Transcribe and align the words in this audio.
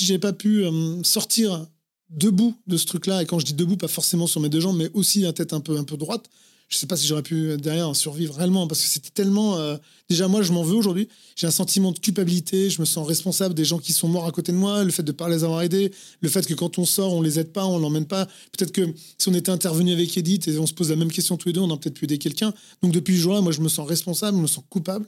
si 0.00 0.06
j'avais 0.06 0.18
pas 0.18 0.32
pu 0.32 0.64
euh, 0.64 1.02
sortir 1.02 1.66
debout 2.08 2.56
de 2.66 2.76
ce 2.78 2.86
truc-là, 2.86 3.22
et 3.22 3.26
quand 3.26 3.38
je 3.38 3.44
dis 3.44 3.52
debout, 3.52 3.76
pas 3.76 3.86
forcément 3.86 4.26
sur 4.26 4.40
mes 4.40 4.48
deux 4.48 4.60
jambes, 4.60 4.76
mais 4.78 4.90
aussi 4.94 5.20
la 5.20 5.32
tête 5.32 5.52
un 5.52 5.60
peu, 5.60 5.76
un 5.76 5.84
peu 5.84 5.96
droite, 5.98 6.24
je 6.70 6.76
sais 6.78 6.86
pas 6.86 6.96
si 6.96 7.06
j'aurais 7.06 7.22
pu 7.22 7.56
derrière 7.58 7.94
survivre 7.94 8.34
réellement, 8.36 8.66
parce 8.66 8.80
que 8.80 8.88
c'était 8.88 9.10
tellement. 9.10 9.58
euh, 9.58 9.76
déjà, 10.08 10.26
moi, 10.26 10.40
je 10.40 10.52
m'en 10.52 10.62
veux 10.62 10.76
aujourd'hui. 10.76 11.08
J'ai 11.36 11.46
un 11.46 11.50
sentiment 11.50 11.92
de 11.92 11.98
culpabilité, 11.98 12.70
je 12.70 12.80
me 12.80 12.86
sens 12.86 13.06
responsable 13.06 13.54
des 13.54 13.64
gens 13.64 13.78
qui 13.78 13.92
sont 13.92 14.08
morts 14.08 14.24
à 14.24 14.30
côté 14.30 14.52
de 14.52 14.56
moi, 14.56 14.84
le 14.84 14.90
fait 14.90 15.02
de 15.02 15.12
pas 15.12 15.28
les 15.28 15.44
avoir 15.44 15.62
aidés, 15.62 15.92
le 16.20 16.28
fait 16.28 16.46
que 16.46 16.54
quand 16.54 16.78
on 16.78 16.86
sort, 16.86 17.12
on 17.12 17.20
les 17.20 17.38
aide 17.38 17.52
pas, 17.52 17.66
on 17.66 17.78
l'emmène 17.78 18.06
pas. 18.06 18.26
Peut-être 18.52 18.72
que 18.72 18.88
si 19.18 19.28
on 19.28 19.34
était 19.34 19.50
intervenu 19.50 19.92
avec 19.92 20.16
Edith 20.16 20.48
et 20.48 20.58
on 20.58 20.66
se 20.66 20.72
pose 20.72 20.90
la 20.90 20.96
même 20.96 21.10
question 21.10 21.36
tous 21.36 21.48
les 21.48 21.52
deux, 21.52 21.60
on 21.60 21.68
aurait 21.68 21.80
peut-être 21.80 21.98
pu 21.98 22.04
aider 22.06 22.18
quelqu'un. 22.18 22.54
Donc 22.82 22.92
depuis 22.92 23.16
ce 23.16 23.22
jour-là, 23.22 23.42
moi, 23.42 23.52
je 23.52 23.60
me 23.60 23.68
sens 23.68 23.86
responsable, 23.86 24.36
je 24.36 24.42
me 24.42 24.46
sens 24.48 24.64
coupable. 24.70 25.06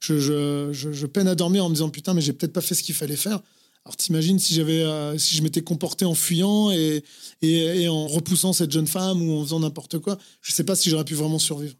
Je, 0.00 0.18
je, 0.18 0.72
je 0.72 1.06
peine 1.06 1.28
à 1.28 1.34
dormir 1.34 1.64
en 1.64 1.68
me 1.70 1.74
disant 1.74 1.88
putain, 1.88 2.12
mais 2.12 2.20
j'ai 2.20 2.34
peut-être 2.34 2.52
pas 2.52 2.60
fait 2.60 2.74
ce 2.74 2.82
qu'il 2.82 2.94
fallait 2.94 3.16
faire. 3.16 3.40
Alors 3.86 3.98
t'imagines 3.98 4.38
si 4.38 4.54
j'avais, 4.54 4.82
euh, 4.82 5.18
si 5.18 5.36
je 5.36 5.42
m'étais 5.42 5.60
comporté 5.60 6.06
en 6.06 6.14
fuyant 6.14 6.70
et, 6.70 7.04
et, 7.42 7.82
et 7.82 7.88
en 7.88 8.06
repoussant 8.06 8.54
cette 8.54 8.70
jeune 8.70 8.86
femme 8.86 9.20
ou 9.20 9.38
en 9.38 9.42
faisant 9.42 9.60
n'importe 9.60 9.98
quoi, 9.98 10.16
je 10.40 10.52
sais 10.52 10.64
pas 10.64 10.74
si 10.74 10.88
j'aurais 10.88 11.04
pu 11.04 11.12
vraiment 11.14 11.38
survivre. 11.38 11.74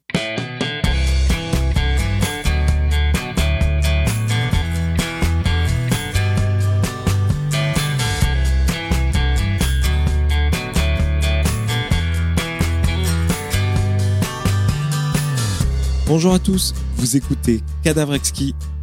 Bonjour 16.07 16.35
à 16.35 16.39
tous, 16.39 16.75
vous 16.97 17.17
écoutez 17.17 17.63
Cadavre 17.83 18.19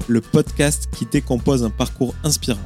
le 0.08 0.22
podcast 0.22 0.89
qui 0.97 1.05
décompose 1.05 1.63
un 1.63 1.69
parcours 1.69 2.16
inspirant. 2.23 2.58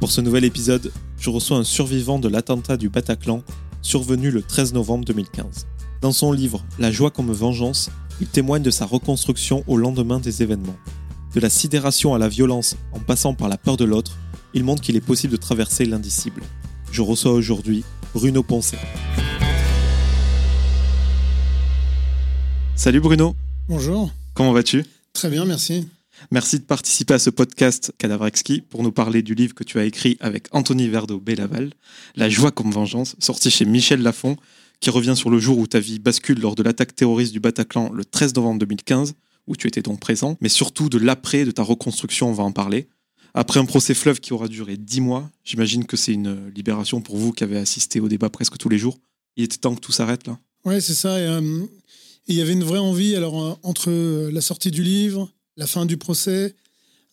Pour 0.00 0.10
ce 0.10 0.22
nouvel 0.22 0.46
épisode, 0.46 0.90
je 1.18 1.28
reçois 1.28 1.58
un 1.58 1.62
survivant 1.62 2.18
de 2.18 2.26
l'attentat 2.26 2.78
du 2.78 2.88
Bataclan 2.88 3.42
survenu 3.82 4.30
le 4.30 4.40
13 4.40 4.72
novembre 4.72 5.04
2015. 5.04 5.66
Dans 6.00 6.10
son 6.10 6.32
livre 6.32 6.64
La 6.78 6.90
joie 6.90 7.10
comme 7.10 7.30
vengeance, 7.30 7.90
il 8.18 8.26
témoigne 8.26 8.62
de 8.62 8.70
sa 8.70 8.86
reconstruction 8.86 9.62
au 9.66 9.76
lendemain 9.76 10.18
des 10.18 10.42
événements. 10.42 10.76
De 11.34 11.40
la 11.40 11.50
sidération 11.50 12.14
à 12.14 12.18
la 12.18 12.28
violence 12.28 12.76
en 12.92 12.98
passant 12.98 13.34
par 13.34 13.50
la 13.50 13.58
peur 13.58 13.76
de 13.76 13.84
l'autre, 13.84 14.16
il 14.54 14.64
montre 14.64 14.80
qu'il 14.80 14.96
est 14.96 15.02
possible 15.02 15.32
de 15.32 15.36
traverser 15.38 15.84
l'indicible. 15.84 16.42
Je 16.90 17.02
reçois 17.02 17.32
aujourd'hui 17.32 17.84
Bruno 18.14 18.42
Poncet. 18.42 18.78
Salut 22.74 23.00
Bruno, 23.00 23.36
Bonjour, 23.68 24.10
comment 24.32 24.52
vas-tu? 24.54 24.86
Très 25.12 25.28
bien, 25.28 25.44
merci. 25.44 25.86
Merci 26.30 26.58
de 26.58 26.64
participer 26.64 27.14
à 27.14 27.18
ce 27.18 27.30
podcast 27.30 27.92
Cadavre 27.98 28.26
Exquis 28.26 28.60
pour 28.60 28.82
nous 28.82 28.92
parler 28.92 29.22
du 29.22 29.34
livre 29.34 29.54
que 29.54 29.64
tu 29.64 29.78
as 29.78 29.84
écrit 29.84 30.16
avec 30.20 30.46
Anthony 30.52 30.88
Verdeau 30.88 31.18
Bellaval, 31.18 31.72
La 32.14 32.28
joie 32.28 32.50
comme 32.50 32.70
vengeance, 32.70 33.16
sorti 33.18 33.50
chez 33.50 33.64
Michel 33.64 34.02
Lafon, 34.02 34.36
qui 34.80 34.90
revient 34.90 35.16
sur 35.16 35.30
le 35.30 35.38
jour 35.38 35.58
où 35.58 35.66
ta 35.66 35.80
vie 35.80 35.98
bascule 35.98 36.40
lors 36.40 36.54
de 36.54 36.62
l'attaque 36.62 36.94
terroriste 36.94 37.32
du 37.32 37.40
Bataclan 37.40 37.90
le 37.92 38.04
13 38.04 38.34
novembre 38.36 38.60
2015, 38.60 39.14
où 39.46 39.56
tu 39.56 39.66
étais 39.66 39.82
donc 39.82 39.98
présent, 40.00 40.36
mais 40.40 40.48
surtout 40.48 40.88
de 40.88 40.98
l'après, 40.98 41.44
de 41.44 41.50
ta 41.50 41.62
reconstruction, 41.62 42.28
on 42.28 42.34
va 42.34 42.44
en 42.44 42.52
parler. 42.52 42.88
Après 43.34 43.60
un 43.60 43.64
procès 43.64 43.94
fleuve 43.94 44.20
qui 44.20 44.32
aura 44.32 44.48
duré 44.48 44.76
dix 44.76 45.00
mois, 45.00 45.30
j'imagine 45.44 45.86
que 45.86 45.96
c'est 45.96 46.12
une 46.12 46.50
libération 46.54 47.00
pour 47.00 47.16
vous 47.16 47.32
qui 47.32 47.44
avez 47.44 47.56
assisté 47.56 48.00
au 48.00 48.08
débat 48.08 48.28
presque 48.28 48.58
tous 48.58 48.68
les 48.68 48.78
jours. 48.78 48.98
Il 49.36 49.44
était 49.44 49.56
temps 49.56 49.74
que 49.74 49.80
tout 49.80 49.92
s'arrête 49.92 50.26
là 50.26 50.38
Ouais, 50.64 50.80
c'est 50.80 50.94
ça. 50.94 51.18
Et, 51.18 51.26
euh, 51.26 51.64
il 52.26 52.36
y 52.36 52.40
avait 52.42 52.52
une 52.52 52.64
vraie 52.64 52.78
envie. 52.78 53.16
Alors 53.16 53.42
euh, 53.42 53.54
entre 53.62 53.90
la 54.30 54.40
sortie 54.40 54.70
du 54.70 54.82
livre, 54.82 55.30
la 55.56 55.66
fin 55.66 55.86
du 55.86 55.96
procès, 55.96 56.54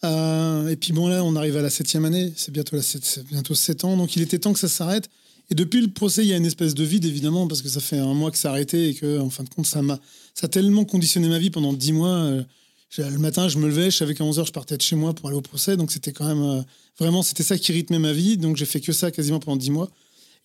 euh, 0.03 0.69
et 0.69 0.75
puis 0.75 0.93
bon 0.93 1.07
là, 1.07 1.23
on 1.23 1.35
arrive 1.35 1.57
à 1.57 1.61
la 1.61 1.69
septième 1.69 2.05
année. 2.05 2.31
C'est 2.35 2.52
bientôt 2.52 2.80
sept- 2.81 3.83
ans. 3.83 3.97
Donc 3.97 4.16
il 4.16 4.21
était 4.21 4.39
temps 4.39 4.53
que 4.53 4.59
ça 4.59 4.67
s'arrête. 4.69 5.09
Et 5.49 5.55
depuis 5.55 5.81
le 5.81 5.88
procès, 5.88 6.23
il 6.23 6.27
y 6.27 6.33
a 6.33 6.38
une 6.38 6.45
espèce 6.45 6.75
de 6.75 6.83
vide 6.83 7.05
évidemment 7.05 7.47
parce 7.47 7.61
que 7.61 7.69
ça 7.69 7.80
fait 7.80 7.97
un 7.97 8.13
mois 8.13 8.31
que 8.31 8.38
ça 8.38 8.49
a 8.49 8.52
arrêté 8.52 8.89
et 8.89 8.93
que 8.93 9.19
en 9.19 9.30
fin 9.30 9.43
de 9.43 9.49
compte, 9.49 9.65
ça 9.65 9.81
m'a, 9.81 9.97
ça 10.35 10.45
a 10.45 10.49
tellement 10.49 10.83
conditionné 10.85 11.30
ma 11.30 11.39
vie 11.39 11.49
pendant 11.49 11.73
dix 11.73 11.93
mois. 11.93 12.09
euh, 12.09 12.43
le 12.98 13.17
matin, 13.17 13.48
je 13.49 13.58
me 13.58 13.67
levais, 13.67 13.89
je 13.92 13.98
savais 13.98 14.14
qu'à 14.14 14.23
11h, 14.23 14.45
je 14.48 14.52
partais 14.52 14.77
de 14.77 14.81
chez 14.81 14.95
moi 14.95 15.14
pour 15.14 15.27
aller 15.27 15.37
au 15.37 15.42
procès. 15.42 15.75
Donc, 15.77 15.92
c'était 15.92 16.14
quand 16.14 16.25
même 16.27 16.42
euh, 16.42 16.61
vraiment, 16.99 17.21
c'était 17.21 17.43
ça 17.43 17.58
qui 17.58 17.71
rythmait 17.73 17.99
ma 17.99 18.14
vie. 18.14 18.37
Donc, 18.37 18.55
j'ai 18.55 18.65
fait 18.65 18.80
que 18.80 18.93
ça 18.93 19.11
quasiment 19.11 19.39
pendant 19.39 19.58
10 19.58 19.71
mois. 19.71 19.89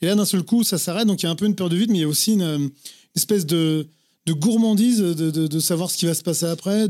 Et 0.01 0.07
là, 0.07 0.15
d'un 0.17 0.25
seul 0.25 0.43
coup, 0.43 0.65
ça 0.65 0.77
s'arrête. 0.79 1.07
Donc, 1.07 1.23
il 1.23 1.27
y 1.27 1.29
a 1.29 1.31
un 1.31 1.37
peu 1.37 1.47
une 1.47 1.55
peur 1.55 1.69
de 1.69 1.77
vide, 1.77 1.91
mais 1.91 1.99
il 1.99 2.01
y 2.01 2.05
a 2.05 2.09
aussi 2.09 2.33
une, 2.33 2.71
espèce 3.15 3.47
de, 3.47 3.87
de 4.27 4.33
gourmandise 4.33 4.99
de, 4.99 5.31
de- 5.31 5.61
savoir 5.61 5.89
ce 5.91 5.97
qui 5.97 6.07
va 6.07 6.15
se 6.15 6.23
passer 6.23 6.47
après, 6.47 6.89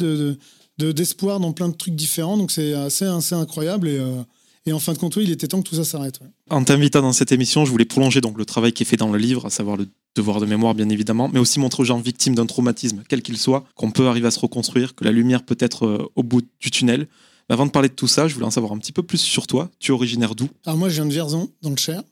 de- 0.78 0.86
de- 0.86 0.92
d'espoir 0.92 1.40
dans 1.40 1.52
plein 1.52 1.68
de 1.68 1.74
trucs 1.74 1.94
différents. 1.94 2.36
Donc, 2.36 2.50
c'est 2.50 2.72
assez, 2.74 3.04
assez 3.04 3.34
incroyable. 3.34 3.88
Et, 3.88 3.98
euh, 3.98 4.22
et 4.66 4.72
en 4.72 4.78
fin 4.78 4.92
de 4.92 4.98
compte, 4.98 5.16
oui, 5.16 5.24
il 5.24 5.30
était 5.30 5.48
temps 5.48 5.60
que 5.62 5.68
tout 5.68 5.74
ça 5.76 5.84
s'arrête. 5.84 6.20
ouais. 6.20 6.28
En 6.50 6.62
t'invitant 6.64 7.02
dans 7.02 7.12
cette 7.12 7.32
émission, 7.32 7.64
je 7.64 7.70
voulais 7.70 7.84
prolonger 7.84 8.20
donc 8.20 8.38
le 8.38 8.44
travail 8.44 8.72
qui 8.72 8.82
est 8.84 8.86
fait 8.86 8.96
dans 8.96 9.10
le 9.10 9.18
livre, 9.18 9.46
à 9.46 9.50
savoir 9.50 9.76
le 9.76 9.88
devoir 10.14 10.40
de 10.40 10.46
mémoire 10.46 10.74
bien 10.74 10.88
évidemment, 10.90 11.28
mais 11.32 11.38
aussi 11.40 11.58
montrer 11.58 11.80
aux 11.82 11.86
gens 11.86 11.98
victimes 11.98 12.34
d'un 12.34 12.44
traumatisme, 12.46 13.02
quel 13.08 13.22
qu'il 13.22 13.38
soit, 13.38 13.64
qu'on 13.74 13.90
peut 13.90 14.06
arriver 14.08 14.26
à 14.28 14.30
se 14.30 14.38
reconstruire, 14.38 14.94
que 14.94 15.04
la 15.04 15.10
lumière 15.10 15.42
peut 15.42 15.56
être 15.58 15.86
euh, 15.86 16.06
au 16.16 16.22
bout 16.22 16.42
du 16.60 16.70
tunnel. 16.70 17.08
Mais 17.48 17.54
avant 17.54 17.66
de 17.66 17.70
parler 17.72 17.88
de 17.88 17.94
tout 17.94 18.06
ça, 18.06 18.28
je 18.28 18.34
voulais 18.34 18.46
en 18.46 18.50
savoir 18.50 18.72
un 18.72 18.78
petit 18.78 18.92
peu 18.92 19.02
plus 19.02 19.18
sur 19.18 19.46
toi. 19.48 19.70
Tu 19.80 19.90
es 19.90 19.94
originaire 19.94 20.34
d'où? 20.36 20.48
Alors, 20.66 20.78
moi, 20.78 20.88
je 20.90 20.94
viens 20.94 21.06
de 21.06 21.12
Vierzon, 21.12 21.50
dans 21.62 21.70
le 21.70 21.76
Cher. 21.76 22.02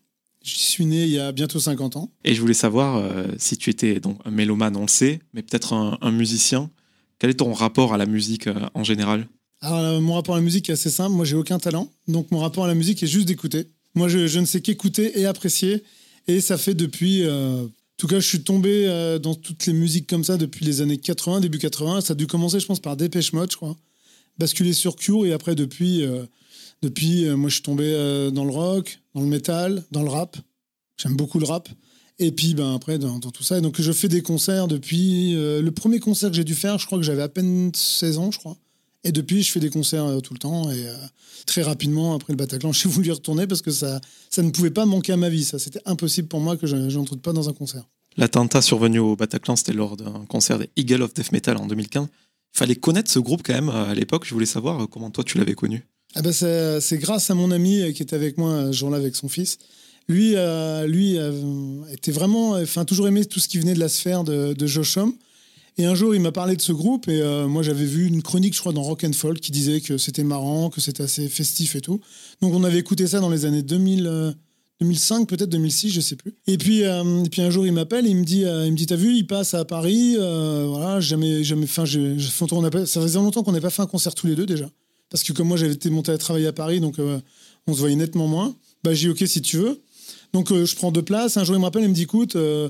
Je 0.43 0.55
suis 0.57 0.87
né 0.87 1.05
il 1.05 1.11
y 1.11 1.19
a 1.21 1.31
bientôt 1.33 1.61
50 1.61 1.97
ans. 1.97 2.11
Et 2.25 2.35
je 2.35 2.41
voulais 2.41 2.55
savoir 2.55 2.97
euh, 2.97 3.27
si 3.37 3.59
tu 3.59 3.69
étais 3.71 4.01
donc 4.01 4.19
un 4.25 4.31
mélomane, 4.31 4.75
on 4.77 4.83
le 4.83 4.89
sait, 4.89 5.21
mais 5.35 5.43
peut-être 5.43 5.75
un, 5.75 5.99
un 6.01 6.11
musicien. 6.11 6.71
Quel 7.21 7.31
est 7.31 7.35
ton 7.35 7.53
rapport 7.53 7.93
à 7.93 7.99
la 7.99 8.07
musique 8.07 8.47
euh, 8.47 8.67
en 8.75 8.83
général? 8.83 9.29
Euh, 9.63 10.01
mon 10.01 10.15
rapport 10.15 10.35
à 10.35 10.39
la 10.39 10.45
musique 10.45 10.71
est 10.71 10.73
assez 10.73 10.89
simple. 10.89 11.15
Moi, 11.15 11.27
j'ai 11.27 11.37
aucun 11.37 11.59
talent. 11.59 11.93
Donc, 12.09 12.31
mon 12.31 12.39
rapport 12.39 12.65
à 12.65 12.67
la 12.67 12.75
musique 12.75 13.03
est 13.03 13.07
juste 13.07 13.29
d'écouter. 13.29 13.67
Moi, 13.95 14.09
je, 14.09 14.39
ne 14.39 14.47
sais 14.47 14.63
qu'écouter 14.63 15.21
et 15.21 15.27
apprécier. 15.27 15.85
Et 16.27 16.41
ça 16.41 16.57
fait 16.57 16.75
depuis. 16.75 17.23
euh, 17.23 17.65
en 17.65 17.69
tout 17.99 18.07
cas, 18.07 18.21
je 18.21 18.27
suis 18.27 18.43
tombé 18.43 18.87
dans 19.23 19.35
toutes 19.35 19.67
les 19.67 19.75
musiques 19.75 20.07
comme 20.07 20.25
ça 20.25 20.39
depuis 20.39 20.65
les 20.65 20.81
années 20.81 20.97
80, 20.97 21.41
début 21.41 21.59
80. 21.59 22.01
Ça 22.01 22.13
a 22.13 22.17
dû 22.17 22.27
commencer, 22.27 22.59
je 22.59 22.65
pense, 22.65 22.81
par 22.81 22.97
Dépêche 22.97 23.35
Mode, 23.35 23.51
je 23.51 23.57
crois. 23.57 23.77
Basculer 24.39 24.73
sur 24.73 24.97
Cure. 24.97 25.27
Et 25.27 25.35
après, 25.35 25.55
depuis, 25.55 26.03
depuis 26.81 27.27
moi, 27.27 27.51
je 27.51 27.57
suis 27.57 27.63
tombé 27.63 28.31
dans 28.33 28.47
le 28.47 28.51
rock, 28.53 29.01
dans 29.15 29.21
le 29.21 29.27
metal, 29.27 29.85
dans 29.91 30.03
le 30.03 30.09
rap. 30.09 30.39
J'aime 30.97 31.15
beaucoup 31.15 31.39
le 31.39 31.45
rap. 31.45 31.69
Et 32.23 32.33
puis, 32.33 32.53
ben, 32.53 32.75
après, 32.75 32.99
dans, 32.99 33.19
dans 33.19 33.31
tout 33.31 33.43
ça. 33.43 33.57
Et 33.57 33.61
donc, 33.63 33.81
je 33.81 33.93
fais 33.93 34.07
des 34.09 34.21
concerts 34.21 34.69
depuis. 34.69 35.35
euh, 35.35 35.63
le 35.63 35.71
premier 35.71 36.01
concert 36.01 36.29
que 36.29 36.37
j'ai 36.37 36.45
dû 36.45 36.55
faire, 36.55 36.79
je 36.79 36.85
crois 36.85 36.99
que 36.99 37.05
j'avais 37.05 37.23
à 37.23 37.31
peine 37.31 37.73
16 37.75 38.19
ans, 38.19 38.31
je 38.31 38.39
crois. 38.39 38.59
Et 39.05 39.11
depuis, 39.11 39.43
je 39.43 39.51
fais 39.51 39.59
des 39.59 39.71
concerts 39.71 40.05
euh, 40.05 40.21
tout 40.21 40.35
le 40.35 40.39
temps. 40.39 40.71
Et 40.71 40.87
euh, 40.87 40.95
très 41.47 41.63
rapidement, 41.63 42.15
après 42.15 42.35
le 42.35 42.37
Bataclan, 42.37 42.73
j'ai 42.75 42.91
voulu 42.91 43.09
y 43.09 43.13
retourner 43.13 43.47
parce 43.47 43.63
que 43.63 43.71
ça, 43.71 44.03
ça 44.29 44.43
ne 44.43 44.51
pouvait 44.51 44.71
pas 44.71 44.85
manquer 44.85 45.15
à 45.15 45.17
ma 45.17 45.31
vie. 45.31 45.45
Ça, 45.45 45.59
c'était 45.59 45.81
impossible 45.87 46.29
pour 46.29 46.41
moi 46.41 46.59
que 46.59 46.67
je 46.67 46.77
n'entre 46.77 47.17
pas 47.17 47.33
dans 47.33 47.49
un 47.49 47.55
concert. 47.55 47.85
L'attentat 48.19 48.61
survenu 48.61 48.99
au 48.99 49.17
Bataclan, 49.17 49.57
c'était 49.57 49.73
lors 49.73 49.97
d'un 49.97 50.27
concert 50.29 50.59
des 50.59 50.69
Eagle 50.77 51.01
of 51.01 51.15
Death 51.15 51.33
Metal 51.33 51.57
en 51.57 51.67
2015. 51.67 52.07
Il 52.55 52.59
fallait 52.59 52.77
connaître 52.77 53.11
ce 53.11 53.19
groupe 53.19 53.43
quand 53.43 53.55
même 53.55 53.71
à 53.71 53.95
l'époque. 53.95 54.27
Je 54.27 54.35
voulais 54.35 54.45
savoir 54.45 54.87
comment 54.91 55.11
toi 55.11 55.25
tu 55.25 55.39
l'avais 55.39 55.55
connu. 55.55 55.87
Ah 56.17 56.21
ben, 56.21 56.33
c'est 56.33 56.99
grâce 56.99 57.31
à 57.31 57.35
mon 57.35 57.51
ami 57.51 57.95
qui 57.95 58.03
était 58.03 58.17
avec 58.17 58.37
moi 58.37 58.67
ce 58.67 58.73
jour-là 58.73 58.99
avec 58.99 59.17
son 59.17 59.29
fils. 59.29 59.57
Lui, 60.09 60.35
euh, 60.37 60.87
lui 60.87 61.19
euh, 61.19 61.33
était 61.93 62.11
vraiment, 62.11 62.53
enfin, 62.53 62.85
toujours 62.85 63.07
aimé 63.07 63.25
tout 63.25 63.39
ce 63.41 63.49
qui 63.49 63.59
venait 63.59 63.75
de 63.75 63.79
la 63.79 63.89
sphère 63.89 64.25
de, 64.25 64.53
de 64.55 64.67
Josh 64.67 64.97
Homme. 64.97 65.15
Et 65.79 65.85
un 65.87 65.95
jour, 65.95 66.15
il 66.15 66.21
m'a 66.21 66.33
parlé 66.33 66.57
de 66.57 66.61
ce 66.61 66.73
groupe 66.73 67.09
et 67.09 67.23
euh, 67.23 67.47
moi, 67.47 67.63
j'avais 67.63 67.85
vu 67.85 68.07
une 68.07 68.23
chronique, 68.23 68.55
je 68.55 68.61
crois, 68.61 68.73
dans 68.73 68.83
Rock 68.83 69.05
and 69.05 69.13
Folk 69.13 69.41
qui 69.41 69.53
disait 69.53 69.81
que 69.81 69.99
c'était 69.99 70.25
marrant, 70.25 70.69
que 70.69 70.81
c'était 70.81 71.05
assez 71.05 71.29
festif 71.29 71.77
et 71.77 71.81
tout. 71.81 72.01
Donc, 72.43 72.53
on 72.55 72.65
avait 72.65 72.79
écouté 72.79 73.07
ça 73.07 73.21
dans 73.21 73.31
les 73.31 73.45
années 73.45 73.63
2000, 73.63 74.07
euh, 74.07 74.33
2005, 74.81 75.29
peut-être 75.29 75.49
2006, 75.49 75.91
je 75.91 76.01
sais 76.01 76.17
plus. 76.17 76.35
Et 76.47 76.59
puis, 76.59 76.85
euh, 76.85 77.23
et 77.25 77.29
puis 77.29 77.41
un 77.41 77.51
jour, 77.51 77.67
il 77.67 77.73
m'appelle, 77.73 78.07
il 78.07 78.17
me 78.17 78.25
dit, 78.25 78.45
euh, 78.45 78.67
il 78.67 78.73
me 78.73 78.77
dit, 78.77 78.87
t'as 78.87 78.97
vu, 78.97 79.15
il 79.15 79.27
passe 79.27 79.55
à 79.55 79.65
Paris. 79.65 80.17
euh, 80.19 80.67
voilà, 80.69 81.01
jamais, 81.01 81.45
jamais. 81.45 81.65
Enfin, 81.65 81.85
ça 81.87 83.01
faisait 83.01 83.19
longtemps 83.19 83.43
qu'on 83.43 83.53
n'avait 83.53 83.63
pas 83.63 83.71
fait 83.71 83.83
un 83.83 83.87
concert 83.87 84.15
tous 84.15 84.27
les 84.27 84.35
deux 84.35 84.47
déjà 84.47 84.69
parce 85.11 85.25
que 85.25 85.33
comme 85.33 85.49
moi 85.49 85.57
j'avais 85.57 85.73
été 85.75 85.91
monté 85.91 86.13
à 86.13 86.19
travailler 86.19 86.47
à 86.47 86.53
Paris, 86.53 86.81
donc 86.81 86.99
euh, 86.99 87.21
on 87.67 87.75
se 87.75 87.81
voyait 87.81 87.97
nettement 87.97 88.29
moins. 88.29 88.57
Bah 88.83 88.95
j'ai 88.95 89.09
dit 89.09 89.23
ok 89.23 89.29
si 89.29 89.43
tu 89.43 89.59
veux. 89.59 89.83
Donc 90.33 90.53
euh, 90.53 90.65
je 90.65 90.77
prends 90.77 90.93
deux 90.93 91.03
places. 91.03 91.37
Un 91.37 91.45
jour 91.45 91.57
il 91.57 91.59
me 91.59 91.65
rappelle, 91.65 91.83
il 91.83 91.89
me 91.89 91.95
dit 91.95 92.03
écoute, 92.03 92.37
euh, 92.37 92.69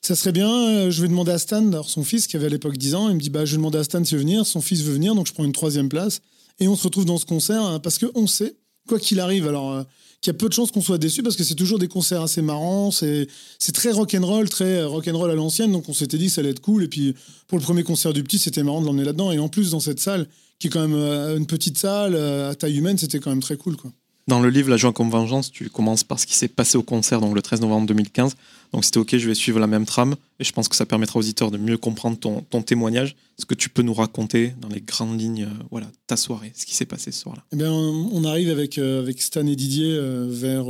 ça 0.00 0.14
serait 0.16 0.32
bien, 0.32 0.50
euh, 0.50 0.90
je 0.90 1.02
vais 1.02 1.08
demander 1.08 1.32
à 1.32 1.38
Stan, 1.38 1.66
alors 1.66 1.88
son 1.88 2.04
fils 2.04 2.26
qui 2.26 2.36
avait 2.36 2.46
à 2.46 2.50
l'époque 2.50 2.76
10 2.76 2.94
ans, 2.94 3.08
il 3.08 3.16
me 3.16 3.20
dit 3.20 3.30
bah 3.30 3.44
je 3.44 3.52
vais 3.52 3.56
demander 3.58 3.78
à 3.78 3.84
Stan 3.84 4.04
s'il 4.04 4.16
veut 4.16 4.22
venir, 4.22 4.46
son 4.46 4.60
fils 4.60 4.82
veut 4.82 4.92
venir, 4.92 5.14
donc 5.14 5.26
je 5.26 5.32
prends 5.32 5.44
une 5.44 5.52
troisième 5.52 5.88
place 5.88 6.20
et 6.60 6.68
on 6.68 6.76
se 6.76 6.84
retrouve 6.84 7.04
dans 7.04 7.18
ce 7.18 7.26
concert 7.26 7.62
hein, 7.62 7.78
parce 7.78 7.98
que 7.98 8.06
on 8.14 8.26
sait 8.26 8.56
quoi 8.88 8.98
qu'il 8.98 9.20
arrive. 9.20 9.46
Alors 9.46 9.84
qu'il 10.20 10.32
y 10.32 10.36
a 10.36 10.38
peu 10.38 10.48
de 10.48 10.54
chances 10.54 10.70
qu'on 10.70 10.80
soit 10.80 10.98
déçu 10.98 11.22
parce 11.24 11.34
que 11.34 11.42
c'est 11.42 11.56
toujours 11.56 11.80
des 11.80 11.88
concerts 11.88 12.22
assez 12.22 12.42
marrants, 12.42 12.92
c'est 12.92 13.26
très 13.74 13.90
rock'n'roll, 13.90 14.48
très 14.48 14.84
rock'n'roll 14.84 15.30
à 15.30 15.34
l'ancienne, 15.34 15.72
donc 15.72 15.88
on 15.88 15.94
s'était 15.94 16.18
dit 16.18 16.26
que 16.26 16.32
ça 16.32 16.40
allait 16.42 16.50
être 16.50 16.60
cool. 16.60 16.84
Et 16.84 16.88
puis 16.88 17.14
pour 17.48 17.58
le 17.58 17.64
premier 17.64 17.82
concert 17.82 18.12
du 18.12 18.22
petit, 18.22 18.38
c'était 18.38 18.62
marrant 18.62 18.80
de 18.80 18.86
l'emmener 18.86 19.04
là-dedans. 19.04 19.32
Et 19.32 19.40
en 19.40 19.48
plus, 19.48 19.72
dans 19.72 19.80
cette 19.80 19.98
salle, 19.98 20.28
qui 20.60 20.68
est 20.68 20.70
quand 20.70 20.86
même 20.86 21.36
une 21.36 21.46
petite 21.46 21.76
salle 21.76 22.14
à 22.14 22.54
taille 22.54 22.78
humaine, 22.78 22.98
c'était 22.98 23.18
quand 23.18 23.30
même 23.30 23.42
très 23.42 23.56
cool. 23.56 23.76
Quoi. 23.76 23.90
Dans 24.28 24.40
le 24.40 24.50
livre 24.50 24.70
La 24.70 24.76
joie 24.76 24.92
comme 24.92 25.10
vengeance, 25.10 25.50
tu 25.50 25.68
commences 25.68 26.04
par 26.04 26.20
ce 26.20 26.26
qui 26.26 26.34
s'est 26.34 26.48
passé 26.48 26.78
au 26.78 26.82
concert, 26.82 27.20
donc 27.20 27.34
le 27.34 27.42
13 27.42 27.60
novembre 27.60 27.88
2015. 27.88 28.36
Donc 28.72 28.84
c'était 28.84 28.98
ok, 28.98 29.16
je 29.16 29.26
vais 29.26 29.34
suivre 29.34 29.58
la 29.58 29.66
même 29.66 29.84
trame 29.84 30.14
et 30.38 30.44
je 30.44 30.52
pense 30.52 30.68
que 30.68 30.76
ça 30.76 30.86
permettra 30.86 31.18
aux 31.18 31.22
auditeurs 31.22 31.50
de 31.50 31.58
mieux 31.58 31.76
comprendre 31.76 32.16
ton, 32.18 32.62
témoignage. 32.62 33.16
Est-ce 33.38 33.46
que 33.46 33.54
tu 33.54 33.68
peux 33.68 33.82
nous 33.82 33.94
raconter 33.94 34.54
dans 34.60 34.68
les 34.68 34.80
grandes 34.80 35.20
lignes, 35.20 35.44
euh, 35.44 35.64
voilà, 35.70 35.88
ta 36.06 36.16
soirée, 36.16 36.52
ce 36.54 36.64
qui 36.64 36.74
s'est 36.74 36.86
passé 36.86 37.10
ce 37.10 37.20
soir-là 37.20 37.42
Eh 37.52 37.56
bien, 37.56 37.72
on 37.72 38.24
arrive 38.24 38.48
avec, 38.48 38.78
euh, 38.78 39.00
avec 39.00 39.20
Stan 39.20 39.46
et 39.46 39.56
Didier 39.56 39.92
euh, 39.92 40.26
vers 40.30 40.66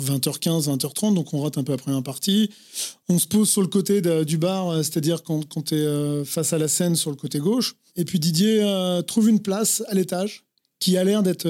20h15, 0.00 0.68
20h30, 0.68 1.14
donc 1.14 1.34
on 1.34 1.42
rate 1.42 1.58
un 1.58 1.64
peu 1.64 1.72
la 1.72 1.78
première 1.78 2.02
partie. 2.02 2.50
On 3.08 3.18
se 3.18 3.26
pose 3.26 3.50
sur 3.50 3.60
le 3.60 3.68
côté 3.68 4.00
du 4.24 4.38
bar, 4.38 4.84
c'est-à-dire 4.84 5.24
quand, 5.24 5.48
quand 5.48 5.62
tu 5.62 5.74
es 5.74 6.24
face 6.24 6.52
à 6.52 6.58
la 6.58 6.68
scène 6.68 6.94
sur 6.94 7.10
le 7.10 7.16
côté 7.16 7.40
gauche. 7.40 7.74
Et 7.96 8.04
puis 8.04 8.18
Didier 8.18 8.64
trouve 9.06 9.28
une 9.28 9.40
place 9.40 9.82
à 9.88 9.94
l'étage 9.94 10.44
qui 10.78 10.96
a 10.96 11.04
l'air 11.04 11.22
d'être 11.22 11.46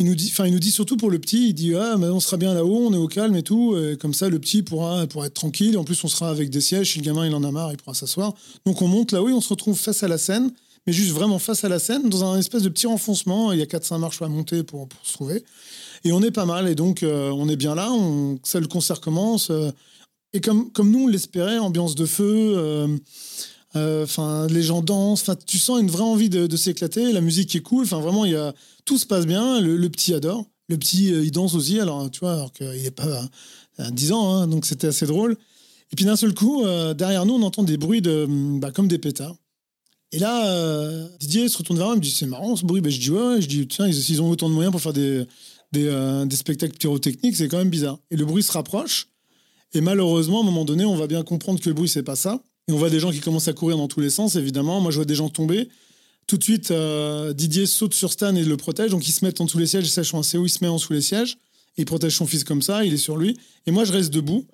il 0.00 0.06
nous 0.06 0.16
dit, 0.16 0.28
enfin, 0.32 0.46
il 0.46 0.52
nous 0.52 0.58
dit 0.58 0.72
surtout 0.72 0.96
pour 0.96 1.10
le 1.10 1.18
petit, 1.20 1.50
il 1.50 1.54
dit 1.54 1.74
ah, 1.76 1.96
mais 1.98 2.06
on 2.06 2.18
sera 2.18 2.36
bien 2.36 2.54
là-haut, 2.54 2.88
on 2.88 2.92
est 2.92 2.98
au 2.98 3.06
calme 3.06 3.36
et 3.36 3.42
tout, 3.42 3.76
comme 4.00 4.14
ça 4.14 4.28
le 4.28 4.38
petit 4.40 4.62
pourra, 4.62 5.06
pourra 5.06 5.26
être 5.26 5.34
tranquille. 5.34 5.78
En 5.78 5.84
plus, 5.84 6.02
on 6.02 6.08
sera 6.08 6.30
avec 6.30 6.50
des 6.50 6.60
sièges. 6.60 6.92
Si 6.92 6.98
le 6.98 7.04
gamin 7.04 7.26
il 7.26 7.34
en 7.34 7.44
a 7.44 7.50
marre, 7.52 7.70
il 7.70 7.76
pourra 7.76 7.94
s'asseoir. 7.94 8.34
Donc 8.66 8.82
on 8.82 8.88
monte 8.88 9.12
là-haut 9.12 9.28
et 9.28 9.32
on 9.32 9.40
se 9.40 9.50
retrouve 9.50 9.78
face 9.78 10.02
à 10.02 10.08
la 10.08 10.18
scène, 10.18 10.50
mais 10.86 10.92
juste 10.92 11.12
vraiment 11.12 11.38
face 11.38 11.64
à 11.64 11.68
la 11.68 11.78
scène, 11.78 12.08
dans 12.08 12.24
un 12.24 12.38
espèce 12.38 12.62
de 12.62 12.68
petit 12.68 12.86
renfoncement. 12.86 13.52
Il 13.52 13.58
y 13.58 13.62
a 13.62 13.66
4-5 13.66 13.98
marches 13.98 14.22
à 14.22 14.28
monter 14.28 14.62
pour, 14.62 14.88
pour 14.88 15.06
se 15.06 15.12
trouver. 15.12 15.44
Et 16.04 16.12
on 16.12 16.22
est 16.22 16.30
pas 16.30 16.46
mal. 16.46 16.68
Et 16.68 16.74
donc 16.74 17.02
euh, 17.02 17.30
on 17.30 17.48
est 17.48 17.56
bien 17.56 17.74
là. 17.74 17.90
On, 17.92 18.38
ça, 18.42 18.60
le 18.60 18.66
concert 18.66 19.00
commence. 19.00 19.50
Euh, 19.50 19.70
et 20.32 20.40
comme, 20.40 20.70
comme 20.72 20.90
nous 20.90 21.04
on 21.04 21.06
l'espérait, 21.06 21.58
ambiance 21.58 21.94
de 21.94 22.06
feu. 22.06 22.54
Euh, 22.56 22.88
enfin, 23.74 24.46
les 24.48 24.62
gens 24.62 24.82
dansent. 24.82 25.22
Enfin, 25.22 25.36
tu 25.46 25.58
sens 25.58 25.80
une 25.80 25.90
vraie 25.90 26.02
envie 26.02 26.28
de, 26.28 26.56
s'éclater. 26.56 27.12
La 27.12 27.20
musique 27.20 27.54
est 27.54 27.60
cool. 27.60 27.84
Enfin, 27.84 28.00
vraiment, 28.00 28.24
il 28.24 28.32
y 28.32 28.36
a 28.36 28.54
tout 28.84 28.98
se 28.98 29.06
passe 29.06 29.26
bien. 29.26 29.60
Le, 29.60 29.88
petit 29.88 30.14
adore. 30.14 30.46
Le 30.68 30.76
petit, 30.76 31.12
euh, 31.12 31.24
il 31.24 31.30
danse 31.30 31.54
aussi. 31.54 31.78
Alors, 31.78 32.10
tu 32.10 32.20
vois, 32.20 32.32
alors 32.32 32.52
qu'il 32.52 32.66
n'est 32.66 32.90
pas 32.90 33.28
à 33.78 33.90
10 33.90 34.12
ans, 34.12 34.34
hein, 34.34 34.46
donc 34.48 34.66
c'était 34.66 34.88
assez 34.88 35.06
drôle. 35.06 35.36
Et 35.92 35.96
puis 35.96 36.04
d'un 36.04 36.16
seul 36.16 36.34
coup, 36.34 36.64
euh, 36.64 36.94
derrière 36.94 37.24
nous, 37.26 37.34
on 37.34 37.42
entend 37.42 37.62
des 37.62 37.76
bruits 37.76 38.02
de, 38.02 38.26
bah, 38.58 38.70
comme 38.70 38.88
des 38.88 38.98
pétards. 38.98 39.36
Et 40.12 40.18
là, 40.18 40.48
euh, 40.48 41.08
Didier 41.20 41.48
se 41.48 41.56
retourne 41.56 41.78
vers 41.78 41.86
moi, 41.86 41.94
il 41.94 41.98
me 41.98 42.02
dit 42.02 42.10
c'est 42.10 42.26
marrant 42.26 42.56
ce 42.56 42.64
bruit. 42.64 42.80
Ben, 42.80 42.90
je 42.90 42.98
dis 42.98 43.10
ouais, 43.10 43.40
je 43.40 43.46
dis 43.46 43.66
tiens, 43.68 43.86
ils, 43.86 44.22
ont 44.22 44.30
autant 44.30 44.48
de 44.48 44.54
moyens 44.54 44.72
pour 44.72 44.80
faire 44.80 44.92
des, 44.92 45.24
des, 45.70 46.24
des 46.26 46.36
spectacles 46.36 46.76
pyrotechniques, 46.76 47.36
c'est 47.36 47.46
quand 47.46 47.58
même 47.58 47.70
bizarre. 47.70 47.98
Et 48.10 48.16
le 48.16 48.24
bruit 48.24 48.42
se 48.42 48.50
rapproche. 48.52 49.08
Et 49.72 49.80
malheureusement, 49.80 50.38
à 50.38 50.42
un 50.42 50.46
moment 50.46 50.64
donné, 50.64 50.84
on 50.84 50.96
va 50.96 51.06
bien 51.06 51.22
comprendre 51.22 51.60
que 51.60 51.68
le 51.68 51.74
bruit, 51.74 51.88
c'est 51.88 52.02
pas 52.02 52.16
ça. 52.16 52.42
Et 52.70 52.72
on 52.72 52.76
voit 52.76 52.88
des 52.88 53.00
gens 53.00 53.10
qui 53.10 53.18
commencent 53.18 53.48
à 53.48 53.52
courir 53.52 53.76
dans 53.76 53.88
tous 53.88 53.98
les 53.98 54.10
sens, 54.10 54.36
évidemment. 54.36 54.80
Moi, 54.80 54.92
je 54.92 54.96
vois 54.96 55.04
des 55.04 55.16
gens 55.16 55.28
tomber. 55.28 55.68
Tout 56.28 56.36
de 56.36 56.44
suite, 56.44 56.70
euh, 56.70 57.32
Didier 57.32 57.66
saute 57.66 57.94
sur 57.94 58.12
Stan 58.12 58.32
et 58.36 58.44
le 58.44 58.56
protège. 58.56 58.92
Donc, 58.92 59.08
il 59.08 59.10
se 59.10 59.24
met 59.24 59.40
en 59.40 59.44
dessous 59.44 59.58
les 59.58 59.66
sièges, 59.66 59.86
sachant 59.86 60.20
assez 60.20 60.38
où 60.38 60.46
il 60.46 60.50
se 60.50 60.58
met 60.62 60.68
en 60.68 60.76
dessous 60.76 60.92
les 60.92 61.00
sièges. 61.00 61.36
il 61.76 61.84
protège 61.84 62.14
son 62.14 62.26
fils 62.26 62.44
comme 62.44 62.62
ça, 62.62 62.84
il 62.84 62.94
est 62.94 62.98
sur 62.98 63.16
lui. 63.16 63.36
Et 63.66 63.72
moi, 63.72 63.84
je 63.84 63.90
reste 63.90 64.12
debout. 64.12 64.46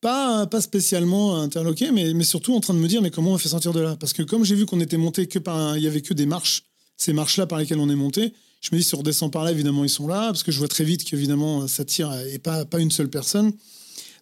Pas, 0.00 0.46
pas 0.46 0.60
spécialement 0.60 1.40
interloqué, 1.40 1.90
mais, 1.90 2.14
mais 2.14 2.22
surtout 2.22 2.54
en 2.54 2.60
train 2.60 2.74
de 2.74 2.78
me 2.78 2.86
dire 2.86 3.02
mais 3.02 3.10
comment 3.10 3.32
on 3.32 3.38
fait 3.38 3.48
sortir 3.48 3.72
de 3.72 3.80
là? 3.80 3.96
Parce 3.96 4.12
que 4.12 4.22
comme 4.22 4.44
j'ai 4.44 4.54
vu 4.54 4.64
qu'on 4.64 4.78
était 4.78 4.98
monté 4.98 5.26
que 5.26 5.40
par. 5.40 5.76
il 5.76 5.82
y 5.82 5.88
avait 5.88 6.02
que 6.02 6.14
des 6.14 6.26
marches, 6.26 6.64
ces 6.96 7.12
marches-là 7.12 7.46
par 7.46 7.58
lesquelles 7.58 7.80
on 7.80 7.88
est 7.88 7.96
monté, 7.96 8.32
je 8.60 8.68
me 8.72 8.78
dis 8.78 8.84
si 8.84 8.94
on 8.94 8.98
redescend 8.98 9.32
par 9.32 9.42
là, 9.42 9.50
évidemment, 9.50 9.82
ils 9.82 9.90
sont 9.90 10.06
là. 10.06 10.26
Parce 10.26 10.44
que 10.44 10.52
je 10.52 10.58
vois 10.58 10.68
très 10.68 10.84
vite 10.84 11.02
qu'évidemment, 11.02 11.66
ça 11.66 11.84
tire 11.84 12.12
et 12.32 12.38
pas, 12.38 12.64
pas 12.64 12.78
une 12.78 12.92
seule 12.92 13.08
personne. 13.08 13.52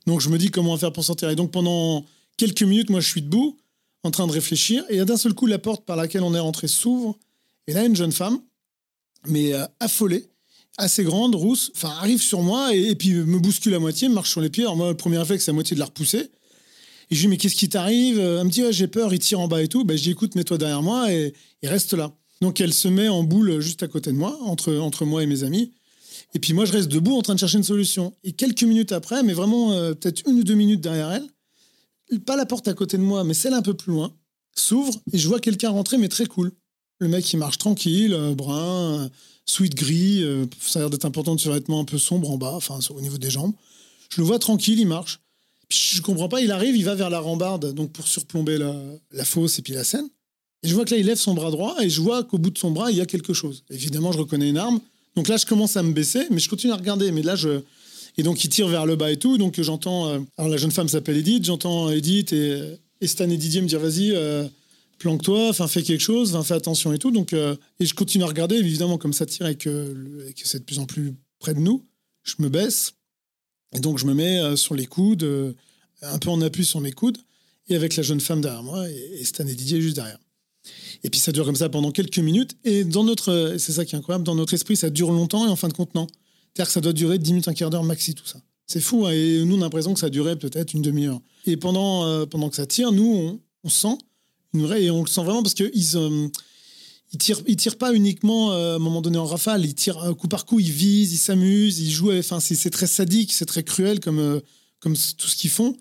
Donc, 0.06 0.22
je 0.22 0.30
me 0.30 0.38
dis 0.38 0.50
comment 0.50 0.70
on 0.70 0.74
va 0.74 0.80
faire 0.80 0.92
pour 0.92 1.04
sortir? 1.04 1.28
Et 1.28 1.36
donc, 1.36 1.50
pendant 1.50 2.06
quelques 2.36 2.62
minutes, 2.62 2.90
moi, 2.90 3.00
je 3.00 3.08
suis 3.08 3.22
debout 3.22 3.56
en 4.02 4.10
train 4.10 4.26
de 4.26 4.32
réfléchir. 4.32 4.84
Et 4.88 5.04
d'un 5.04 5.16
seul 5.16 5.34
coup, 5.34 5.46
la 5.46 5.58
porte 5.58 5.84
par 5.84 5.96
laquelle 5.96 6.22
on 6.22 6.34
est 6.34 6.40
rentré 6.40 6.68
s'ouvre. 6.68 7.18
Et 7.66 7.72
là, 7.72 7.84
une 7.84 7.96
jeune 7.96 8.12
femme, 8.12 8.40
mais 9.26 9.54
euh, 9.54 9.64
affolée, 9.80 10.26
assez 10.76 11.04
grande, 11.04 11.34
rousse, 11.34 11.72
enfin 11.74 11.90
arrive 12.00 12.20
sur 12.20 12.42
moi 12.42 12.74
et, 12.74 12.94
puis 12.94 13.12
me 13.12 13.38
bouscule 13.38 13.74
à 13.74 13.78
moitié, 13.78 14.08
me 14.08 14.14
marche 14.14 14.30
sur 14.30 14.40
les 14.40 14.50
pieds. 14.50 14.64
Alors 14.64 14.76
moi, 14.76 14.88
le 14.90 14.96
premier 14.96 15.18
réflexe, 15.18 15.44
c'est 15.44 15.50
à 15.50 15.54
moitié 15.54 15.74
de 15.74 15.80
la 15.80 15.86
repousser. 15.86 16.30
Et 17.10 17.14
je 17.14 17.20
lui 17.20 17.26
dis, 17.26 17.28
mais 17.28 17.36
qu'est-ce 17.36 17.54
qui 17.54 17.68
t'arrive? 17.68 18.18
Elle 18.18 18.44
me 18.44 18.50
dit, 18.50 18.62
j'ai 18.70 18.88
peur, 18.88 19.12
il 19.12 19.18
tire 19.18 19.40
en 19.40 19.48
bas 19.48 19.62
et 19.62 19.68
tout. 19.68 19.84
Ben, 19.84 19.96
je 19.96 20.02
dis, 20.02 20.10
écoute, 20.10 20.34
mets-toi 20.34 20.58
derrière 20.58 20.82
moi 20.82 21.12
et, 21.12 21.32
il 21.62 21.68
reste 21.68 21.94
là. 21.94 22.12
Donc 22.42 22.60
elle 22.60 22.74
se 22.74 22.88
met 22.88 23.08
en 23.08 23.22
boule 23.22 23.60
juste 23.60 23.82
à 23.82 23.88
côté 23.88 24.10
de 24.10 24.16
moi, 24.16 24.38
entre, 24.42 24.74
entre 24.76 25.06
moi 25.06 25.22
et 25.22 25.26
mes 25.26 25.44
amis. 25.44 25.72
Et 26.34 26.38
puis 26.38 26.52
moi, 26.52 26.64
je 26.64 26.72
reste 26.72 26.88
debout 26.88 27.16
en 27.16 27.22
train 27.22 27.34
de 27.34 27.38
chercher 27.38 27.58
une 27.58 27.64
solution. 27.64 28.12
Et 28.24 28.32
quelques 28.32 28.64
minutes 28.64 28.92
après, 28.92 29.22
mais 29.22 29.32
vraiment 29.32 29.72
euh, 29.72 29.94
peut-être 29.94 30.28
une 30.28 30.40
ou 30.40 30.44
deux 30.44 30.54
minutes 30.54 30.80
derrière 30.80 31.10
elle, 31.12 31.26
pas 32.20 32.36
la 32.36 32.46
porte 32.46 32.68
à 32.68 32.74
côté 32.74 32.96
de 32.96 33.02
moi, 33.02 33.24
mais 33.24 33.34
celle 33.34 33.54
un 33.54 33.62
peu 33.62 33.74
plus 33.74 33.92
loin, 33.92 34.12
s'ouvre 34.54 35.00
et 35.12 35.18
je 35.18 35.28
vois 35.28 35.40
quelqu'un 35.40 35.70
rentrer, 35.70 35.98
mais 35.98 36.08
très 36.08 36.26
cool. 36.26 36.52
Le 36.98 37.08
mec, 37.08 37.30
il 37.32 37.36
marche 37.38 37.58
tranquille, 37.58 38.14
euh, 38.14 38.34
brun, 38.34 39.04
euh, 39.04 39.08
sweet 39.46 39.74
gris, 39.74 40.22
euh, 40.22 40.46
ça 40.60 40.78
a 40.78 40.82
l'air 40.82 40.90
d'être 40.90 41.04
important 41.04 41.34
de 41.34 41.40
ce 41.40 41.48
vêtement 41.48 41.80
un 41.80 41.84
peu 41.84 41.98
sombre 41.98 42.30
en 42.30 42.38
bas, 42.38 42.52
enfin 42.52 42.78
au 42.90 43.00
niveau 43.00 43.18
des 43.18 43.30
jambes. 43.30 43.52
Je 44.10 44.20
le 44.20 44.26
vois 44.26 44.38
tranquille, 44.38 44.78
il 44.78 44.86
marche. 44.86 45.20
Puis 45.68 45.78
je 45.94 46.02
comprends 46.02 46.28
pas, 46.28 46.40
il 46.40 46.52
arrive, 46.52 46.76
il 46.76 46.84
va 46.84 46.94
vers 46.94 47.10
la 47.10 47.18
rambarde, 47.18 47.74
donc 47.74 47.90
pour 47.92 48.06
surplomber 48.06 48.58
la, 48.58 48.74
la 49.12 49.24
fosse 49.24 49.58
et 49.58 49.62
puis 49.62 49.72
la 49.72 49.82
scène. 49.82 50.08
Et 50.62 50.68
je 50.68 50.74
vois 50.74 50.84
que 50.84 50.90
là, 50.92 50.96
il 50.98 51.06
lève 51.06 51.18
son 51.18 51.34
bras 51.34 51.50
droit 51.50 51.76
et 51.82 51.90
je 51.90 52.00
vois 52.00 52.24
qu'au 52.24 52.38
bout 52.38 52.50
de 52.50 52.58
son 52.58 52.70
bras, 52.70 52.90
il 52.90 52.96
y 52.96 53.00
a 53.00 53.06
quelque 53.06 53.34
chose. 53.34 53.64
Évidemment, 53.70 54.12
je 54.12 54.18
reconnais 54.18 54.48
une 54.48 54.56
arme. 54.56 54.80
Donc 55.16 55.28
là, 55.28 55.36
je 55.36 55.46
commence 55.46 55.76
à 55.76 55.82
me 55.82 55.92
baisser, 55.92 56.26
mais 56.30 56.38
je 56.38 56.48
continue 56.48 56.72
à 56.72 56.76
regarder. 56.76 57.12
Mais 57.12 57.22
là, 57.22 57.36
je, 57.36 57.60
et 58.16 58.22
donc, 58.22 58.44
il 58.44 58.48
tire 58.48 58.68
vers 58.68 58.86
le 58.86 58.96
bas 58.96 59.10
et 59.10 59.16
tout. 59.16 59.38
Donc, 59.38 59.60
j'entends. 59.60 60.08
Euh, 60.08 60.20
alors, 60.36 60.50
la 60.50 60.56
jeune 60.56 60.70
femme 60.70 60.88
s'appelle 60.88 61.16
Edith. 61.16 61.44
J'entends 61.44 61.90
Edith 61.90 62.32
et, 62.32 62.60
et, 63.00 63.06
Stan 63.06 63.28
et 63.28 63.36
Didier 63.36 63.60
me 63.60 63.66
dire 63.66 63.80
Vas-y, 63.80 64.12
euh, 64.12 64.46
planque-toi, 64.98 65.52
fais 65.52 65.82
quelque 65.82 66.00
chose, 66.00 66.38
fais 66.44 66.54
attention 66.54 66.92
et 66.92 66.98
tout. 66.98 67.10
Donc, 67.10 67.32
euh, 67.32 67.56
et 67.80 67.86
je 67.86 67.94
continue 67.94 68.24
à 68.24 68.28
regarder. 68.28 68.56
Évidemment, 68.56 68.98
comme 68.98 69.12
ça 69.12 69.26
tire 69.26 69.46
et 69.46 69.56
que, 69.56 70.32
c'est 70.36 70.60
de 70.60 70.64
plus 70.64 70.78
en 70.78 70.86
plus 70.86 71.14
près 71.40 71.54
de 71.54 71.60
nous, 71.60 71.84
je 72.22 72.34
me 72.38 72.48
baisse. 72.48 72.94
Et 73.74 73.80
donc, 73.80 73.98
je 73.98 74.06
me 74.06 74.14
mets 74.14 74.56
sur 74.56 74.76
les 74.76 74.86
coudes, 74.86 75.56
un 76.00 76.18
peu 76.18 76.30
en 76.30 76.40
appui 76.40 76.64
sur 76.64 76.80
mes 76.80 76.92
coudes, 76.92 77.18
et 77.68 77.74
avec 77.74 77.96
la 77.96 78.04
jeune 78.04 78.20
femme 78.20 78.40
derrière 78.40 78.62
moi 78.62 78.88
et, 78.88 79.24
Stan 79.24 79.44
et 79.48 79.54
Didier 79.54 79.80
juste 79.80 79.96
derrière. 79.96 80.18
Et 81.02 81.10
puis 81.10 81.18
ça 81.18 81.32
dure 81.32 81.44
comme 81.44 81.56
ça 81.56 81.68
pendant 81.68 81.90
quelques 81.90 82.18
minutes. 82.18 82.56
Et 82.62 82.84
dans 82.84 83.02
notre, 83.02 83.56
c'est 83.58 83.72
ça 83.72 83.84
qui 83.84 83.96
est 83.96 83.98
incroyable, 83.98 84.22
dans 84.22 84.36
notre 84.36 84.54
esprit, 84.54 84.76
ça 84.76 84.90
dure 84.90 85.10
longtemps 85.10 85.44
et 85.44 85.50
en 85.50 85.56
fin 85.56 85.66
de 85.66 85.72
compte, 85.72 85.92
non. 85.96 86.06
C'est-à-dire 86.54 86.68
que 86.68 86.72
ça 86.72 86.80
doit 86.80 86.92
durer 86.92 87.18
10 87.18 87.32
minutes, 87.32 87.48
un 87.48 87.54
quart 87.54 87.70
d'heure 87.70 87.82
maxi, 87.82 88.14
tout 88.14 88.26
ça. 88.26 88.40
C'est 88.66 88.80
fou, 88.80 89.06
hein, 89.06 89.10
et 89.10 89.44
nous, 89.44 89.56
on 89.56 89.60
a 89.60 89.64
l'impression 89.64 89.92
que 89.92 90.00
ça 90.00 90.08
durait 90.08 90.36
peut-être 90.36 90.72
une 90.72 90.82
demi-heure. 90.82 91.20
Et 91.46 91.56
pendant, 91.56 92.06
euh, 92.06 92.26
pendant 92.26 92.48
que 92.48 92.56
ça 92.56 92.64
tire, 92.64 92.92
nous, 92.92 93.40
on, 93.64 93.68
sent 93.68 93.98
une 94.54 94.62
vraie, 94.62 94.84
et 94.84 94.90
on 94.90 95.02
le 95.02 95.08
sent 95.08 95.22
vraiment 95.24 95.42
parce 95.42 95.54
qu'ils 95.54 95.96
euh, 95.96 96.28
ils 97.12 97.18
tirent, 97.18 97.40
ils 97.46 97.56
tirent 97.56 97.76
pas 97.76 97.92
uniquement 97.92 98.52
euh, 98.52 98.74
à 98.74 98.76
un 98.76 98.78
moment 98.78 99.02
donné 99.02 99.18
en 99.18 99.26
rafale, 99.26 99.64
ils 99.64 99.74
tirent 99.74 100.14
coup 100.16 100.28
par 100.28 100.46
coup, 100.46 100.60
ils 100.60 100.70
visent, 100.70 101.12
ils 101.12 101.18
s'amusent, 101.18 101.80
ils 101.80 101.90
jouent. 101.90 102.12
Enfin, 102.12 102.40
c'est 102.40 102.70
très 102.70 102.86
sadique, 102.86 103.32
c'est 103.32 103.46
très 103.46 103.64
cruel 103.64 104.00
comme, 104.00 104.40
comme 104.78 104.94
tout 104.94 105.28
ce 105.28 105.36
qu'ils 105.36 105.50
font. 105.50 105.76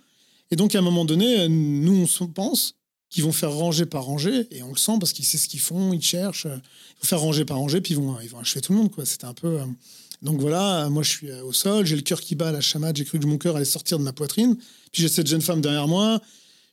Et 0.52 0.56
donc, 0.56 0.75
à 0.75 0.80
un 0.80 0.81
moment 0.81 1.06
donné, 1.06 1.48
nous, 1.48 2.06
on 2.20 2.28
pense 2.28 2.75
qu'ils 3.10 3.24
vont 3.24 3.31
faire 3.31 3.52
ranger 3.52 3.86
par 3.86 4.06
ranger, 4.06 4.48
et 4.52 4.64
on 4.64 4.72
le 4.72 4.78
sent 4.78 4.98
parce 5.00 5.14
qu'ils 5.14 5.25
savent 5.25 5.40
ce 5.40 5.48
qu'ils 5.48 5.60
font, 5.60 5.94
ils 5.94 6.02
cherchent, 6.02 6.46
ils 6.46 6.50
vont 6.50 7.08
faire 7.08 7.22
ranger 7.22 7.46
par 7.46 7.58
ranger, 7.58 7.80
puis 7.80 7.94
ils 7.94 7.98
vont, 7.98 8.20
ils 8.22 8.30
vont 8.30 8.40
achever 8.40 8.62
tout 8.62 8.74
le 8.74 8.80
monde. 8.80 8.90
C'était 9.06 9.25
un 9.25 9.34
peu. 9.34 9.60
Donc 10.24 10.40
voilà, 10.40 10.88
moi 10.90 11.04
je 11.04 11.10
suis 11.10 11.30
euh, 11.30 11.44
au 11.44 11.52
sol, 11.52 11.86
j'ai 11.86 11.98
le 11.98 12.02
cœur 12.02 12.22
qui 12.22 12.36
bat 12.36 12.48
à 12.48 12.52
la 12.54 12.62
chamade, 12.62 12.96
j'ai 12.96 13.04
cru 13.04 13.20
que 13.20 13.27
mon 13.27 13.38
cœur 13.38 13.58
allait 13.58 13.65
sortir 13.65 14.00
de 14.00 14.03
ma 14.03 14.13
poitrine. 14.13 14.56
Puis 14.94 15.01
j'ai 15.01 15.10
cette 15.10 15.27
jeune 15.27 15.42
femme 15.42 15.60
derrière 15.60 15.89
moi, 15.89 16.22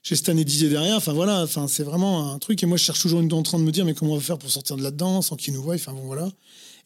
j'ai 0.03 0.15
Stan 0.15 0.35
et 0.37 0.45
Didier 0.45 0.69
derrière. 0.69 0.95
Enfin 0.95 1.11
voilà, 1.11 1.43
enfin, 1.43 1.67
c'est 1.67 1.83
vraiment 1.83 2.31
un 2.31 2.39
truc. 2.39 2.63
Et 2.63 2.65
moi 2.65 2.77
je 2.77 2.83
cherche 2.83 3.01
toujours 3.01 3.19
une 3.19 3.31
en 3.33 3.43
train 3.43 3.59
de 3.59 3.63
me 3.63 3.71
dire, 3.71 3.83
mais 3.83 3.93
comment 3.93 4.13
on 4.13 4.15
va 4.15 4.21
faire 4.21 4.37
pour 4.37 4.49
sortir 4.49 4.77
de 4.77 4.83
là-dedans 4.83 5.21
sans 5.21 5.35
qu'ils 5.35 5.53
nous 5.53 5.61
voient 5.61 5.75
Enfin 5.75 5.91
bon 5.91 6.05
voilà. 6.05 6.31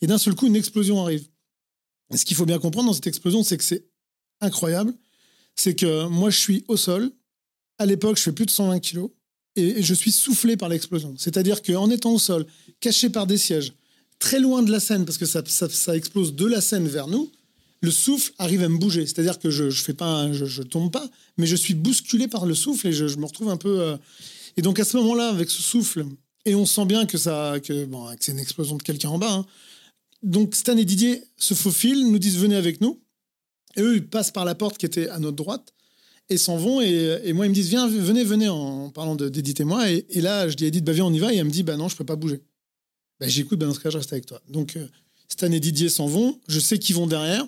Et 0.01 0.07
d'un 0.07 0.17
seul 0.17 0.34
coup, 0.34 0.48
une 0.48 0.55
explosion 0.55 1.01
arrive. 1.03 1.27
Et 2.12 2.17
ce 2.17 2.25
qu'il 2.25 2.36
faut 2.36 2.45
bien 2.45 2.57
comprendre 2.57 2.88
dans 2.88 2.93
cette 2.93 3.07
explosion, 3.07 3.43
c'est 3.43 3.57
que 3.57 3.63
c'est 3.63 3.86
incroyable. 4.41 4.91
C'est 5.55 5.75
que 5.75 6.07
moi 6.07 6.31
je 6.31 6.39
suis 6.39 6.65
au 6.67 6.77
sol. 6.77 7.12
À 7.77 7.86
l'époque, 7.86 8.17
je 8.17 8.24
fais 8.24 8.31
plus 8.31 8.48
de 8.48 8.51
120 8.51 8.79
kilos. 8.79 9.12
Et 9.55 9.84
je 9.84 9.93
suis 9.93 10.12
soufflé 10.12 10.57
par 10.57 10.67
l'explosion. 10.67 11.13
C'est-à-dire 11.17 11.62
qu'en 11.62 11.89
étant 11.91 12.12
au 12.12 12.19
sol, 12.19 12.45
caché 12.79 13.10
par 13.10 13.27
des 13.27 13.38
sièges, 13.38 13.74
très 14.19 14.39
loin 14.39 14.63
de 14.63 14.72
la 14.72 14.79
scène, 14.79 15.05
parce 15.05 15.17
que 15.17 15.25
ça, 15.25 15.95
explose 15.95 16.36
de 16.36 16.45
la 16.45 16.62
scène 16.62 16.88
vers 16.88 17.07
nous, 17.07 17.31
le 17.81 17.91
souffle 17.91 18.34
arrive 18.39 18.63
à 18.63 18.69
me 18.69 18.77
bouger. 18.77 19.05
C'est-à-dire 19.05 19.39
que 19.39 19.50
je, 19.50 19.69
je 19.69 19.91
je, 19.91 20.62
tombe 20.63 20.91
pas, 20.91 21.07
mais 21.38 21.45
je 21.45 21.55
suis 21.55 21.75
bousculé 21.75 22.27
par 22.27 22.45
le 22.45 22.55
souffle 22.55 22.88
et 22.88 22.93
je, 22.93 23.17
me 23.17 23.25
retrouve 23.25 23.50
un 23.50 23.57
peu. 23.57 23.81
Euh, 23.81 23.98
et 24.57 24.62
donc 24.62 24.79
à 24.79 24.86
ce 24.86 24.98
moment-là, 24.98 25.29
avec 25.29 25.50
ce 25.50 25.62
souffle, 25.62 26.05
et 26.45 26.55
on 26.55 26.65
sent 26.65 26.86
bien 26.86 27.05
que 27.05 27.17
que 27.60 27.86
bon, 27.86 28.07
c'est 28.19 28.31
une 28.31 28.39
explosion 28.39 28.77
de 28.77 28.84
quelqu'un 28.84 29.10
en 29.10 29.17
bas. 29.17 29.34
Hein. 29.34 29.45
Donc 30.24 30.55
Stan 30.55 30.77
et 30.77 30.86
Didier 30.86 31.24
se 31.38 31.53
faufilent, 31.53 32.10
nous 32.10 32.19
disent 32.19 32.38
venez 32.38 32.55
avec 32.55 32.81
nous. 32.81 33.00
Et 33.75 33.81
eux, 33.81 33.95
ils 33.95 34.07
passent 34.07 34.31
par 34.31 34.45
la 34.45 34.55
porte 34.55 34.77
qui 34.77 34.86
était 34.86 35.10
à 35.10 35.19
notre 35.19 35.36
droite 35.36 35.74
et 36.29 36.38
s'en 36.38 36.57
vont. 36.57 36.81
Et, 36.81 37.34
moi, 37.34 37.45
ils 37.45 37.50
me 37.50 37.53
disent 37.53 37.69
viens, 37.69 37.88
venez, 37.88 38.24
venez 38.24 38.48
en 38.48 38.89
parlant 38.89 39.15
d'Edith 39.15 39.60
et 39.60 39.65
moi. 39.65 39.91
Et, 39.91 40.05
et, 40.10 40.22
là, 40.22 40.48
je 40.48 40.55
dis 40.55 40.65
à 40.65 40.67
Edith, 40.67 40.84
bah, 40.84 40.93
viens, 40.93 41.05
on 41.05 41.13
y 41.13 41.19
va. 41.19 41.34
Et 41.34 41.38
elle 41.38 41.45
me 41.45 41.51
dit 41.51 41.63
bah 41.63 41.77
non, 41.77 41.88
je 41.89 41.95
peux 41.95 42.05
pas 42.05 42.15
bouger. 42.15 42.41
Ben, 43.19 43.29
j'écoute, 43.29 43.60
ben, 43.60 43.67
dans 43.67 43.74
ce 43.74 43.79
cas, 43.79 43.89
je 43.89 43.98
reste 43.98 44.13
avec 44.13 44.25
toi. 44.25 44.41
Donc, 44.50 44.75
euh, 44.75 44.88
Stan 45.29 45.51
et 45.51 45.60
Didier 45.60 45.89
s'en 45.89 46.07
vont. 46.07 46.39
Je 46.48 46.60
sais 46.60 46.79
qu'ils 46.79 46.95
vont 46.95 47.07
derrière. 47.07 47.45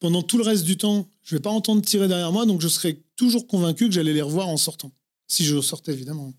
Pendant 0.00 0.22
tout 0.22 0.38
le 0.38 0.44
reste 0.44 0.64
du 0.64 0.76
temps, 0.76 1.08
je 1.22 1.36
vais 1.36 1.42
pas 1.42 1.50
entendre 1.50 1.82
tirer 1.82 2.06
derrière 2.06 2.30
moi, 2.30 2.46
donc 2.46 2.60
je 2.60 2.68
serai 2.68 3.02
toujours 3.16 3.46
convaincu 3.46 3.88
que 3.88 3.94
j'allais 3.94 4.12
les 4.12 4.22
revoir 4.22 4.48
en 4.48 4.56
sortant. 4.56 4.92
Si 5.26 5.44
je 5.44 5.60
sortais, 5.60 5.92
évidemment. 5.92 6.32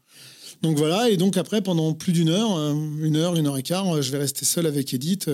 Donc 0.61 0.77
voilà, 0.77 1.09
et 1.09 1.17
donc 1.17 1.35
après, 1.35 1.61
pendant 1.61 1.93
plus 1.93 2.13
d'une 2.13 2.29
heure, 2.29 2.55
euh, 2.57 2.73
une 3.01 3.17
heure, 3.17 3.35
une 3.35 3.47
heure 3.47 3.57
et 3.57 3.63
quart, 3.63 3.95
euh, 3.95 4.01
je 4.01 4.11
vais 4.11 4.17
rester 4.17 4.45
seul 4.45 4.65
avec 4.65 4.93
Edith. 4.93 5.29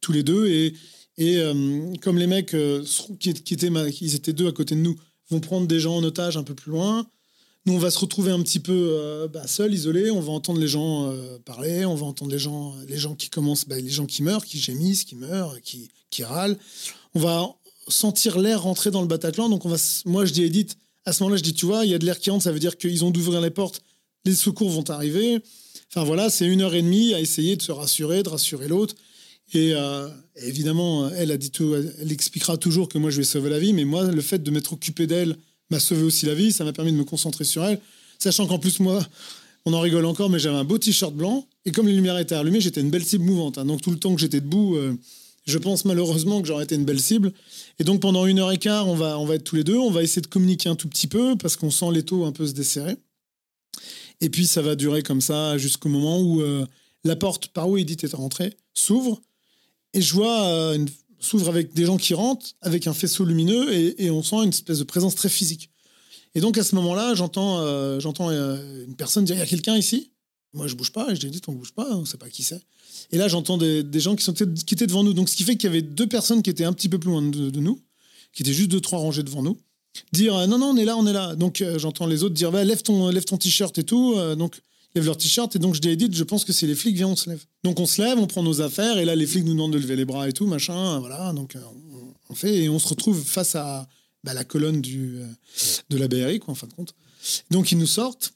tous 0.00 0.12
les 0.12 0.24
deux. 0.24 0.48
Et, 0.48 0.74
et 1.18 1.40
comme 2.00 2.18
les 2.18 2.26
mecs 2.26 2.56
qui, 3.20 3.30
étaient, 3.30 3.70
ils 4.00 4.14
étaient 4.14 4.32
deux 4.32 4.48
à 4.48 4.52
côté 4.52 4.74
de 4.74 4.80
nous, 4.80 4.98
vont 5.30 5.40
prendre 5.40 5.66
des 5.66 5.80
gens 5.80 5.96
en 5.96 6.02
otage 6.02 6.36
un 6.36 6.42
peu 6.42 6.54
plus 6.54 6.70
loin, 6.70 7.06
nous, 7.64 7.74
on 7.74 7.78
va 7.78 7.92
se 7.92 7.98
retrouver 7.98 8.32
un 8.32 8.42
petit 8.42 8.58
peu 8.58 8.72
euh, 8.72 9.28
bah, 9.28 9.46
seul, 9.46 9.72
isolé. 9.72 10.10
On 10.10 10.20
va 10.20 10.32
entendre 10.32 10.58
les 10.58 10.66
gens 10.66 11.10
euh, 11.12 11.38
parler, 11.44 11.84
on 11.84 11.94
va 11.94 12.06
entendre 12.06 12.32
les 12.32 12.38
gens, 12.38 12.74
les 12.88 12.98
gens 12.98 13.14
qui 13.14 13.30
commencent, 13.30 13.66
bah, 13.68 13.78
les 13.78 13.88
gens 13.88 14.06
qui 14.06 14.24
meurent, 14.24 14.44
qui 14.44 14.58
gémissent, 14.58 15.04
qui 15.04 15.14
meurent, 15.14 15.56
qui, 15.60 15.88
râlent. 16.24 16.58
On 17.14 17.20
va 17.20 17.54
sentir 17.86 18.40
l'air 18.40 18.62
rentrer 18.62 18.90
dans 18.90 19.00
le 19.00 19.06
Bataclan. 19.06 19.48
Donc, 19.48 19.64
on 19.64 19.68
va, 19.68 19.76
moi, 20.06 20.24
je 20.24 20.32
dis 20.32 20.42
Edith, 20.42 20.76
à 21.04 21.12
ce 21.12 21.22
moment-là, 21.22 21.36
je 21.36 21.44
dis, 21.44 21.54
tu 21.54 21.66
vois, 21.66 21.84
il 21.84 21.92
y 21.92 21.94
a 21.94 21.98
de 21.98 22.04
l'air 22.04 22.18
qui 22.18 22.30
rentre, 22.30 22.42
ça 22.42 22.50
veut 22.50 22.58
dire 22.58 22.76
qu'ils 22.76 23.04
ont 23.04 23.10
d'ouvrir 23.10 23.40
les 23.40 23.50
portes, 23.50 23.82
les 24.24 24.34
secours 24.34 24.70
vont 24.70 24.88
arriver. 24.90 25.38
Enfin, 25.88 26.04
voilà, 26.04 26.30
c'est 26.30 26.46
une 26.46 26.62
heure 26.62 26.74
et 26.74 26.82
demie 26.82 27.14
à 27.14 27.20
essayer 27.20 27.54
de 27.54 27.62
se 27.62 27.70
rassurer, 27.70 28.24
de 28.24 28.28
rassurer 28.28 28.66
l'autre. 28.66 28.96
Et 29.54 29.72
euh, 29.74 30.08
évidemment, 30.36 31.10
elle 31.10 31.30
a 31.30 31.36
dit 31.36 31.50
tout, 31.50 31.74
elle 31.74 32.10
expliquera 32.10 32.56
toujours 32.56 32.88
que 32.88 32.98
moi, 32.98 33.10
je 33.10 33.18
vais 33.18 33.24
sauver 33.24 33.50
la 33.50 33.60
vie, 33.60 33.72
mais 33.72 33.84
moi, 33.84 34.04
le 34.04 34.22
fait 34.22 34.42
de 34.42 34.50
m'être 34.50 34.72
occupé 34.72 35.06
d'elle 35.06 35.36
m'a 35.72 35.80
sauvé 35.80 36.02
aussi 36.02 36.26
la 36.26 36.34
vie, 36.34 36.52
ça 36.52 36.64
m'a 36.64 36.72
permis 36.72 36.92
de 36.92 36.96
me 36.96 37.04
concentrer 37.04 37.44
sur 37.44 37.64
elle. 37.64 37.80
Sachant 38.18 38.46
qu'en 38.46 38.58
plus, 38.58 38.78
moi, 38.78 39.04
on 39.64 39.72
en 39.72 39.80
rigole 39.80 40.04
encore, 40.06 40.30
mais 40.30 40.38
j'avais 40.38 40.56
un 40.56 40.64
beau 40.64 40.78
t-shirt 40.78 41.14
blanc. 41.14 41.46
Et 41.64 41.72
comme 41.72 41.86
les 41.86 41.94
lumières 41.94 42.18
étaient 42.18 42.34
allumées, 42.34 42.60
j'étais 42.60 42.80
une 42.80 42.90
belle 42.90 43.04
cible 43.04 43.24
mouvante. 43.24 43.58
Hein. 43.58 43.64
Donc 43.64 43.82
tout 43.82 43.90
le 43.90 43.98
temps 43.98 44.14
que 44.14 44.20
j'étais 44.20 44.40
debout, 44.40 44.76
euh, 44.76 44.94
je 45.46 45.58
pense 45.58 45.84
malheureusement 45.84 46.40
que 46.40 46.48
j'aurais 46.48 46.64
été 46.64 46.74
une 46.74 46.84
belle 46.84 47.00
cible. 47.00 47.32
Et 47.78 47.84
donc 47.84 48.00
pendant 48.00 48.26
une 48.26 48.38
heure 48.38 48.52
et 48.52 48.58
quart, 48.58 48.88
on 48.88 48.94
va, 48.94 49.18
on 49.18 49.26
va 49.26 49.36
être 49.36 49.44
tous 49.44 49.56
les 49.56 49.64
deux. 49.64 49.76
On 49.76 49.90
va 49.90 50.02
essayer 50.02 50.22
de 50.22 50.26
communiquer 50.26 50.68
un 50.68 50.76
tout 50.76 50.88
petit 50.88 51.06
peu 51.06 51.36
parce 51.36 51.56
qu'on 51.56 51.70
sent 51.70 51.90
les 51.92 52.02
taux 52.02 52.24
un 52.24 52.32
peu 52.32 52.46
se 52.46 52.52
desserrer. 52.52 52.96
Et 54.20 54.28
puis 54.28 54.46
ça 54.46 54.62
va 54.62 54.76
durer 54.76 55.02
comme 55.02 55.20
ça 55.20 55.58
jusqu'au 55.58 55.88
moment 55.88 56.20
où 56.20 56.42
euh, 56.42 56.64
la 57.04 57.16
porte 57.16 57.48
par 57.48 57.68
où 57.68 57.76
Edith 57.76 58.04
est 58.04 58.14
rentrée 58.14 58.54
s'ouvre. 58.74 59.20
Et 59.94 60.00
je 60.00 60.14
vois 60.14 60.46
euh, 60.46 60.74
une 60.74 60.88
s'ouvre 61.22 61.48
avec 61.48 61.72
des 61.72 61.86
gens 61.86 61.96
qui 61.96 62.14
rentrent, 62.14 62.46
avec 62.60 62.86
un 62.86 62.94
faisceau 62.94 63.24
lumineux, 63.24 63.72
et, 63.72 64.10
on 64.10 64.22
sent 64.22 64.36
une 64.36 64.48
espèce 64.50 64.78
de 64.78 64.84
présence 64.84 65.14
très 65.14 65.28
physique. 65.28 65.70
Et 66.34 66.40
donc 66.40 66.58
à 66.58 66.64
ce 66.64 66.74
moment-là, 66.74 67.14
j'entends 67.14 67.60
euh, 67.60 67.98
euh, 68.00 68.84
une 68.86 68.96
personne 68.96 69.24
dire 69.24 69.36
il 69.36 69.38
y 69.38 69.42
a 69.42 69.46
quelqu'un 69.46 69.76
ici? 69.76 70.10
Moi 70.54 70.66
je 70.66 70.74
bouge 70.74 70.92
pas, 70.92 71.10
et 71.10 71.16
je 71.16 71.26
dis 71.26 71.40
on 71.46 71.52
bouge 71.52 71.72
pas, 71.72 71.88
on 71.96 72.04
sait 72.04 72.18
pas 72.18 72.28
qui 72.28 72.42
c'est. 72.42 72.60
Et 73.10 73.18
là 73.18 73.28
j'entends 73.28 73.56
des, 73.56 73.84
gens 74.00 74.16
qui, 74.16 74.24
sont, 74.24 74.34
qui 74.34 74.74
étaient 74.74 74.86
devant 74.86 75.04
nous. 75.04 75.14
Donc 75.14 75.28
ce 75.28 75.36
qui 75.36 75.44
fait 75.44 75.56
qu'il 75.56 75.68
y 75.68 75.72
avait 75.72 75.82
deux 75.82 76.06
personnes 76.06 76.42
qui 76.42 76.50
étaient 76.50 76.64
un 76.64 76.72
petit 76.72 76.88
peu 76.88 76.98
plus 76.98 77.10
loin 77.10 77.22
de, 77.22 77.60
nous, 77.60 77.80
qui 78.32 78.42
étaient 78.42 78.52
juste 78.52 78.70
deux 78.70 78.80
trois 78.80 78.98
rangées 78.98 79.22
devant 79.22 79.42
nous, 79.42 79.56
dire 80.12 80.36
euh, 80.36 80.46
non 80.46 80.58
non 80.58 80.70
on 80.70 80.76
est 80.76 80.84
là 80.84 80.96
on 80.96 81.06
est 81.06 81.12
là. 81.12 81.36
Donc 81.36 81.64
j'entends 81.76 82.06
les 82.06 82.24
autres 82.24 82.34
dire 82.34 82.50
bah, 82.50 82.64
lève 82.64 82.82
ton 82.82 83.08
lève 83.08 83.24
ton 83.24 83.38
t-shirt 83.38 83.76
et 83.78 83.84
tout. 83.84 84.16
donc 84.36 84.60
lèvent 84.94 85.06
leur 85.06 85.16
t-shirt. 85.16 85.54
Et 85.56 85.58
donc, 85.58 85.74
je 85.74 85.80
dis 85.80 85.88
à 85.88 85.92
Edith, 85.92 86.14
je 86.14 86.24
pense 86.24 86.44
que 86.44 86.52
c'est 86.52 86.66
les 86.66 86.74
flics, 86.74 86.96
viens, 86.96 87.08
on 87.08 87.16
se 87.16 87.28
lève. 87.30 87.44
Donc, 87.64 87.80
on 87.80 87.86
se 87.86 88.02
lève, 88.02 88.18
on 88.18 88.26
prend 88.26 88.42
nos 88.42 88.60
affaires. 88.60 88.98
Et 88.98 89.04
là, 89.04 89.14
les 89.14 89.26
flics 89.26 89.44
nous 89.44 89.52
demandent 89.52 89.72
de 89.72 89.78
lever 89.78 89.96
les 89.96 90.04
bras 90.04 90.28
et 90.28 90.32
tout, 90.32 90.46
machin. 90.46 90.98
Voilà. 91.00 91.32
Donc, 91.32 91.56
euh, 91.56 91.60
on 92.28 92.34
fait. 92.34 92.64
Et 92.64 92.68
on 92.68 92.78
se 92.78 92.88
retrouve 92.88 93.22
face 93.22 93.54
à 93.54 93.88
bah, 94.24 94.34
la 94.34 94.44
colonne 94.44 94.80
du, 94.80 95.18
euh, 95.18 95.26
de 95.90 95.96
la 95.96 96.08
BRI, 96.08 96.38
quoi, 96.38 96.52
en 96.52 96.54
fin 96.54 96.66
de 96.66 96.74
compte. 96.74 96.94
Donc, 97.50 97.72
ils 97.72 97.78
nous 97.78 97.86
sortent. 97.86 98.34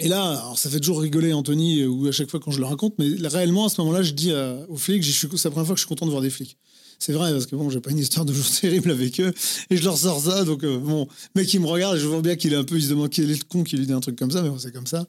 Et 0.00 0.06
là, 0.06 0.22
alors 0.22 0.56
ça 0.56 0.70
fait 0.70 0.78
toujours 0.78 1.00
rigoler 1.00 1.32
Anthony, 1.32 1.84
ou 1.84 2.06
à 2.06 2.12
chaque 2.12 2.30
fois 2.30 2.38
quand 2.38 2.52
je 2.52 2.60
le 2.60 2.66
raconte, 2.66 2.94
mais 3.00 3.08
réellement, 3.26 3.64
à 3.64 3.68
ce 3.68 3.80
moment-là, 3.80 4.02
je 4.04 4.12
dis 4.12 4.32
aux 4.68 4.76
flics, 4.76 5.04
c'est 5.04 5.44
la 5.44 5.50
première 5.50 5.66
fois 5.66 5.74
que 5.74 5.80
je 5.80 5.84
suis 5.84 5.88
content 5.88 6.06
de 6.06 6.12
voir 6.12 6.22
des 6.22 6.30
flics. 6.30 6.56
C'est 6.98 7.12
vrai, 7.12 7.30
parce 7.30 7.46
que 7.46 7.54
bon, 7.54 7.70
j'ai 7.70 7.80
pas 7.80 7.92
une 7.92 7.98
histoire 7.98 8.24
de 8.24 8.32
jour 8.32 8.44
terrible 8.60 8.90
avec 8.90 9.20
eux, 9.20 9.32
et 9.70 9.76
je 9.76 9.84
leur 9.84 9.96
sors 9.96 10.20
ça, 10.20 10.44
donc 10.44 10.64
euh, 10.64 10.78
bon, 10.78 11.06
mec, 11.36 11.52
il 11.54 11.60
me 11.60 11.66
regarde, 11.66 11.96
je 11.96 12.06
vois 12.06 12.20
bien 12.22 12.34
qu'il 12.34 12.52
est 12.52 12.56
un 12.56 12.64
peu, 12.64 12.76
il 12.76 12.82
se 12.82 12.88
demande 12.88 13.10
qu'il 13.10 13.30
est 13.30 13.34
le 13.34 13.44
con 13.48 13.62
qui 13.62 13.76
lui 13.76 13.86
dit 13.86 13.92
un 13.92 14.00
truc 14.00 14.18
comme 14.18 14.32
ça, 14.32 14.42
mais 14.42 14.48
bon, 14.48 14.58
c'est 14.58 14.72
comme 14.72 14.86
ça. 14.86 15.06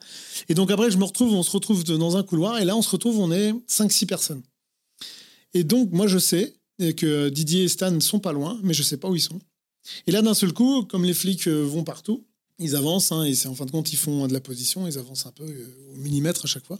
Et 0.49 0.53
donc 0.53 0.69
après, 0.69 0.91
je 0.91 0.97
me 0.97 1.03
retrouve, 1.03 1.33
on 1.33 1.41
se 1.41 1.51
retrouve 1.51 1.83
dans 1.83 2.15
un 2.15 2.23
couloir, 2.23 2.59
et 2.59 2.65
là, 2.65 2.77
on 2.77 2.83
se 2.83 2.91
retrouve, 2.91 3.19
on 3.19 3.31
est 3.31 3.53
5-6 3.67 4.05
personnes. 4.05 4.43
Et 5.55 5.63
donc, 5.63 5.91
moi, 5.91 6.05
je 6.05 6.19
sais 6.19 6.53
que 6.95 7.29
Didier 7.29 7.63
et 7.63 7.67
Stan 7.67 7.91
ne 7.91 7.99
sont 7.99 8.19
pas 8.19 8.33
loin, 8.33 8.59
mais 8.63 8.73
je 8.73 8.83
sais 8.83 8.97
pas 8.97 9.09
où 9.09 9.15
ils 9.15 9.21
sont. 9.21 9.39
Et 10.05 10.11
là, 10.11 10.21
d'un 10.21 10.35
seul 10.35 10.53
coup, 10.53 10.83
comme 10.83 11.03
les 11.03 11.15
flics 11.15 11.47
euh, 11.47 11.63
vont 11.63 11.83
partout, 11.83 12.23
ils 12.59 12.75
avancent, 12.75 13.11
hein, 13.11 13.23
et 13.23 13.33
c'est 13.33 13.47
en 13.47 13.55
fin 13.55 13.65
de 13.65 13.71
compte, 13.71 13.91
ils 13.91 13.97
font 13.97 14.27
de 14.27 14.33
la 14.33 14.41
position, 14.41 14.85
ils 14.85 14.99
avancent 14.99 15.25
un 15.25 15.31
peu 15.31 15.45
euh, 15.45 15.93
au 15.93 15.95
millimètre 15.97 16.45
à 16.45 16.47
chaque 16.47 16.65
fois. 16.65 16.77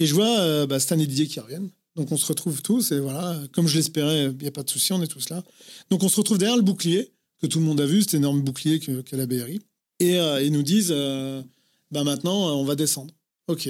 Et 0.00 0.06
je 0.06 0.14
vois 0.14 0.66
bah, 0.66 0.80
Stan 0.80 0.98
et 0.98 1.06
Didier 1.06 1.28
qui 1.28 1.38
reviennent. 1.38 1.70
Donc 1.96 2.10
on 2.10 2.16
se 2.16 2.26
retrouve 2.26 2.62
tous 2.62 2.92
et 2.92 3.00
voilà, 3.00 3.38
comme 3.52 3.66
je 3.66 3.76
l'espérais, 3.76 4.24
il 4.26 4.38
n'y 4.38 4.48
a 4.48 4.52
pas 4.52 4.62
de 4.62 4.70
souci, 4.70 4.92
on 4.92 5.02
est 5.02 5.06
tous 5.06 5.28
là. 5.28 5.42
Donc 5.90 6.02
on 6.02 6.08
se 6.08 6.16
retrouve 6.16 6.38
derrière 6.38 6.56
le 6.56 6.62
bouclier 6.62 7.12
que 7.40 7.46
tout 7.46 7.58
le 7.58 7.64
monde 7.64 7.80
a 7.80 7.86
vu, 7.86 8.02
cet 8.02 8.14
énorme 8.14 8.40
bouclier 8.40 8.78
que, 8.78 9.02
que 9.02 9.16
la 9.16 9.26
BRI. 9.26 9.60
Et 10.00 10.18
euh, 10.18 10.42
ils 10.42 10.52
nous 10.52 10.62
disent, 10.62 10.90
euh, 10.90 11.42
bah 11.90 12.02
maintenant 12.04 12.48
euh, 12.48 12.52
on 12.52 12.64
va 12.64 12.76
descendre. 12.76 13.12
Ok. 13.48 13.68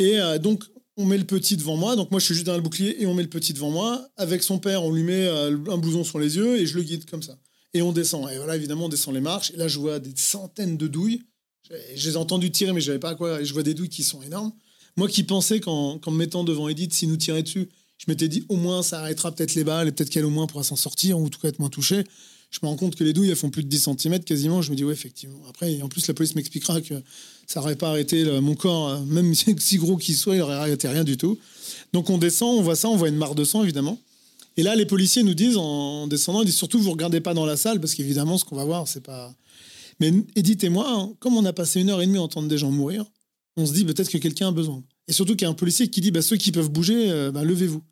Et 0.00 0.18
donc 0.40 0.64
on 0.96 1.06
met 1.06 1.18
le 1.18 1.24
petit 1.24 1.56
devant 1.56 1.76
moi, 1.76 1.96
donc 1.96 2.10
moi 2.10 2.20
je 2.20 2.24
suis 2.24 2.34
juste 2.34 2.44
derrière 2.44 2.62
le 2.62 2.64
bouclier 2.64 3.02
et 3.02 3.06
on 3.06 3.14
met 3.14 3.22
le 3.22 3.28
petit 3.28 3.52
devant 3.52 3.70
moi. 3.70 4.08
Avec 4.16 4.42
son 4.42 4.58
père, 4.58 4.82
on 4.84 4.92
lui 4.92 5.02
met 5.02 5.28
un 5.28 5.78
blouson 5.78 6.04
sur 6.04 6.18
les 6.18 6.36
yeux 6.36 6.60
et 6.60 6.66
je 6.66 6.76
le 6.76 6.82
guide 6.82 7.04
comme 7.04 7.22
ça. 7.22 7.36
Et 7.74 7.82
on 7.82 7.92
descend. 7.92 8.30
Et 8.30 8.36
voilà, 8.36 8.56
évidemment, 8.56 8.86
on 8.86 8.88
descend 8.88 9.14
les 9.14 9.20
marches. 9.20 9.50
Et 9.52 9.56
là, 9.56 9.68
je 9.68 9.78
vois 9.78 9.98
des 9.98 10.12
centaines 10.16 10.76
de 10.76 10.86
douilles. 10.86 11.22
Je 11.94 12.08
les 12.08 12.14
ai 12.14 12.16
entendues 12.16 12.50
tirer, 12.50 12.72
mais 12.72 12.80
je 12.80 12.86
savais 12.86 12.98
pas 12.98 13.10
à 13.10 13.14
quoi. 13.14 13.40
Et 13.40 13.44
je 13.44 13.52
vois 13.52 13.62
des 13.62 13.74
douilles 13.74 13.88
qui 13.88 14.04
sont 14.04 14.22
énormes. 14.22 14.52
Moi 14.98 15.06
qui 15.06 15.22
pensais 15.22 15.60
qu'en 15.60 16.00
me 16.08 16.16
mettant 16.16 16.42
devant 16.42 16.68
Edith, 16.68 16.92
s'il 16.92 17.08
nous 17.08 17.16
tirait 17.16 17.44
dessus, 17.44 17.68
je 17.98 18.06
m'étais 18.08 18.26
dit 18.26 18.44
au 18.48 18.56
moins 18.56 18.82
ça 18.82 18.98
arrêtera 18.98 19.30
peut-être 19.30 19.54
les 19.54 19.62
balles 19.62 19.86
et 19.86 19.92
peut-être 19.92 20.10
qu'elle 20.10 20.24
au 20.24 20.30
moins 20.30 20.48
pourra 20.48 20.64
s'en 20.64 20.74
sortir 20.74 21.20
ou 21.20 21.26
en 21.26 21.28
tout 21.28 21.38
cas 21.38 21.46
être 21.46 21.60
moins 21.60 21.68
touchée. 21.68 22.02
Je 22.50 22.58
me 22.64 22.68
rends 22.68 22.74
compte 22.74 22.96
que 22.96 23.04
les 23.04 23.12
douilles 23.12 23.30
elles 23.30 23.36
font 23.36 23.48
plus 23.48 23.62
de 23.62 23.68
10 23.68 23.90
cm 23.96 24.24
quasiment. 24.24 24.60
Je 24.60 24.72
me 24.72 24.76
dis 24.76 24.82
ouais 24.82 24.92
effectivement. 24.92 25.38
Après 25.48 25.80
en 25.82 25.88
plus 25.88 26.04
la 26.08 26.14
police 26.14 26.34
m'expliquera 26.34 26.80
que 26.80 26.94
ça 27.46 27.60
n'aurait 27.60 27.76
pas 27.76 27.90
arrêté 27.90 28.24
mon 28.40 28.56
corps, 28.56 28.88
euh, 28.88 29.00
même 29.02 29.32
si 29.36 29.76
gros 29.78 29.98
qu'il 29.98 30.16
soit, 30.16 30.34
il 30.34 30.40
n'aurait 30.40 30.56
arrêté 30.56 30.88
rien 30.88 31.04
du 31.04 31.16
tout. 31.16 31.38
Donc 31.92 32.10
on 32.10 32.18
descend, 32.18 32.58
on 32.58 32.62
voit 32.62 32.74
ça, 32.74 32.88
on 32.88 32.96
voit 32.96 33.08
une 33.08 33.18
mare 33.18 33.36
de 33.36 33.44
sang 33.44 33.62
évidemment. 33.62 34.00
Et 34.56 34.64
là 34.64 34.74
les 34.74 34.86
policiers 34.86 35.22
nous 35.22 35.34
disent 35.34 35.58
en 35.58 36.08
descendant, 36.08 36.42
ils 36.42 36.46
disent 36.46 36.56
surtout 36.56 36.80
vous 36.80 36.90
regardez 36.90 37.20
pas 37.20 37.34
dans 37.34 37.46
la 37.46 37.56
salle 37.56 37.78
parce 37.78 37.94
qu'évidemment 37.94 38.36
ce 38.36 38.44
qu'on 38.44 38.56
va 38.56 38.64
voir 38.64 38.88
c'est 38.88 39.04
pas. 39.04 39.32
Mais 40.00 40.12
Edith 40.34 40.64
et 40.64 40.70
moi, 40.70 40.90
hein, 40.90 41.12
comme 41.20 41.36
on 41.36 41.44
a 41.44 41.52
passé 41.52 41.80
une 41.80 41.88
heure 41.88 42.02
et 42.02 42.06
demie 42.06 42.18
à 42.18 42.22
entendre 42.22 42.48
des 42.48 42.58
gens 42.58 42.72
mourir, 42.72 43.04
on 43.58 43.66
se 43.66 43.72
dit 43.72 43.84
peut-être 43.84 44.08
que 44.08 44.18
quelqu'un 44.18 44.48
a 44.48 44.52
besoin. 44.52 44.82
Et 45.08 45.12
surtout 45.12 45.34
qu'il 45.34 45.42
y 45.42 45.46
a 45.46 45.50
un 45.50 45.54
policier 45.54 45.88
qui 45.88 46.00
dit 46.00 46.12
bah, 46.12 46.22
ceux 46.22 46.36
qui 46.36 46.52
peuvent 46.52 46.70
bouger, 46.70 47.10
euh, 47.10 47.32
bah, 47.32 47.42
levez-vous. 47.42 47.82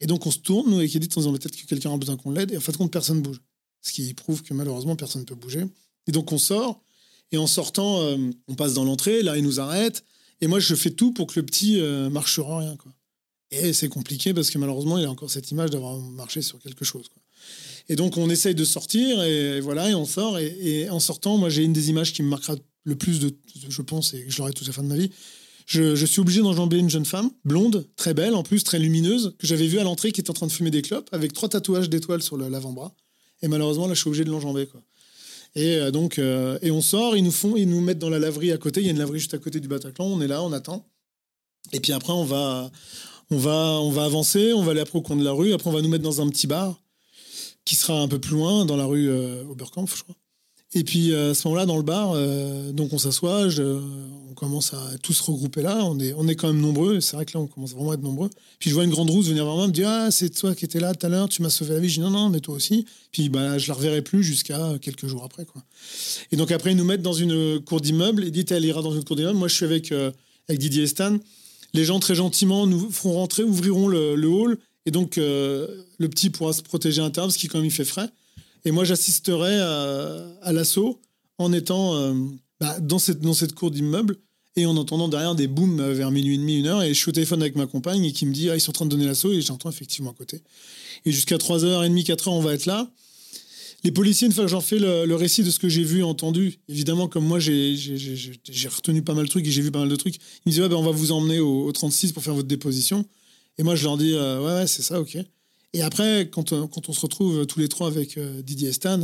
Et 0.00 0.06
donc 0.06 0.24
on 0.24 0.30
se 0.30 0.38
tourne, 0.38 0.70
nous, 0.70 0.78
avec 0.78 0.94
Edith, 0.94 1.16
en 1.18 1.20
disant 1.20 1.32
peut-être 1.32 1.56
que 1.56 1.66
quelqu'un 1.66 1.92
a 1.92 1.96
besoin 1.96 2.16
qu'on 2.16 2.30
l'aide. 2.30 2.52
Et 2.52 2.56
en 2.56 2.60
fait, 2.60 2.76
compte, 2.76 2.92
personne 2.92 3.20
bouge. 3.20 3.40
Ce 3.82 3.92
qui 3.92 4.14
prouve 4.14 4.42
que 4.42 4.54
malheureusement, 4.54 4.94
personne 4.94 5.22
ne 5.22 5.26
peut 5.26 5.34
bouger. 5.34 5.64
Et 6.06 6.12
donc 6.12 6.30
on 6.32 6.38
sort. 6.38 6.80
Et 7.32 7.38
en 7.38 7.46
sortant, 7.46 8.00
euh, 8.00 8.16
on 8.48 8.54
passe 8.54 8.74
dans 8.74 8.84
l'entrée. 8.84 9.22
Là, 9.22 9.36
il 9.36 9.42
nous 9.42 9.58
arrête. 9.58 10.04
Et 10.40 10.46
moi, 10.46 10.60
je 10.60 10.74
fais 10.74 10.90
tout 10.90 11.12
pour 11.12 11.26
que 11.26 11.38
le 11.40 11.44
petit 11.44 11.80
euh, 11.80 12.08
marche 12.08 12.34
sur 12.34 12.56
rien. 12.56 12.76
Et 13.50 13.72
c'est 13.72 13.88
compliqué 13.88 14.32
parce 14.32 14.50
que 14.50 14.58
malheureusement, 14.58 14.96
il 14.96 15.04
a 15.04 15.10
encore 15.10 15.30
cette 15.30 15.50
image 15.50 15.70
d'avoir 15.70 15.98
marché 15.98 16.40
sur 16.40 16.60
quelque 16.60 16.84
chose. 16.84 17.06
Et 17.88 17.96
donc 17.96 18.16
on 18.16 18.30
essaye 18.30 18.54
de 18.54 18.64
sortir. 18.64 19.22
Et, 19.24 19.60
voilà, 19.60 19.90
et 19.90 19.94
on 19.94 20.04
sort. 20.04 20.38
Et, 20.38 20.56
et 20.60 20.90
en 20.90 21.00
sortant, 21.00 21.36
moi, 21.36 21.48
j'ai 21.48 21.64
une 21.64 21.72
des 21.72 21.90
images 21.90 22.12
qui 22.12 22.22
me 22.22 22.28
marquera 22.28 22.54
le 22.84 22.96
plus 22.96 23.20
de, 23.20 23.34
je 23.68 23.82
pense, 23.82 24.14
et 24.14 24.24
je 24.28 24.38
l'aurai 24.38 24.52
toute 24.52 24.66
la 24.66 24.72
fin 24.72 24.82
de 24.82 24.88
ma 24.88 24.96
vie. 24.96 25.10
Je, 25.66 26.04
suis 26.04 26.20
obligé 26.20 26.40
d'enjamber 26.40 26.78
une 26.78 26.90
jeune 26.90 27.04
femme, 27.04 27.30
blonde, 27.44 27.86
très 27.94 28.12
belle, 28.12 28.34
en 28.34 28.42
plus 28.42 28.64
très 28.64 28.80
lumineuse, 28.80 29.36
que 29.38 29.46
j'avais 29.46 29.68
vue 29.68 29.78
à 29.78 29.84
l'entrée, 29.84 30.10
qui 30.10 30.20
était 30.20 30.30
en 30.30 30.34
train 30.34 30.48
de 30.48 30.52
fumer 30.52 30.72
des 30.72 30.82
clopes, 30.82 31.08
avec 31.12 31.32
trois 31.32 31.48
tatouages 31.48 31.88
d'étoiles 31.88 32.22
sur 32.22 32.36
l'avant-bras. 32.36 32.92
Et 33.42 33.48
malheureusement, 33.48 33.86
là, 33.86 33.94
je 33.94 34.00
suis 34.00 34.08
obligé 34.08 34.24
de 34.24 34.30
l'enjamber. 34.30 34.66
Et 35.54 35.76
euh, 35.76 35.90
donc, 35.90 36.18
euh, 36.18 36.58
et 36.62 36.70
on 36.70 36.82
sort, 36.82 37.16
ils 37.16 37.22
nous 37.22 37.30
font, 37.30 37.56
ils 37.56 37.68
nous 37.68 37.80
mettent 37.80 37.98
dans 37.98 38.10
la 38.10 38.18
laverie 38.18 38.52
à 38.52 38.58
côté. 38.58 38.80
Il 38.80 38.86
y 38.86 38.88
a 38.88 38.92
une 38.92 38.98
laverie 38.98 39.20
juste 39.20 39.34
à 39.34 39.38
côté 39.38 39.60
du 39.60 39.68
Bataclan. 39.68 40.06
On 40.06 40.20
est 40.20 40.26
là, 40.26 40.42
on 40.42 40.52
attend. 40.52 40.88
Et 41.72 41.80
puis 41.80 41.92
après, 41.92 42.12
on 42.12 42.24
va, 42.24 42.70
on 43.30 43.38
va, 43.38 43.80
on 43.80 43.90
va 43.90 44.04
avancer. 44.04 44.52
On 44.52 44.62
va 44.62 44.72
aller 44.72 44.80
après 44.80 44.98
au 44.98 45.02
coin 45.02 45.16
de 45.16 45.24
la 45.24 45.32
rue. 45.32 45.52
Après, 45.52 45.70
on 45.70 45.72
va 45.72 45.82
nous 45.82 45.88
mettre 45.88 46.04
dans 46.04 46.20
un 46.20 46.28
petit 46.28 46.46
bar 46.46 46.80
qui 47.64 47.76
sera 47.76 48.00
un 48.00 48.08
peu 48.08 48.18
plus 48.18 48.32
loin, 48.32 48.64
dans 48.64 48.76
la 48.76 48.84
rue 48.84 49.08
euh, 49.08 49.44
Oberkampf, 49.44 49.96
je 49.96 50.02
crois. 50.02 50.16
Et 50.72 50.84
puis 50.84 51.12
euh, 51.12 51.32
à 51.32 51.34
ce 51.34 51.48
moment-là, 51.48 51.66
dans 51.66 51.76
le 51.76 51.82
bar, 51.82 52.12
euh, 52.14 52.70
donc 52.70 52.92
on 52.92 52.98
s'assoit, 52.98 53.48
on 53.58 54.34
commence 54.34 54.72
à 54.72 54.80
tous 55.02 55.14
se 55.14 55.22
regrouper 55.24 55.62
là. 55.62 55.84
On 55.84 55.98
est, 55.98 56.12
on 56.16 56.28
est 56.28 56.36
quand 56.36 56.46
même 56.46 56.60
nombreux. 56.60 57.00
C'est 57.00 57.16
vrai 57.16 57.26
que 57.26 57.32
là, 57.34 57.40
on 57.40 57.48
commence 57.48 57.72
vraiment 57.72 57.90
à 57.90 57.94
être 57.94 58.02
nombreux. 58.02 58.30
Puis 58.60 58.70
je 58.70 58.74
vois 58.76 58.84
une 58.84 58.90
grande 58.90 59.10
rousse 59.10 59.26
venir 59.26 59.44
vers 59.44 59.56
moi, 59.56 59.66
me 59.66 59.72
dire 59.72 59.88
Ah, 59.88 60.12
c'est 60.12 60.30
toi 60.30 60.54
qui 60.54 60.64
étais 60.64 60.78
là 60.78 60.94
tout 60.94 61.04
à 61.04 61.08
l'heure, 61.08 61.28
tu 61.28 61.42
m'as 61.42 61.50
sauvé 61.50 61.74
la 61.74 61.80
vie. 61.80 61.88
Je 61.88 61.94
dis 61.94 62.00
Non, 62.00 62.10
non, 62.10 62.28
mais 62.28 62.38
toi 62.38 62.54
aussi. 62.54 62.86
Puis 63.10 63.28
bah, 63.28 63.58
je 63.58 63.66
la 63.66 63.74
reverrai 63.74 64.00
plus 64.00 64.22
jusqu'à 64.22 64.78
quelques 64.80 65.08
jours 65.08 65.24
après. 65.24 65.44
Et 66.30 66.36
donc 66.36 66.52
après, 66.52 66.70
ils 66.70 66.76
nous 66.76 66.84
mettent 66.84 67.02
dans 67.02 67.14
une 67.14 67.58
cour 67.60 67.80
d'immeuble. 67.80 68.22
Edith, 68.22 68.52
elle 68.52 68.64
ira 68.64 68.80
dans 68.80 68.94
une 68.94 69.02
cour 69.02 69.16
d'immeuble. 69.16 69.38
Moi, 69.38 69.48
je 69.48 69.54
suis 69.56 69.64
avec, 69.64 69.90
euh, 69.90 70.12
avec 70.48 70.60
Didier 70.60 70.84
et 70.84 70.86
Stan. 70.86 71.18
Les 71.74 71.84
gens, 71.84 71.98
très 71.98 72.14
gentiment, 72.14 72.68
nous 72.68 72.90
feront 72.90 73.14
rentrer, 73.14 73.42
ouvriront 73.42 73.88
le, 73.88 74.14
le 74.14 74.28
hall. 74.28 74.56
Et 74.86 74.92
donc, 74.92 75.16
le 75.16 75.84
petit 76.08 76.30
pourra 76.30 76.52
se 76.52 76.62
protéger 76.62 77.00
à 77.00 77.04
l'intérieur, 77.04 77.28
parce 77.28 77.36
qu'il, 77.36 77.50
quand 77.50 77.58
même, 77.58 77.66
il 77.66 77.70
fait 77.70 77.84
frais. 77.84 78.08
Et 78.64 78.70
moi, 78.70 78.84
j'assisterai 78.84 79.58
à, 79.60 80.52
l'assaut 80.52 81.00
en 81.38 81.52
étant 81.52 81.94
euh, 81.94 82.14
bah, 82.60 82.78
dans, 82.80 82.98
cette, 82.98 83.20
dans 83.20 83.34
cette 83.34 83.54
cour 83.54 83.70
d'immeuble 83.70 84.16
et 84.56 84.66
en 84.66 84.76
entendant 84.76 85.08
derrière 85.08 85.34
des 85.34 85.46
booms 85.46 85.92
vers 85.92 86.10
minuit 86.10 86.34
et 86.34 86.38
demi, 86.38 86.58
une 86.58 86.66
heure. 86.66 86.82
Et 86.82 86.88
je 86.88 86.98
suis 86.98 87.08
au 87.08 87.12
téléphone 87.12 87.40
avec 87.40 87.56
ma 87.56 87.66
compagne 87.66 88.04
et 88.04 88.12
qui 88.12 88.26
me 88.26 88.32
dit 88.32 88.50
Ah, 88.50 88.56
ils 88.56 88.60
sont 88.60 88.70
en 88.70 88.72
train 88.72 88.84
de 88.84 88.90
donner 88.90 89.06
l'assaut. 89.06 89.32
Et 89.32 89.40
j'entends 89.40 89.70
effectivement 89.70 90.10
à 90.10 90.14
côté. 90.14 90.42
Et 91.04 91.12
jusqu'à 91.12 91.36
3h30, 91.36 92.04
4h, 92.04 92.28
on 92.28 92.40
va 92.40 92.54
être 92.54 92.66
là. 92.66 92.90
Les 93.82 93.92
policiers, 93.92 94.26
une 94.26 94.34
fois 94.34 94.44
que 94.44 94.50
j'en 94.50 94.60
fais 94.60 94.78
le, 94.78 95.14
récit 95.14 95.42
de 95.42 95.50
ce 95.50 95.58
que 95.58 95.70
j'ai 95.70 95.84
vu, 95.84 96.04
entendu, 96.04 96.58
évidemment, 96.68 97.08
comme 97.08 97.24
moi, 97.24 97.38
j'ai 97.38 97.74
retenu 98.68 99.00
pas 99.02 99.14
mal 99.14 99.24
de 99.24 99.30
trucs 99.30 99.46
et 99.46 99.50
j'ai 99.50 99.62
vu 99.62 99.70
pas 99.70 99.78
mal 99.78 99.88
de 99.88 99.96
trucs, 99.96 100.16
ils 100.16 100.20
me 100.46 100.50
disent 100.50 100.60
ouais, 100.60 100.68
ben, 100.68 100.76
On 100.76 100.82
va 100.82 100.90
vous 100.90 101.12
emmener 101.12 101.40
au, 101.40 101.64
au 101.64 101.72
36 101.72 102.12
pour 102.12 102.22
faire 102.22 102.34
votre 102.34 102.48
déposition. 102.48 103.06
Et 103.56 103.62
moi, 103.62 103.74
je 103.76 103.84
leur 103.84 103.96
dis, 103.96 104.14
ouais, 104.14 104.38
ouais, 104.38 104.66
c'est 104.66 104.82
ça, 104.82 105.00
ok. 105.00 105.18
Et 105.72 105.82
après, 105.82 106.28
quand, 106.30 106.50
quand 106.68 106.88
on 106.88 106.92
se 106.92 107.00
retrouve 107.00 107.46
tous 107.46 107.60
les 107.60 107.68
trois 107.68 107.86
avec 107.86 108.18
Didier 108.18 108.70
et 108.70 108.72
Stan, 108.72 109.00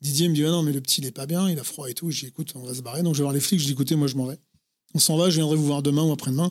Didier 0.00 0.28
me 0.28 0.34
dit, 0.34 0.42
non, 0.42 0.62
mais 0.62 0.72
le 0.72 0.80
petit, 0.80 1.00
il 1.02 1.06
est 1.06 1.12
pas 1.12 1.26
bien, 1.26 1.50
il 1.50 1.58
a 1.58 1.64
froid 1.64 1.88
et 1.90 1.94
tout. 1.94 2.10
Dis, 2.10 2.26
écoute, 2.26 2.52
on 2.54 2.62
va 2.62 2.74
se 2.74 2.80
barrer. 2.80 3.02
Donc, 3.02 3.14
je 3.14 3.18
vais 3.18 3.24
voir 3.24 3.34
les 3.34 3.40
flics. 3.40 3.60
Je 3.60 3.66
dis, 3.66 3.72
écoutez, 3.72 3.96
moi, 3.96 4.08
je 4.08 4.16
m'en 4.16 4.26
vais. 4.26 4.38
On 4.94 4.98
s'en 4.98 5.16
va, 5.16 5.28
je 5.28 5.36
viendrai 5.36 5.56
vous 5.56 5.66
voir 5.66 5.82
demain 5.82 6.02
ou 6.02 6.12
après-demain. 6.12 6.50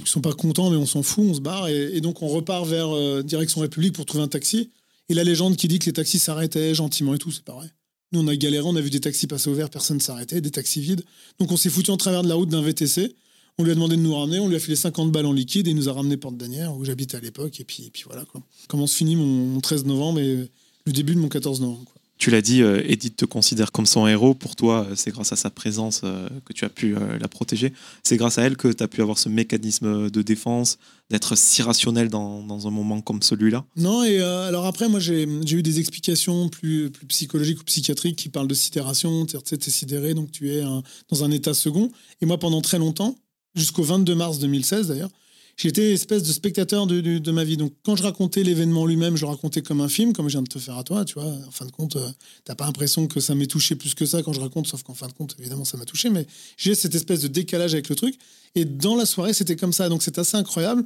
Ils 0.00 0.08
sont 0.08 0.20
pas 0.20 0.32
contents, 0.32 0.70
mais 0.70 0.76
on 0.76 0.86
s'en 0.86 1.02
fout, 1.02 1.24
on 1.24 1.34
se 1.34 1.40
barre. 1.40 1.68
Et, 1.68 2.00
donc, 2.00 2.20
on 2.22 2.28
repart 2.28 2.66
vers 2.66 2.94
euh, 2.94 3.22
direction 3.22 3.60
République 3.60 3.94
pour 3.94 4.06
trouver 4.06 4.24
un 4.24 4.28
taxi. 4.28 4.70
Et 5.08 5.14
la 5.14 5.22
légende 5.22 5.56
qui 5.56 5.68
dit 5.68 5.78
que 5.78 5.86
les 5.86 5.92
taxis 5.92 6.18
s'arrêtaient 6.18 6.74
gentiment 6.74 7.14
et 7.14 7.18
tout, 7.18 7.30
c'est 7.30 7.48
vrai. 7.48 7.70
Nous, 8.10 8.20
on 8.20 8.26
a 8.26 8.34
galéré, 8.34 8.66
on 8.66 8.76
a 8.76 8.80
vu 8.80 8.90
des 8.90 9.00
taxis 9.00 9.26
passer 9.26 9.48
au 9.48 9.54
vert, 9.54 9.70
personne 9.70 9.98
ne 9.98 10.02
s'arrêtait, 10.02 10.40
des 10.40 10.50
taxis 10.50 10.80
vides. 10.80 11.04
Donc, 11.38 11.52
on 11.52 11.56
s'est 11.56 11.70
foutu 11.70 11.90
en 11.90 11.96
travers 11.96 12.22
de 12.22 12.28
la 12.28 12.34
route 12.34 12.48
d'un 12.48 12.60
VTC. 12.60 13.14
On 13.58 13.64
lui 13.64 13.70
a 13.70 13.74
demandé 13.74 13.96
de 13.96 14.00
nous 14.00 14.14
ramener, 14.14 14.38
on 14.38 14.48
lui 14.48 14.56
a 14.56 14.60
filé 14.60 14.76
50 14.76 15.12
balles 15.12 15.26
en 15.26 15.32
liquide 15.32 15.68
et 15.68 15.70
il 15.70 15.76
nous 15.76 15.88
a 15.88 15.92
ramené 15.92 16.16
Porte 16.16 16.36
d'Anière, 16.36 16.74
où 16.76 16.84
j'habitais 16.84 17.16
à 17.16 17.20
l'époque. 17.20 17.60
Et 17.60 17.64
puis, 17.64 17.84
et 17.86 17.90
puis 17.90 18.04
voilà, 18.06 18.24
quoi. 18.24 18.40
Comment 18.68 18.86
se 18.86 18.96
finit 18.96 19.14
mon, 19.14 19.60
13 19.60 19.84
novembre 19.84 20.20
et 20.20 20.48
le 20.86 20.92
début 20.92 21.14
de 21.14 21.20
mon 21.20 21.28
14 21.28 21.60
novembre, 21.60 21.92
tu 22.22 22.30
l'as 22.30 22.40
dit, 22.40 22.62
euh, 22.62 22.80
Edith 22.86 23.16
te 23.16 23.24
considère 23.24 23.72
comme 23.72 23.84
son 23.84 24.06
héros. 24.06 24.32
Pour 24.32 24.54
toi, 24.54 24.86
euh, 24.88 24.94
c'est 24.94 25.10
grâce 25.10 25.32
à 25.32 25.36
sa 25.36 25.50
présence 25.50 26.02
euh, 26.04 26.28
que 26.44 26.52
tu 26.52 26.64
as 26.64 26.68
pu 26.68 26.94
la 27.18 27.26
protéger. 27.26 27.72
C'est 28.04 28.16
grâce 28.16 28.38
à 28.38 28.42
elle 28.42 28.56
que 28.56 28.68
tu 28.68 28.80
as 28.80 28.86
pu 28.86 29.02
avoir 29.02 29.18
ce 29.18 29.28
mécanisme 29.28 30.08
de 30.08 30.22
défense, 30.22 30.78
d'être 31.10 31.36
si 31.36 31.62
rationnel 31.62 32.10
dans, 32.10 32.44
dans, 32.44 32.68
un 32.68 32.70
moment 32.70 33.00
comme 33.00 33.22
celui-là? 33.22 33.64
Non, 33.76 34.04
et 34.04 34.20
alors 34.20 34.66
après, 34.66 34.88
moi, 34.88 35.00
j'ai 35.00 35.24
eu 35.24 35.62
des 35.64 35.80
explications 35.80 36.48
plus, 36.48 36.90
plus, 36.90 37.06
psychologiques 37.06 37.60
ou 37.60 37.64
psychiatriques 37.64 38.14
qui 38.14 38.28
parlent 38.28 38.46
de 38.46 38.54
sidération. 38.54 39.26
Tu 39.26 39.36
es 39.36 39.70
sidéré, 39.70 40.14
donc 40.14 40.30
tu 40.30 40.48
es 40.52 40.62
dans 41.08 41.24
un 41.24 41.30
état 41.32 41.54
second. 41.54 41.90
Et 42.20 42.26
moi, 42.26 42.38
pendant 42.38 42.60
très 42.60 42.78
longtemps, 42.78 43.16
jusqu'au 43.54 43.82
22 43.82 44.14
mars 44.14 44.38
2016 44.38 44.88
d'ailleurs, 44.88 45.10
j'étais 45.56 45.92
espèce 45.92 46.22
de 46.22 46.32
spectateur 46.32 46.86
de, 46.86 47.30
ma 47.30 47.44
vie. 47.44 47.56
Donc, 47.56 47.72
quand 47.82 47.96
je 47.96 48.02
racontais 48.02 48.42
l'événement 48.42 48.86
lui-même, 48.86 49.16
je 49.16 49.24
racontais 49.24 49.62
comme 49.62 49.80
un 49.80 49.88
film, 49.88 50.12
comme 50.12 50.28
je 50.28 50.32
viens 50.32 50.42
de 50.42 50.48
te 50.48 50.58
faire 50.58 50.76
à 50.76 50.84
toi, 50.84 51.04
tu 51.04 51.14
vois. 51.14 51.24
En 51.24 51.50
fin 51.50 51.64
de 51.66 51.70
compte, 51.70 51.96
euh, 51.96 52.08
t'as 52.44 52.54
pas 52.54 52.66
l'impression 52.66 53.06
que 53.06 53.20
ça 53.20 53.34
m'ait 53.34 53.46
touché 53.46 53.76
plus 53.76 53.94
que 53.94 54.06
ça 54.06 54.22
quand 54.22 54.32
je 54.32 54.40
raconte, 54.40 54.66
sauf 54.66 54.82
qu'en 54.82 54.94
fin 54.94 55.06
de 55.08 55.12
compte, 55.12 55.36
évidemment, 55.38 55.64
ça 55.64 55.76
m'a 55.76 55.84
touché, 55.84 56.10
mais 56.10 56.26
j'ai 56.56 56.74
cette 56.74 56.94
espèce 56.94 57.20
de 57.20 57.28
décalage 57.28 57.74
avec 57.74 57.88
le 57.88 57.94
truc. 57.94 58.16
Et 58.54 58.64
dans 58.64 58.96
la 58.96 59.06
soirée, 59.06 59.32
c'était 59.32 59.56
comme 59.56 59.72
ça. 59.72 59.88
Donc, 59.88 60.02
c'est 60.02 60.18
assez 60.18 60.36
incroyable. 60.36 60.84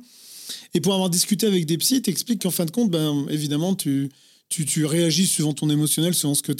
Et 0.74 0.80
pour 0.80 0.94
avoir 0.94 1.10
discuté 1.10 1.46
avec 1.46 1.66
des 1.66 1.78
psys, 1.78 2.02
t'expliques 2.02 2.42
qu'en 2.42 2.50
fin 2.50 2.64
de 2.64 2.70
compte, 2.70 2.90
ben, 2.90 3.26
évidemment, 3.30 3.74
tu, 3.74 4.10
tu, 4.48 4.84
réagis 4.84 5.26
suivant 5.26 5.52
ton 5.52 5.70
émotionnel, 5.70 6.14
suivant 6.14 6.34
ce 6.34 6.42
que. 6.42 6.52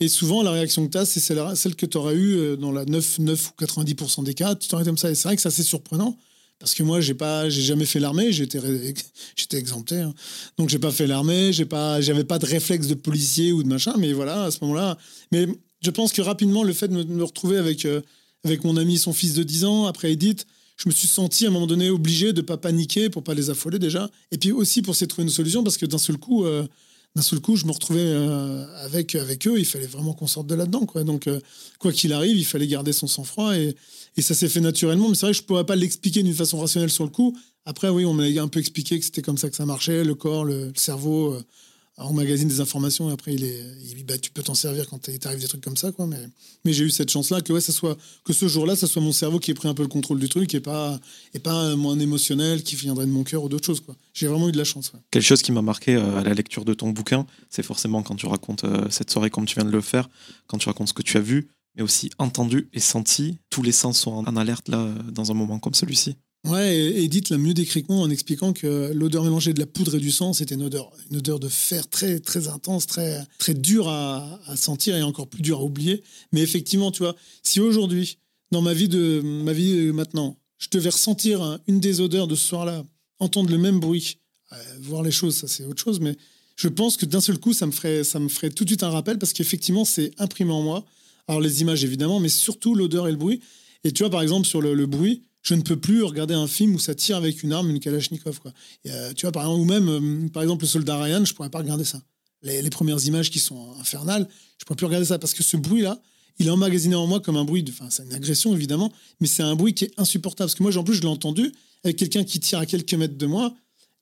Et 0.00 0.08
souvent, 0.08 0.42
la 0.42 0.50
réaction 0.50 0.86
que 0.86 0.92
tu 0.92 0.98
as, 0.98 1.04
c'est 1.04 1.20
celle, 1.20 1.76
que 1.76 1.86
tu 1.86 1.96
aurais 1.98 2.14
eue 2.14 2.36
euh, 2.36 2.56
dans 2.56 2.72
la 2.72 2.86
9, 2.86 3.18
9 3.18 3.50
ou 3.50 3.64
90% 3.64 4.24
des 4.24 4.34
cas. 4.34 4.54
Tu 4.54 4.66
t'aurais 4.68 4.84
comme 4.84 4.96
ça. 4.96 5.10
Et 5.10 5.14
c'est 5.14 5.28
vrai 5.28 5.36
que 5.36 5.42
c'est 5.42 5.48
assez 5.48 5.62
surprenant 5.62 6.16
parce 6.58 6.74
que 6.74 6.82
moi 6.82 7.00
j'ai 7.00 7.14
pas 7.14 7.48
j'ai 7.48 7.62
jamais 7.62 7.86
fait 7.86 7.98
l'armée 7.98 8.32
j'étais 8.32 8.60
j'étais 9.36 9.56
exempté 9.56 9.96
hein. 9.96 10.14
donc 10.58 10.68
j'ai 10.68 10.78
pas 10.78 10.90
fait 10.92 11.06
l'armée 11.06 11.54
j'ai 11.54 11.64
pas 11.64 12.02
j'avais 12.02 12.22
pas 12.22 12.38
de 12.38 12.44
réflexe 12.44 12.86
de 12.86 12.94
policier 12.94 13.50
ou 13.50 13.62
de 13.62 13.68
machin 13.68 13.94
mais 13.98 14.12
voilà 14.12 14.44
à 14.44 14.50
ce 14.50 14.58
moment-là 14.62 14.98
mais 15.32 15.46
je 15.80 15.90
pense 15.90 16.12
que 16.12 16.20
rapidement 16.20 16.62
le 16.62 16.74
fait 16.74 16.88
de 16.88 17.02
me, 17.02 17.24
retrouver 17.24 17.56
avec 17.56 17.86
euh, 17.86 18.02
avec 18.44 18.62
mon 18.64 18.76
ami 18.76 18.98
son 18.98 19.14
fils 19.14 19.32
de 19.32 19.42
10 19.42 19.64
ans 19.64 19.86
après 19.86 20.12
Edith 20.12 20.46
je 20.76 20.88
me 20.88 20.94
suis 20.94 21.08
senti 21.08 21.46
à 21.46 21.48
un 21.48 21.50
moment 21.50 21.66
donné 21.66 21.88
obligé 21.88 22.34
de 22.34 22.42
pas 22.42 22.58
paniquer 22.58 23.08
pour 23.08 23.24
pas 23.24 23.32
les 23.32 23.48
affoler 23.48 23.78
déjà 23.78 24.10
et 24.30 24.36
puis 24.36 24.52
aussi 24.52 24.82
pour 24.82 24.94
de 24.94 25.06
trouver 25.06 25.24
une 25.24 25.30
solution 25.30 25.64
parce 25.64 25.78
que 25.78 25.86
d'un 25.86 25.96
seul 25.96 26.18
coup 26.18 26.44
euh, 26.44 26.66
d'un 27.16 27.22
seul 27.22 27.40
coup, 27.40 27.56
je 27.56 27.66
me 27.66 27.72
retrouvais 27.72 28.00
euh, 28.00 28.64
avec, 28.84 29.14
avec 29.16 29.46
eux. 29.46 29.58
Il 29.58 29.64
fallait 29.64 29.86
vraiment 29.86 30.12
qu'on 30.12 30.28
sorte 30.28 30.46
de 30.46 30.54
là-dedans. 30.54 30.86
Quoi. 30.86 31.02
Donc, 31.02 31.26
euh, 31.26 31.40
quoi 31.78 31.92
qu'il 31.92 32.12
arrive, 32.12 32.36
il 32.36 32.44
fallait 32.44 32.68
garder 32.68 32.92
son 32.92 33.08
sang-froid. 33.08 33.56
Et, 33.56 33.74
et 34.16 34.22
ça 34.22 34.34
s'est 34.34 34.48
fait 34.48 34.60
naturellement. 34.60 35.08
Mais 35.08 35.14
c'est 35.14 35.26
vrai 35.26 35.32
que 35.32 35.38
je 35.38 35.42
ne 35.42 35.46
pourrais 35.46 35.66
pas 35.66 35.76
l'expliquer 35.76 36.22
d'une 36.22 36.34
façon 36.34 36.60
rationnelle 36.60 36.90
sur 36.90 37.04
le 37.04 37.10
coup. 37.10 37.36
Après, 37.64 37.88
oui, 37.88 38.04
on 38.04 38.14
m'a 38.14 38.24
un 38.24 38.48
peu 38.48 38.60
expliqué 38.60 38.98
que 38.98 39.04
c'était 39.04 39.22
comme 39.22 39.38
ça 39.38 39.50
que 39.50 39.56
ça 39.56 39.66
marchait. 39.66 40.04
Le 40.04 40.14
corps, 40.14 40.44
le, 40.44 40.72
cerveau, 40.76 41.32
euh, 41.32 41.42
en 41.96 42.12
magazine 42.12 42.48
des 42.48 42.60
informations 42.60 43.10
et 43.10 43.12
après 43.12 43.34
il 43.34 43.44
est, 43.44 44.04
bah, 44.04 44.18
tu 44.18 44.30
peux 44.30 44.42
t'en 44.42 44.54
servir 44.54 44.88
quand 44.88 45.08
il 45.08 45.18
des 45.18 45.48
trucs 45.48 45.62
comme 45.62 45.76
ça 45.76 45.92
quoi. 45.92 46.06
Mais, 46.06 46.28
mais 46.64 46.72
j'ai 46.72 46.84
eu 46.84 46.90
cette 46.90 47.10
chance 47.10 47.30
là 47.30 47.40
que 47.40 47.52
ouais, 47.52 47.60
ça 47.60 47.72
soit 47.72 47.96
que 48.24 48.32
ce 48.32 48.48
jour-là, 48.48 48.74
ça 48.74 48.86
soit 48.86 49.02
mon 49.02 49.12
cerveau 49.12 49.38
qui 49.38 49.50
ait 49.50 49.54
pris 49.54 49.68
un 49.68 49.74
peu 49.74 49.82
le 49.82 49.88
contrôle 49.88 50.18
du 50.18 50.28
truc 50.28 50.54
et 50.54 50.60
pas 50.60 50.98
et 51.34 51.38
pas 51.38 51.76
moins 51.76 51.98
émotionnel 51.98 52.62
qui 52.62 52.76
viendrait 52.76 53.06
de 53.06 53.10
mon 53.10 53.24
cœur 53.24 53.44
ou 53.44 53.48
d'autres 53.48 53.66
choses 53.66 53.80
quoi. 53.80 53.96
J'ai 54.14 54.26
vraiment 54.26 54.48
eu 54.48 54.52
de 54.52 54.58
la 54.58 54.64
chance. 54.64 54.92
Quelque 55.10 55.22
chose 55.22 55.42
qui 55.42 55.52
m'a 55.52 55.62
marqué 55.62 55.94
euh, 55.94 56.18
à 56.18 56.22
la 56.22 56.34
lecture 56.34 56.64
de 56.64 56.74
ton 56.74 56.90
bouquin, 56.90 57.26
c'est 57.50 57.62
forcément 57.62 58.02
quand 58.02 58.16
tu 58.16 58.26
racontes 58.26 58.64
euh, 58.64 58.88
cette 58.90 59.10
soirée 59.10 59.30
comme 59.30 59.44
tu 59.44 59.56
viens 59.56 59.64
de 59.64 59.70
le 59.70 59.80
faire, 59.80 60.08
quand 60.46 60.58
tu 60.58 60.68
racontes 60.68 60.88
ce 60.88 60.94
que 60.94 61.02
tu 61.02 61.16
as 61.16 61.20
vu, 61.20 61.48
mais 61.76 61.82
aussi 61.82 62.10
entendu 62.18 62.68
et 62.72 62.80
senti. 62.80 63.38
Tous 63.50 63.62
les 63.62 63.72
sens 63.72 63.98
sont 63.98 64.12
en 64.12 64.36
alerte 64.36 64.68
là 64.68 64.88
dans 65.12 65.30
un 65.30 65.34
moment 65.34 65.58
comme 65.58 65.74
celui-ci. 65.74 66.16
Ouais, 66.48 66.74
Edith 66.74 67.28
l'a 67.28 67.36
mieux 67.36 67.52
décrit 67.52 67.82
que 67.82 67.92
moi 67.92 68.02
en 68.02 68.08
expliquant 68.08 68.54
que 68.54 68.92
l'odeur 68.94 69.24
mélangée 69.24 69.52
de 69.52 69.60
la 69.60 69.66
poudre 69.66 69.96
et 69.96 70.00
du 70.00 70.10
sang, 70.10 70.32
c'était 70.32 70.54
une 70.54 70.62
odeur, 70.62 70.90
une 71.10 71.18
odeur 71.18 71.38
de 71.38 71.48
fer 71.48 71.86
très, 71.86 72.18
très 72.18 72.48
intense, 72.48 72.86
très, 72.86 73.26
très 73.38 73.52
dure 73.52 73.88
à, 73.88 74.40
sentir 74.56 74.96
et 74.96 75.02
encore 75.02 75.28
plus 75.28 75.42
dure 75.42 75.58
à 75.58 75.62
oublier. 75.62 76.02
Mais 76.32 76.40
effectivement, 76.40 76.92
tu 76.92 77.02
vois, 77.02 77.14
si 77.42 77.60
aujourd'hui, 77.60 78.16
dans 78.52 78.62
ma 78.62 78.72
vie 78.72 78.88
de 78.88 79.20
ma 79.20 79.52
vie 79.52 79.92
maintenant, 79.92 80.38
je 80.56 80.68
devais 80.72 80.88
ressentir 80.88 81.58
une 81.66 81.78
des 81.78 82.00
odeurs 82.00 82.26
de 82.26 82.34
ce 82.34 82.48
soir-là, 82.48 82.86
entendre 83.18 83.50
le 83.50 83.58
même 83.58 83.78
bruit, 83.78 84.16
euh, 84.52 84.56
voir 84.80 85.02
les 85.02 85.10
choses, 85.10 85.36
ça 85.36 85.46
c'est 85.46 85.66
autre 85.66 85.82
chose, 85.82 86.00
mais 86.00 86.16
je 86.56 86.68
pense 86.68 86.96
que 86.96 87.04
d'un 87.04 87.20
seul 87.20 87.38
coup, 87.38 87.52
ça 87.52 87.66
me 87.66 87.72
ferait, 87.72 88.02
ça 88.02 88.18
me 88.18 88.28
ferait 88.28 88.50
tout 88.50 88.64
de 88.64 88.70
suite 88.70 88.82
un 88.82 88.90
rappel 88.90 89.18
parce 89.18 89.34
qu'effectivement, 89.34 89.84
c'est 89.84 90.12
imprimé 90.18 90.52
en 90.52 90.62
moi. 90.62 90.86
Alors 91.28 91.42
les 91.42 91.60
images 91.60 91.84
évidemment, 91.84 92.18
mais 92.18 92.30
surtout 92.30 92.74
l'odeur 92.74 93.08
et 93.08 93.10
le 93.10 93.18
bruit. 93.18 93.40
Et 93.84 93.92
tu 93.92 94.02
vois, 94.02 94.10
par 94.10 94.22
exemple, 94.22 94.46
sur 94.46 94.60
le 94.60 94.86
bruit, 94.86 95.22
je 95.42 95.54
ne 95.54 95.62
peux 95.62 95.76
plus 95.76 96.02
regarder 96.02 96.34
un 96.34 96.46
film 96.46 96.74
où 96.74 96.78
ça 96.78 96.94
tire 96.94 97.16
avec 97.16 97.42
une 97.42 97.52
arme, 97.52 97.70
une 97.70 97.80
Kalachnikov. 97.80 98.40
Euh, 98.86 99.12
tu 99.14 99.26
vois, 99.26 99.32
par 99.32 99.44
exemple, 99.44 99.60
ou 99.60 99.64
même, 99.64 99.88
euh, 99.88 100.28
par 100.28 100.42
exemple, 100.42 100.64
le 100.64 100.68
soldat 100.68 101.02
Ryan, 101.02 101.24
je 101.24 101.32
pourrais 101.34 101.50
pas 101.50 101.58
regarder 101.58 101.84
ça. 101.84 102.02
Les, 102.42 102.70
premières 102.70 103.04
images 103.04 103.30
qui 103.30 103.38
sont 103.38 103.74
infernales, 103.78 104.26
je 104.58 104.64
pourrais 104.64 104.76
plus 104.76 104.86
regarder 104.86 105.06
ça 105.06 105.18
parce 105.18 105.34
que 105.34 105.42
ce 105.42 105.56
bruit-là, 105.56 106.00
il 106.38 106.46
est 106.46 106.50
emmagasiné 106.50 106.94
en 106.94 107.06
moi 107.06 107.20
comme 107.20 107.36
un 107.36 107.44
bruit. 107.44 107.64
Enfin, 107.68 107.86
c'est 107.90 108.02
une 108.02 108.14
agression 108.14 108.54
évidemment, 108.54 108.90
mais 109.20 109.26
c'est 109.26 109.42
un 109.42 109.54
bruit 109.54 109.74
qui 109.74 109.84
est 109.84 109.92
insupportable. 109.98 110.48
Parce 110.48 110.54
que 110.54 110.62
moi, 110.62 110.74
en 110.76 110.84
plus, 110.84 110.94
je 110.94 111.02
l'ai 111.02 111.08
entendu 111.08 111.52
avec 111.84 111.96
quelqu'un 111.96 112.24
qui 112.24 112.40
tire 112.40 112.58
à 112.58 112.66
quelques 112.66 112.94
mètres 112.94 113.18
de 113.18 113.26
moi 113.26 113.54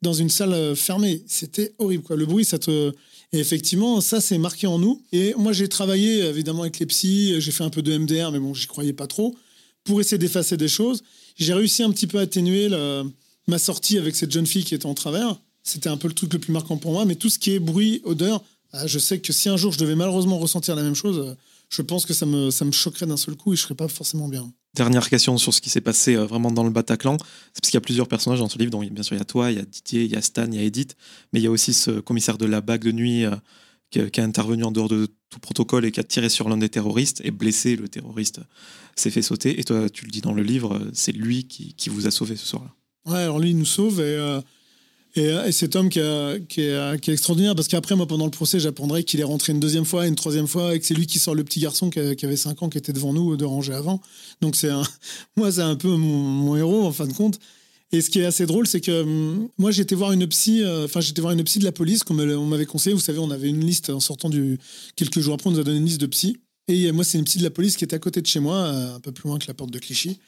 dans 0.03 0.13
une 0.13 0.29
salle 0.29 0.53
euh, 0.53 0.75
fermée. 0.77 1.25
C'était 1.27 1.75
horrible. 1.79 2.05
Le 2.15 2.27
bruit, 2.27 2.45
ça 2.45 2.59
te. 2.59 2.93
Et 3.33 3.41
effectivement, 3.41 4.01
ça, 4.01 4.21
c'est 4.21 4.39
marqué 4.39 4.69
en 4.69 4.79
nous. 4.79 5.03
Et 5.13 5.35
moi, 5.37 5.53
j'ai 5.53 5.69
travaillé 5.69 6.21
évidemment 6.21 6.63
avec 6.63 6.79
les 6.79 6.87
psys, 6.87 7.41
j'ai 7.41 7.51
fait 7.51 7.65
un 7.65 7.71
peu 7.71 7.83
de 7.83 7.97
MDR, 7.97 8.31
mais 8.31 8.39
bon, 8.39 8.55
j'y 8.55 8.67
croyais 8.67 8.93
pas 8.93 9.07
trop, 9.07 9.37
pour 9.85 10.01
essayer 10.01 10.17
d'effacer 10.17 10.57
des 10.57 10.69
choses 10.69 11.03
j'ai 11.39 11.55
réussi 11.55 11.83
un 11.83 11.91
petit 11.91 12.07
peu 12.07 12.19
à 12.19 12.23
atténuer 12.23 12.69
ma 13.47 13.59
sortie 13.59 13.99
avec 13.99 14.17
cette 14.17 14.31
jeune 14.31 14.47
fille 14.47 14.65
qui 14.65 14.75
était 14.75 14.87
en 14.87 14.95
travers. 14.95 15.41
C'était 15.63 15.89
un 15.89 15.97
peu 15.97 16.09
le 16.09 16.15
truc 16.15 16.33
le 16.33 16.39
plus 16.39 16.53
marquant 16.53 16.77
pour 16.77 16.93
moi. 16.93 17.05
Mais 17.05 17.15
tout 17.15 17.29
ce 17.29 17.39
qui 17.39 17.53
est 17.53 17.59
bruit, 17.59 18.01
odeur, 18.05 18.43
ah, 18.73 18.87
je 18.87 18.99
sais 18.99 19.19
que 19.21 19.33
si 19.33 19.49
un 19.49 19.57
jour 19.57 19.73
je 19.73 19.79
devais 19.79 19.95
malheureusement 19.95 20.39
ressentir 20.39 20.75
la 20.77 20.83
même 20.83 20.95
chose, 20.95 21.37
je 21.71 21.83
pense 21.83 22.07
que 22.07 22.15
ça 22.15 22.27
me, 22.27 22.51
ça 22.51 22.65
me 22.65 22.73
choquerait 22.73 23.07
d'un 23.07 23.17
seul 23.17 23.37
coup 23.37 23.53
et 23.53 23.57
je 23.57 23.63
serais 23.63 23.75
pas 23.75 23.89
forcément 23.89 24.29
bien. 24.29 24.51
Dernière 24.75 25.09
question 25.09 25.39
sur 25.39 25.53
ce 25.53 25.61
qui 25.61 25.71
s'est 25.71 25.81
passé 25.81 26.15
euh, 26.15 26.25
vraiment 26.25 26.51
dans 26.51 26.65
le 26.65 26.71
Bataclan. 26.71 27.17
C'est 27.19 27.61
parce 27.61 27.71
qu'il 27.71 27.75
y 27.75 27.79
a 27.79 27.81
plusieurs 27.81 28.09
personnages 28.09 28.39
dans 28.39 28.49
ce 28.49 28.59
livre. 28.59 28.71
Donc, 28.71 28.89
bien 28.91 29.03
sûr, 29.03 29.17
il 29.17 29.19
y 29.19 29.23
a 29.23 29.25
toi, 29.25 29.51
il 29.51 29.59
y 29.59 29.61
a 29.61 29.65
Didier, 29.65 30.05
il 30.05 30.11
y 30.11 30.17
a 30.17 30.23
Stan, 30.23 30.47
il 30.47 30.55
y 30.55 30.59
a 30.59 30.63
Edith. 30.63 30.97
Mais 31.33 31.41
il 31.41 31.43
y 31.43 31.47
a 31.47 31.51
aussi 31.51 31.73
ce 31.73 32.01
commissaire 32.01 32.39
de 32.39 32.47
la 32.47 32.61
bague 32.61 32.85
de 32.85 32.93
nuit 32.93 33.25
euh, 33.97 34.09
qui, 34.09 34.21
a, 34.21 34.25
intervenu 34.25 34.65
en 34.65 34.73
dehors 34.73 34.89
de 34.89 35.09
tout 35.31 35.41
protocole 35.41 35.85
et 35.85 35.93
qui 35.93 36.01
a 36.01 36.05
tiré 36.05 36.29
sur 36.29 36.49
l'un 36.49 36.57
des 36.57 36.69
terroristes 36.69 37.21
et 37.25 37.31
blessé 37.31 37.77
le 37.77 37.89
terroriste 37.89 38.41
s'est 38.97 39.11
fait 39.11 39.23
sauter. 39.23 39.59
Et 39.61 39.65
toi, 39.65 39.89
tu 39.89 40.05
le 40.05 40.11
dis 40.11 40.21
dans 40.21 40.35
le 40.35 40.43
livre, 40.43 40.81
c'est 40.93 41.13
lui 41.13 41.45
qui, 41.45 41.75
qui, 41.75 41.89
vous 41.89 42.07
a 42.07 42.11
sauvé 42.11 42.37
ce 42.37 42.47
soir-là. 42.47 42.75
Ouais, 43.13 43.23
alors 43.23 43.39
lui, 43.39 43.51
il 43.51 43.59
nous 43.59 43.65
sauve 43.65 44.01
et, 44.01 44.03
euh, 44.03 44.41
euh, 45.17 45.47
et, 45.47 45.53
cet 45.53 45.77
homme 45.77 45.89
qui, 45.89 45.99
est, 46.01 46.47
qui, 46.49 46.63
est, 46.63 47.09
extraordinaire 47.09 47.55
parce 47.55 47.69
qu'après, 47.69 47.97
moi, 47.97 48.07
pendant 48.07 48.25
le 48.25 48.31
procès, 48.31 48.61
j'apprendrai 48.61 49.05
qu'il 49.05 49.21
est 49.21 49.25
rentré 49.25 49.53
une 49.53 49.61
deuxième 49.61 49.85
fois, 49.85 50.07
une 50.07 50.15
troisième 50.15 50.47
fois 50.47 50.75
et 50.75 50.81
que 50.81 50.87
c'est 50.87 50.95
lui 50.95 51.07
qui 51.07 51.19
sort 51.19 51.35
le 51.35 51.45
petit 51.45 51.61
garçon 51.61 51.91
qui, 51.91 51.99
avait 51.99 52.37
5 52.37 52.63
ans 52.63 52.69
qui 52.69 52.79
était 52.79 52.93
devant 52.93 53.13
nous, 53.13 53.37
de 53.37 53.45
rangée 53.45 53.75
avant. 53.75 54.01
Donc, 54.41 54.57
c'est 54.57 54.71
moi, 55.37 55.53
c'est 55.53 55.63
un 55.63 55.77
peu 55.77 55.89
mon, 55.89 56.57
héros 56.57 56.87
en 56.87 56.93
fin 56.93 57.07
de 57.07 57.13
compte. 57.13 57.39
Et 57.91 58.03
ce 58.03 58.11
qui 58.11 58.21
est 58.21 58.27
assez 58.27 58.45
drôle, 58.45 58.67
c'est 58.67 58.81
que 58.81 59.03
hum, 59.03 59.49
moi, 59.57 59.71
j'étais 59.71 59.95
voir 59.95 60.13
une 60.13 60.27
psy, 60.27 60.63
euh, 60.63 60.85
enfin, 60.85 61.01
j'étais 61.01 61.23
voir 61.23 61.33
une 61.33 61.43
psy 61.45 61.59
de 61.59 61.65
la 61.65 61.73
police, 61.73 62.05
comme 62.05 62.21
on 62.21 62.47
m'avait 62.47 62.67
conseillé. 62.67 62.95
Vous 62.95 63.01
savez, 63.01 63.19
on 63.19 63.31
avait 63.31 63.49
une 63.49 63.65
liste 63.65 63.91
en 63.91 64.01
sortant 64.01 64.29
du. 64.29 64.59
Quelques 64.97 65.21
jours 65.21 65.35
après, 65.35 65.49
on 65.49 65.53
nous 65.53 65.61
a 65.61 65.65
donné 65.65 65.79
une 65.79 65.87
liste 65.87 66.01
de 66.01 66.07
psy. 66.07 66.37
Et 66.69 66.93
moi, 66.93 67.03
c'est 67.03 67.19
une 67.19 67.25
psy 67.25 67.39
de 67.39 67.45
la 67.45 67.51
police 67.51 67.77
qui 67.77 67.85
était 67.85 67.97
à 67.97 67.99
côté 67.99 68.21
de 68.21 68.27
chez 68.27 68.41
moi, 68.41 68.57
euh, 68.57 68.97
un 68.97 69.01
peu 69.01 69.11
plus 69.11 69.27
loin 69.27 69.39
que 69.39 69.47
la 69.49 69.55
porte 69.55 69.71
de 69.71 69.79
Clichy. 69.79 70.19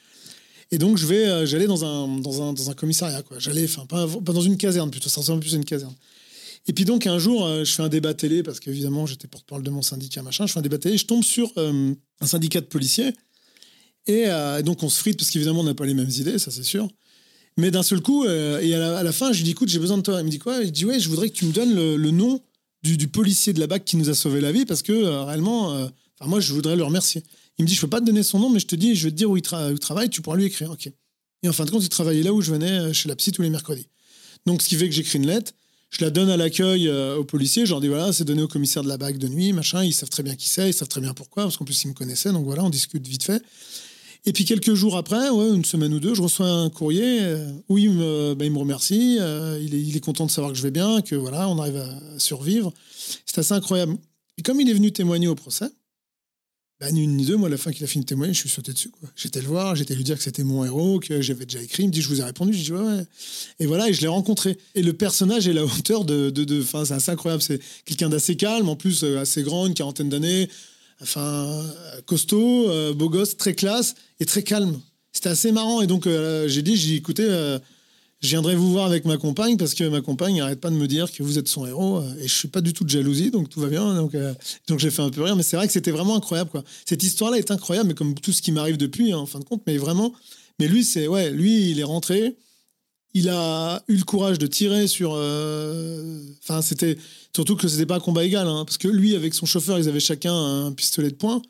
Et 0.70 0.78
donc, 0.78 0.96
je 0.96 1.06
vais, 1.06 1.26
euh, 1.26 1.44
j'allais 1.44 1.66
dans 1.66 1.84
un, 1.84 2.18
dans, 2.18 2.42
un, 2.42 2.54
dans 2.54 2.70
un 2.70 2.74
commissariat, 2.74 3.22
quoi. 3.22 3.38
J'allais, 3.38 3.64
enfin, 3.64 3.84
pas, 3.84 4.06
pas, 4.06 4.32
dans 4.32 4.40
une 4.40 4.56
caserne, 4.56 4.90
plutôt, 4.90 5.10
ça 5.10 5.20
ressemble 5.20 5.40
plus 5.40 5.52
à 5.52 5.56
une 5.56 5.66
caserne. 5.66 5.94
Et 6.66 6.72
puis 6.72 6.86
donc, 6.86 7.06
un 7.06 7.18
jour, 7.18 7.46
je 7.64 7.70
fais 7.70 7.82
un 7.82 7.88
débat 7.88 8.14
télé, 8.14 8.42
parce 8.42 8.60
qu'évidemment, 8.60 9.06
j'étais 9.06 9.26
porte-parole 9.26 9.64
de 9.64 9.70
mon 9.70 9.82
syndicat, 9.82 10.22
machin. 10.22 10.46
Je 10.46 10.52
fais 10.52 10.58
un 10.58 10.62
débat 10.62 10.78
télé, 10.78 10.96
je 10.98 11.06
tombe 11.06 11.24
sur 11.24 11.50
un 11.56 12.26
syndicat 12.26 12.60
de 12.60 12.66
policiers. 12.66 13.14
Et 14.06 14.26
donc, 14.62 14.82
on 14.82 14.90
se 14.90 14.98
frite, 14.98 15.18
parce 15.18 15.30
qu'évidemment, 15.30 15.60
on 15.60 15.64
n'a 15.64 15.74
pas 15.74 15.86
les 15.86 15.94
mêmes 15.94 16.10
idées, 16.10 16.38
ça 16.38 16.50
c'est 16.50 16.62
sûr. 16.62 16.86
Mais 17.60 17.70
d'un 17.70 17.82
seul 17.82 18.00
coup, 18.00 18.24
euh, 18.24 18.58
et 18.60 18.74
à 18.74 19.02
la, 19.02 19.12
fin, 19.12 19.32
je 19.32 19.38
lui 19.38 19.44
dis 19.44 19.50
écoute, 19.50 19.68
j'ai 19.68 19.78
besoin 19.78 19.98
de 19.98 20.02
toi. 20.02 20.20
Il 20.20 20.24
me 20.24 20.30
dit 20.30 20.38
quoi? 20.38 20.62
Il 20.62 20.72
dit 20.72 20.86
ouais, 20.86 20.98
je 20.98 21.10
voudrais 21.10 21.28
que 21.28 21.34
tu 21.34 21.44
me 21.44 21.52
donnes 21.52 21.74
le, 21.74 22.10
nom 22.10 22.40
du, 22.82 23.06
policier 23.06 23.52
de 23.52 23.60
la 23.60 23.66
BAC 23.66 23.84
qui 23.84 23.98
nous 23.98 24.08
a 24.08 24.14
sauvé 24.14 24.40
la 24.40 24.50
vie 24.50 24.64
parce 24.64 24.80
que 24.82 24.92
euh, 24.92 25.24
réellement, 25.24 25.74
euh, 25.74 25.86
moi, 26.24 26.40
je 26.40 26.54
voudrais 26.54 26.74
le 26.74 26.82
remercier. 26.82 27.22
Il 27.58 27.64
me 27.64 27.68
dit 27.68 27.74
je 27.74 27.80
peux 27.82 27.88
pas 27.88 28.00
te 28.00 28.06
donner 28.06 28.22
son 28.22 28.38
nom, 28.38 28.48
mais 28.48 28.60
je 28.60 28.66
te 28.66 28.76
dis, 28.76 28.94
je 28.94 29.04
vais 29.04 29.10
te 29.10 29.16
dire 29.16 29.30
où 29.30 29.36
il, 29.36 29.42
travaille, 29.42 30.08
tu 30.08 30.22
pourras 30.22 30.36
lui 30.36 30.46
écrire. 30.46 30.70
Ok. 30.70 30.90
Et 31.42 31.48
en 31.48 31.52
fin 31.52 31.66
de 31.66 31.70
compte, 31.70 31.84
il 31.84 31.90
travaillait 31.90 32.22
là 32.22 32.32
où 32.32 32.40
je 32.40 32.50
venais 32.50 32.94
chez 32.94 33.10
la 33.10 33.16
psy 33.16 33.30
tous 33.30 33.42
les 33.42 33.50
mercredis. 33.50 33.88
Donc, 34.46 34.62
ce 34.62 34.68
qui 34.68 34.76
fait 34.76 34.88
que 34.88 34.94
j'écris 34.94 35.18
une 35.18 35.26
lettre, 35.26 35.52
je 35.90 36.02
la 36.02 36.10
donne 36.10 36.30
à 36.30 36.38
l'accueil 36.38 36.88
aux 36.88 37.24
policiers, 37.24 37.66
je 37.66 37.72
leur 37.72 37.80
dis 37.80 37.88
voilà, 37.88 38.12
c'est 38.14 38.24
donné 38.24 38.40
au 38.40 38.48
commissaire 38.48 38.82
de 38.82 38.88
la 38.88 38.96
BAC 38.96 39.18
de 39.18 39.28
nuit, 39.28 39.52
machin, 39.52 39.84
ils 39.84 39.92
savent 39.92 40.08
très 40.08 40.22
bien 40.22 40.36
qui 40.36 40.48
c'est, 40.48 40.70
ils 40.70 40.74
savent 40.74 40.88
très 40.88 41.00
bien 41.00 41.12
pourquoi, 41.12 41.42
parce 41.42 41.56
qu'en 41.56 41.64
plus 41.64 41.82
ils 41.84 41.88
me 41.88 41.94
connaissaient, 41.94 42.32
donc 42.32 42.44
voilà, 42.44 42.64
on 42.64 42.70
discute 42.70 43.06
vite 43.06 43.24
fait. 43.24 43.42
Et 44.26 44.32
puis 44.32 44.44
quelques 44.44 44.74
jours 44.74 44.96
après, 44.96 45.30
ouais, 45.30 45.48
une 45.54 45.64
semaine 45.64 45.94
ou 45.94 46.00
deux, 46.00 46.14
je 46.14 46.22
reçois 46.22 46.46
un 46.46 46.70
courrier 46.70 47.20
où 47.68 47.78
il 47.78 47.90
me, 47.90 48.36
il 48.40 48.50
me 48.50 48.58
remercie, 48.58 49.16
il, 49.16 49.74
est, 49.74 49.80
il, 49.80 49.96
est, 49.96 50.00
content 50.00 50.26
de 50.26 50.30
savoir 50.30 50.52
que 50.52 50.58
je 50.58 50.62
vais 50.62 50.70
bien, 50.70 51.00
que 51.00 51.14
voilà, 51.14 51.48
on 51.48 51.58
arrive 51.58 51.76
à 51.76 52.18
survivre. 52.18 52.72
C'est 53.24 53.38
assez 53.38 53.54
incroyable. 53.54 53.96
Et 54.36 54.42
comme 54.42 54.60
il 54.60 54.68
est 54.68 54.74
venu 54.74 54.92
témoigner 54.92 55.28
au 55.28 55.34
procès, 55.34 55.70
bah, 56.80 56.90
ni 56.92 57.02
une 57.02 57.14
ni 57.14 57.26
deux, 57.26 57.36
moi, 57.36 57.48
à 57.48 57.50
la 57.50 57.58
fin 57.58 57.72
qu'il 57.72 57.84
a 57.84 57.86
fini 57.86 58.04
de 58.04 58.08
témoigner, 58.08 58.32
je 58.32 58.38
suis 58.38 58.48
sauté 58.48 58.72
dessus. 58.72 58.90
J'étais 59.14 59.42
le 59.42 59.48
voir, 59.48 59.76
j'étais 59.76 59.94
lui 59.94 60.02
dire 60.02 60.16
que 60.16 60.22
c'était 60.22 60.44
mon 60.44 60.64
héros, 60.64 60.98
que 60.98 61.20
j'avais 61.20 61.44
déjà 61.44 61.62
écrit. 61.62 61.82
Il 61.82 61.88
me 61.88 61.92
dit, 61.92 62.00
je 62.00 62.08
vous 62.08 62.22
ai 62.22 62.24
répondu. 62.24 62.54
Je 62.54 62.62
dis, 62.62 62.72
ouais, 62.72 62.80
ouais. 62.80 63.04
Et 63.58 63.66
voilà, 63.66 63.90
et 63.90 63.92
je 63.92 64.00
l'ai 64.00 64.08
rencontré. 64.08 64.56
Et 64.74 64.82
le 64.82 64.94
personnage 64.94 65.46
est 65.46 65.52
la 65.52 65.62
hauteur 65.62 66.06
de. 66.06 66.30
de, 66.30 66.44
de 66.44 66.62
c'est 66.62 66.92
assez 66.92 67.10
incroyable. 67.10 67.42
C'est 67.42 67.60
quelqu'un 67.84 68.08
d'assez 68.08 68.34
calme, 68.34 68.70
en 68.70 68.76
plus, 68.76 69.04
euh, 69.04 69.18
assez 69.18 69.42
grand, 69.42 69.66
une 69.66 69.74
quarantaine 69.74 70.08
d'années. 70.08 70.48
Enfin, 71.02 71.22
euh, 71.22 72.00
costaud, 72.06 72.68
euh, 72.68 72.92
beau 72.92 73.08
gosse, 73.08 73.36
très 73.36 73.54
classe 73.54 73.94
et 74.20 74.26
très 74.26 74.42
calme. 74.42 74.80
C'était 75.12 75.30
assez 75.30 75.52
marrant. 75.52 75.80
Et 75.80 75.86
donc, 75.86 76.06
j'ai 76.06 76.62
dit, 76.62 76.76
j'ai 76.76 76.94
écouté 76.94 77.24
je 78.20 78.28
viendrai 78.28 78.54
vous 78.54 78.70
voir 78.70 78.86
avec 78.86 79.06
ma 79.06 79.16
compagne 79.16 79.56
parce 79.56 79.74
que 79.74 79.84
ma 79.84 80.02
compagne 80.02 80.36
n'arrête 80.36 80.60
pas 80.60 80.70
de 80.70 80.76
me 80.76 80.86
dire 80.86 81.10
que 81.10 81.22
vous 81.22 81.38
êtes 81.38 81.48
son 81.48 81.66
héros 81.66 81.98
euh, 81.98 82.14
et 82.20 82.28
je 82.28 82.34
suis 82.34 82.48
pas 82.48 82.60
du 82.60 82.72
tout 82.72 82.84
de 82.84 82.90
jalousie 82.90 83.30
donc 83.30 83.48
tout 83.48 83.60
va 83.60 83.68
bien 83.68 83.94
donc 83.94 84.14
euh, 84.14 84.34
j'ai 84.76 84.90
fait 84.90 85.02
un 85.02 85.10
peu 85.10 85.22
rire 85.22 85.36
mais 85.36 85.42
c'est 85.42 85.56
vrai 85.56 85.66
que 85.66 85.72
c'était 85.72 85.90
vraiment 85.90 86.16
incroyable 86.16 86.50
quoi 86.50 86.62
cette 86.84 87.02
histoire 87.02 87.30
là 87.30 87.38
est 87.38 87.50
incroyable 87.50 87.88
mais 87.88 87.94
comme 87.94 88.14
tout 88.14 88.32
ce 88.32 88.42
qui 88.42 88.52
m'arrive 88.52 88.76
depuis 88.76 89.12
hein, 89.12 89.18
en 89.18 89.26
fin 89.26 89.38
de 89.38 89.44
compte 89.44 89.62
mais 89.66 89.78
vraiment 89.78 90.12
mais 90.58 90.68
lui 90.68 90.84
c'est 90.84 91.08
ouais 91.08 91.30
lui 91.30 91.70
il 91.70 91.80
est 91.80 91.84
rentré 91.84 92.36
il 93.14 93.28
a 93.30 93.82
eu 93.88 93.96
le 93.96 94.04
courage 94.04 94.38
de 94.38 94.46
tirer 94.46 94.86
sur 94.86 95.12
euh, 95.14 96.20
enfin 96.42 96.60
c'était 96.60 96.98
surtout 97.34 97.56
que 97.56 97.68
c'était 97.68 97.86
pas 97.86 97.96
un 97.96 98.00
combat 98.00 98.24
égal 98.24 98.46
hein, 98.46 98.64
parce 98.64 98.78
que 98.78 98.88
lui 98.88 99.14
avec 99.14 99.34
son 99.34 99.46
chauffeur 99.46 99.78
ils 99.78 99.88
avaient 99.88 100.00
chacun 100.00 100.34
un 100.34 100.72
pistolet 100.72 101.10
de 101.10 101.16
poing 101.16 101.42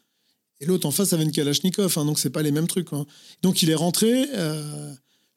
et 0.60 0.66
l'autre 0.66 0.86
en 0.86 0.90
face 0.90 1.12
avait 1.12 1.24
une 1.24 1.32
Kalachnikov 1.32 1.96
hein, 1.96 2.04
donc 2.04 2.18
c'est 2.18 2.30
pas 2.30 2.42
les 2.42 2.52
mêmes 2.52 2.66
trucs 2.66 2.88
donc 3.42 3.62
il 3.62 3.70
est 3.70 3.74
rentré 3.74 4.28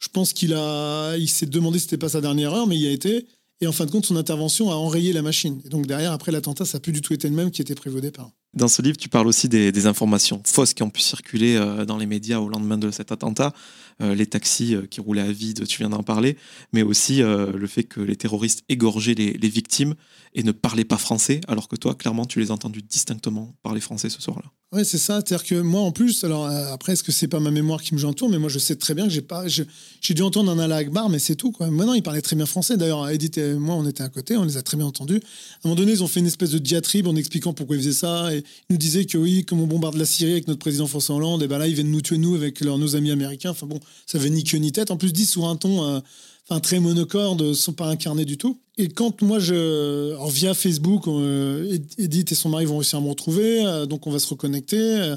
je 0.04 0.10
pense 0.10 0.34
qu'il 0.34 0.52
a, 0.52 1.16
il 1.16 1.28
s'est 1.30 1.46
demandé 1.46 1.78
si 1.78 1.84
c'était 1.84 1.96
pas 1.96 2.10
sa 2.10 2.20
dernière 2.20 2.52
heure, 2.52 2.66
mais 2.66 2.76
il 2.76 2.82
y 2.82 2.86
a 2.86 2.90
été. 2.90 3.26
Et 3.62 3.66
en 3.66 3.72
fin 3.72 3.86
de 3.86 3.90
compte, 3.90 4.04
son 4.04 4.16
intervention 4.16 4.70
a 4.70 4.74
enrayé 4.74 5.14
la 5.14 5.22
machine. 5.22 5.62
Et 5.64 5.70
donc 5.70 5.86
derrière, 5.86 6.12
après 6.12 6.30
l'attentat, 6.30 6.66
ça 6.66 6.76
n'a 6.76 6.80
plus 6.82 6.92
du 6.92 7.00
tout 7.00 7.14
été 7.14 7.26
le 7.26 7.34
même 7.34 7.50
qui 7.50 7.62
était 7.62 7.74
prévu 7.74 7.96
au 7.96 8.00
départ. 8.00 8.30
Dans 8.54 8.68
ce 8.68 8.82
livre, 8.82 8.96
tu 8.96 9.08
parles 9.08 9.26
aussi 9.26 9.48
des, 9.48 9.86
informations 9.86 10.40
fausses 10.46 10.74
qui 10.74 10.82
ont 10.82 10.90
pu 10.90 11.00
circuler 11.00 11.56
euh, 11.56 11.84
dans 11.84 11.98
les 11.98 12.06
médias 12.06 12.38
au 12.38 12.48
lendemain 12.48 12.78
de 12.78 12.90
cet 12.90 13.10
attentat. 13.10 13.52
Euh, 14.00 14.14
les 14.14 14.26
taxis 14.26 14.74
euh, 14.74 14.86
qui 14.86 15.00
roulaient 15.00 15.22
à 15.22 15.32
vide, 15.32 15.66
tu 15.66 15.78
viens 15.78 15.90
d'en 15.90 16.02
parler, 16.04 16.36
mais 16.72 16.82
aussi 16.82 17.20
le 17.20 17.66
fait 17.66 17.84
que 17.84 18.00
les 18.00 18.16
terroristes 18.16 18.64
égorgeaient 18.68 19.14
les, 19.14 19.32
les, 19.32 19.48
victimes 19.48 19.94
et 20.34 20.42
ne 20.42 20.52
parlaient 20.52 20.84
pas 20.84 20.98
français, 20.98 21.40
alors 21.48 21.68
que 21.68 21.76
toi, 21.76 21.94
clairement, 21.94 22.26
tu 22.26 22.38
les 22.40 22.50
as 22.50 22.54
entendus 22.54 22.82
distinctement 22.82 23.54
parler 23.62 23.80
français 23.80 24.08
ce 24.08 24.22
soir-là. 24.22 24.50
C'est 24.82 24.98
ça. 24.98 25.22
C'est-à-dire 25.24 25.44
que 25.44 25.54
moi, 25.60 25.82
en 25.82 25.92
plus, 25.92 26.24
alors 26.24 26.46
euh, 26.46 26.72
après, 26.72 26.94
est-ce 26.94 27.04
que 27.04 27.12
c'est 27.12 27.28
pas 27.28 27.38
ma 27.38 27.52
mémoire 27.52 27.80
qui 27.80 27.94
me 27.94 28.12
tour 28.12 28.28
Mais 28.28 28.38
moi, 28.38 28.48
je 28.48 28.58
sais 28.58 28.74
très 28.74 28.94
bien 28.94 29.04
que 29.04 29.10
j'ai 29.10 29.22
pas, 29.22 29.46
j'ai 29.46 30.14
dû 30.14 30.22
entendre 30.22 30.50
un 30.50 30.58
Allah 30.58 30.76
Akbar, 30.76 31.08
mais 31.08 31.20
c'est 31.20 31.36
tout. 31.36 31.52
Quoi. 31.52 31.70
Maintenant, 31.70 31.94
il 31.94 32.02
parlait 32.02 32.22
très 32.22 32.34
bien 32.34 32.46
français. 32.46 32.76
D'ailleurs, 32.76 33.08
Edith 33.08 33.38
et 33.38 33.54
moi, 33.54 33.76
on 33.76 33.86
était 33.86 34.02
à 34.02 34.08
côté, 34.08 34.36
on 34.36 34.44
les 34.44 34.56
a 34.56 34.62
très 34.62 34.76
bien 34.76 34.86
entendus. 34.86 35.16
À 35.16 35.18
un 35.18 35.68
moment 35.68 35.76
donné, 35.76 35.92
ils 35.92 36.02
ont 36.02 36.08
fait 36.08 36.20
une 36.20 36.26
espèce 36.26 36.50
de 36.50 36.58
diatribe 36.58 37.06
en 37.06 37.14
expliquant 37.14 37.52
pourquoi 37.52 37.76
ils 37.76 37.82
faisaient 37.82 37.92
ça. 37.92 38.34
Et 38.34 38.38
ils 38.38 38.72
nous 38.72 38.78
disaient 38.78 39.04
que 39.04 39.16
oui, 39.16 39.44
comme 39.44 39.60
on 39.60 39.66
bombarde 39.66 39.96
la 39.96 40.06
Syrie 40.06 40.32
avec 40.32 40.48
notre 40.48 40.60
président 40.60 40.86
François 40.86 41.14
Hollande, 41.16 41.42
et 41.42 41.46
ben 41.46 41.58
là, 41.58 41.68
ils 41.68 41.74
viennent 41.74 41.90
nous 41.90 42.00
tuer, 42.00 42.18
nous, 42.18 42.34
avec 42.34 42.60
nos 42.62 42.96
amis 42.96 43.12
américains. 43.12 43.50
Enfin 43.50 43.66
bon, 43.66 43.78
ça 44.06 44.18
avait 44.18 44.30
ni 44.30 44.42
queue 44.42 44.58
ni 44.58 44.72
tête. 44.72 44.90
En 44.90 44.96
plus, 44.96 45.12
dit 45.12 45.26
sur 45.26 45.46
un 45.46 45.56
ton. 45.56 45.84
Euh, 45.84 46.00
enfin 46.48 46.60
très 46.60 46.80
monocorde, 46.80 47.54
sont 47.54 47.72
pas 47.72 47.86
incarnés 47.86 48.24
du 48.24 48.36
tout. 48.36 48.58
Et 48.76 48.88
quand 48.88 49.22
moi 49.22 49.38
je, 49.38 50.14
via 50.30 50.52
Facebook, 50.52 51.06
euh, 51.06 51.78
Edith 51.98 52.32
et 52.32 52.34
son 52.34 52.48
mari 52.48 52.64
vont 52.64 52.78
réussir 52.78 52.98
à 52.98 53.02
me 53.02 53.08
retrouver, 53.08 53.64
euh, 53.64 53.86
donc 53.86 54.06
on 54.06 54.10
va 54.10 54.18
se 54.18 54.26
reconnecter, 54.26 54.78
euh, 54.78 55.16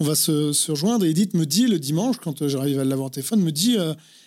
on 0.00 0.04
va 0.04 0.14
se, 0.14 0.70
rejoindre. 0.70 1.04
Edith 1.04 1.34
me 1.34 1.46
dit 1.46 1.66
le 1.68 1.78
dimanche, 1.78 2.16
quand 2.16 2.46
j'arrive 2.48 2.80
à 2.80 2.84
l'avoir 2.84 3.06
au 3.06 3.10
téléphone, 3.10 3.40
me 3.40 3.52
dit 3.52 3.76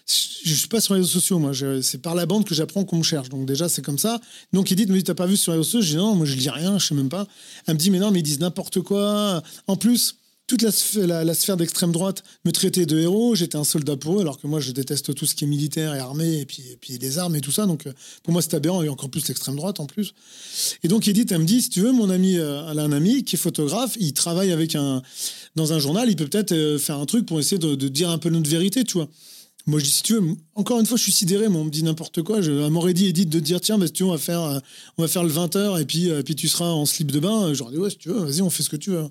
je 0.08 0.54
suis 0.54 0.68
pas 0.68 0.82
sur 0.82 0.96
les 0.96 1.02
réseaux 1.02 1.20
sociaux, 1.20 1.38
moi. 1.38 1.52
C'est 1.82 2.02
par 2.02 2.16
la 2.16 2.26
bande 2.26 2.46
que 2.46 2.56
j'apprends 2.56 2.84
qu'on 2.84 2.98
me 2.98 3.04
cherche. 3.04 3.30
Donc 3.30 3.46
déjà, 3.46 3.70
c'est 3.70 3.84
comme 3.84 4.00
ça. 4.00 4.20
Donc 4.54 4.72
Edith 4.72 4.90
me 4.90 4.96
dit, 4.96 5.04
t'as 5.04 5.14
pas 5.14 5.28
vu 5.28 5.38
sur 5.38 5.52
les 5.52 5.60
réseaux 5.60 5.70
sociaux? 5.70 5.82
Je 5.82 5.90
dis 5.92 5.98
non, 5.98 6.16
moi 6.16 6.26
je 6.26 6.36
lis 6.36 6.50
rien, 6.50 6.80
je 6.80 6.88
sais 6.88 6.96
même 6.96 7.10
pas. 7.10 7.28
Elle 7.68 7.76
me 7.76 7.80
dit, 7.80 7.92
mais 7.92 8.00
non, 8.00 8.10
mais 8.10 8.20
ils 8.20 8.24
disent 8.24 8.40
n'importe 8.40 8.82
quoi. 8.82 9.44
En 9.68 9.76
plus, 9.76 10.18
toute 10.50 10.64
la, 10.64 11.24
la, 11.24 11.34
sphère 11.36 11.58
d'extrême 11.58 11.92
droite 11.92 12.24
me 12.44 12.52
traitait 12.52 12.88
de 12.88 12.98
héros. 12.98 13.36
J'étais 13.36 13.56
un 13.56 13.64
soldat 13.64 13.96
pour 13.96 14.18
eux, 14.18 14.22
alors 14.22 14.40
que 14.40 14.48
moi, 14.48 14.60
je 14.60 14.72
déteste 14.72 15.14
tout 15.14 15.28
ce 15.28 15.36
qui 15.36 15.44
est 15.44 15.48
militaire 15.48 15.94
et 15.94 16.00
armé, 16.00 16.40
et 16.40 16.46
puis, 16.48 16.64
et 16.72 16.76
puis 16.76 16.98
les 16.98 17.20
armes 17.20 17.36
et 17.36 17.42
tout 17.42 17.52
ça. 17.52 17.68
Donc, 17.68 17.86
euh, 17.86 17.94
pour 18.24 18.34
moi, 18.34 18.42
c'est 18.42 18.56
aberrant, 18.56 18.82
et 18.82 18.90
encore 18.90 19.12
plus 19.12 19.28
l'extrême 19.28 19.56
droite 19.56 19.80
en 19.80 19.86
plus. 19.86 20.16
Et 20.82 20.88
donc, 20.88 21.08
Edith, 21.08 21.32
elle 21.32 21.42
me 21.42 21.46
dit, 21.46 21.62
si 21.62 21.70
tu 21.70 21.82
veux, 21.82 21.92
mon 21.92 22.10
ami, 22.10 22.40
euh, 22.40 22.68
elle 22.70 22.80
a 22.80 22.84
un 22.84 22.92
ami 22.92 23.24
qui 23.24 23.36
est 23.36 23.40
photographe, 23.40 23.96
il 24.00 24.14
travaille 24.14 24.52
avec 24.52 24.74
un, 24.74 25.04
dans 25.56 25.72
un 25.72 25.78
journal, 25.78 26.10
il 26.10 26.16
peut 26.16 26.28
peut-être 26.28 26.52
euh, 26.52 26.80
faire 26.80 26.98
un 26.98 27.06
truc 27.06 27.28
pour 27.28 27.40
essayer 27.40 27.60
de, 27.60 27.76
de 27.76 27.88
dire 27.88 28.10
un 28.10 28.18
peu 28.18 28.30
notre 28.30 28.50
vérité, 28.50 28.84
tu 28.84 28.94
vois. 28.94 29.08
Moi, 29.69 29.79
je 29.79 29.86
dis, 29.86 29.91
si 29.91 30.01
tu 30.01 30.13
veux, 30.15 30.36
encore 30.55 30.79
une 30.79 30.88
fois, 30.88 30.97
je 30.97 31.03
suis 31.03 31.12
sidéré, 31.12 31.47
moi, 31.47 31.62
on 31.62 31.65
me 31.65 31.69
dit 31.69 31.84
n'importe 31.84 32.23
quoi. 32.23 32.41
Je, 32.41 32.51
m'aurait 32.69 32.93
dit, 32.93 33.05
Edith, 33.05 33.29
de 33.29 33.39
dire, 33.39 33.62
tiens, 33.62 33.77
bah, 33.77 33.88
tu 33.88 34.03
on 34.03 34.12
va 34.12 34.17
faire, 34.17 34.41
euh, 34.41 34.60
on 34.97 35.03
va 35.03 35.08
faire 35.08 35.23
le 35.23 35.32
20h 35.32 35.79
et 35.79 35.86
puis, 35.86 36.10
euh, 36.10 36.23
puis 36.23 36.36
tu 36.36 36.47
seras 36.47 36.69
en 36.69 36.86
slip 36.86 37.12
de 37.12 37.19
bain. 37.19 37.53
J'aurais 37.53 37.73
dit, 37.73 37.77
ouais, 37.77 37.91
si 37.91 37.97
tu 37.97 38.10
veux, 38.10 38.19
vas-y, 38.19 38.41
on 38.41 38.49
fait 38.49 38.63
ce 38.63 38.69
que 38.69 38.75
tu 38.75 38.89
veux. 38.89 39.03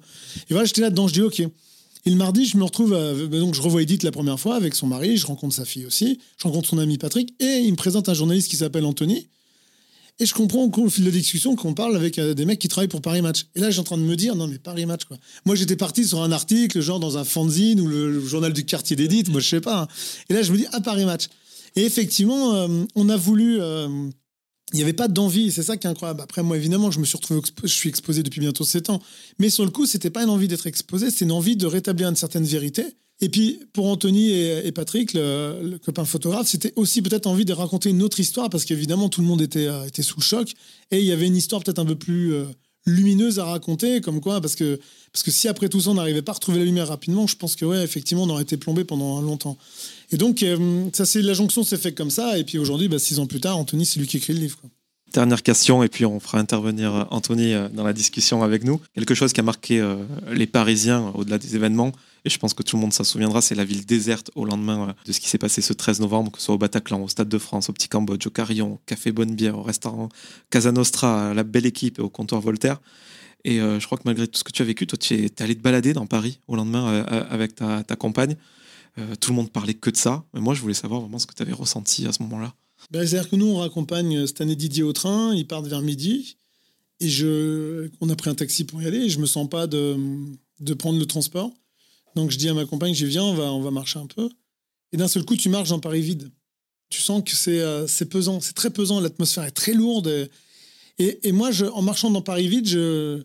Et 0.50 0.54
voilà, 0.54 0.64
j'étais 0.64 0.80
là-dedans, 0.80 1.06
je 1.06 1.14
dis, 1.14 1.22
ok. 1.22 1.40
Et 1.40 2.10
le 2.10 2.16
mardi, 2.16 2.44
je 2.44 2.56
me 2.56 2.64
retrouve, 2.64 2.90
bah, 2.90 3.38
donc 3.38 3.54
je 3.54 3.62
revois 3.62 3.82
Edith 3.82 4.02
la 4.02 4.10
première 4.10 4.40
fois 4.40 4.56
avec 4.56 4.74
son 4.74 4.88
mari, 4.88 5.16
je 5.16 5.26
rencontre 5.26 5.54
sa 5.54 5.64
fille 5.64 5.86
aussi, 5.86 6.18
je 6.38 6.44
rencontre 6.44 6.68
son 6.68 6.78
ami 6.78 6.98
Patrick, 6.98 7.34
et 7.38 7.58
il 7.58 7.70
me 7.70 7.76
présente 7.76 8.08
un 8.08 8.14
journaliste 8.14 8.48
qui 8.48 8.56
s'appelle 8.56 8.84
Anthony, 8.84 9.28
et 10.20 10.26
je 10.26 10.34
comprends 10.34 10.68
au 10.68 10.90
fil 10.90 11.04
de 11.04 11.10
la 11.10 11.16
discussion 11.16 11.54
qu'on 11.54 11.74
parle 11.74 11.94
avec 11.94 12.18
euh, 12.18 12.34
des 12.34 12.44
mecs 12.44 12.58
qui 12.58 12.68
travaillent 12.68 12.88
pour 12.88 13.02
Paris 13.02 13.22
Match. 13.22 13.46
Et 13.54 13.60
là, 13.60 13.70
j'ai 13.70 13.80
en 13.80 13.84
train 13.84 13.98
de 13.98 14.02
me 14.02 14.16
dire, 14.16 14.34
non, 14.34 14.48
mais 14.48 14.58
Paris 14.58 14.84
Match, 14.84 15.04
quoi. 15.04 15.16
Moi, 15.44 15.54
j'étais 15.54 15.76
parti 15.76 16.04
sur 16.04 16.22
un 16.22 16.32
article, 16.32 16.80
genre 16.80 16.98
dans 16.98 17.18
un 17.18 17.24
fanzine 17.24 17.80
ou 17.80 17.86
le, 17.86 18.20
journal 18.20 18.52
du 18.52 18.64
quartier 18.64 18.96
d'Edith, 18.96 19.28
moi, 19.28 19.40
je 19.40 19.48
sais 19.48 19.60
pas. 19.60 19.82
Hein. 19.82 19.88
Et 20.28 20.34
là, 20.34 20.42
je 20.42 20.50
me 20.52 20.56
dis, 20.56 20.66
ah, 20.72 20.80
Paris 20.80 21.04
Match. 21.04 21.28
Et 21.76 21.84
effectivement, 21.84 22.54
euh, 22.54 22.84
on 22.96 23.08
a 23.08 23.16
voulu. 23.16 23.60
Euh, 23.60 23.88
il 24.72 24.76
n'y 24.76 24.82
avait 24.82 24.92
pas 24.92 25.08
d'envie, 25.08 25.50
c'est 25.50 25.62
ça 25.62 25.78
qui 25.78 25.86
est 25.86 25.90
incroyable. 25.90 26.20
Après, 26.20 26.42
moi, 26.42 26.56
évidemment, 26.56 26.90
je 26.90 26.98
me 26.98 27.06
suis 27.06 27.16
retrouvé, 27.16 27.40
je 27.62 27.68
suis 27.68 27.88
exposé 27.88 28.22
depuis 28.22 28.40
bientôt 28.40 28.64
7 28.64 28.90
ans. 28.90 29.00
Mais 29.38 29.48
sur 29.48 29.64
le 29.64 29.70
coup, 29.70 29.86
c'était 29.86 30.10
pas 30.10 30.22
une 30.24 30.28
envie 30.28 30.46
d'être 30.46 30.66
exposé, 30.66 31.10
c'est 31.10 31.24
une 31.24 31.32
envie 31.32 31.56
de 31.56 31.64
rétablir 31.64 32.06
une 32.08 32.16
certaine 32.16 32.44
vérité 32.44 32.84
et 33.20 33.28
puis, 33.28 33.60
pour 33.72 33.86
Anthony 33.86 34.30
et, 34.30 34.70
Patrick, 34.70 35.12
le, 35.12 35.76
copain 35.84 36.04
photographe, 36.04 36.46
c'était 36.46 36.72
aussi 36.76 37.02
peut-être 37.02 37.26
envie 37.26 37.44
de 37.44 37.52
raconter 37.52 37.90
une 37.90 38.02
autre 38.02 38.20
histoire, 38.20 38.48
parce 38.48 38.64
qu'évidemment, 38.64 39.08
tout 39.08 39.22
le 39.22 39.26
monde 39.26 39.42
était, 39.42 39.66
euh, 39.66 39.88
sous 40.00 40.20
le 40.20 40.24
choc, 40.24 40.52
et 40.92 41.00
il 41.00 41.04
y 41.04 41.10
avait 41.10 41.26
une 41.26 41.36
histoire 41.36 41.62
peut-être 41.62 41.80
un 41.80 41.84
peu 41.84 41.96
plus 41.96 42.32
euh, 42.32 42.44
lumineuse 42.86 43.40
à 43.40 43.44
raconter, 43.44 44.00
comme 44.00 44.20
quoi, 44.20 44.40
parce 44.40 44.54
que, 44.54 44.78
parce 45.12 45.24
que 45.24 45.32
si 45.32 45.48
après 45.48 45.68
tout 45.68 45.80
ça, 45.80 45.90
on 45.90 45.94
n'arrivait 45.94 46.22
pas 46.22 46.30
à 46.30 46.34
retrouver 46.36 46.60
la 46.60 46.64
lumière 46.64 46.86
rapidement, 46.86 47.26
je 47.26 47.34
pense 47.34 47.56
que, 47.56 47.64
ouais, 47.64 47.82
effectivement, 47.82 48.22
on 48.22 48.30
aurait 48.30 48.44
été 48.44 48.56
plombé 48.56 48.84
pendant 48.84 49.20
longtemps. 49.20 49.58
Et 50.12 50.16
donc, 50.16 50.44
euh, 50.44 50.84
ça, 50.92 51.04
la 51.20 51.34
jonction 51.34 51.64
s'est 51.64 51.76
faite 51.76 51.96
comme 51.96 52.10
ça, 52.10 52.38
et 52.38 52.44
puis 52.44 52.58
aujourd'hui, 52.58 52.86
bah, 52.86 53.00
six 53.00 53.18
ans 53.18 53.26
plus 53.26 53.40
tard, 53.40 53.58
Anthony, 53.58 53.84
c'est 53.84 53.98
lui 53.98 54.06
qui 54.06 54.18
écrit 54.18 54.32
le 54.32 54.40
livre. 54.40 54.58
Dernière 55.12 55.42
question, 55.42 55.82
et 55.82 55.88
puis 55.88 56.04
on 56.04 56.20
fera 56.20 56.38
intervenir 56.38 57.08
Anthony 57.10 57.54
dans 57.72 57.82
la 57.82 57.94
discussion 57.94 58.44
avec 58.44 58.62
nous. 58.62 58.78
Quelque 58.94 59.14
chose 59.14 59.32
qui 59.32 59.40
a 59.40 59.42
marqué 59.42 59.82
les 60.30 60.46
Parisiens 60.46 61.12
au-delà 61.14 61.38
des 61.38 61.56
événements, 61.56 61.92
et 62.24 62.30
je 62.30 62.38
pense 62.38 62.54
que 62.54 62.62
tout 62.62 62.76
le 62.76 62.82
monde 62.82 62.92
s'en 62.92 63.04
souviendra, 63.04 63.40
c'est 63.40 63.54
la 63.54 63.64
ville 63.64 63.86
déserte 63.86 64.30
au 64.34 64.44
lendemain 64.44 64.88
euh, 64.88 64.92
de 65.06 65.12
ce 65.12 65.20
qui 65.20 65.28
s'est 65.28 65.38
passé 65.38 65.62
ce 65.62 65.72
13 65.72 66.00
novembre, 66.00 66.32
que 66.32 66.38
ce 66.38 66.46
soit 66.46 66.54
au 66.54 66.58
Bataclan, 66.58 67.02
au 67.02 67.08
Stade 67.08 67.28
de 67.28 67.38
France, 67.38 67.68
au 67.68 67.72
Petit 67.72 67.88
Cambodge, 67.88 68.26
au 68.26 68.30
Carillon, 68.30 68.74
au 68.74 68.80
Café 68.86 69.12
Bonne 69.12 69.34
Bière, 69.34 69.58
au 69.58 69.62
restaurant 69.62 70.08
Casa 70.50 70.72
Nostra, 70.72 71.32
la 71.34 71.44
belle 71.44 71.66
équipe 71.66 71.98
et 71.98 72.02
au 72.02 72.10
comptoir 72.10 72.40
Voltaire. 72.40 72.80
Et 73.44 73.60
euh, 73.60 73.78
je 73.78 73.86
crois 73.86 73.98
que 73.98 74.02
malgré 74.04 74.26
tout 74.26 74.38
ce 74.38 74.44
que 74.44 74.50
tu 74.50 74.62
as 74.62 74.64
vécu, 74.64 74.86
toi, 74.86 74.98
tu 74.98 75.14
es, 75.14 75.42
allé 75.42 75.54
te 75.54 75.62
balader 75.62 75.92
dans 75.92 76.06
Paris 76.06 76.40
au 76.48 76.56
lendemain 76.56 76.88
euh, 76.88 77.24
avec 77.30 77.54
ta, 77.54 77.84
compagne. 77.96 78.36
tout 79.20 79.30
le 79.30 79.36
monde 79.36 79.50
parlait 79.50 79.74
que 79.74 79.90
de 79.90 79.96
ça. 79.96 80.24
Mais 80.34 80.40
moi, 80.40 80.54
je 80.54 80.60
voulais 80.60 80.74
savoir 80.74 81.00
vraiment 81.00 81.18
ce 81.18 81.26
que 81.26 81.34
tu 81.34 81.42
avais 81.42 81.52
ressenti 81.52 82.06
à 82.06 82.12
ce 82.12 82.22
moment-là. 82.24 82.54
Ben, 82.90 83.06
C'est-à-dire 83.06 83.30
que 83.30 83.36
nous, 83.36 83.46
on 83.46 83.58
raccompagne 83.58 84.26
cette 84.26 84.40
année 84.40 84.56
Didier 84.56 84.82
au 84.82 84.92
train. 84.92 85.34
Ils 85.34 85.46
partent 85.46 85.68
vers 85.68 85.82
midi. 85.82 86.36
Et 87.00 87.08
je, 87.08 87.90
on 88.00 88.08
a 88.08 88.16
pris 88.16 88.28
un 88.28 88.34
taxi 88.34 88.64
pour 88.64 88.82
y 88.82 88.86
aller. 88.86 88.98
Et 88.98 89.08
je 89.08 89.20
me 89.20 89.26
sens 89.26 89.48
pas 89.48 89.68
de, 89.68 89.96
de 90.60 90.74
prendre 90.74 90.98
le 90.98 91.06
transport. 91.06 91.52
Donc 92.18 92.32
je 92.32 92.36
dis 92.36 92.48
à 92.48 92.54
ma 92.54 92.64
compagne, 92.64 92.94
je 92.94 93.06
viens, 93.06 93.22
on 93.22 93.34
va, 93.34 93.52
on 93.52 93.60
va 93.60 93.70
marcher 93.70 94.00
un 94.00 94.06
peu. 94.06 94.28
Et 94.90 94.96
d'un 94.96 95.06
seul 95.06 95.24
coup, 95.24 95.36
tu 95.36 95.48
marches 95.48 95.68
dans 95.68 95.78
Paris 95.78 96.00
vide. 96.00 96.32
Tu 96.90 97.00
sens 97.00 97.22
que 97.24 97.36
c'est 97.36 97.60
euh, 97.60 97.86
pesant, 98.10 98.40
c'est 98.40 98.54
très 98.54 98.70
pesant, 98.70 98.98
l'atmosphère 98.98 99.44
est 99.44 99.52
très 99.52 99.72
lourde. 99.72 100.28
Et, 100.98 101.30
moi, 101.30 101.50
en 101.72 101.80
marchant 101.80 102.10
dans 102.10 102.22
Paris 102.22 102.48
vide, 102.48 102.66
je, 102.66 103.22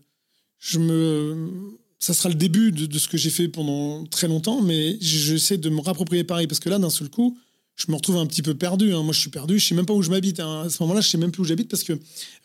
je 0.59 0.77
me, 0.77 1.49
ça 1.97 2.13
sera 2.13 2.29
le 2.29 2.35
début 2.35 2.71
de, 2.71 2.85
de 2.85 2.99
ce 2.99 3.07
que 3.07 3.17
j'ai 3.17 3.31
fait 3.31 3.47
pendant 3.47 4.05
très 4.05 4.27
longtemps, 4.27 4.61
mais 4.61 4.95
j'essaie 5.01 5.57
de 5.57 5.69
me 5.71 5.81
rapproprier 5.81 6.23
Paris 6.23 6.45
parce 6.45 6.59
que 6.59 6.69
là, 6.69 6.77
d'un 6.77 6.91
seul 6.91 7.09
coup, 7.09 7.35
je 7.75 7.91
me 7.91 7.95
retrouve 7.95 8.17
un 8.17 8.25
petit 8.25 8.41
peu 8.41 8.53
perdu. 8.53 8.93
Hein. 8.93 9.01
Moi, 9.03 9.13
je 9.13 9.19
suis 9.19 9.29
perdu. 9.29 9.57
Je 9.59 9.65
sais 9.65 9.75
même 9.75 9.85
pas 9.85 9.93
où 9.93 10.01
je 10.01 10.09
m'habite. 10.09 10.39
Hein. 10.39 10.63
À 10.65 10.69
ce 10.69 10.81
moment-là, 10.83 11.01
je 11.01 11.09
sais 11.09 11.17
même 11.17 11.31
plus 11.31 11.41
où 11.41 11.45
j'habite 11.45 11.69
parce 11.69 11.83
que 11.83 11.93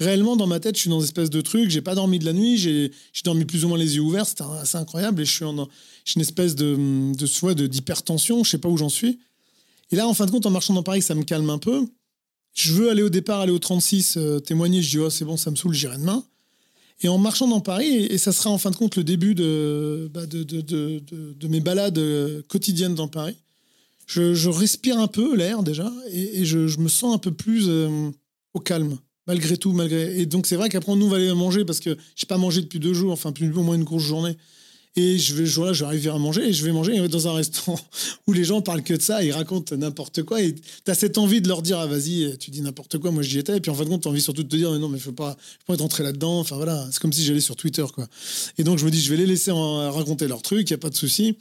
réellement, 0.01 0.37
dans 0.37 0.47
ma 0.47 0.59
tête, 0.59 0.77
je 0.77 0.81
suis 0.81 0.91
dans 0.91 1.01
une 1.01 1.05
espèce 1.05 1.31
de 1.31 1.41
truc. 1.41 1.71
J'ai 1.71 1.83
pas 1.83 1.95
dormi 1.95 2.19
de 2.19 2.25
la 2.25 2.33
nuit. 2.33 2.57
J'ai 2.57 2.91
dormi 3.25 3.45
plus 3.45 3.65
ou 3.65 3.69
moins 3.69 3.79
les 3.79 3.97
yeux 3.97 4.01
ouverts. 4.01 4.27
C'était 4.27 4.45
assez 4.61 4.79
incroyable. 4.79 5.21
Et 5.21 5.25
je 5.25 5.33
suis 5.33 5.45
en 5.45 5.69
une 6.17 6.23
espèce 6.23 6.55
de, 6.55 6.77
de 7.15 7.67
d'hypertension. 7.67 8.43
Je 8.43 8.51
sais 8.51 8.59
pas 8.59 8.69
où 8.69 8.79
j'en 8.79 8.89
suis. 8.89 9.19
Et 9.91 9.97
là, 9.97 10.07
en 10.09 10.15
fin 10.15 10.27
de 10.27 10.31
compte, 10.31 10.47
en 10.47 10.51
marchant 10.51 10.75
dans 10.75 10.83
Paris, 10.83 11.03
ça 11.03 11.15
me 11.15 11.25
calme 11.25 11.51
un 11.51 11.59
peu. 11.59 11.87
Je 12.55 12.73
veux 12.73 12.91
aller 12.91 13.03
au 13.03 13.09
départ, 13.09 13.41
aller 13.41 13.53
au 13.53 13.59
36, 13.59 14.17
euh, 14.17 14.41
témoigner. 14.41 14.83
Je 14.83 14.91
dis, 14.91 14.99
oh, 14.99 15.11
c'est 15.11 15.25
bon, 15.25 15.37
ça 15.37 15.51
me 15.51 15.57
saoule, 15.57 15.75
j'irai 15.75 15.97
demain. 15.99 16.25
Et 17.01 17.09
en 17.09 17.19
marchant 17.19 17.47
dans 17.47 17.61
Paris, 17.61 18.07
et, 18.11 18.19
ça 18.19 18.33
sera 18.33 18.51
en 18.51 18.59
fin 18.59 18.71
de 18.71 18.77
compte 18.77 18.97
le 18.97 19.05
début 19.05 19.35
de, 19.35 20.11
bah, 20.13 20.27
de, 20.27 20.43
de, 20.43 20.61
de, 20.61 21.01
de, 21.39 21.49
mes 21.49 21.61
balades 21.61 21.99
euh, 21.99 22.43
quotidiennes 22.49 22.97
dans 22.97 23.07
Paris, 23.07 23.37
je, 24.09 24.35
je 24.35 24.49
respire 24.49 24.99
un 24.99 25.07
peu 25.07 25.37
l'air 25.37 25.63
déjà, 25.63 25.93
et, 26.11 26.45
je, 26.45 26.67
je, 26.67 26.79
me 26.79 26.89
sens 26.89 27.15
un 27.15 27.19
peu 27.19 27.31
plus 27.31 27.67
euh, 27.69 28.11
au 28.55 28.59
calme, 28.59 28.97
malgré 29.27 29.57
tout. 29.59 29.73
malgré 29.73 30.19
Et 30.19 30.27
donc 30.27 30.47
c'est 30.47 30.57
vrai 30.57 30.71
qu'après, 30.71 30.97
nous, 30.97 31.07
on 31.07 31.11
va 31.11 31.19
aller 31.19 31.33
manger, 31.35 31.65
parce 31.65 31.79
que 31.79 31.91
je 31.91 32.25
n'ai 32.25 32.27
pas 32.27 32.39
mangé 32.39 32.63
depuis 32.63 32.81
deux 32.81 32.95
jours, 32.95 33.13
enfin, 33.13 33.33
plus, 33.33 33.53
au 33.55 33.63
moins 33.63 33.77
une 33.77 33.85
grosse 33.85 34.03
journée. 34.03 34.37
Et 34.97 35.19
je 35.19 35.35
vais, 35.35 35.47
je 35.47 35.61
vais 35.61 35.85
arriver 35.85 36.09
à 36.09 36.19
manger 36.19 36.49
et 36.49 36.53
je 36.53 36.65
vais 36.65 36.73
manger 36.73 37.07
dans 37.07 37.29
un 37.29 37.35
restaurant 37.35 37.79
où 38.27 38.33
les 38.33 38.43
gens 38.43 38.63
parlent 38.63 38.83
que 38.83 38.95
de 38.95 39.03
ça, 39.03 39.23
ils 39.23 39.31
racontent 39.31 39.77
n'importe 39.77 40.23
quoi. 40.23 40.43
Et 40.43 40.55
tu 40.55 40.91
as 40.91 40.95
cette 40.95 41.19
envie 41.19 41.41
de 41.41 41.47
leur 41.47 41.63
dire, 41.63 41.79
ah 41.79 41.87
vas-y, 41.87 42.37
tu 42.39 42.51
dis 42.51 42.63
n'importe 42.63 42.99
quoi, 42.99 43.13
moi 43.13 43.23
j'y 43.23 43.39
étais. 43.39 43.59
Et 43.59 43.61
puis 43.61 43.71
en 43.71 43.75
fin 43.75 43.85
de 43.85 43.91
compte, 43.91 44.03
tu 44.03 44.09
as 44.09 44.11
envie 44.11 44.23
surtout 44.23 44.43
de 44.43 44.49
te 44.49 44.57
dire, 44.57 44.73
mais 44.73 44.79
non, 44.79 44.89
mais 44.89 44.99
je 44.99 45.11
ne 45.11 45.15
pas, 45.15 45.37
pas 45.67 45.75
être 45.75 45.83
entré 45.83 46.03
là-dedans. 46.03 46.41
Enfin 46.41 46.57
voilà, 46.57 46.89
c'est 46.91 47.01
comme 47.01 47.13
si 47.13 47.25
j'allais 47.25 47.39
sur 47.41 47.55
Twitter, 47.55 47.85
quoi. 47.95 48.09
Et 48.57 48.65
donc 48.65 48.79
je 48.79 48.87
me 48.87 48.91
dis, 48.91 49.01
je 49.01 49.11
vais 49.11 49.19
les 49.19 49.27
laisser 49.27 49.53
raconter 49.53 50.27
leur 50.27 50.43
truc, 50.43 50.69
il 50.69 50.73
n'y 50.73 50.77
a 50.77 50.79
pas 50.79 50.91
de 50.91 50.97
souci. 50.97 51.37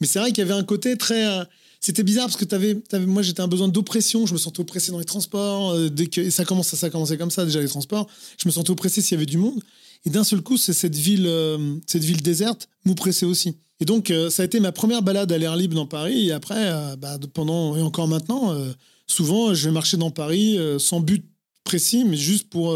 Mais 0.00 0.06
c'est 0.06 0.20
vrai 0.20 0.30
qu'il 0.30 0.38
y 0.38 0.42
avait 0.42 0.58
un 0.58 0.64
côté 0.64 0.96
très. 0.96 1.44
C'était 1.80 2.02
bizarre 2.02 2.26
parce 2.26 2.36
que 2.36 2.54
avais, 2.54 2.82
avais, 2.92 3.06
moi 3.06 3.22
j'étais 3.22 3.40
un 3.40 3.48
besoin 3.48 3.68
d'oppression, 3.68 4.26
je 4.26 4.32
me 4.32 4.38
sentais 4.38 4.60
oppressé 4.60 4.92
dans 4.92 4.98
les 4.98 5.04
transports. 5.04 5.72
Euh, 5.72 5.88
dès 5.88 6.06
que, 6.06 6.20
et 6.20 6.30
ça, 6.30 6.44
commence, 6.44 6.74
ça 6.74 6.86
a 6.86 6.90
commencé 6.90 7.16
comme 7.16 7.30
ça 7.30 7.44
déjà 7.44 7.60
les 7.60 7.68
transports. 7.68 8.08
Je 8.38 8.48
me 8.48 8.52
sentais 8.52 8.70
oppressé 8.70 9.02
s'il 9.02 9.14
y 9.14 9.18
avait 9.18 9.26
du 9.26 9.38
monde. 9.38 9.60
Et 10.04 10.10
d'un 10.10 10.24
seul 10.24 10.40
coup, 10.40 10.56
c'est 10.56 10.72
cette 10.72 10.96
ville, 10.96 11.26
euh, 11.26 11.76
cette 11.86 12.04
ville 12.04 12.22
déserte 12.22 12.68
m'oppressait 12.84 13.26
aussi. 13.26 13.56
Et 13.80 13.84
donc, 13.84 14.10
euh, 14.10 14.30
ça 14.30 14.42
a 14.42 14.46
été 14.46 14.60
ma 14.60 14.72
première 14.72 15.02
balade 15.02 15.30
à 15.32 15.38
l'air 15.38 15.56
libre 15.56 15.74
dans 15.74 15.86
Paris. 15.86 16.28
Et 16.28 16.32
après, 16.32 16.96
bah, 16.96 17.18
pendant, 17.34 17.76
et 17.76 17.82
encore 17.82 18.08
maintenant, 18.08 18.56
souvent, 19.06 19.52
je 19.54 19.68
vais 19.68 19.72
marcher 19.72 19.96
dans 19.96 20.10
Paris 20.10 20.58
sans 20.78 21.00
but 21.00 21.24
précis, 21.64 22.04
mais 22.04 22.16
juste 22.16 22.48
pour, 22.48 22.74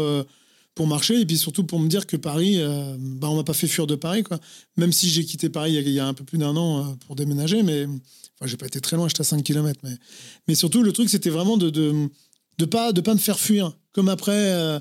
pour 0.75 0.87
marcher. 0.87 1.19
Et 1.19 1.25
puis 1.25 1.37
surtout 1.37 1.63
pour 1.63 1.79
me 1.79 1.87
dire 1.87 2.07
que 2.07 2.17
Paris, 2.17 2.59
bah, 2.97 3.29
on 3.29 3.35
m'a 3.35 3.43
pas 3.43 3.53
fait 3.53 3.67
fuir 3.67 3.87
de 3.87 3.95
Paris. 3.95 4.23
Quoi. 4.23 4.39
Même 4.77 4.91
si 4.91 5.09
j'ai 5.09 5.25
quitté 5.25 5.49
Paris 5.49 5.73
il 5.73 5.89
y, 5.89 5.99
a, 5.99 6.07
un 6.07 6.13
peu 6.13 6.23
plus 6.23 6.37
d'un 6.37 6.55
an 6.55 6.95
pour 7.05 7.15
déménager, 7.15 7.63
mais 7.63 7.85
enfin, 7.85 8.45
j'ai 8.45 8.57
pas 8.57 8.67
été 8.67 8.79
très 8.79 8.95
loin, 8.95 9.07
j'étais 9.07 9.21
à 9.21 9.25
5 9.25 9.43
km. 9.43 9.79
Mais, 9.83 9.97
mais 10.47 10.55
surtout, 10.55 10.83
le 10.83 10.91
truc, 10.91 11.09
c'était 11.09 11.29
vraiment 11.29 11.57
de, 11.57 11.69
de 11.69 12.09
de 12.61 12.65
pas 12.65 12.93
de 12.93 13.01
pas 13.01 13.13
me 13.13 13.19
faire 13.19 13.39
fuir. 13.39 13.73
Comme 13.93 14.07
après, 14.07 14.31
euh, 14.31 14.79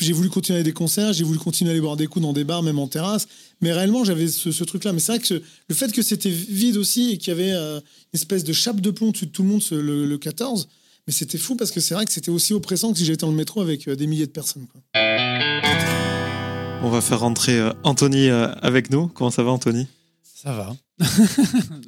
j'ai 0.00 0.12
voulu 0.12 0.30
continuer 0.30 0.58
à 0.58 0.62
des 0.64 0.72
concerts, 0.72 1.12
j'ai 1.12 1.22
voulu 1.22 1.38
continuer 1.38 1.70
à 1.70 1.72
aller 1.72 1.80
boire 1.80 1.96
des 1.96 2.08
coups 2.08 2.24
dans 2.24 2.32
des 2.32 2.42
bars, 2.42 2.62
même 2.64 2.80
en 2.80 2.88
terrasse. 2.88 3.28
Mais 3.60 3.72
réellement, 3.72 4.02
j'avais 4.02 4.26
ce, 4.26 4.64
truc-là. 4.64 4.92
Mais 4.92 4.98
c'est 4.98 5.12
vrai 5.12 5.20
que 5.20 5.42
le 5.68 5.74
fait 5.74 5.92
que 5.92 6.02
c'était 6.02 6.30
vide 6.30 6.76
aussi 6.76 7.12
et 7.12 7.18
qu'il 7.18 7.28
y 7.28 7.30
avait 7.32 7.52
euh, 7.52 7.76
une 7.76 8.14
espèce 8.14 8.42
de 8.42 8.52
chape 8.52 8.80
de 8.80 8.90
plomb 8.90 9.12
dessus 9.12 9.26
de 9.26 9.30
tout 9.30 9.42
le 9.42 9.48
monde 9.48 9.62
le, 9.70 10.16
14, 10.16 10.68
mais 11.08 11.12
c'était 11.12 11.38
fou 11.38 11.56
parce 11.56 11.72
que 11.72 11.80
c'est 11.80 11.94
vrai 11.94 12.04
que 12.04 12.12
c'était 12.12 12.30
aussi 12.30 12.54
oppressant 12.54 12.92
que 12.92 12.98
si 12.98 13.04
j'étais 13.04 13.22
dans 13.26 13.32
le 13.32 13.36
métro 13.36 13.60
avec 13.60 13.88
euh, 13.88 13.96
des 13.96 14.06
milliers 14.06 14.26
de 14.26 14.30
personnes. 14.30 14.68
On 14.94 16.90
va 16.90 17.00
faire 17.00 17.18
rentrer 17.18 17.60
Anthony 17.82 18.28
avec 18.28 18.90
nous. 18.90 19.08
Comment 19.08 19.32
ça 19.32 19.42
va, 19.42 19.50
Anthony? 19.50 19.88
Ça 20.22 20.52
va. 20.52 20.76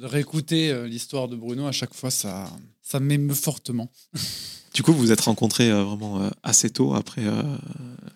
Réécouter 0.01 0.85
l'histoire 0.85 1.29
de 1.29 1.37
Bruno 1.37 1.65
à 1.65 1.71
chaque 1.71 1.93
fois, 1.93 2.11
ça, 2.11 2.49
ça 2.81 2.99
m'émeut 2.99 3.33
fortement. 3.33 3.89
Du 4.73 4.83
coup, 4.83 4.93
vous 4.93 4.99
vous 4.99 5.11
êtes 5.11 5.21
rencontrés 5.21 5.69
euh, 5.69 5.83
vraiment 5.83 6.21
euh, 6.21 6.29
assez 6.43 6.69
tôt, 6.69 6.93
après 6.93 7.25
euh, 7.25 7.43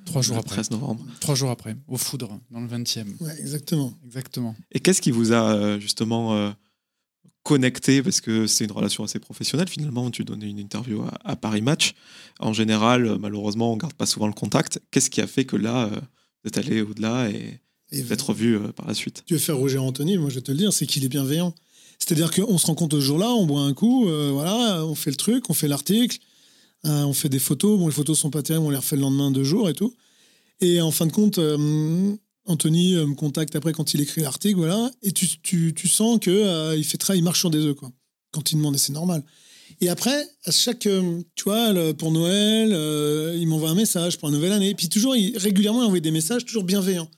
Trois 0.06 0.22
jours 0.22 0.36
le 0.36 0.40
après. 0.40 0.56
13 0.56 0.72
novembre. 0.72 1.06
Trois 1.20 1.36
jours 1.36 1.50
après, 1.50 1.76
au 1.88 1.98
Foudre, 1.98 2.40
dans 2.50 2.62
le 2.62 2.68
20e. 2.68 3.08
Ouais, 3.20 3.38
exactement. 3.40 3.94
Exactement. 4.06 4.56
Et 4.72 4.80
qu'est-ce 4.80 5.02
qui 5.02 5.12
vous 5.12 5.34
a 5.34 5.80
justement 5.80 6.54
connecté 7.46 8.04
Parce 8.04 8.20
que 8.20 8.48
c'est 8.48 8.66
une 8.66 8.74
relation 8.74 9.06
assez 9.06 9.20
professionnelle, 9.20 9.70
finalement. 9.70 10.12
Tu 10.12 10.26
donnais 10.26 10.50
une 10.50 10.60
interview 10.60 11.04
à, 11.24 11.36
Paris 11.38 11.62
Match. 11.62 11.94
En 12.40 12.52
général, 12.52 13.18
malheureusement, 13.20 13.72
on 13.72 13.78
garde 13.78 13.94
pas 13.94 14.06
souvent 14.06 14.28
le 14.28 14.34
contact. 14.34 14.82
Qu'est-ce 14.92 15.10
qui 15.10 15.22
a 15.22 15.28
fait 15.28 15.46
que 15.46 15.56
là, 15.56 15.90
vous 15.90 16.48
êtes 16.48 16.58
allé 16.58 16.82
au-delà 16.82 17.30
et, 17.30 17.62
et 17.92 18.02
vous 18.02 18.12
êtes 18.12 18.22
revu 18.22 18.60
par 18.76 18.88
la 18.88 18.94
suite? 18.94 19.24
Tu 19.26 19.36
veux 19.36 19.40
faire 19.40 19.58
Roger 19.58 19.78
Anthony, 19.78 20.18
moi 20.18 20.30
je 20.30 20.36
vais 20.36 20.42
te 20.42 20.52
le 20.52 20.58
dire, 20.58 20.74
c'est 20.74 20.86
qu'il 20.86 21.06
est 21.06 21.10
bienveillant. 21.10 21.54
C'est-à-dire 22.00 22.32
qu'on 22.32 22.58
se 22.58 22.66
rencontre 22.68 22.98
ce 22.98 23.02
jour-là, 23.02 23.30
on 23.30 23.46
boit 23.46 23.62
un 23.62 23.74
coup, 23.74 24.10
voilà, 24.34 24.86
on 24.86 24.96
fait 24.96 25.12
le 25.12 25.16
truc, 25.16 25.50
on 25.50 25.54
fait 25.54 25.70
l'article, 25.70 26.20
euh, 26.86 27.04
on 27.04 27.14
fait 27.14 27.30
des 27.30 27.40
photos. 27.40 27.80
Bon, 27.80 27.88
les 27.88 27.94
photos 27.94 28.18
sont 28.18 28.30
pas 28.30 28.44
terribles, 28.44 28.66
on 28.66 28.70
les 28.70 28.78
refait 28.78 28.96
le 28.96 29.02
lendemain, 29.02 29.32
deux 29.32 29.44
jours 29.44 29.70
et 29.70 29.74
tout. 29.74 29.94
Et 30.62 30.82
en 30.82 30.92
fin 30.92 31.06
de 31.06 31.12
compte, 31.12 31.40
euh, 31.40 32.16
Anthony 32.46 32.96
euh, 32.96 33.08
me 33.08 33.16
contacte 33.16 33.56
après 33.56 33.74
quand 33.74 33.94
il 33.94 34.02
écrit 34.02 34.22
l'article, 34.22 34.58
voilà. 34.58 34.92
Et 35.02 35.12
tu, 35.12 35.28
tu, 35.42 35.74
tu 35.76 35.88
sens 35.88 36.20
que 36.20 36.76
il 36.76 36.84
fait 36.84 36.98
très, 36.98 37.18
il 37.18 37.24
marche 37.24 37.40
sur 37.40 37.50
des 37.50 37.60
œufs, 37.60 37.76
quoi. 37.76 37.92
Quand 38.32 38.52
il 38.52 38.58
demande, 38.58 38.76
et 38.76 38.78
c'est 38.78 38.94
normal. 38.94 39.24
Et 39.82 39.90
après, 39.90 40.28
à 40.46 40.52
chaque, 40.52 40.88
tu 41.36 41.44
vois, 41.44 41.74
pour 41.98 42.12
Noël, 42.12 42.70
il 43.38 43.48
m'envoie 43.48 43.70
un 43.70 43.76
message 43.76 44.18
pour 44.18 44.30
la 44.30 44.36
nouvelle 44.36 44.52
année. 44.52 44.76
Puis 44.76 44.90
toujours, 44.90 45.16
il, 45.16 45.38
régulièrement, 45.38 45.82
il 45.84 45.86
envoie 45.86 46.00
des 46.00 46.12
messages 46.12 46.46
toujours 46.46 46.64
bienveillants. 46.64 47.10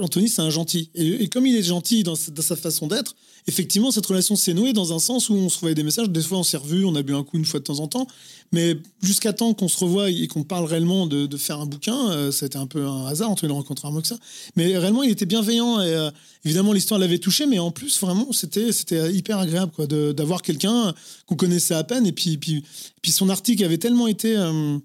Anthony, 0.00 0.28
c'est 0.28 0.42
un 0.42 0.50
gentil. 0.50 0.90
Et, 0.94 1.28
comme 1.28 1.46
il 1.46 1.56
est 1.56 1.62
gentil 1.62 2.02
dans, 2.02 2.14
sa 2.14 2.56
façon 2.56 2.86
d'être, 2.86 3.14
effectivement, 3.46 3.90
cette 3.90 4.06
relation 4.06 4.36
s'est 4.36 4.54
nouée 4.54 4.72
dans 4.72 4.92
un 4.92 4.98
sens 4.98 5.28
où 5.28 5.34
on 5.34 5.48
se 5.48 5.56
revoyait 5.56 5.74
des 5.74 5.82
messages. 5.82 6.08
Des 6.08 6.22
fois, 6.22 6.38
on 6.38 6.42
s'est 6.42 6.56
revus, 6.56 6.84
on 6.84 6.94
a 6.94 7.02
bu 7.02 7.14
un 7.14 7.24
coup 7.24 7.36
une 7.36 7.44
fois 7.44 7.60
de 7.60 7.64
temps 7.64 7.80
en 7.80 7.88
temps. 7.88 8.06
Mais 8.52 8.76
jusqu'à 9.02 9.32
temps 9.32 9.54
qu'on 9.54 9.68
se 9.68 9.78
revoie 9.78 10.10
et 10.10 10.26
qu'on 10.26 10.44
parle 10.44 10.64
réellement 10.64 11.06
de, 11.06 11.36
faire 11.36 11.60
un 11.60 11.66
bouquin, 11.66 12.10
euh, 12.10 12.32
ça 12.32 12.44
a 12.44 12.46
été 12.46 12.58
un 12.58 12.66
peu 12.66 12.86
un 12.86 13.06
hasard 13.06 13.30
entre 13.30 13.44
il 13.44 13.50
a 13.50 13.54
rencontré 13.54 13.88
un 13.88 13.90
mot 13.90 14.02
ça. 14.04 14.18
Mais 14.56 14.76
réellement, 14.76 15.02
il 15.02 15.10
était 15.10 15.26
bienveillant. 15.26 15.80
Et 15.80 15.94
euh, 15.94 16.10
évidemment, 16.44 16.72
l'histoire 16.72 17.00
l'avait 17.00 17.18
touché. 17.18 17.46
Mais 17.46 17.58
en 17.58 17.70
plus, 17.70 17.98
vraiment, 18.00 18.32
c'était 18.32 18.70
hyper 19.12 19.38
agréable 19.38 19.72
quoi, 19.72 19.86
d'avoir 19.86 20.42
quelqu'un 20.42 20.94
qu'on 21.26 21.36
connaissait 21.36 21.74
à 21.74 21.84
peine. 21.84 22.06
Et 22.06 22.12
puis, 22.12 22.38
puis, 22.38 22.64
puis 23.02 23.12
son 23.12 23.28
article 23.28 23.64
avait 23.64 23.78
tellement 23.78 24.06
été. 24.06 24.36
Euh, 24.36 24.78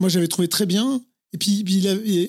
moi, 0.00 0.08
j'avais 0.08 0.28
trouvé 0.28 0.48
très 0.48 0.66
bien. 0.66 1.00
Et 1.34 1.38
puis, 1.38 1.62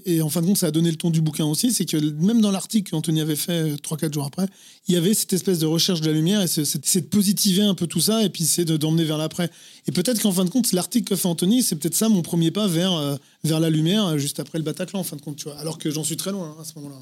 et, 0.05 0.21
en 0.21 0.29
fin 0.29 0.41
de 0.41 0.47
compte, 0.47 0.57
ça 0.57 0.67
a 0.67 0.71
donné 0.71 0.91
le 0.91 0.97
ton 0.97 1.09
du 1.09 1.21
bouquin 1.21 1.45
aussi, 1.45 1.71
c'est 1.71 1.85
que 1.85 1.95
même 1.97 2.41
dans 2.41 2.51
l'article 2.51 2.91
qu'Anthony 2.91 3.21
avait 3.21 3.37
fait 3.37 3.75
3-4 3.75 4.05
euh, 4.05 4.13
jours 4.13 4.25
après, 4.25 4.45
il 4.89 4.93
y 4.93 4.97
avait 4.97 5.13
cette 5.13 5.31
espèce 5.31 5.59
de 5.59 5.65
recherche 5.65 6.01
de 6.01 6.07
la 6.07 6.11
lumière 6.11 6.41
et 6.41 6.47
c'est 6.47 6.99
de 7.01 7.05
positiver 7.05 7.61
un 7.61 7.75
peu 7.75 7.87
tout 7.87 8.01
ça 8.01 8.23
et 8.23 8.29
puis 8.29 8.43
c'est 8.43 8.65
d'emmener 8.65 9.05
vers 9.05 9.17
l'après. 9.17 9.49
Et 9.87 9.93
peut-être 9.93 10.21
qu'en 10.21 10.33
fin 10.33 10.43
de 10.43 10.49
compte, 10.49 10.73
l'article 10.73 11.07
que 11.07 11.15
fait 11.15 11.29
Anthony, 11.29 11.63
c'est 11.63 11.77
peut-être 11.77 11.95
ça 11.95 12.09
mon 12.09 12.21
premier 12.21 12.51
pas 12.51 12.67
vers, 12.67 12.91
euh, 12.91 13.15
vers 13.45 13.61
la 13.61 13.69
lumière, 13.69 14.05
euh, 14.05 14.17
juste 14.17 14.41
après 14.41 14.57
le 14.57 14.65
Bataclan, 14.65 14.99
en 14.99 15.03
fin 15.05 15.15
de 15.15 15.21
compte, 15.21 15.37
tu 15.37 15.45
vois. 15.45 15.57
Alors 15.59 15.77
que 15.77 15.89
j'en 15.89 16.03
suis 16.03 16.17
très 16.17 16.33
loin 16.33 16.49
hein, 16.57 16.61
à 16.61 16.65
ce 16.65 16.73
moment-là. 16.75 16.97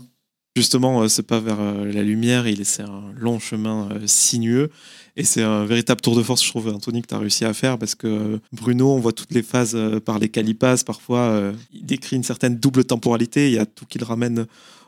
Justement, 0.55 1.07
ce 1.07 1.21
pas 1.21 1.39
vers 1.39 1.61
la 1.85 2.01
lumière, 2.01 2.45
c'est 2.63 2.81
un 2.81 3.11
long 3.15 3.37
chemin 3.37 3.89
sinueux. 4.07 4.71
Et 5.17 5.23
c'est 5.23 5.41
un 5.41 5.65
véritable 5.65 5.99
tour 5.99 6.15
de 6.15 6.21
force, 6.21 6.43
je 6.43 6.49
trouve, 6.49 6.67
Anthony, 6.69 7.01
que 7.01 7.07
tu 7.07 7.15
as 7.15 7.17
réussi 7.17 7.43
à 7.43 7.53
faire 7.53 7.79
parce 7.79 7.95
que 7.95 8.39
Bruno, 8.53 8.93
on 8.93 8.99
voit 8.99 9.13
toutes 9.13 9.33
les 9.33 9.41
phases 9.41 9.73
euh, 9.75 9.99
par 9.99 10.19
il 10.21 10.57
passe. 10.57 10.83
Parfois, 10.83 11.21
euh, 11.21 11.53
il 11.73 11.83
décrit 11.87 12.15
une 12.15 12.23
certaine 12.23 12.57
double 12.57 12.85
temporalité. 12.85 13.47
Il 13.47 13.53
y 13.53 13.57
a 13.57 13.65
tout 13.65 13.87
qui 13.87 13.97
le 13.97 14.05
ramène 14.05 14.45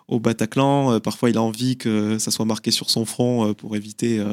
au 0.08 0.20
Bataclan. 0.20 0.94
Euh, 0.94 1.00
parfois, 1.00 1.32
il 1.32 1.38
a 1.38 1.42
envie 1.42 1.78
que 1.78 2.20
ça 2.20 2.30
soit 2.30 2.46
marqué 2.46 2.70
sur 2.70 2.92
son 2.92 3.06
front 3.06 3.56
pour 3.56 3.76
éviter 3.76 4.24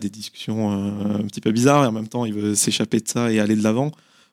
des 0.00 0.10
discussions 0.10 0.72
un 0.72 1.22
petit 1.22 1.40
peu 1.40 1.52
bizarres. 1.52 1.84
Et 1.84 1.86
en 1.86 1.92
même 1.92 2.08
temps, 2.08 2.24
il 2.24 2.34
veut 2.34 2.56
s'échapper 2.56 2.98
de 2.98 3.08
ça 3.08 3.30
et 3.30 3.38
aller 3.38 3.54
de 3.54 3.62
l'avant. 3.62 3.92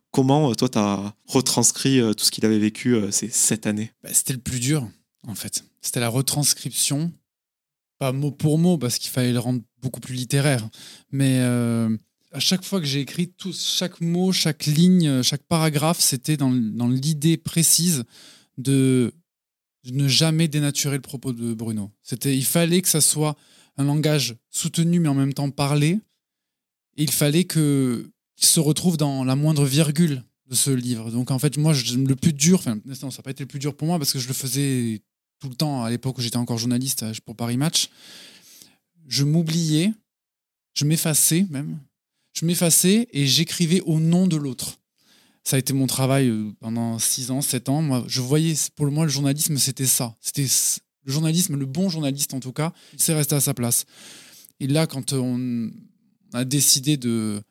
Comment, 0.10 0.56
toi, 0.56 0.70
tu 0.70 0.80
as 0.80 1.14
retranscrit 1.28 2.02
tout 2.18 2.26
ce 2.26 2.32
qu'il 2.32 2.46
avait 2.48 2.60
vécu 2.60 2.98
ces 3.12 3.30
sept 3.30 3.68
années? 3.68 3.92
Bah, 4.04 4.10
C'était 4.12 4.34
le 4.34 4.40
plus 4.40 4.60
dur, 4.60 4.88
en 5.28 5.36
fait. 5.36 5.66
C'était 5.82 6.00
la 6.00 6.10
retranscription 6.10 7.12
pas 8.02 8.14
mot 8.14 8.32
pour 8.32 8.58
mot 8.58 8.80
parce 8.80 8.98
qu'il 8.98 9.12
fallait 9.12 9.32
le 9.32 9.38
rendre 9.38 9.62
beaucoup 9.80 10.00
plus 10.00 10.16
littéraire. 10.16 10.68
Mais 11.12 11.38
euh, 11.42 11.96
à 12.32 12.40
chaque 12.40 12.64
fois 12.64 12.80
que 12.80 12.88
j'ai 12.88 13.00
écrit, 13.00 13.28
tout, 13.28 13.54
chaque 13.54 14.02
mot, 14.02 14.32
chaque 14.32 14.66
ligne, 14.66 15.22
chaque 15.22 15.44
paragraphe, 15.44 16.00
c'était 16.00 16.36
dans, 16.36 16.50
dans 16.50 16.88
l'idée 16.88 17.38
précise 17.38 18.04
de 18.58 19.14
ne 19.92 20.08
jamais 20.08 20.48
dénaturer 20.48 20.96
le 20.96 21.04
propos 21.04 21.32
de 21.32 21.54
Bruno. 21.54 21.92
C'était, 22.02 22.36
il 22.36 22.44
fallait 22.46 22.82
que 22.82 22.90
ça 22.90 23.02
soit 23.02 23.38
un 23.78 23.84
langage 23.84 24.36
soutenu 24.50 25.00
mais 25.00 25.10
en 25.10 25.14
même 25.14 25.36
temps 25.36 25.52
parlé. 25.52 26.00
Et 26.98 27.04
il 27.04 27.12
fallait 27.12 27.44
que 27.44 28.10
qu'il 28.36 28.48
se 28.48 28.60
retrouve 28.60 28.98
dans 28.98 29.24
la 29.24 29.36
moindre 29.36 29.66
virgule 29.66 30.24
de 30.48 30.56
ce 30.56 30.72
livre. 30.72 31.12
Donc 31.12 31.30
en 31.30 31.38
fait, 31.38 31.56
moi, 31.58 31.74
je, 31.74 31.96
le 31.98 32.16
plus 32.16 32.34
dur, 32.34 32.58
enfin, 32.58 32.80
ça 32.96 33.06
n'a 33.06 33.24
pas 33.24 33.30
été 33.30 33.44
le 33.44 33.48
plus 33.48 33.60
dur 33.60 33.76
pour 33.76 33.88
moi 33.88 34.00
parce 34.00 34.12
que 34.12 34.18
je 34.18 34.28
le 34.28 34.34
faisais 34.34 35.04
tout 35.42 35.50
le 35.50 35.56
temps 35.56 35.84
à 35.84 35.90
l'époque 35.90 36.18
où 36.20 36.22
j'étais 36.22 36.38
encore 36.38 36.58
journaliste 36.58 37.04
euh, 37.04 37.14
pour 37.26 37.36
Paris 37.36 37.58
Match, 37.58 37.90
je 39.08 39.26
m'oubliais, 39.26 39.92
je 40.74 40.86
m'effaçais 40.86 41.46
même, 41.50 41.80
je 42.32 42.46
m'effaçais 42.46 43.10
et 43.12 43.28
j'écrivais 43.28 43.82
au 43.82 44.00
nom 44.00 44.28
de 44.28 44.38
l'autre. 44.38 44.78
Ça 45.44 45.56
a 45.56 45.60
été 45.60 45.74
mon 45.74 45.88
travail 45.88 46.30
euh, 46.30 46.52
pendant 46.60 47.00
6 47.00 47.32
ans, 47.32 47.42
7 47.42 47.70
ans. 47.70 47.82
Moi, 47.82 48.06
je 48.08 48.22
voyais, 48.22 48.54
pour 48.76 48.90
moi, 48.92 49.06
le 49.06 49.12
journalisme, 49.12 49.58
c'était 49.58 49.88
ça. 49.88 50.16
C'était 50.22 50.46
le 51.04 51.12
journalisme, 51.12 51.58
le 51.58 51.66
bon 51.66 51.90
journaliste 51.90 52.36
en 52.36 52.40
tout 52.40 52.54
cas, 52.54 52.72
il 52.94 53.02
s'est 53.02 53.16
resté 53.16 53.34
à 53.34 53.42
sa 53.42 53.56
place. 53.56 53.86
Et 54.60 54.68
là, 54.68 54.86
quand 54.86 55.14
on 55.14 55.72
a 56.34 56.46
décidé 56.46 56.96
de 56.96 57.42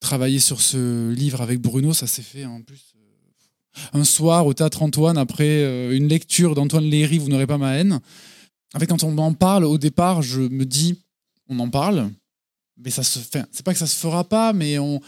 travailler 0.00 0.40
sur 0.40 0.62
ce 0.62 1.10
livre 1.10 1.42
avec 1.42 1.60
Bruno, 1.60 1.92
ça 1.92 2.06
s'est 2.06 2.22
fait 2.22 2.46
en 2.46 2.62
plus 2.62 2.93
un 3.92 4.04
soir 4.04 4.46
au 4.46 4.54
théâtre 4.54 4.82
Antoine 4.82 5.18
après 5.18 5.62
euh, 5.62 5.96
une 5.96 6.08
lecture 6.08 6.54
d'Antoine 6.54 6.84
Léry, 6.84 7.18
Vous 7.18 7.28
n'aurez 7.28 7.46
pas 7.46 7.58
ma 7.58 7.74
haine. 7.74 8.00
En 8.74 8.78
fait, 8.78 8.86
quand 8.86 9.04
on 9.04 9.12
m'en 9.12 9.32
parle, 9.32 9.64
au 9.64 9.78
départ, 9.78 10.22
je 10.22 10.40
me 10.40 10.64
dis, 10.64 10.98
on 11.48 11.58
en 11.60 11.70
parle. 11.70 12.10
mais 12.76 12.90
ça 12.90 13.02
se 13.02 13.18
fait. 13.18 13.44
C'est 13.52 13.64
pas 13.64 13.72
que 13.72 13.78
ça 13.78 13.86
se 13.86 13.96
fera 13.96 14.24
pas, 14.24 14.52
mais 14.52 14.78
on. 14.78 15.00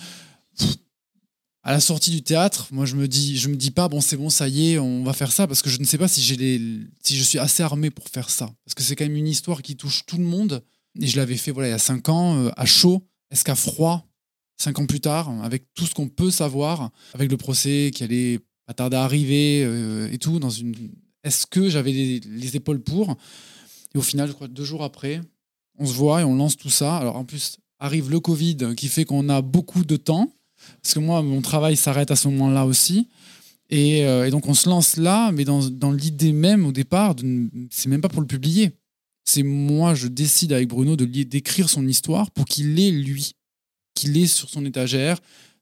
à 1.66 1.72
la 1.72 1.80
sortie 1.80 2.12
du 2.12 2.22
théâtre, 2.22 2.68
moi 2.70 2.86
je 2.86 2.94
me 2.94 3.08
dis, 3.08 3.36
je 3.36 3.48
me 3.48 3.56
dis 3.56 3.72
pas 3.72 3.88
bon 3.88 4.00
c'est 4.00 4.16
bon 4.16 4.30
ça 4.30 4.46
y 4.46 4.70
est, 4.72 4.78
on 4.78 5.02
va 5.02 5.12
faire 5.12 5.32
ça 5.32 5.48
parce 5.48 5.62
que 5.62 5.68
je 5.68 5.80
ne 5.80 5.84
sais 5.84 5.98
pas 5.98 6.06
si 6.06 6.22
j'ai 6.22 6.60
si 7.02 7.16
je 7.16 7.24
suis 7.24 7.40
assez 7.40 7.64
armé 7.64 7.90
pour 7.90 8.08
faire 8.08 8.30
ça 8.30 8.48
parce 8.64 8.76
que 8.76 8.84
c'est 8.84 8.94
quand 8.94 9.04
même 9.04 9.16
une 9.16 9.26
histoire 9.26 9.62
qui 9.62 9.74
touche 9.74 10.06
tout 10.06 10.16
le 10.16 10.22
monde 10.22 10.62
et 11.00 11.08
je 11.08 11.16
l'avais 11.16 11.36
fait 11.36 11.50
voilà 11.50 11.66
il 11.66 11.72
y 11.72 11.74
a 11.74 11.78
cinq 11.78 12.08
ans 12.08 12.36
euh, 12.36 12.50
à 12.56 12.66
chaud, 12.66 13.04
est-ce 13.32 13.42
qu'à 13.42 13.56
froid, 13.56 14.06
cinq 14.56 14.78
ans 14.78 14.86
plus 14.86 15.00
tard 15.00 15.28
avec 15.42 15.64
tout 15.74 15.86
ce 15.86 15.94
qu'on 15.94 16.08
peut 16.08 16.30
savoir, 16.30 16.90
avec 17.14 17.32
le 17.32 17.36
procès 17.36 17.90
qui 17.92 18.04
allait 18.04 18.38
pas 18.66 18.74
tarder 18.74 18.96
à 18.96 19.04
arriver 19.04 19.62
euh, 19.64 20.10
et 20.12 20.18
tout 20.18 20.38
dans 20.38 20.50
une, 20.50 20.74
est-ce 21.24 21.46
que 21.46 21.68
j'avais 21.68 21.92
les, 21.92 22.20
les 22.20 22.56
épaules 22.56 22.80
pour? 22.80 23.16
Et 23.94 23.98
au 23.98 24.02
final 24.02 24.28
je 24.28 24.32
crois 24.32 24.48
deux 24.48 24.64
jours 24.64 24.82
après 24.84 25.20
on 25.78 25.86
se 25.86 25.94
voit 25.94 26.20
et 26.20 26.24
on 26.24 26.34
lance 26.34 26.56
tout 26.56 26.70
ça. 26.70 26.96
Alors 26.96 27.16
en 27.16 27.24
plus, 27.24 27.58
arrive 27.78 28.10
le 28.10 28.20
Covid 28.20 28.74
qui 28.76 28.88
fait 28.88 29.04
qu'on 29.04 29.28
a 29.28 29.42
beaucoup 29.42 29.84
de 29.84 29.96
temps, 29.96 30.32
parce 30.82 30.94
que 30.94 31.00
moi, 31.00 31.22
mon 31.22 31.42
travail 31.42 31.76
s'arrête 31.76 32.10
à 32.10 32.16
ce 32.16 32.28
moment-là 32.28 32.66
aussi. 32.66 33.08
Et, 33.68 34.04
euh, 34.06 34.30
donc 34.30 34.46
on 34.46 34.54
se 34.54 34.68
lance 34.68 34.96
là, 34.96 35.32
mais 35.32 35.44
dans, 35.44 35.68
dans 35.68 35.90
l'idée 35.90 36.32
même 36.32 36.66
au 36.66 36.72
départ, 36.72 37.14
c'est 37.70 37.88
même 37.88 38.00
pas 38.00 38.08
pour 38.08 38.20
le 38.20 38.26
publier. 38.26 38.72
C'est 39.24 39.42
moi, 39.42 39.94
je 39.94 40.06
décide 40.06 40.52
avec 40.52 40.68
Bruno 40.68 40.94
de 40.94 41.04
d'écrire 41.04 41.68
son 41.68 41.86
histoire 41.86 42.30
pour 42.30 42.44
qu'il 42.44 42.78
ait 42.78 42.92
lui, 42.92 43.32
qu'il 43.94 44.16
ait 44.18 44.28
sur 44.28 44.48
son 44.48 44.64
étagère 44.64 45.18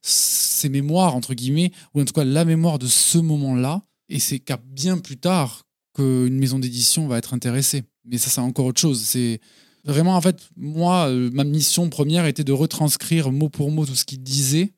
ses 0.07 0.69
mémoires 0.69 1.17
entre 1.17 1.35
guillemets, 1.35 1.73
ou 1.95 2.01
en 2.01 2.05
tout 2.05 2.13
cas 2.13 2.25
la 2.25 2.45
mémoire 2.45 2.79
de 2.79 2.87
ce 2.87 3.19
moment-là. 3.19 3.83
Et 4.09 4.19
c'est 4.19 4.39
qu'à 4.39 4.59
bien 4.59 4.99
plus 4.99 5.17
tard 5.17 5.65
qu'une 5.95 6.39
maison 6.39 6.59
d'édition 6.59 7.09
va 7.09 7.19
être 7.19 7.35
intéressée. 7.35 7.85
Mais 8.05 8.19
ça, 8.19 8.29
c'est 8.29 8.41
encore 8.41 8.67
autre 8.67 8.81
chose. 8.81 9.01
C'est 9.01 9.41
Vraiment, 9.85 10.17
en 10.17 10.21
fait, 10.21 10.49
moi, 10.57 11.09
euh, 11.11 11.31
ma 11.33 11.45
mission 11.45 11.91
première 11.91 12.25
était 12.25 12.45
de 12.45 12.53
retranscrire 12.53 13.31
mot 13.31 13.51
pour 13.51 13.71
mot 13.71 13.85
tout 13.85 13.95
ce 13.95 14.07
qu'il 14.07 14.23
disait, 14.23 14.73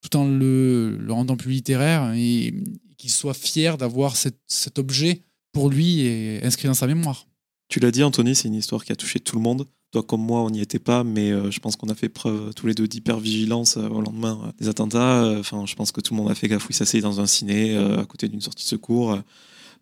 tout 0.00 0.16
en 0.16 0.26
le, 0.26 0.96
le, 0.96 1.12
rendant 1.12 1.36
plus 1.36 1.50
littéraire 1.50 2.12
et 2.14 2.54
qu'il 2.96 3.10
soit 3.10 3.34
fier 3.34 3.76
d'avoir 3.76 4.16
cet, 4.16 4.38
cet, 4.46 4.78
objet 4.78 5.22
pour 5.52 5.68
lui 5.68 6.00
et 6.00 6.42
inscrit 6.42 6.68
dans 6.68 6.74
sa 6.74 6.86
mémoire. 6.86 7.26
Tu 7.68 7.80
l'as 7.80 7.90
dit, 7.90 8.02
Anthony, 8.02 8.34
c'est 8.34 8.48
une 8.48 8.54
histoire 8.54 8.82
qui 8.84 8.92
a 8.92 8.96
touché 8.96 9.20
tout 9.20 9.36
le 9.36 9.42
monde. 9.42 9.66
Toi 9.94 10.02
comme 10.02 10.22
moi, 10.22 10.42
on 10.42 10.50
n'y 10.50 10.60
était 10.60 10.80
pas, 10.80 11.04
mais 11.04 11.30
euh, 11.30 11.52
je 11.52 11.60
pense 11.60 11.76
qu'on 11.76 11.88
a 11.88 11.94
fait 11.94 12.08
preuve 12.08 12.52
tous 12.54 12.66
les 12.66 12.74
deux 12.74 12.88
d'hypervigilance 12.88 13.76
euh, 13.76 13.88
au 13.88 14.00
lendemain 14.00 14.40
euh, 14.44 14.50
des 14.58 14.68
attentats. 14.68 15.32
Enfin, 15.38 15.66
je 15.66 15.76
pense 15.76 15.92
que 15.92 16.00
tout 16.00 16.14
le 16.14 16.20
monde 16.20 16.32
a 16.32 16.34
fait 16.34 16.48
gaffe 16.48 16.64
où 16.64 16.72
il 16.72 16.74
s'asseyait 16.74 17.00
dans 17.00 17.20
un 17.20 17.26
ciné 17.26 17.76
euh, 17.76 18.00
à 18.00 18.04
côté 18.04 18.28
d'une 18.28 18.40
sortie 18.40 18.64
de 18.64 18.68
secours. 18.68 19.16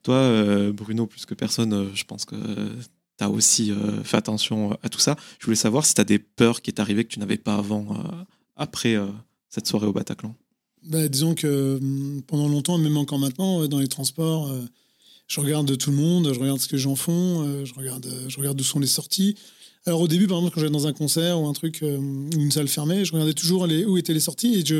Toi, 0.02 0.16
euh, 0.16 0.70
Bruno, 0.70 1.06
plus 1.06 1.24
que 1.24 1.32
personne, 1.32 1.88
je 1.94 2.04
pense 2.04 2.26
que 2.26 2.36
tu 3.16 3.24
as 3.24 3.30
aussi 3.30 3.70
euh, 3.70 4.04
fait 4.04 4.18
attention 4.18 4.76
à 4.82 4.90
tout 4.90 4.98
ça. 4.98 5.16
Je 5.38 5.46
voulais 5.46 5.56
savoir 5.56 5.86
si 5.86 5.94
tu 5.94 6.00
as 6.02 6.04
des 6.04 6.18
peurs 6.18 6.60
qui 6.60 6.70
est 6.70 6.78
arrivé 6.78 7.04
que 7.04 7.08
tu 7.08 7.18
n'avais 7.18 7.38
pas 7.38 7.54
avant, 7.54 7.86
euh, 7.92 8.24
après 8.56 8.96
euh, 8.96 9.06
cette 9.48 9.66
soirée 9.66 9.86
au 9.86 9.94
Bataclan. 9.94 10.34
Bah, 10.82 11.08
disons 11.08 11.34
que 11.34 11.80
pendant 12.26 12.48
longtemps, 12.48 12.76
même 12.76 12.98
encore 12.98 13.18
maintenant, 13.18 13.66
dans 13.66 13.78
les 13.78 13.88
transports, 13.88 14.52
je 15.26 15.40
regarde 15.40 15.78
tout 15.78 15.90
le 15.90 15.96
monde, 15.96 16.34
je 16.34 16.38
regarde 16.38 16.58
ce 16.58 16.66
que 16.68 16.76
les 16.76 16.82
gens 16.82 16.96
font, 16.96 17.64
je 17.64 17.72
regarde, 17.74 18.12
je 18.26 18.36
regarde 18.36 18.58
d'où 18.58 18.64
sont 18.64 18.80
les 18.80 18.88
sorties. 18.88 19.36
Alors 19.86 20.00
au 20.00 20.08
début, 20.08 20.26
par 20.26 20.38
exemple, 20.38 20.54
quand 20.54 20.60
j'allais 20.60 20.72
dans 20.72 20.86
un 20.86 20.92
concert 20.92 21.40
ou 21.40 21.46
un 21.46 21.52
truc 21.52 21.80
ou 21.82 22.40
une 22.40 22.50
salle 22.52 22.68
fermée, 22.68 23.04
je 23.04 23.12
regardais 23.12 23.34
toujours 23.34 23.66
où 23.86 23.96
étaient 23.98 24.14
les 24.14 24.20
sorties 24.20 24.54
et 24.54 24.64
je, 24.64 24.76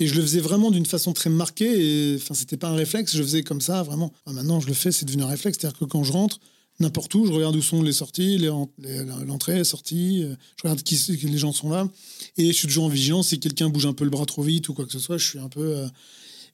et 0.00 0.06
je 0.06 0.14
le 0.14 0.22
faisais 0.22 0.40
vraiment 0.40 0.70
d'une 0.70 0.86
façon 0.86 1.12
très 1.12 1.30
marquée. 1.30 2.12
Et 2.12 2.16
enfin, 2.16 2.34
c'était 2.34 2.56
pas 2.56 2.68
un 2.68 2.74
réflexe, 2.74 3.16
je 3.16 3.22
faisais 3.22 3.42
comme 3.42 3.60
ça, 3.60 3.82
vraiment. 3.82 4.12
Maintenant, 4.26 4.60
je 4.60 4.66
le 4.66 4.74
fais, 4.74 4.92
c'est 4.92 5.06
devenu 5.06 5.22
un 5.22 5.28
réflexe. 5.28 5.58
C'est-à-dire 5.60 5.78
que 5.78 5.84
quand 5.84 6.02
je 6.02 6.12
rentre, 6.12 6.40
n'importe 6.80 7.14
où, 7.14 7.26
je 7.26 7.32
regarde 7.32 7.56
où 7.56 7.62
sont 7.62 7.82
les 7.82 7.92
sorties, 7.92 8.38
l'entrée, 8.38 9.52
les, 9.52 9.58
les 9.58 9.64
sorties, 9.64 10.22
euh, 10.22 10.34
je 10.56 10.62
regarde 10.64 10.82
qui, 10.82 10.96
les 11.22 11.38
gens 11.38 11.52
sont 11.52 11.70
là, 11.70 11.88
et 12.36 12.48
je 12.48 12.52
suis 12.52 12.68
toujours 12.68 12.84
en 12.84 12.88
vigilance, 12.88 13.28
si 13.28 13.40
quelqu'un 13.40 13.68
bouge 13.68 13.86
un 13.86 13.94
peu 13.94 14.04
le 14.04 14.10
bras 14.10 14.26
trop 14.26 14.42
vite 14.42 14.68
ou 14.68 14.74
quoi 14.74 14.84
que 14.84 14.92
ce 14.92 14.98
soit, 14.98 15.18
je 15.18 15.26
suis 15.26 15.38
un 15.38 15.48
peu... 15.48 15.76
Euh... 15.76 15.88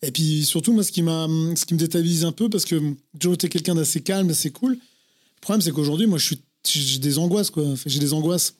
Et 0.05 0.11
puis 0.11 0.45
surtout, 0.45 0.73
moi, 0.73 0.83
ce 0.83 0.91
qui, 0.91 1.01
ce 1.01 1.65
qui 1.65 1.75
me 1.75 1.79
déstabilise 1.79 2.25
un 2.25 2.33
peu, 2.33 2.49
parce 2.49 2.65
que 2.65 2.81
Joe 3.19 3.35
était 3.35 3.49
quelqu'un 3.49 3.77
d'assez 3.77 4.01
calme, 4.01 4.29
d'assez 4.29 4.51
cool, 4.51 4.73
le 4.73 5.41
problème, 5.41 5.61
c'est 5.61 5.71
qu'aujourd'hui, 5.71 6.07
moi, 6.07 6.19
je 6.19 6.27
suis, 6.27 6.41
j'ai 6.69 6.99
des 6.99 7.19
angoisses, 7.19 7.51
quoi. 7.51 7.65
J'ai 7.87 7.99
des 7.99 8.13
angoisses. 8.13 8.55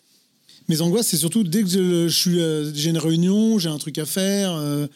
Mes 0.69 0.81
angoisses, 0.81 1.09
c'est 1.09 1.17
surtout 1.17 1.43
dès 1.43 1.63
que 1.63 1.69
je, 1.69 2.09
je 2.09 2.17
suis, 2.17 2.41
euh, 2.41 2.73
j'ai 2.75 2.91
une 2.91 2.99
réunion, 2.99 3.59
j'ai 3.59 3.69
un 3.69 3.79
truc 3.79 3.99
à 3.99 4.07
faire, 4.07 4.53
euh, 4.53 4.87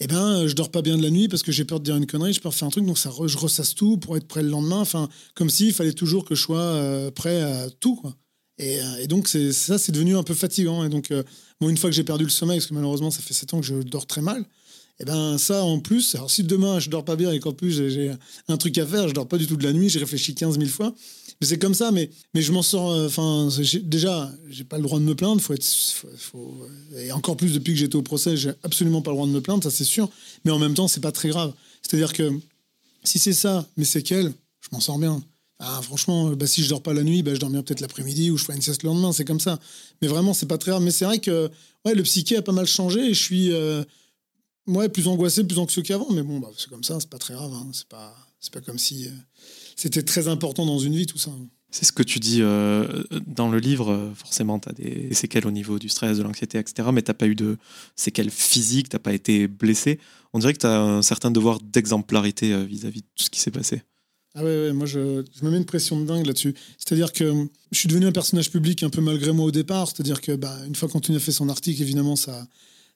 eh 0.00 0.06
ben, 0.06 0.46
je 0.46 0.54
dors 0.54 0.70
pas 0.70 0.82
bien 0.82 0.98
de 0.98 1.02
la 1.02 1.10
nuit 1.10 1.28
parce 1.28 1.42
que 1.42 1.52
j'ai 1.52 1.64
peur 1.64 1.80
de 1.80 1.84
dire 1.84 1.96
une 1.96 2.06
connerie, 2.06 2.32
j'ai 2.34 2.40
peur 2.40 2.52
de 2.52 2.56
faire 2.56 2.68
un 2.68 2.70
truc, 2.70 2.84
donc 2.84 2.98
ça 2.98 3.10
je 3.24 3.38
ressasse 3.38 3.74
tout 3.74 3.96
pour 3.96 4.16
être 4.16 4.28
prêt 4.28 4.42
le 4.42 4.50
lendemain. 4.50 4.80
Enfin, 4.80 5.08
comme 5.34 5.48
s'il 5.48 5.72
fallait 5.72 5.94
toujours 5.94 6.24
que 6.24 6.34
je 6.34 6.42
sois 6.42 6.58
euh, 6.58 7.10
prêt 7.10 7.40
à 7.40 7.70
tout. 7.70 8.02
Et, 8.58 8.80
euh, 8.80 9.06
donc, 9.06 9.28
c'est, 9.28 9.52
ça, 9.52 9.78
c'est 9.78 9.92
devenu 9.92 10.16
un 10.16 10.22
peu 10.22 10.34
fatigant. 10.34 10.84
Et 10.84 10.88
donc, 10.88 11.10
euh, 11.10 11.22
bon, 11.60 11.68
une 11.68 11.76
fois 11.76 11.90
que 11.90 11.96
j'ai 11.96 12.04
perdu 12.04 12.24
le 12.24 12.30
sommeil, 12.30 12.58
parce 12.58 12.68
que 12.68 12.74
malheureusement, 12.74 13.10
ça 13.10 13.20
fait 13.20 13.34
7 13.34 13.54
ans 13.54 13.60
que 13.60 13.66
je 13.66 13.74
dors 13.74 14.06
très 14.06 14.22
mal, 14.22 14.44
et 14.98 15.04
ben 15.04 15.36
ça, 15.36 15.62
en 15.62 15.78
plus, 15.78 16.14
alors 16.14 16.30
si 16.30 16.42
demain 16.42 16.80
je 16.80 16.88
dors 16.88 17.04
pas 17.04 17.16
bien 17.16 17.30
et 17.32 17.40
qu'en 17.40 17.52
plus 17.52 17.88
j'ai, 17.90 18.12
un 18.48 18.56
truc 18.56 18.78
à 18.78 18.86
faire, 18.86 19.08
je 19.08 19.14
dors 19.14 19.28
pas 19.28 19.36
du 19.36 19.46
tout 19.46 19.56
de 19.56 19.64
la 19.64 19.72
nuit, 19.72 19.88
j'ai 19.88 19.98
réfléchi 19.98 20.34
15 20.34 20.58
000 20.58 20.70
fois. 20.70 20.94
Mais 21.40 21.46
c'est 21.46 21.58
comme 21.58 21.74
ça, 21.74 21.92
mais, 21.92 22.08
mais 22.32 22.40
je 22.40 22.50
m'en 22.50 22.62
sors. 22.62 22.96
Enfin, 23.04 23.50
euh, 23.50 23.80
déjà, 23.82 24.32
j'ai 24.48 24.64
pas 24.64 24.78
le 24.78 24.84
droit 24.84 24.98
de 24.98 25.04
me 25.04 25.14
plaindre. 25.14 25.42
Faut 25.42 25.52
être, 25.52 25.66
faut, 25.66 26.08
faut, 26.16 26.54
et 26.96 27.12
encore 27.12 27.36
plus 27.36 27.52
depuis 27.52 27.74
que 27.74 27.78
j'étais 27.78 27.96
au 27.96 28.02
procès, 28.02 28.38
j'ai 28.38 28.52
absolument 28.62 29.02
pas 29.02 29.10
le 29.10 29.16
droit 29.16 29.26
de 29.26 29.32
me 29.32 29.42
plaindre, 29.42 29.62
ça 29.62 29.70
c'est 29.70 29.84
sûr. 29.84 30.08
Mais 30.46 30.50
en 30.50 30.58
même 30.58 30.72
temps, 30.72 30.88
c'est 30.88 31.00
pas 31.00 31.12
très 31.12 31.28
grave. 31.28 31.52
C'est-à-dire 31.82 32.14
que 32.14 32.32
si 33.04 33.18
c'est 33.18 33.34
ça, 33.34 33.66
c'est 33.82 34.02
quel, 34.02 34.32
je 34.62 34.68
m'en 34.72 34.80
sors 34.80 34.98
bien. 34.98 35.22
Ah, 35.58 35.80
franchement, 35.82 36.30
bah, 36.30 36.46
si 36.46 36.62
je 36.62 36.68
dors 36.68 36.82
pas 36.82 36.92
la 36.92 37.02
nuit, 37.02 37.22
bah, 37.22 37.34
je 37.34 37.40
dors 37.40 37.50
bien 37.50 37.62
peut-être 37.62 37.80
l'après-midi 37.80 38.30
ou 38.30 38.36
je 38.36 38.44
ferai 38.44 38.56
une 38.56 38.62
sieste 38.62 38.82
le 38.82 38.88
lendemain, 38.88 39.12
c'est 39.12 39.24
comme 39.24 39.40
ça. 39.40 39.58
Mais 40.02 40.08
vraiment, 40.08 40.34
c'est 40.34 40.46
pas 40.46 40.58
très 40.58 40.70
grave. 40.70 40.82
Mais 40.82 40.90
c'est 40.90 41.04
vrai 41.04 41.18
que 41.18 41.50
ouais, 41.84 41.94
le 41.94 42.02
psyché 42.02 42.36
a 42.36 42.42
pas 42.42 42.52
mal 42.52 42.66
changé 42.66 43.00
et 43.00 43.14
je 43.14 43.22
suis 43.22 43.52
euh, 43.52 43.82
ouais, 44.66 44.88
plus 44.88 45.08
angoissé, 45.08 45.44
plus 45.44 45.58
anxieux 45.58 45.82
qu'avant. 45.82 46.10
Mais 46.12 46.22
bon, 46.22 46.38
bah, 46.38 46.50
c'est 46.56 46.68
comme 46.68 46.84
ça, 46.84 46.98
c'est 47.00 47.10
pas 47.10 47.18
très 47.18 47.34
grave. 47.34 47.52
Hein. 47.52 47.68
C'est 47.72 47.88
pas, 47.88 48.14
c'est 48.40 48.52
pas 48.52 48.60
comme 48.60 48.78
si. 48.78 49.06
Euh, 49.06 49.10
c'était 49.76 50.02
très 50.02 50.28
important 50.28 50.66
dans 50.66 50.78
une 50.78 50.94
vie, 50.94 51.06
tout 51.06 51.18
ça. 51.18 51.30
C'est 51.70 51.84
ce 51.84 51.92
que 51.92 52.02
tu 52.02 52.20
dis 52.20 52.38
euh, 52.40 53.02
dans 53.26 53.50
le 53.50 53.58
livre. 53.58 54.12
Forcément, 54.16 54.58
tu 54.58 54.68
as 54.68 54.72
des 54.72 55.12
séquelles 55.12 55.46
au 55.46 55.50
niveau 55.50 55.78
du 55.78 55.88
stress, 55.88 56.16
de 56.16 56.22
l'anxiété, 56.22 56.58
etc. 56.58 56.88
Mais 56.92 57.02
tu 57.02 57.10
n'as 57.10 57.14
pas 57.14 57.26
eu 57.26 57.34
de 57.34 57.58
séquelles 57.96 58.30
physiques, 58.30 58.88
tu 58.88 58.96
n'as 58.96 59.00
pas 59.00 59.12
été 59.12 59.48
blessé. 59.48 59.98
On 60.32 60.38
dirait 60.38 60.52
que 60.52 60.58
tu 60.58 60.66
as 60.66 60.80
un 60.80 61.02
certain 61.02 61.30
devoir 61.30 61.60
d'exemplarité 61.60 62.52
euh, 62.52 62.64
vis-à-vis 62.64 63.00
de 63.00 63.06
tout 63.14 63.24
ce 63.24 63.30
qui 63.30 63.40
s'est 63.40 63.50
passé. 63.50 63.82
Ah 64.34 64.44
ouais, 64.44 64.66
ouais 64.66 64.72
moi 64.74 64.86
je, 64.86 65.24
je, 65.34 65.44
me 65.44 65.50
mets 65.50 65.56
une 65.56 65.64
pression 65.64 65.98
de 65.98 66.06
dingue 66.06 66.26
là-dessus. 66.26 66.54
C'est-à-dire 66.76 67.12
que 67.12 67.48
je 67.72 67.78
suis 67.78 67.88
devenu 67.88 68.06
un 68.06 68.12
personnage 68.12 68.50
public 68.50 68.82
un 68.82 68.90
peu 68.90 69.00
malgré 69.00 69.32
moi 69.32 69.46
au 69.46 69.50
départ. 69.50 69.88
C'est-à-dire 69.88 70.20
que 70.20 70.32
bah, 70.32 70.54
une 70.66 70.74
fois 70.74 70.88
qu'Anthony 70.88 71.16
a 71.16 71.20
fait 71.20 71.32
son 71.32 71.48
article, 71.48 71.80
évidemment, 71.80 72.16
ça, 72.16 72.46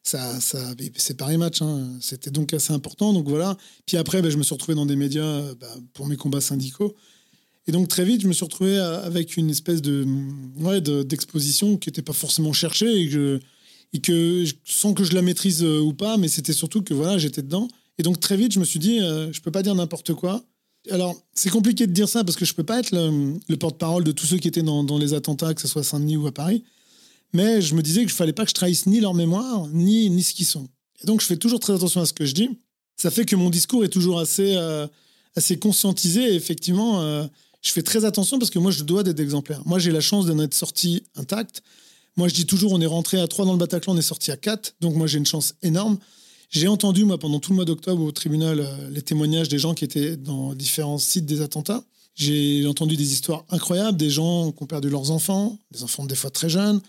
ça, 0.03 0.39
ça 0.39 0.73
c'est 0.95 1.15
pareil 1.15 1.37
match. 1.37 1.61
Hein. 1.61 1.97
C'était 2.01 2.31
donc 2.31 2.53
assez 2.53 2.73
important. 2.73 3.13
Donc 3.13 3.27
voilà. 3.27 3.57
Puis 3.85 3.97
après, 3.97 4.21
bah, 4.21 4.29
je 4.29 4.37
me 4.37 4.43
suis 4.43 4.53
retrouvé 4.53 4.75
dans 4.75 4.85
des 4.85 4.95
médias 4.95 5.53
bah, 5.55 5.67
pour 5.93 6.07
mes 6.07 6.17
combats 6.17 6.41
syndicaux. 6.41 6.95
Et 7.67 7.71
donc 7.71 7.87
très 7.87 8.05
vite, 8.05 8.21
je 8.21 8.27
me 8.27 8.33
suis 8.33 8.43
retrouvé 8.43 8.77
avec 8.77 9.37
une 9.37 9.49
espèce 9.49 9.81
de 9.81 10.05
ouais, 10.57 10.81
d'exposition 10.81 11.77
qui 11.77 11.89
n'était 11.89 12.01
pas 12.01 12.13
forcément 12.13 12.53
cherchée 12.53 13.01
et 13.01 13.09
que, 13.09 13.39
et 13.93 13.99
que 13.99 14.45
sans 14.65 14.93
que 14.93 15.03
je 15.03 15.13
la 15.13 15.21
maîtrise 15.21 15.63
euh, 15.63 15.79
ou 15.79 15.93
pas, 15.93 16.17
mais 16.17 16.27
c'était 16.27 16.53
surtout 16.53 16.81
que 16.81 16.93
voilà, 16.93 17.19
j'étais 17.19 17.43
dedans. 17.43 17.67
Et 17.99 18.03
donc 18.03 18.19
très 18.19 18.35
vite, 18.35 18.51
je 18.53 18.59
me 18.59 18.65
suis 18.65 18.79
dit, 18.79 18.99
euh, 18.99 19.31
je 19.31 19.41
peux 19.41 19.51
pas 19.51 19.61
dire 19.61 19.75
n'importe 19.75 20.15
quoi. 20.15 20.43
Alors 20.89 21.15
c'est 21.35 21.51
compliqué 21.51 21.85
de 21.85 21.93
dire 21.93 22.09
ça 22.09 22.23
parce 22.23 22.35
que 22.35 22.45
je 22.45 22.55
peux 22.55 22.63
pas 22.63 22.79
être 22.79 22.91
le, 22.91 23.35
le 23.47 23.57
porte-parole 23.57 24.03
de 24.03 24.11
tous 24.11 24.25
ceux 24.25 24.39
qui 24.39 24.47
étaient 24.47 24.63
dans, 24.63 24.83
dans 24.83 24.97
les 24.97 25.13
attentats, 25.13 25.53
que 25.53 25.61
ce 25.61 25.67
soit 25.67 25.81
à 25.81 25.85
Saint-Denis 25.85 26.17
ou 26.17 26.25
à 26.25 26.31
Paris. 26.31 26.63
Mais 27.33 27.61
je 27.61 27.75
me 27.75 27.81
disais 27.81 28.01
qu'il 28.01 28.09
ne 28.09 28.15
fallait 28.15 28.33
pas 28.33 28.43
que 28.43 28.49
je 28.49 28.55
trahisse 28.55 28.85
ni 28.85 28.99
leur 28.99 29.13
mémoire, 29.13 29.67
ni, 29.69 30.09
ni 30.09 30.23
ce 30.23 30.33
qu'ils 30.33 30.45
sont. 30.45 30.67
Et 31.01 31.07
donc, 31.07 31.21
je 31.21 31.25
fais 31.25 31.37
toujours 31.37 31.59
très 31.59 31.73
attention 31.73 32.01
à 32.01 32.05
ce 32.05 32.13
que 32.13 32.25
je 32.25 32.33
dis. 32.33 32.49
Ça 32.97 33.09
fait 33.09 33.25
que 33.25 33.35
mon 33.35 33.49
discours 33.49 33.83
est 33.83 33.89
toujours 33.89 34.19
assez, 34.19 34.55
euh, 34.55 34.87
assez 35.35 35.57
conscientisé. 35.57 36.35
Effectivement, 36.35 37.01
euh, 37.01 37.25
je 37.61 37.71
fais 37.71 37.81
très 37.81 38.05
attention 38.05 38.37
parce 38.37 38.51
que 38.51 38.59
moi, 38.59 38.71
je 38.71 38.83
dois 38.83 39.03
d'être 39.03 39.19
exemplaire. 39.19 39.61
Moi, 39.65 39.79
j'ai 39.79 39.91
la 39.91 40.01
chance 40.01 40.25
d'en 40.25 40.39
être 40.39 40.53
sorti 40.53 41.03
intact. 41.15 41.63
Moi, 42.17 42.27
je 42.27 42.33
dis 42.33 42.45
toujours, 42.45 42.73
on 42.73 42.81
est 42.81 42.85
rentré 42.85 43.19
à 43.19 43.27
3 43.27 43.45
dans 43.45 43.53
le 43.53 43.57
Bataclan, 43.57 43.93
on 43.93 43.97
est 43.97 44.01
sorti 44.01 44.31
à 44.31 44.37
4. 44.37 44.75
Donc, 44.81 44.95
moi, 44.95 45.07
j'ai 45.07 45.17
une 45.17 45.25
chance 45.25 45.55
énorme. 45.63 45.97
J'ai 46.49 46.67
entendu, 46.67 47.05
moi, 47.05 47.17
pendant 47.17 47.39
tout 47.39 47.51
le 47.51 47.55
mois 47.55 47.65
d'octobre 47.65 48.03
au 48.03 48.11
tribunal, 48.11 48.59
euh, 48.59 48.89
les 48.89 49.01
témoignages 49.01 49.47
des 49.47 49.57
gens 49.57 49.73
qui 49.73 49.85
étaient 49.85 50.17
dans 50.17 50.53
différents 50.53 50.97
sites 50.97 51.25
des 51.25 51.41
attentats. 51.41 51.83
J'ai 52.13 52.67
entendu 52.67 52.97
des 52.97 53.13
histoires 53.13 53.45
incroyables, 53.49 53.97
des 53.97 54.09
gens 54.09 54.51
qui 54.51 54.61
ont 54.61 54.65
perdu 54.65 54.89
leurs 54.89 55.11
enfants, 55.11 55.57
des 55.71 55.83
enfants 55.83 56.05
des 56.05 56.15
fois 56.15 56.29
très 56.29 56.49
jeunes, 56.49 56.81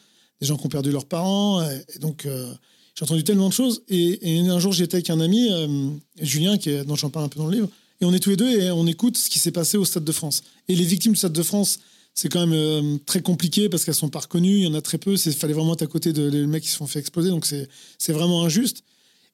des 0.43 0.49
gens 0.49 0.57
qui 0.57 0.67
ont 0.67 0.69
perdu 0.69 0.91
leurs 0.91 1.07
parents. 1.07 1.63
Et 1.63 1.99
donc, 2.01 2.27
euh, 2.27 2.53
j'ai 2.97 3.05
entendu 3.05 3.23
tellement 3.23 3.49
de 3.49 3.55
choses. 3.55 3.83
Et, 3.89 4.41
un 4.41 4.59
jour, 4.59 4.73
j'étais 4.73 4.97
avec 4.97 5.09
un 5.09 5.21
ami, 5.21 5.49
euh, 5.53 5.89
Julien, 6.21 6.59
qui 6.59 6.77
dont 6.85 6.97
j'en 6.97 7.11
parle 7.11 7.27
un 7.27 7.29
peu 7.29 7.39
dans 7.39 7.47
le 7.47 7.55
livre, 7.55 7.69
et 8.01 8.05
on 8.05 8.13
est 8.13 8.19
tous 8.19 8.31
les 8.31 8.37
deux 8.37 8.51
et 8.51 8.73
on 8.73 8.87
écoute 8.89 9.17
ce 9.17 9.31
qui 9.31 9.39
s'est 9.39 9.53
passé 9.53 9.79
au 9.79 9.85
Stade 9.85 10.03
de 10.03 10.11
France. 10.11 10.43
Et 10.67 10.75
les 10.75 10.85
victimes 10.85 11.13
du 11.13 11.19
Stade 11.19 11.33
de 11.33 11.43
France, 11.45 11.79
c'est 12.13 12.29
quand 12.29 12.45
même 12.45 12.53
euh, 12.53 12.99
très 13.07 13.23
compliqué 13.23 13.69
parce 13.69 13.85
qu'elles 13.85 13.95
sont 13.95 14.09
pas 14.09 14.19
reconnues, 14.19 14.59
il 14.59 14.65
y 14.65 14.67
en 14.67 14.75
a 14.75 14.83
très 14.83 14.99
peu. 14.99 15.15
Il 15.15 15.33
fallait 15.33 15.55
vraiment 15.55 15.75
être 15.75 15.83
à 15.83 15.87
côté 15.87 16.13
de 16.13 16.29
les 16.29 16.45
mecs 16.49 16.65
qui 16.65 16.69
se 16.69 16.77
sont 16.77 16.89
fait 16.89 16.99
exploser, 16.99 17.31
donc 17.31 17.47
c'est 17.47 18.13
vraiment 18.13 18.43
injuste. 18.43 18.83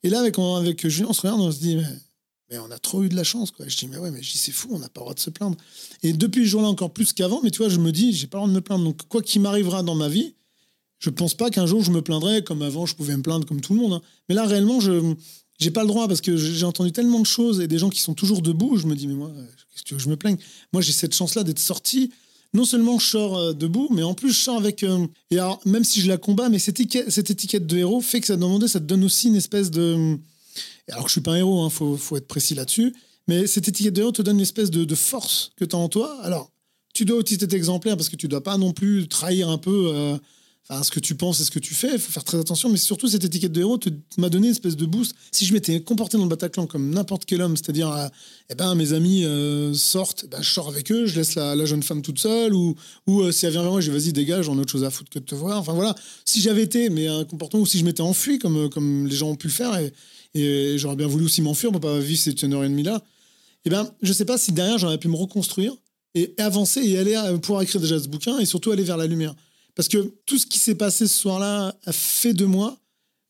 Et 0.03 0.11
là, 0.11 0.21
avec, 0.21 0.39
avec 0.39 0.87
Julien, 0.87 1.09
on 1.09 1.15
se 1.15 1.23
regarde, 1.23 1.41
on 1.41 1.51
se 1.51 1.59
dit, 1.59 1.77
mais, 2.51 2.59
on 2.59 2.71
a 2.71 2.79
trop 2.79 3.03
eu 3.03 3.09
de 3.09 3.17
la 3.17 3.25
chance. 3.25 3.51
Je 3.67 3.77
dis, 3.77 3.89
mais 3.89 3.97
ouais, 3.97 4.11
mais 4.11 4.21
c'est 4.23 4.53
fou, 4.53 4.69
on 4.73 4.79
n'a 4.79 4.91
pas 4.91 5.01
le 5.01 5.05
droit 5.05 5.15
de 5.15 5.21
se 5.21 5.31
plaindre. 5.31 5.57
Et 6.03 6.13
depuis 6.13 6.45
ce 6.45 6.51
jour-là, 6.51 6.69
encore 6.69 6.93
plus 6.93 7.15
qu'avant, 7.15 7.41
mais 7.43 7.51
tu 7.51 7.59
vois, 7.59 7.71
je 7.71 7.79
me 7.79 7.93
dis, 7.93 8.13
j'ai 8.13 8.27
pas 8.27 8.37
le 8.37 8.43
droit 8.43 8.49
de 8.51 8.55
me 8.55 8.61
plaindre. 8.61 8.85
Donc, 8.85 9.09
quoi 9.09 9.23
qu'il 9.23 9.41
m'arrivera 9.41 9.83
dans 9.83 9.95
ma 9.95 10.09
vie, 10.09 10.35
je 10.99 11.11
pense 11.11 11.35
pas 11.35 11.51
qu'un 11.51 11.67
jour 11.67 11.83
je 11.83 11.91
me 11.91 12.03
plaindrais 12.03 12.43
comme 12.43 12.63
avant, 12.63 12.87
je 12.87 12.95
pouvais 12.95 13.17
me 13.17 13.23
plaindre 13.23 13.47
comme 13.47 13.61
tout 13.61 13.75
le 13.75 13.81
monde. 13.81 13.93
hein. 13.95 14.03
Mais 14.29 14.35
là, 14.35 14.47
réellement, 14.47 14.81
je 14.81 15.15
j'ai 15.59 15.73
pas 15.73 15.83
le 15.83 15.89
droit 15.89 16.07
parce 16.07 16.21
que 16.21 16.37
j'ai 16.37 16.65
entendu 16.65 16.93
tellement 16.93 17.19
de 17.19 17.27
choses 17.27 17.61
et 17.61 17.67
des 17.67 17.79
gens 17.79 17.91
qui 17.91 18.01
sont 18.01 18.15
toujours 18.15 18.43
debout. 18.43 18.77
Je 18.77 18.87
me 18.87 18.95
dis, 18.95 19.09
mais 19.09 19.15
moi, 19.15 19.33
qu'est-ce 19.35 19.83
que 19.83 19.89
tu 19.89 19.95
veux 19.95 19.99
que 19.99 20.05
je 20.05 20.09
me 20.09 20.17
plaigne? 20.17 20.37
Moi, 20.73 20.83
j'ai 20.83 20.93
cette 20.93 21.15
chance-là 21.15 21.43
d'être 21.43 21.59
sorti. 21.59 22.13
Non 22.55 22.65
seulement 22.65 22.99
je 22.99 23.07
sors 23.07 23.37
euh, 23.37 23.53
debout, 23.53 23.89
mais 23.91 24.03
en 24.03 24.15
plus 24.15 24.33
je 24.33 24.39
sors 24.39 24.57
avec. 24.57 24.83
euh, 24.83 25.07
et 25.31 25.39
alors, 25.39 25.61
même 25.67 25.85
si 25.85 26.01
je 26.01 26.09
la 26.09 26.17
combats, 26.17 26.49
mais 26.49 26.59
cette 26.59 26.81
étiquette, 26.81 27.67
de 27.67 27.77
héros 27.77 28.01
fait 28.01 28.21
que 28.21 28.27
ça, 28.27 28.37
demandait, 28.37 28.69
ça 28.69 28.81
te 28.81 28.85
donne 28.85 29.05
aussi 29.05 29.29
une 29.29 29.37
espèce 29.37 29.71
de. 29.71 30.17
Alors 30.91 31.05
que 31.05 31.09
je 31.09 31.13
suis 31.13 31.21
pas 31.21 31.33
un 31.33 31.37
héros, 31.37 31.61
hein, 31.63 31.71
faut, 31.71 31.97
faut 31.97 32.17
être 32.17 32.27
précis 32.27 32.55
là-dessus. 32.55 32.95
Mais 33.27 33.47
cette 33.47 33.69
étiquette 33.69 33.93
de 33.93 34.01
héros 34.01 34.13
te 34.13 34.23
donne 34.23 34.37
une 34.37 34.43
espèce 34.43 34.71
de, 34.71 34.95
force 34.95 35.53
que 35.57 35.67
tu 35.67 35.77
as 35.77 35.79
en 35.79 35.91
toi. 35.91 36.19
Alors, 36.23 36.51
tu 36.95 37.05
dois 37.05 37.19
aussi 37.19 37.35
être 37.35 37.53
exemplaire 37.53 37.97
parce 37.97 38.09
que 38.09 38.17
tu 38.17 38.27
dois 38.27 38.43
pas 38.43 38.57
non 38.57 38.73
plus 38.73 39.07
trahir 39.07 39.51
un 39.51 39.59
peu 39.59 39.91
euh, 39.95 40.17
enfin, 40.69 40.83
ce 40.83 40.91
que 40.91 41.01
tu 41.01 41.15
penses 41.15 41.41
et 41.41 41.45
ce 41.45 41.51
que 41.51 41.59
tu 41.59 41.75
fais. 41.75 41.93
Il 41.93 41.99
faut 41.99 42.13
faire 42.13 42.25
très 42.25 42.39
attention. 42.39 42.69
Mais 42.69 42.77
surtout, 42.77 43.09
cette 43.09 43.25
étiquette 43.25 43.53
de 43.53 43.61
héros 43.61 43.79
m'a 44.17 44.29
donné 44.29 44.49
une 44.49 44.53
espèce 44.53 44.77
de 44.77 44.87
boost. 44.87 45.15
Si 45.33 45.47
je 45.47 45.53
m'étais 45.53 45.81
comporté 45.81 46.17
dans 46.17 46.25
le 46.25 46.29
Bataclan 46.29 46.67
comme 46.67 46.91
n'importe 46.91 47.25
quel 47.25 47.43
homme, 47.43 47.57
c'est-à-dire, 47.57 47.91
euh, 47.91 48.09
eh 48.51 48.55
ben, 48.55 48.75
mes 48.75 48.93
amis 48.93 49.25
euh, 49.25 49.73
sortent, 49.75 50.27
ben, 50.31 50.43
je 50.43 50.51
sors 50.51 50.69
avec 50.69 50.91
eux, 50.93 51.07
je 51.07 51.17
laisse 51.17 51.35
la, 51.35 51.55
la 51.55 51.65
jeune 51.65 51.83
femme 51.83 52.03
toute 52.03 52.19
seule, 52.19 52.55
ou, 52.55 52.75
ou 53.07 53.23
euh, 53.23 53.33
si 53.33 53.47
elle 53.47 53.53
vient 53.53 53.63
vers 53.63 53.73
moi, 53.73 53.81
je 53.81 53.91
dis 53.91 53.99
vas-y, 53.99 54.13
dégage, 54.13 54.47
j'en 54.47 54.57
ai 54.57 54.61
autre 54.61 54.73
chose 54.73 54.85
à 54.85 54.91
foutre 54.91 55.11
que 55.11 55.19
de 55.19 55.25
te 55.25 55.35
voir. 55.35 55.59
Enfin 55.59 55.73
voilà, 55.73 55.95
si 56.25 56.41
j'avais 56.41 56.63
été, 56.63 56.91
mais 56.91 57.09
un 57.09 57.25
comportement, 57.25 57.63
ou 57.63 57.67
si 57.67 57.79
je 57.79 57.85
m'étais 57.85 58.03
enfui, 58.03 58.39
comme, 58.39 58.69
comme 58.71 59.07
les 59.07 59.17
gens 59.17 59.31
ont 59.31 59.37
pu 59.37 59.49
le 59.49 59.53
faire, 59.53 59.79
et, 59.79 59.93
et 60.35 60.79
j'aurais 60.79 60.97
bien 60.97 61.07
voulu 61.07 61.25
aussi 61.25 61.43
m'enfuir 61.43 61.73
pour 61.73 61.81
pas 61.81 61.99
vivre 61.99 62.21
cette 62.21 62.43
une 62.43 62.53
heure 62.55 62.65
et 62.65 62.69
demie 62.69 62.83
là, 62.83 63.03
eh 63.65 63.71
ben, 63.71 63.91
je 64.03 64.13
sais 64.13 64.25
pas 64.25 64.39
si 64.39 64.53
derrière 64.53 64.79
j'aurais 64.79 64.99
pu 64.99 65.09
me 65.09 65.17
reconstruire 65.17 65.75
et 66.15 66.35
avancer 66.39 66.81
et 66.83 66.99
aller 66.99 67.15
à 67.15 67.37
pouvoir 67.39 67.63
écrire 67.63 67.81
déjà 67.81 67.99
ce 67.99 68.09
bouquin 68.09 68.39
et 68.39 68.47
surtout 68.47 68.71
aller 68.71 68.83
vers 68.83 68.97
la 68.97 69.07
lumière. 69.07 69.35
Parce 69.79 69.87
que 69.87 70.13
tout 70.27 70.39
ce 70.39 70.47
qui 70.47 70.59
s'est 70.59 70.75
passé 70.75 71.07
ce 71.07 71.15
soir-là 71.15 71.73
a 71.85 71.93
fait 71.93 72.35
de 72.35 72.45
moi, 72.45 72.77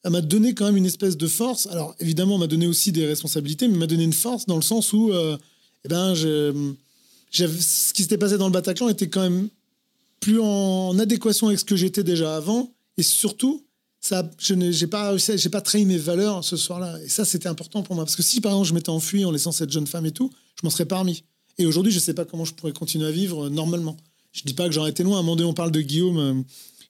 m'a 0.08 0.22
donné 0.22 0.54
quand 0.54 0.64
même 0.64 0.78
une 0.78 0.86
espèce 0.86 1.18
de 1.18 1.26
force. 1.26 1.66
Alors 1.66 1.94
évidemment, 2.00 2.38
m'a 2.38 2.46
donné 2.46 2.66
aussi 2.66 2.90
des 2.90 3.04
responsabilités, 3.04 3.68
mais 3.68 3.76
m'a 3.76 3.86
donné 3.86 4.04
une 4.04 4.14
force 4.14 4.46
dans 4.46 4.56
le 4.56 4.62
sens 4.62 4.94
où, 4.94 5.12
euh, 5.12 5.36
eh 5.84 5.88
ben, 5.88 6.14
ce 6.14 7.92
qui 7.92 8.02
s'était 8.02 8.16
passé 8.16 8.38
dans 8.38 8.46
le 8.46 8.52
Bataclan 8.52 8.88
était 8.88 9.10
quand 9.10 9.20
même 9.20 9.50
plus 10.20 10.40
en 10.40 10.98
adéquation 10.98 11.48
avec 11.48 11.58
ce 11.58 11.66
que 11.66 11.76
j'étais 11.76 12.02
déjà 12.02 12.36
avant, 12.36 12.72
et 12.96 13.02
surtout, 13.02 13.66
ça, 14.00 14.26
je 14.38 14.54
n'ai 14.54 14.86
pas 14.86 15.18
j'ai 15.18 15.50
pas 15.50 15.60
trahi 15.60 15.84
mes 15.84 15.98
valeurs 15.98 16.44
ce 16.44 16.56
soir-là, 16.56 16.98
et 17.04 17.10
ça 17.10 17.26
c'était 17.26 17.50
important 17.50 17.82
pour 17.82 17.94
moi, 17.94 18.06
parce 18.06 18.16
que 18.16 18.22
si 18.22 18.40
par 18.40 18.52
exemple 18.52 18.68
je 18.68 18.72
m'étais 18.72 18.88
enfui 18.88 19.22
en 19.26 19.30
laissant 19.30 19.52
cette 19.52 19.70
jeune 19.70 19.86
femme 19.86 20.06
et 20.06 20.12
tout, 20.12 20.30
je 20.58 20.66
m'en 20.66 20.70
serais 20.70 20.86
pas 20.86 20.98
remis. 20.98 21.24
Et 21.58 21.66
aujourd'hui, 21.66 21.92
je 21.92 21.98
sais 21.98 22.14
pas 22.14 22.24
comment 22.24 22.46
je 22.46 22.54
pourrais 22.54 22.72
continuer 22.72 23.06
à 23.06 23.10
vivre 23.10 23.48
euh, 23.48 23.50
normalement. 23.50 23.98
Je 24.32 24.42
dis 24.44 24.54
pas 24.54 24.66
que 24.68 24.72
j'aurais 24.74 24.90
été 24.90 25.02
loin. 25.02 25.16
À 25.16 25.20
un 25.20 25.22
moment 25.22 25.36
donné, 25.36 25.48
on 25.48 25.54
parle 25.54 25.72
de 25.72 25.80
Guillaume 25.80 26.18
euh, 26.18 26.34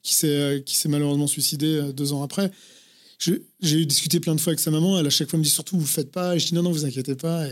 qui 0.03 0.13
s'est 0.13 0.27
euh, 0.27 0.59
qui 0.59 0.75
s'est 0.75 0.89
malheureusement 0.89 1.27
suicidé 1.27 1.67
euh, 1.67 1.91
deux 1.91 2.13
ans 2.13 2.23
après. 2.23 2.51
J'ai 3.61 3.85
discuté 3.85 4.19
plein 4.19 4.33
de 4.35 4.39
fois 4.39 4.51
avec 4.51 4.59
sa 4.61 4.71
maman. 4.71 4.97
Elle 4.99 5.07
à 5.07 5.09
chaque 5.09 5.29
fois 5.29 5.37
me 5.39 5.43
dit 5.43 5.49
surtout 5.49 5.75
vous 5.75 5.81
le 5.83 5.87
faites 5.87 6.11
pas. 6.11 6.35
Et 6.35 6.39
je 6.39 6.47
dis 6.47 6.53
non 6.53 6.63
non 6.63 6.71
vous 6.71 6.85
inquiétez 6.85 7.15
pas. 7.15 7.45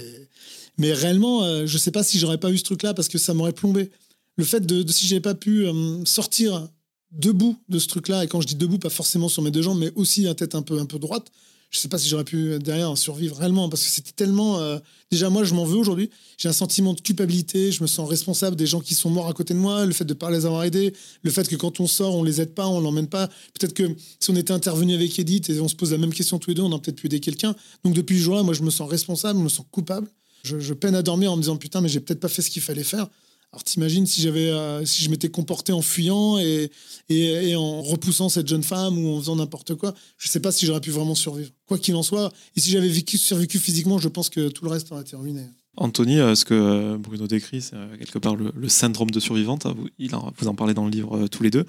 Mais 0.78 0.94
réellement, 0.94 1.66
je 1.66 1.78
sais 1.78 1.92
pas 1.92 2.04
si 2.04 2.20
j'aurais 2.20 2.38
pas 2.38 2.52
eu 2.52 2.58
ce 2.58 2.64
truc-là 2.64 2.94
parce 2.94 3.10
que 3.10 3.18
ça 3.18 3.34
m'aurait 3.34 3.52
plombé. 3.52 3.90
Le 4.38 4.46
fait 4.46 4.66
de, 4.66 4.84
de- 4.84 4.92
si 4.94 5.08
j'avais 5.08 5.20
pas 5.20 5.36
pu 5.36 5.66
sortir 6.06 6.70
debout 7.12 7.58
de 7.68 7.80
ce 7.80 7.88
truc-là 7.88 8.24
et 8.24 8.28
quand 8.28 8.40
je 8.40 8.48
dis 8.48 8.56
debout, 8.56 8.78
pas 8.80 8.90
forcément 8.90 9.28
sur 9.28 9.42
mes 9.42 9.52
deux 9.52 9.62
jambes, 9.62 9.80
mais 9.80 9.92
aussi 9.96 10.22
la 10.22 10.36
tête 10.36 10.56
un 10.56 10.62
peu 10.62 10.80
un 10.80 10.86
peu 10.86 11.00
droite. 11.00 11.32
Je 11.70 11.80
sais 11.80 11.90
pas 11.90 11.98
si 11.98 12.08
j'aurais 12.08 12.24
pu 12.24 12.54
euh, 12.54 12.60
derrière 12.60 12.98
survivre 12.98 13.36
réellement 13.38 13.68
parce 13.68 13.84
que 13.84 13.90
c'était 13.90 14.14
tellement. 14.14 14.60
euh, 14.60 14.80
Déjà 15.12 15.30
moi 15.30 15.44
je 15.44 15.54
m'en 15.54 15.66
veux 15.66 15.78
aujourd'hui. 15.78 16.10
J'ai 16.38 16.50
un 16.50 16.54
sentiment 16.54 16.94
de 16.94 17.02
culpabilité. 17.02 17.72
Je 17.72 17.82
me 17.82 17.88
sens 17.88 18.10
responsable 18.10 18.56
des 18.56 18.66
gens 18.66 18.80
qui 18.82 18.94
sont 18.94 19.10
morts 19.10 19.28
à 19.28 19.34
côté 19.34 19.54
de 19.54 19.60
moi. 19.60 19.86
Le 19.86 19.94
fait 19.94 20.06
de 20.06 20.14
pas 20.14 20.30
les 20.32 20.46
avoir 20.46 20.64
aidés, 20.64 20.94
le 21.24 21.32
fait 21.32 21.48
que 21.48 21.56
quand 21.56 21.80
on 21.80 21.88
sort 21.88 22.16
on 22.16 22.24
les 22.24 22.40
aide 22.42 22.54
pas, 22.54 22.68
on 22.68 22.80
l'emmène 22.80 23.08
pas. 23.08 23.28
Peut-être 23.28 23.74
que 23.74 23.96
si 24.20 24.30
on 24.30 24.36
était 24.36 24.54
intervenu 24.54 24.94
avec 24.96 25.18
Edith 25.20 25.50
et 25.50 25.60
on 25.60 25.68
se 25.68 25.76
pose 25.76 25.92
la 25.92 25.98
même 25.98 26.14
question 26.14 26.40
tous 26.40 26.50
les 26.52 26.56
deux, 26.56 26.62
on 26.62 26.72
aurait 26.72 26.82
peut-être 26.82 26.98
pu 26.98 27.08
aider 27.08 27.20
quelqu'un. 27.20 27.56
Donc 27.84 27.94
depuis 27.94 28.18
ce 28.18 28.24
jour-là, 28.24 28.44
moi 28.44 28.54
je 28.54 28.64
me 28.64 28.70
sens 28.70 28.90
responsable, 28.90 29.40
je 29.40 29.44
me 29.44 29.50
sens 29.50 29.66
coupable. 29.72 30.08
Je, 30.44 30.60
je 30.60 30.74
peine 30.74 30.96
à 30.96 31.02
dormir 31.02 31.32
en 31.32 31.36
me 31.38 31.42
disant 31.42 31.58
putain 31.58 31.82
mais 31.82 31.90
j'ai 31.90 32.00
peut-être 32.00 32.20
pas 32.22 32.30
fait 32.30 32.42
ce 32.42 32.50
qu'il 32.50 32.62
fallait 32.62 32.84
faire. 32.84 33.08
Alors 33.54 33.64
t'imagines 33.64 34.06
si 34.06 34.22
j'avais, 34.22 34.50
euh, 34.50 34.86
si 34.86 35.04
je 35.04 35.10
m'étais 35.10 35.30
comporté 35.30 35.72
en 35.72 35.82
fuyant 35.82 36.38
et, 36.38 36.70
et, 37.10 37.50
et 37.50 37.56
en 37.56 37.82
repoussant 37.82 38.28
cette 38.30 38.48
jeune 38.48 38.62
femme 38.64 38.98
ou 38.98 39.10
en 39.16 39.20
faisant 39.20 39.38
n'importe 39.38 39.74
quoi, 39.76 39.94
je 40.18 40.28
sais 40.28 40.42
pas 40.42 40.52
si 40.52 40.66
j'aurais 40.66 40.82
pu 40.82 40.92
vraiment 40.92 41.16
survivre. 41.16 41.50
Quoi 41.66 41.78
qu'il 41.78 41.96
en 41.96 42.04
soit, 42.04 42.32
et 42.56 42.60
si 42.60 42.70
j'avais 42.72 42.90
vécu, 42.90 43.18
survécu 43.18 43.58
physiquement, 43.58 44.00
je 44.00 44.10
pense 44.10 44.30
que 44.30 44.50
tout 44.50 44.66
le 44.66 44.70
reste 44.72 44.92
aurait 44.92 45.02
été 45.02 45.16
ruiné. 45.16 45.44
Anthony, 45.78 46.20
euh, 46.20 46.36
ce 46.36 46.44
que 46.44 46.98
Bruno 46.98 47.26
décrit, 47.28 47.62
c'est 47.62 47.76
euh, 47.76 47.96
quelque 47.98 48.20
part 48.20 48.36
le, 48.36 48.52
le 48.56 48.68
syndrome 48.70 49.12
de 49.12 49.20
survivante. 49.20 49.66
hein, 49.66 49.74
Vous, 49.78 49.88
il 49.98 50.14
en- 50.16 50.34
vous 50.38 50.48
en 50.48 50.56
parlez 50.56 50.74
dans 50.74 50.86
le 50.86 50.92
livre 50.92 51.28
tous 51.28 51.44
les 51.44 51.50
deux. 51.52 51.66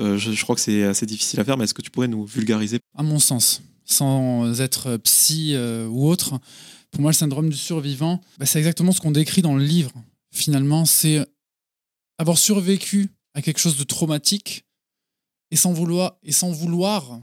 Euh, 0.00 0.18
je, 0.18 0.30
je 0.32 0.42
crois 0.42 0.54
que 0.56 0.60
c'est 0.60 0.82
assez 0.84 1.06
difficile 1.06 1.40
à 1.40 1.44
faire, 1.44 1.56
mais 1.56 1.64
est-ce 1.64 1.74
que 1.74 1.82
tu 1.82 1.90
pourrais 1.90 2.08
nous 2.08 2.24
vulgariser? 2.26 2.78
À 2.96 3.02
mon 3.02 3.18
sens, 3.18 3.62
sans 3.84 4.60
être 4.60 4.96
psy 4.98 5.52
euh, 5.54 5.86
ou 5.88 6.06
autre, 6.08 6.38
pour 6.90 7.00
moi, 7.00 7.10
le 7.12 7.16
syndrome 7.16 7.48
du 7.48 7.56
survivant, 7.56 8.20
bah, 8.38 8.46
c'est 8.46 8.58
exactement 8.58 8.92
ce 8.92 9.00
qu'on 9.00 9.10
décrit 9.10 9.40
dans 9.42 9.56
le 9.56 9.64
livre. 9.64 9.92
Finalement, 10.30 10.84
c'est 10.84 11.26
avoir 12.18 12.38
survécu 12.38 13.10
à 13.34 13.42
quelque 13.42 13.58
chose 13.58 13.76
de 13.76 13.84
traumatique 13.84 14.64
et 15.50 15.56
sans 15.56 15.72
vouloir, 15.72 16.18
et 16.22 16.32
sans 16.32 16.50
vouloir 16.50 17.20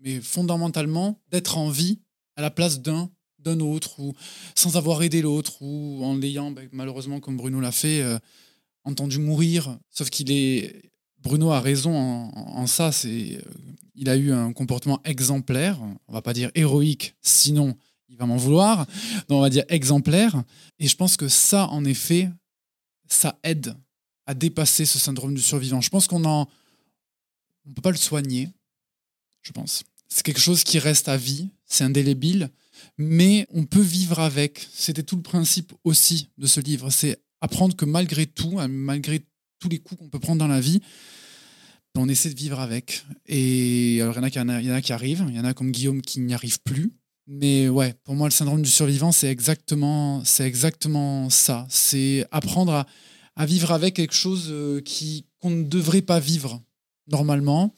mais 0.00 0.20
fondamentalement, 0.20 1.20
d'être 1.30 1.58
en 1.58 1.70
vie 1.70 2.00
à 2.36 2.42
la 2.42 2.50
place 2.50 2.80
d'un 2.80 3.10
d'un 3.38 3.60
autre 3.60 4.00
ou 4.00 4.14
sans 4.56 4.76
avoir 4.76 5.00
aidé 5.02 5.22
l'autre 5.22 5.62
ou 5.62 6.04
en 6.04 6.16
l'ayant, 6.16 6.50
bah, 6.50 6.62
malheureusement, 6.72 7.20
comme 7.20 7.36
Bruno 7.36 7.60
l'a 7.60 7.70
fait, 7.70 8.02
euh, 8.02 8.18
entendu 8.82 9.20
mourir. 9.20 9.78
Sauf 9.90 10.10
qu'il 10.10 10.32
est. 10.32 10.90
Bruno 11.20 11.50
a 11.50 11.60
raison 11.60 11.94
en, 11.94 12.66
ça. 12.66 12.90
C'est, 12.90 13.36
euh, 13.36 13.42
il 13.94 14.08
a 14.08 14.16
eu 14.16 14.32
un 14.32 14.52
comportement 14.52 15.00
exemplaire. 15.04 15.78
On 16.08 16.12
va 16.12 16.20
pas 16.20 16.32
dire 16.32 16.50
héroïque, 16.56 17.14
sinon 17.22 17.76
il 18.08 18.16
va 18.16 18.26
m'en 18.26 18.36
vouloir. 18.36 18.86
On 19.28 19.40
va 19.40 19.50
dire 19.50 19.64
exemplaire. 19.68 20.42
Et 20.80 20.88
je 20.88 20.96
pense 20.96 21.16
que 21.16 21.28
ça, 21.28 21.68
en 21.68 21.84
effet, 21.84 22.30
ça 23.08 23.38
aide 23.42 23.74
à 24.26 24.34
dépasser 24.34 24.84
ce 24.84 24.98
syndrome 24.98 25.34
du 25.34 25.40
survivant. 25.40 25.80
Je 25.80 25.90
pense 25.90 26.06
qu'on 26.06 26.24
en, 26.24 26.48
on 27.66 27.72
peut 27.72 27.82
pas 27.82 27.90
le 27.90 27.96
soigner. 27.96 28.50
Je 29.42 29.52
pense. 29.52 29.84
C'est 30.08 30.22
quelque 30.22 30.40
chose 30.40 30.64
qui 30.64 30.78
reste 30.78 31.08
à 31.08 31.16
vie. 31.16 31.48
C'est 31.66 31.84
indélébile 31.84 32.50
mais 32.96 33.46
on 33.52 33.64
peut 33.64 33.80
vivre 33.80 34.18
avec. 34.20 34.66
C'était 34.72 35.02
tout 35.02 35.16
le 35.16 35.22
principe 35.22 35.72
aussi 35.84 36.28
de 36.38 36.46
ce 36.46 36.60
livre. 36.60 36.90
C'est 36.90 37.18
apprendre 37.40 37.76
que 37.76 37.84
malgré 37.84 38.26
tout, 38.26 38.58
hein, 38.58 38.68
malgré 38.68 39.22
tous 39.58 39.68
les 39.68 39.78
coups 39.78 40.00
qu'on 40.00 40.08
peut 40.08 40.18
prendre 40.18 40.38
dans 40.38 40.48
la 40.48 40.60
vie, 40.60 40.80
on 41.94 42.08
essaie 42.08 42.30
de 42.30 42.36
vivre 42.36 42.60
avec. 42.60 43.04
Et 43.26 43.98
alors, 44.00 44.16
il 44.16 44.34
y 44.34 44.40
en 44.40 44.48
a 44.48 44.80
qui, 44.80 44.92
arrivent, 44.92 45.24
il 45.28 45.34
y 45.34 45.40
en 45.40 45.44
a 45.44 45.54
comme 45.54 45.72
Guillaume 45.72 46.00
qui 46.00 46.20
n'y 46.20 46.34
arrivent 46.34 46.60
plus. 46.60 46.92
Mais 47.30 47.68
ouais, 47.68 47.94
pour 48.04 48.14
moi, 48.14 48.26
le 48.26 48.32
syndrome 48.32 48.62
du 48.62 48.70
survivant, 48.70 49.12
c'est 49.12 49.28
exactement, 49.28 50.24
c'est 50.24 50.46
exactement 50.46 51.28
ça. 51.28 51.66
C'est 51.68 52.26
apprendre 52.30 52.86
à, 53.36 53.46
vivre 53.46 53.70
avec 53.70 53.96
quelque 53.96 54.14
chose 54.14 54.46
euh, 54.48 54.80
qui, 54.80 55.26
qu'on 55.38 55.50
ne 55.50 55.62
devrait 55.62 56.00
pas 56.00 56.20
vivre 56.20 56.62
normalement. 57.06 57.74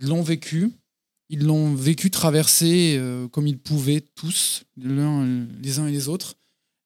Ils 0.00 0.08
l'ont 0.08 0.22
vécu, 0.22 0.72
ils 1.28 1.44
l'ont 1.44 1.74
vécu 1.74 2.10
traverser 2.10 2.96
euh, 2.96 3.28
comme 3.28 3.46
ils 3.46 3.58
pouvaient 3.58 4.00
tous, 4.14 4.64
les 4.78 5.78
uns 5.78 5.86
et 5.86 5.92
les 5.92 6.08
autres. 6.08 6.36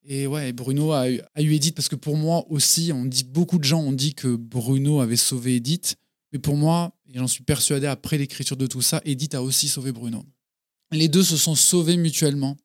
Et 0.03 0.27
ouais, 0.27 0.53
Bruno 0.53 0.91
a, 0.91 1.09
eu- 1.09 1.21
a 1.37 1.43
eu 1.43 1.55
Edith 1.55 1.77
parce 1.77 1.89
que 1.89 1.97
pour 1.97 2.17
moi 2.17 2.45
aussi, 2.51 2.91
on 2.93 3.05
dit 3.05 3.25
beaucoup 3.25 3.59
de 3.59 3.65
gens 3.65 3.81
ont 3.81 3.93
dit 3.93 4.15
que 4.15 4.35
Bruno 4.35 5.01
avait 5.01 5.17
sauvé 5.17 5.55
Edith, 5.55 5.95
mais 6.33 6.41
pour 6.41 6.57
moi, 6.57 6.93
et 7.07 7.19
j'en 7.19 7.29
suis 7.29 7.45
persuadé 7.45 7.87
après 7.87 8.19
l'écriture 8.19 8.57
de 8.57 8.67
tout 8.67 8.83
ça, 8.83 9.01
Edith 9.05 9.37
a 9.37 9.43
aussi 9.43 9.69
sauvé 9.69 9.93
Bruno. 9.93 10.25
Les 10.91 11.09
deux 11.09 11.23
se 11.23 11.37
sont 11.37 11.55
sauvés 11.55 11.97
mutuellement, 11.97 12.57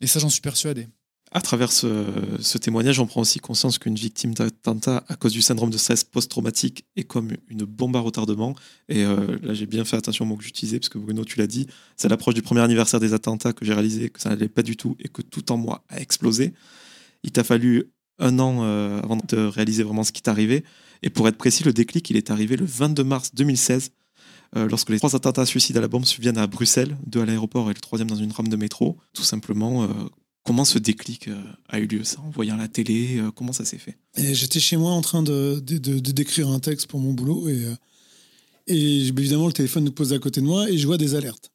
et 0.00 0.06
ça 0.06 0.18
j'en 0.18 0.28
suis 0.28 0.40
persuadé. 0.40 0.88
À 1.36 1.40
travers 1.40 1.72
ce, 1.72 2.58
témoignage, 2.58 3.00
on 3.00 3.06
prend 3.06 3.22
aussi 3.22 3.40
conscience 3.40 3.78
qu'une 3.78 3.96
victime 3.96 4.34
d'attentat 4.34 5.02
à 5.08 5.16
cause 5.16 5.32
du 5.32 5.42
syndrome 5.42 5.70
de 5.70 5.76
stress 5.76 6.04
post-traumatique 6.04 6.86
est 6.94 7.02
comme 7.02 7.32
une 7.48 7.64
bombe 7.64 7.96
à 7.96 7.98
retardement. 7.98 8.54
Et 8.88 9.04
euh, 9.04 9.36
là, 9.42 9.52
j'ai 9.52 9.66
bien 9.66 9.84
fait 9.84 9.96
attention 9.96 10.26
au 10.26 10.28
mot 10.28 10.36
que 10.36 10.44
j'utilisais, 10.44 10.78
parce 10.78 10.90
que 10.90 10.98
Bruno, 10.98 11.24
tu 11.24 11.40
l'as 11.40 11.48
dit, 11.48 11.66
c'est 11.96 12.08
l'approche 12.08 12.34
du 12.34 12.42
premier 12.42 12.60
anniversaire 12.60 13.00
des 13.00 13.14
attentats 13.14 13.52
que 13.52 13.64
j'ai 13.64 13.74
réalisé 13.74 14.10
que 14.10 14.20
ça 14.20 14.28
n'allait 14.28 14.48
pas 14.48 14.62
du 14.62 14.76
tout 14.76 14.96
et 15.00 15.08
que 15.08 15.22
tout 15.22 15.50
en 15.50 15.56
moi 15.56 15.82
a 15.88 16.00
explosé. 16.00 16.54
Il 17.24 17.32
t'a 17.32 17.42
fallu 17.42 17.90
un 18.20 18.38
an 18.38 18.60
euh, 18.62 19.00
avant 19.02 19.16
de 19.16 19.36
réaliser 19.38 19.82
vraiment 19.82 20.04
ce 20.04 20.12
qui 20.12 20.22
arrivé. 20.30 20.62
Et 21.02 21.10
pour 21.10 21.26
être 21.26 21.36
précis, 21.36 21.64
le 21.64 21.72
déclic, 21.72 22.08
il 22.10 22.16
est 22.16 22.30
arrivé 22.30 22.56
le 22.56 22.64
22 22.64 23.02
mars 23.02 23.34
2016, 23.34 23.90
euh, 23.90 24.03
lorsque 24.54 24.90
les 24.90 24.98
trois 24.98 25.16
attentats 25.16 25.46
suicides 25.46 25.76
à 25.76 25.80
la 25.80 25.88
bombe 25.88 26.04
surviennent 26.04 26.38
à 26.38 26.46
Bruxelles, 26.46 26.96
deux 27.06 27.20
à 27.20 27.26
l'aéroport 27.26 27.70
et 27.70 27.74
le 27.74 27.80
troisième 27.80 28.08
dans 28.08 28.16
une 28.16 28.32
rame 28.32 28.48
de 28.48 28.56
métro. 28.56 28.96
Tout 29.12 29.24
simplement, 29.24 29.82
euh, 29.82 29.88
comment 30.44 30.64
ce 30.64 30.78
déclic 30.78 31.28
euh, 31.28 31.42
a 31.68 31.80
eu 31.80 31.86
lieu, 31.86 32.04
ça 32.04 32.20
En 32.20 32.30
voyant 32.30 32.56
la 32.56 32.68
télé, 32.68 33.18
euh, 33.18 33.30
comment 33.30 33.52
ça 33.52 33.64
s'est 33.64 33.78
fait? 33.78 33.98
J'étais 34.16 34.60
chez 34.60 34.76
moi 34.76 34.92
en 34.92 35.00
train 35.00 35.22
de, 35.22 35.58
décrire 35.58 36.48
un 36.48 36.60
texte 36.60 36.86
pour 36.86 37.00
mon 37.00 37.12
boulot 37.12 37.48
et, 37.48 37.64
euh, 37.64 37.74
et 38.66 39.08
évidemment 39.08 39.46
le 39.46 39.52
téléphone 39.52 39.84
nous 39.84 39.92
pose 39.92 40.12
à 40.12 40.18
côté 40.18 40.40
de 40.40 40.46
moi 40.46 40.70
et 40.70 40.78
je 40.78 40.86
vois 40.86 40.98
des 40.98 41.14
alertes. 41.14 41.50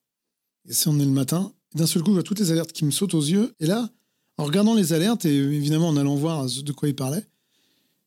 Et 0.67 0.73
si 0.73 0.87
on 0.87 0.99
est 0.99 1.05
le 1.05 1.11
matin, 1.11 1.53
d'un 1.75 1.85
seul 1.85 2.01
coup 2.01 2.09
je 2.09 2.15
vois 2.15 2.23
toutes 2.23 2.39
les 2.39 2.51
alertes 2.51 2.73
qui 2.73 2.83
me 2.83 2.91
sautent 2.91 3.13
aux 3.13 3.21
yeux 3.21 3.53
et 3.59 3.67
là, 3.67 3.89
en 4.37 4.45
regardant 4.45 4.73
les 4.73 4.93
alertes 4.93 5.25
et 5.25 5.35
évidemment 5.35 5.89
en 5.89 5.97
allant 5.97 6.15
voir 6.15 6.45
de 6.45 6.71
quoi 6.71 6.89
il 6.89 6.95
parlait, 6.95 7.25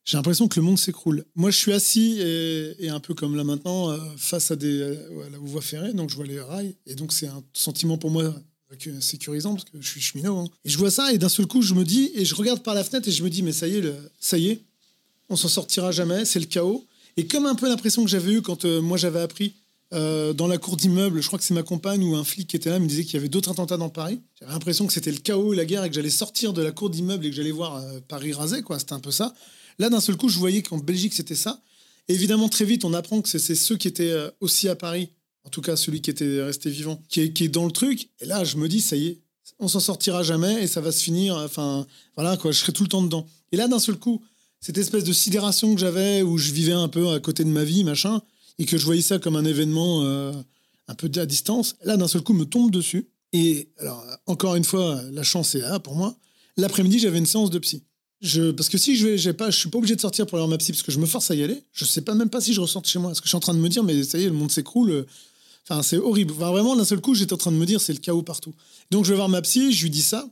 j'ai 0.05 0.17
l'impression 0.17 0.49
que 0.49 0.59
le 0.59 0.67
monde 0.67 0.79
s'écroule. 0.79 1.25
Moi, 1.37 1.51
je 1.51 1.57
suis 1.57 1.73
assis 1.73 2.19
et, 2.21 2.89
un 2.89 3.01
peu 3.01 3.15
comme 3.15 3.37
là 3.37 3.45
maintenant, 3.45 3.91
euh, 3.91 3.99
face 4.17 4.51
à, 4.51 4.57
des, 4.57 4.81
euh, 4.81 4.97
la 5.31 5.39
voie 5.39 5.61
ferrée, 5.61 5.93
donc 5.93 6.11
je 6.11 6.17
vois 6.17 6.27
les 6.27 6.41
rails. 6.41 6.75
Et 6.87 6.95
donc, 6.95 7.13
c'est 7.13 7.29
un 7.29 7.43
sentiment 7.53 7.99
pour 7.99 8.11
moi 8.11 8.35
sécurisant 9.01 9.55
parce 9.55 9.65
que 9.65 9.81
je 9.81 9.87
suis 9.87 10.01
cheminot. 10.01 10.37
Hein. 10.39 10.45
Et 10.65 10.71
je 10.71 10.79
vois 10.79 10.91
ça 10.91 11.13
et 11.13 11.19
d'un 11.19 11.29
seul 11.29 11.47
coup, 11.47 11.63
je 11.63 11.75
me 11.75 11.85
dis, 11.85 12.11
et 12.15 12.25
je 12.25 12.35
regarde 12.35 12.63
par 12.63 12.75
la 12.75 12.83
fenêtre 12.83 13.07
et 13.07 13.13
je 13.13 13.23
me 13.23 13.29
dis, 13.29 13.43
mais 13.43 13.53
ça 13.53 13.69
y 13.69 13.77
est, 13.77 13.95
ça 14.19 14.39
y 14.39 14.49
est, 14.49 14.63
on 15.29 15.37
s'en 15.37 15.49
sortira 15.49 15.93
jamais, 15.93 16.25
c'est 16.25 16.41
le 16.41 16.47
chaos. 16.47 16.87
Et 17.19 17.27
comme 17.27 17.45
un 17.45 17.55
peu 17.55 17.69
l'impression 17.69 18.03
que 18.03 18.11
j'avais 18.11 18.33
eu 18.33 18.41
quand 18.41 18.65
moi 18.65 18.97
j'avais 18.97 19.21
appris 19.21 19.53
euh, 19.93 20.33
dans 20.33 20.47
la 20.47 20.57
cour 20.57 20.77
d'immeuble, 20.77 21.21
je 21.21 21.27
crois 21.27 21.39
que 21.39 21.45
c'est 21.45 21.53
ma 21.53 21.63
compagne 21.63 22.03
ou 22.03 22.17
un 22.17 22.25
flic 22.25 22.49
qui 22.49 22.57
était 22.57 22.71
là, 22.71 22.79
me 22.79 22.87
disait 22.87 23.05
qu'il 23.05 23.15
y 23.15 23.17
avait 23.19 23.29
d'autres 23.29 23.51
attentats 23.51 23.77
dans 23.77 23.91
Paris. 23.91 24.21
J'avais 24.41 24.53
l'impression 24.53 24.87
que 24.87 24.93
c'était 24.93 25.11
le 25.11 25.19
chaos 25.19 25.53
et 25.53 25.57
la 25.57 25.67
guerre 25.67 25.85
et 25.85 25.91
que 25.91 25.95
j'allais 25.95 26.09
sortir 26.09 26.55
de 26.55 26.63
la 26.63 26.73
cour 26.73 26.89
d'immeuble 26.89 27.27
et 27.27 27.31
que 27.31 27.37
j'allais 27.37 27.51
voir 27.51 27.77
euh, 27.77 28.01
Paris 28.09 28.33
rasé, 28.33 28.63
quoi. 28.63 28.79
C'était 28.79 28.95
un 28.95 29.01
peu 29.01 29.11
ça. 29.11 29.35
Là, 29.79 29.89
d'un 29.89 30.01
seul 30.01 30.17
coup, 30.17 30.29
je 30.29 30.39
voyais 30.39 30.63
qu'en 30.63 30.79
Belgique, 30.79 31.15
c'était 31.15 31.35
ça. 31.35 31.61
évidemment, 32.09 32.49
très 32.49 32.65
vite, 32.65 32.85
on 32.85 32.95
apprend 32.95 33.23
que 33.23 33.29
c'est 33.29 33.55
ceux 33.55 33.77
qui 33.77 33.89
étaient 33.89 34.11
euh, 34.11 34.31
aussi 34.41 34.69
à 34.69 34.75
Paris, 34.75 35.11
en 35.45 35.51
tout 35.51 35.61
cas 35.63 35.77
celui 35.77 36.01
qui 36.01 36.11
était 36.11 36.43
resté 36.43 36.71
vivant, 36.71 37.03
qui 37.09 37.21
est, 37.21 37.33
qui 37.33 37.45
est 37.45 37.49
dans 37.49 37.65
le 37.65 37.73
truc. 37.73 38.09
Et 38.21 38.27
là, 38.27 38.45
je 38.45 38.57
me 38.57 38.69
dis, 38.69 38.81
ça 38.81 38.97
y 38.97 39.09
est, 39.09 39.21
on 39.59 39.69
s'en 39.69 39.81
sortira 39.81 40.23
jamais 40.23 40.63
et 40.63 40.67
ça 40.67 40.81
va 40.81 40.93
se 40.93 41.03
finir. 41.03 41.37
Enfin, 41.37 41.87
voilà, 42.17 42.37
quoi, 42.37 42.53
je 42.53 42.59
serai 42.59 42.73
tout 42.73 42.83
le 42.83 42.89
temps 42.89 43.03
dedans. 43.03 43.27
Et 43.53 43.57
là, 43.57 43.69
d'un 43.69 43.79
seul 43.79 43.97
coup, 43.97 44.23
cette 44.61 44.79
espèce 44.79 45.05
de 45.05 45.13
sidération 45.13 45.75
que 45.75 45.81
j'avais 45.81 46.23
où 46.23 46.39
je 46.39 46.53
vivais 46.53 46.73
un 46.73 46.89
peu 46.89 47.11
à 47.11 47.21
côté 47.21 47.45
de 47.45 47.49
ma 47.49 47.65
vie, 47.65 47.85
machin, 47.85 48.23
et 48.59 48.65
que 48.65 48.77
je 48.77 48.85
voyais 48.85 49.03
ça 49.03 49.19
comme 49.19 49.37
un 49.37 49.45
événement 49.45 50.03
euh, 50.05 50.33
un 50.89 50.95
peu 50.95 51.11
à 51.17 51.27
distance, 51.27 51.77
là, 51.85 51.97
d'un 51.97 52.09
seul 52.09 52.23
coup, 52.23 52.33
me 52.33 52.45
tombe 52.45 52.71
dessus. 52.71 53.09
Et 53.33 53.71
alors, 53.79 54.05
encore 54.27 54.57
une 54.57 54.65
fois, 54.65 55.01
la 55.11 55.23
chance 55.23 55.55
est 55.55 55.61
là 55.61 55.79
pour 55.81 55.97
moi. 55.97 56.17
L'après-midi, 56.57 56.99
j'avais 56.99 57.19
une 57.19 57.27
séance 57.27 57.51
de 57.51 57.59
psy. 57.59 57.83
Parce 58.57 58.69
que 58.69 58.79
si 58.79 58.97
je 58.97 59.09
vais, 59.09 59.19
je 59.19 59.51
suis 59.51 59.69
pas 59.69 59.79
obligé 59.79 59.97
de 59.97 60.01
sortir 60.01 60.27
pour 60.27 60.37
aller 60.37 60.43
voir 60.43 60.51
ma 60.51 60.59
psy 60.59 60.73
parce 60.73 60.83
que 60.83 60.93
je 60.93 60.99
me 60.99 61.07
force 61.07 61.31
à 61.31 61.35
y 61.35 61.43
aller. 61.43 61.63
Je 61.73 61.85
sais 61.85 62.03
pas 62.03 62.15
même 62.15 62.31
pas 62.31 62.41
si 62.41 62.55
je 62.55 62.61
ressors 62.61 62.85
chez 62.85 62.99
moi. 62.99 63.11
Parce 63.11 63.21
que 63.21 63.27
je 63.27 63.31
suis 63.31 63.37
en 63.37 63.41
train 63.41 63.55
de 63.55 63.59
me 63.59 63.69
dire, 63.69 63.83
mais 63.83 64.03
ça 64.05 64.19
y 64.19 64.25
est, 64.25 64.27
le 64.27 64.33
monde 64.33 64.53
s'écroule. 64.53 65.07
Enfin, 65.69 65.83
c'est 65.83 65.99
horrible. 65.99 66.33
Vraiment, 66.33 66.77
d'un 66.77 66.85
seul 66.85 67.01
coup, 67.01 67.15
j'étais 67.15 67.33
en 67.33 67.37
train 67.37 67.51
de 67.51 67.57
me 67.57 67.67
dire, 67.67 67.81
c'est 67.81 67.93
le 67.93 67.99
chaos 67.99 68.23
partout. 68.23 68.55
Donc, 68.91 69.05
je 69.05 69.11
vais 69.11 69.17
voir 69.17 69.29
ma 69.29 69.43
psy, 69.43 69.73
je 69.73 69.83
lui 69.83 69.91
dis 69.91 70.03
ça. 70.03 70.29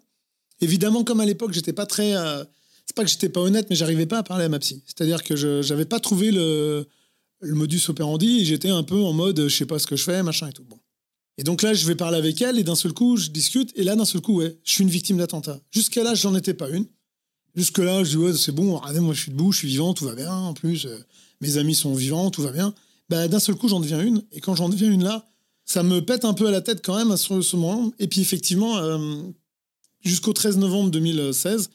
Évidemment, 0.61 1.03
comme 1.03 1.21
à 1.21 1.27
l'époque, 1.27 1.53
j'étais 1.53 1.73
pas 1.73 1.87
très. 1.87 2.15
Euh, 2.15 2.45
c'est 2.87 2.95
pas 2.95 3.05
que 3.05 3.11
j'étais 3.11 3.29
pas 3.29 3.41
honnête, 3.41 3.67
mais 3.71 3.77
j'arrivais 3.77 4.07
pas 4.07 4.19
à 4.19 4.23
parler 4.23 4.45
à 4.45 4.49
ma 4.49 4.59
psy. 4.59 4.83
C'est-à-dire 4.87 5.23
que 5.23 5.37
je 5.37 5.63
j'avais 5.63 5.85
pas 5.85 6.01
trouvé 6.01 6.31
le 6.31 6.87
le 7.41 7.55
modus 7.55 7.81
operandi 7.89 8.41
et 8.41 8.45
j'étais 8.45 8.69
un 8.69 8.83
peu 8.83 9.01
en 9.01 9.13
mode 9.13 9.49
je 9.49 9.57
sais 9.57 9.65
pas 9.65 9.79
ce 9.79 9.87
que 9.87 9.97
je 9.97 10.05
fais, 10.05 10.23
machin 10.23 10.49
et 10.49 10.53
tout. 10.53 10.65
Bon. 10.65 10.79
Et 11.39 11.43
donc 11.43 11.63
là, 11.63 11.73
je 11.73 11.87
vais 11.87 11.95
parler 11.95 12.19
avec 12.19 12.43
elle 12.43 12.59
et 12.59 12.65
d'un 12.65 12.75
seul 12.75 12.93
coup, 12.93 13.17
je 13.17 13.31
discute 13.31 13.73
et 13.77 13.83
là, 13.83 13.97
d'un 13.97 14.05
seul 14.05 14.21
coup, 14.21 14.41
ouais, 14.41 14.59
je 14.65 14.73
suis 14.73 14.83
une 14.83 14.91
victime 14.91 15.17
d'attentat. 15.17 15.59
Jusqu'à 15.71 16.03
là, 16.03 16.15
j'en 16.15 16.35
étais 16.35 16.53
pas 16.53 16.69
une. 16.69 16.85
Jusque 17.57 17.79
là, 17.79 18.05
je 18.05 18.11
dis 18.11 18.17
ouais, 18.17 18.33
c'est 18.35 18.53
bon, 18.53 18.77
regardez, 18.77 19.01
moi 19.01 19.15
je 19.15 19.23
suis 19.23 19.33
debout, 19.33 19.53
je 19.53 19.59
suis 19.59 19.69
vivant, 19.69 19.95
tout 19.95 20.05
va 20.05 20.15
bien. 20.15 20.33
En 20.33 20.55
plus, 20.55 20.87
euh, 20.87 20.99
mes 21.41 21.57
amis 21.57 21.75
sont 21.75 21.95
vivants, 21.95 22.31
tout 22.31 22.43
va 22.43 22.53
bien. 22.53 22.75
Bah, 23.09 23.27
d'un 23.29 23.41
seul 23.41 23.57
coup, 23.57 23.69
j'en 23.69 23.81
deviens 23.81 24.01
une 24.01 24.23
et 24.33 24.41
quand 24.41 24.55
j'en 24.55 24.69
deviens 24.69 24.91
une 24.91 25.03
là, 25.03 25.27
ça 25.65 25.83
me 25.83 26.01
pète 26.05 26.25
un 26.25 26.35
peu 26.35 26.47
à 26.47 26.51
la 26.51 26.61
tête 26.61 26.85
quand 26.85 26.97
même 26.97 27.11
à 27.11 27.17
ce, 27.17 27.41
ce 27.41 27.57
moment. 27.57 27.93
Et 27.99 28.07
puis 28.07 28.21
effectivement, 28.21 28.79
euh, 28.79 29.23
jusqu'au 30.01 30.33
13 30.33 30.59
novembre 30.59 30.91
2016, 30.91 31.71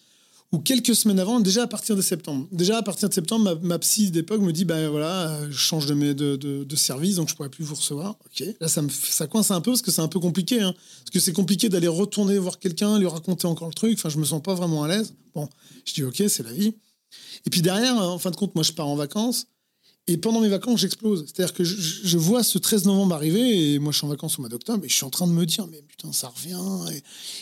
ou 0.56 0.60
quelques 0.60 0.96
semaines 0.96 1.20
avant, 1.20 1.42
déjà 1.42 1.64
à 1.64 1.68
partir 1.68 1.98
de 1.98 2.02
septembre. 2.02 2.48
Déjà 2.50 2.78
à 2.78 2.82
partir 2.82 3.10
de 3.10 3.14
septembre, 3.14 3.60
ma, 3.62 3.78
psy 3.80 4.10
d'époque 4.10 4.40
me 4.42 4.54
dit 4.54 4.64
ben 4.64 4.90
voilà, 4.90 5.32
euh, 5.32 5.48
je 5.52 5.58
change 5.58 5.86
de, 5.86 6.76
service, 6.76 7.18
donc 7.18 7.28
je 7.28 7.36
pourrais 7.36 7.50
plus 7.50 7.66
vous 7.66 7.76
recevoir. 7.76 8.16
Ok. 8.26 8.48
Là, 8.62 8.70
ça 8.70 8.82
me 8.82 8.88
ça 8.90 9.28
coince 9.28 9.52
un 9.52 9.60
peu 9.60 9.72
parce 9.72 9.82
que 9.82 9.92
c'est 9.92 10.02
un 10.02 10.08
peu 10.08 10.20
compliqué, 10.20 10.62
hein. 10.62 10.74
parce 10.74 11.12
que 11.12 11.20
c'est 11.20 11.34
compliqué 11.34 11.68
d'aller 11.68 11.90
retourner 11.90 12.38
voir 12.38 12.58
quelqu'un, 12.58 12.98
lui 13.00 13.08
raconter 13.08 13.48
encore 13.48 13.68
le 13.68 13.74
truc. 13.74 13.98
Enfin, 13.98 14.08
je 14.08 14.18
me 14.18 14.24
sens 14.24 14.42
pas 14.42 14.54
vraiment 14.54 14.84
à 14.84 14.88
l'aise. 14.88 15.14
Bon, 15.34 15.50
je 15.84 15.94
dis 15.94 16.04
ok, 16.04 16.24
c'est 16.30 16.44
la 16.44 16.54
vie. 16.54 16.74
Et 17.46 17.50
puis 17.50 17.62
derrière, 17.62 17.98
en 17.98 18.18
fin 18.18 18.32
de 18.32 18.38
compte, 18.38 18.56
moi, 18.56 18.64
je 18.64 18.72
pars 18.72 18.88
en 18.88 18.96
vacances. 18.96 19.48
Et 20.08 20.18
pendant 20.18 20.40
mes 20.40 20.50
vacances, 20.50 20.80
j'explose. 20.80 21.26
C'est-à-dire 21.26 21.54
que 21.54 21.66
je, 21.66 22.18
vois 22.18 22.44
ce 22.44 22.60
13 22.60 22.86
novembre 22.86 23.16
arriver, 23.16 23.74
et 23.74 23.80
moi 23.80 23.92
je 23.92 23.98
suis 23.98 24.06
en 24.06 24.10
vacances 24.10 24.38
au 24.38 24.42
mois 24.42 24.50
d'octobre, 24.50 24.86
et 24.86 24.88
je 24.88 24.94
suis 24.94 25.04
en 25.04 25.10
train 25.10 25.26
de 25.28 25.32
me 25.32 25.46
dire, 25.46 25.68
mais 25.68 25.82
putain, 25.82 26.14
ça 26.14 26.30
revient. 26.30 26.62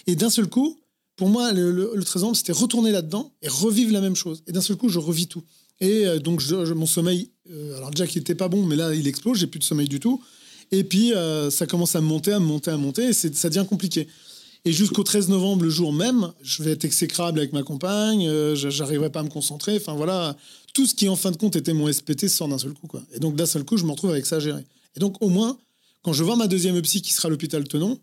et 0.08 0.16
d'un 0.16 0.30
seul 0.30 0.48
coup, 0.48 0.80
pour 1.16 1.30
moi, 1.30 1.52
le, 1.52 1.72
le, 1.72 2.04
trésor, 2.04 2.36
c'était 2.36 2.54
retourner 2.54 2.92
là-dedans 2.92 3.34
et 3.42 3.48
revivre 3.48 3.94
la 3.94 4.02
même 4.02 4.16
chose. 4.16 4.44
Et 4.48 4.52
d'un 4.52 4.62
seul 4.62 4.78
coup, 4.78 4.90
je 4.90 5.00
revis 5.00 5.28
tout. 5.28 5.44
Et 5.80 6.06
euh, 6.06 6.20
donc, 6.20 6.40
je, 6.40 6.74
mon 6.74 6.86
sommeil, 6.86 7.30
euh, 7.52 7.78
alors 7.78 7.92
déjà 7.92 8.08
qu'il 8.08 8.20
n'était 8.20 8.36
pas 8.36 8.48
bon, 8.48 8.66
mais 8.66 8.76
là, 8.76 8.94
il 8.94 9.08
explose, 9.08 9.38
j'ai 9.38 9.48
plus 9.48 9.60
de 9.60 9.64
sommeil 9.64 9.88
du 9.88 10.00
tout. 10.00 10.22
Et 10.72 10.84
puis, 10.84 11.14
euh, 11.14 11.52
ça 11.52 11.68
commence 11.68 11.96
à 11.96 12.02
monter, 12.02 12.32
à 12.32 12.40
monter, 12.40 12.72
à 12.72 12.78
monter, 12.78 13.10
et 13.10 13.14
ça 13.14 13.50
devient 13.50 13.66
compliqué. 13.68 14.08
Et 14.66 14.72
jusqu'au 14.72 15.04
13 15.04 15.28
novembre, 15.30 15.64
le 15.64 15.70
jour 15.70 15.92
même, 15.92 16.32
je 16.42 16.64
vais 16.64 16.72
être 16.72 16.86
exécrable 16.86 17.40
avec 17.40 17.52
ma 17.52 17.64
compagne, 17.64 18.32
j'arriverai 18.56 19.12
pas 19.12 19.20
à 19.20 19.24
me 19.24 19.30
concentrer. 19.30 19.76
Enfin 19.76 19.94
voilà, 19.94 20.38
tout 20.74 20.86
ce 20.86 20.96
qui 20.96 21.10
en 21.10 21.18
fin 21.18 21.32
de 21.32 21.36
compte 21.36 21.58
était 21.58 21.74
mon 21.74 21.92
SPT 21.92 22.30
sort 22.30 22.48
d'un 22.48 22.58
seul 22.58 22.72
coup. 22.72 22.88
Et 23.14 23.20
donc 23.20 23.36
d'un 23.36 23.46
seul 23.46 23.66
coup, 23.66 23.76
je 23.76 23.84
me 23.84 23.92
retrouve 23.92 24.12
avec 24.12 24.26
ça 24.26 24.38
à 24.38 24.40
gérer. 24.40 24.66
Et 24.96 25.02
donc 25.02 25.22
au 25.22 25.28
moins, 25.28 25.58
quand 26.02 26.14
je 26.14 26.24
vois 26.24 26.38
ma 26.38 26.48
deuxième 26.48 26.82
psy 26.82 27.02
qui 27.02 27.12
sera 27.12 27.28
l'hôpital 27.28 27.68
Tenon, 27.68 28.00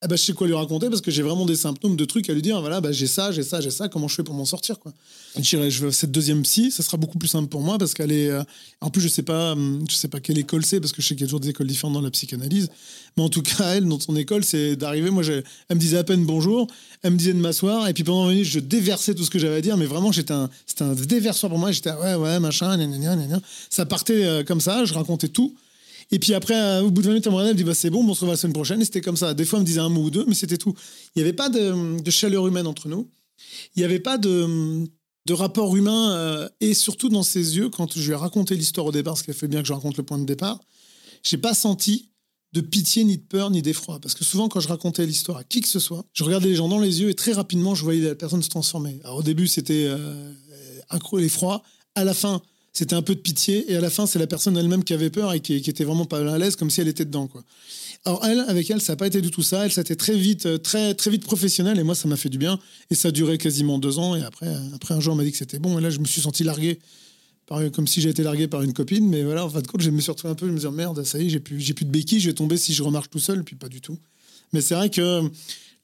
ah 0.00 0.06
bah, 0.06 0.14
je 0.14 0.22
sais 0.22 0.32
quoi 0.32 0.46
lui 0.46 0.54
raconter 0.54 0.88
parce 0.88 1.00
que 1.00 1.10
j'ai 1.10 1.22
vraiment 1.22 1.44
des 1.44 1.56
symptômes 1.56 1.96
de 1.96 2.04
trucs 2.04 2.30
à 2.30 2.32
lui 2.32 2.40
dire. 2.40 2.60
Voilà, 2.60 2.80
bah, 2.80 2.92
j'ai 2.92 3.08
ça, 3.08 3.32
j'ai 3.32 3.42
ça, 3.42 3.60
j'ai 3.60 3.70
ça. 3.70 3.88
Comment 3.88 4.06
je 4.06 4.14
fais 4.14 4.22
pour 4.22 4.34
m'en 4.34 4.44
sortir 4.44 4.78
quoi? 4.78 4.92
Je 5.36 5.70
je 5.70 5.84
veux 5.84 5.90
cette 5.90 6.12
deuxième 6.12 6.42
psy, 6.42 6.70
ça 6.70 6.84
sera 6.84 6.96
beaucoup 6.96 7.18
plus 7.18 7.26
simple 7.26 7.48
pour 7.48 7.62
moi 7.62 7.78
parce 7.78 7.94
qu'elle 7.94 8.12
est. 8.12 8.30
Euh, 8.30 8.44
en 8.80 8.90
plus, 8.90 9.00
je 9.00 9.08
sais 9.08 9.24
pas, 9.24 9.52
hum, 9.52 9.84
je 9.90 9.96
sais 9.96 10.06
pas 10.06 10.20
quelle 10.20 10.38
école 10.38 10.64
c'est 10.64 10.78
parce 10.78 10.92
que 10.92 11.02
je 11.02 11.08
sais 11.08 11.16
qu'il 11.16 11.22
y 11.22 11.24
a 11.24 11.26
toujours 11.26 11.40
des 11.40 11.48
écoles 11.48 11.66
différentes 11.66 11.94
dans 11.94 12.00
la 12.00 12.12
psychanalyse. 12.12 12.70
Mais 13.16 13.24
en 13.24 13.28
tout 13.28 13.42
cas, 13.42 13.74
elle, 13.74 13.86
dans 13.86 13.98
son 13.98 14.14
école, 14.14 14.44
c'est 14.44 14.76
d'arriver. 14.76 15.10
Moi, 15.10 15.24
elle 15.26 15.76
me 15.76 15.80
disait 15.80 15.98
à 15.98 16.04
peine 16.04 16.24
bonjour, 16.24 16.68
elle 17.02 17.14
me 17.14 17.18
disait 17.18 17.32
de 17.32 17.40
m'asseoir 17.40 17.88
et 17.88 17.92
puis 17.92 18.04
pendant 18.04 18.26
une 18.30 18.36
minute, 18.36 18.46
je 18.46 18.60
déversais 18.60 19.16
tout 19.16 19.24
ce 19.24 19.30
que 19.30 19.40
j'avais 19.40 19.56
à 19.56 19.60
dire. 19.60 19.76
Mais 19.76 19.86
vraiment, 19.86 20.12
j'étais 20.12 20.32
un, 20.32 20.48
c'était 20.64 20.84
un 20.84 20.94
déversoir 20.94 21.50
pour 21.50 21.58
moi. 21.58 21.72
J'étais 21.72 21.90
ouais, 21.90 22.14
ouais, 22.14 22.38
machin, 22.38 22.76
gna, 22.76 23.16
gna, 23.16 23.40
Ça 23.68 23.84
partait 23.84 24.24
euh, 24.24 24.44
comme 24.44 24.60
ça. 24.60 24.84
Je 24.84 24.94
racontais 24.94 25.28
tout. 25.28 25.56
Et 26.10 26.18
puis 26.18 26.34
après, 26.34 26.54
euh, 26.54 26.82
au 26.82 26.90
bout 26.90 27.02
de 27.02 27.06
20 27.06 27.12
minutes, 27.12 27.26
elle 27.26 27.32
me 27.32 27.54
dit 27.54 27.64
bah, 27.64 27.74
c'est 27.74 27.90
bon, 27.90 28.06
on 28.08 28.14
se 28.14 28.20
revoit 28.20 28.34
la 28.34 28.38
semaine 28.38 28.54
prochaine. 28.54 28.80
Et 28.80 28.84
c'était 28.84 29.00
comme 29.00 29.16
ça. 29.16 29.34
Des 29.34 29.44
fois, 29.44 29.58
elle 29.58 29.62
me 29.62 29.66
disait 29.66 29.80
un 29.80 29.88
mot 29.88 30.02
ou 30.02 30.10
deux, 30.10 30.24
mais 30.26 30.34
c'était 30.34 30.56
tout. 30.56 30.74
Il 31.14 31.18
n'y 31.18 31.22
avait 31.22 31.34
pas 31.34 31.48
de, 31.48 32.10
chaleur 32.10 32.46
humaine 32.46 32.66
entre 32.66 32.88
nous. 32.88 33.10
Il 33.76 33.80
n'y 33.80 33.84
avait 33.84 34.00
pas 34.00 34.18
de, 34.18 34.88
rapport 35.30 35.76
humain. 35.76 36.12
Euh, 36.12 36.48
et 36.60 36.74
surtout 36.74 37.08
dans 37.08 37.22
ses 37.22 37.56
yeux, 37.56 37.68
quand 37.68 37.98
je 37.98 38.04
lui 38.04 38.12
ai 38.12 38.14
raconté 38.14 38.54
l'histoire 38.54 38.86
au 38.86 38.92
départ, 38.92 39.18
ce 39.18 39.22
qui 39.22 39.30
a 39.30 39.34
fait 39.34 39.48
bien 39.48 39.60
que 39.60 39.68
je 39.68 39.72
raconte 39.72 39.96
le 39.96 40.02
point 40.02 40.18
de 40.18 40.24
départ, 40.24 40.60
j'ai 41.22 41.38
pas 41.38 41.54
senti 41.54 42.10
de 42.52 42.62
pitié, 42.62 43.04
ni 43.04 43.18
de 43.18 43.22
peur, 43.22 43.50
ni 43.50 43.60
d'effroi. 43.60 44.00
Parce 44.00 44.14
que 44.14 44.24
souvent, 44.24 44.48
quand 44.48 44.60
je 44.60 44.68
racontais 44.68 45.04
l'histoire 45.04 45.38
à 45.38 45.44
qui 45.44 45.60
que 45.60 45.68
ce 45.68 45.80
soit, 45.80 46.06
je 46.14 46.24
regardais 46.24 46.48
les 46.48 46.54
gens 46.54 46.68
dans 46.68 46.80
les 46.80 47.02
yeux 47.02 47.10
et 47.10 47.14
très 47.14 47.32
rapidement, 47.32 47.74
je 47.74 47.84
voyais 47.84 48.00
la 48.00 48.14
personne 48.14 48.42
se 48.42 48.48
transformer. 48.48 49.00
Alors 49.04 49.18
au 49.18 49.22
début, 49.22 49.46
c'était 49.46 49.86
euh, 49.86 50.32
l'effroi. 51.12 51.62
À 51.94 52.04
la 52.04 52.14
fin, 52.14 52.40
c'était 52.78 52.94
un 52.94 53.02
peu 53.02 53.16
de 53.16 53.20
pitié. 53.20 53.72
Et 53.72 53.76
à 53.76 53.80
la 53.80 53.90
fin, 53.90 54.06
c'est 54.06 54.20
la 54.20 54.28
personne 54.28 54.56
elle-même 54.56 54.84
qui 54.84 54.94
avait 54.94 55.10
peur 55.10 55.32
et 55.32 55.40
qui, 55.40 55.60
qui, 55.60 55.68
était 55.68 55.82
vraiment 55.82 56.04
pas 56.04 56.18
à 56.32 56.38
l'aise, 56.38 56.54
comme 56.54 56.70
si 56.70 56.80
elle 56.80 56.86
était 56.86 57.04
dedans. 57.04 57.26
Quoi. 57.26 57.42
Alors 58.04 58.24
elle, 58.24 58.38
avec 58.46 58.70
elle, 58.70 58.80
ça 58.80 58.92
n'a 58.92 58.96
pas 58.96 59.08
été 59.08 59.20
du 59.20 59.32
tout 59.32 59.42
ça. 59.42 59.66
Elle, 59.66 59.72
été 59.76 59.96
très 59.96 60.16
vite, 60.16 60.46
euh, 60.46 60.58
très, 60.58 60.94
très 60.94 61.10
vite 61.10 61.24
professionnel. 61.24 61.76
Et 61.80 61.82
moi, 61.82 61.96
ça 61.96 62.06
m'a 62.06 62.16
fait 62.16 62.28
du 62.28 62.38
bien. 62.38 62.60
Et 62.90 62.94
ça 62.94 63.08
a 63.08 63.10
duré 63.10 63.36
quasiment 63.36 63.80
deux 63.80 63.98
ans. 63.98 64.14
Et 64.14 64.22
après, 64.22 64.54
après 64.76 64.94
un 64.94 65.00
jour, 65.00 65.14
on 65.14 65.16
m'a 65.16 65.24
dit 65.24 65.32
que 65.32 65.38
c'était 65.38 65.58
bon. 65.58 65.76
Et 65.76 65.82
là, 65.82 65.90
je 65.90 65.98
me 65.98 66.04
suis 66.04 66.20
senti 66.20 66.44
largué. 66.44 66.78
Par, 67.46 67.68
comme 67.72 67.88
si 67.88 68.00
j'avais 68.00 68.12
été 68.12 68.22
largué 68.22 68.46
par 68.46 68.62
une 68.62 68.72
copine. 68.72 69.08
Mais 69.08 69.24
voilà, 69.24 69.44
en 69.44 69.50
fin 69.50 69.60
de 69.60 69.66
compte, 69.66 69.80
je 69.80 69.90
me 69.90 70.00
suis 70.00 70.12
retrouvé 70.12 70.30
un 70.30 70.36
peu, 70.36 70.46
je 70.46 70.52
me 70.52 70.58
disais, 70.58 70.70
merde, 70.70 71.02
ça 71.02 71.18
y 71.18 71.26
est, 71.26 71.30
j'ai 71.30 71.40
plus, 71.40 71.58
j'ai 71.58 71.74
plus 71.74 71.84
de 71.84 71.90
béquilles, 71.90 72.20
je 72.20 72.28
vais 72.28 72.34
tomber 72.34 72.58
si 72.58 72.74
je 72.74 72.84
remarche 72.84 73.10
tout 73.10 73.18
seul. 73.18 73.42
Puis 73.42 73.56
pas 73.56 73.68
du 73.68 73.80
tout. 73.80 73.98
Mais 74.52 74.60
c'est 74.60 74.76
vrai 74.76 74.88
que 74.88 75.28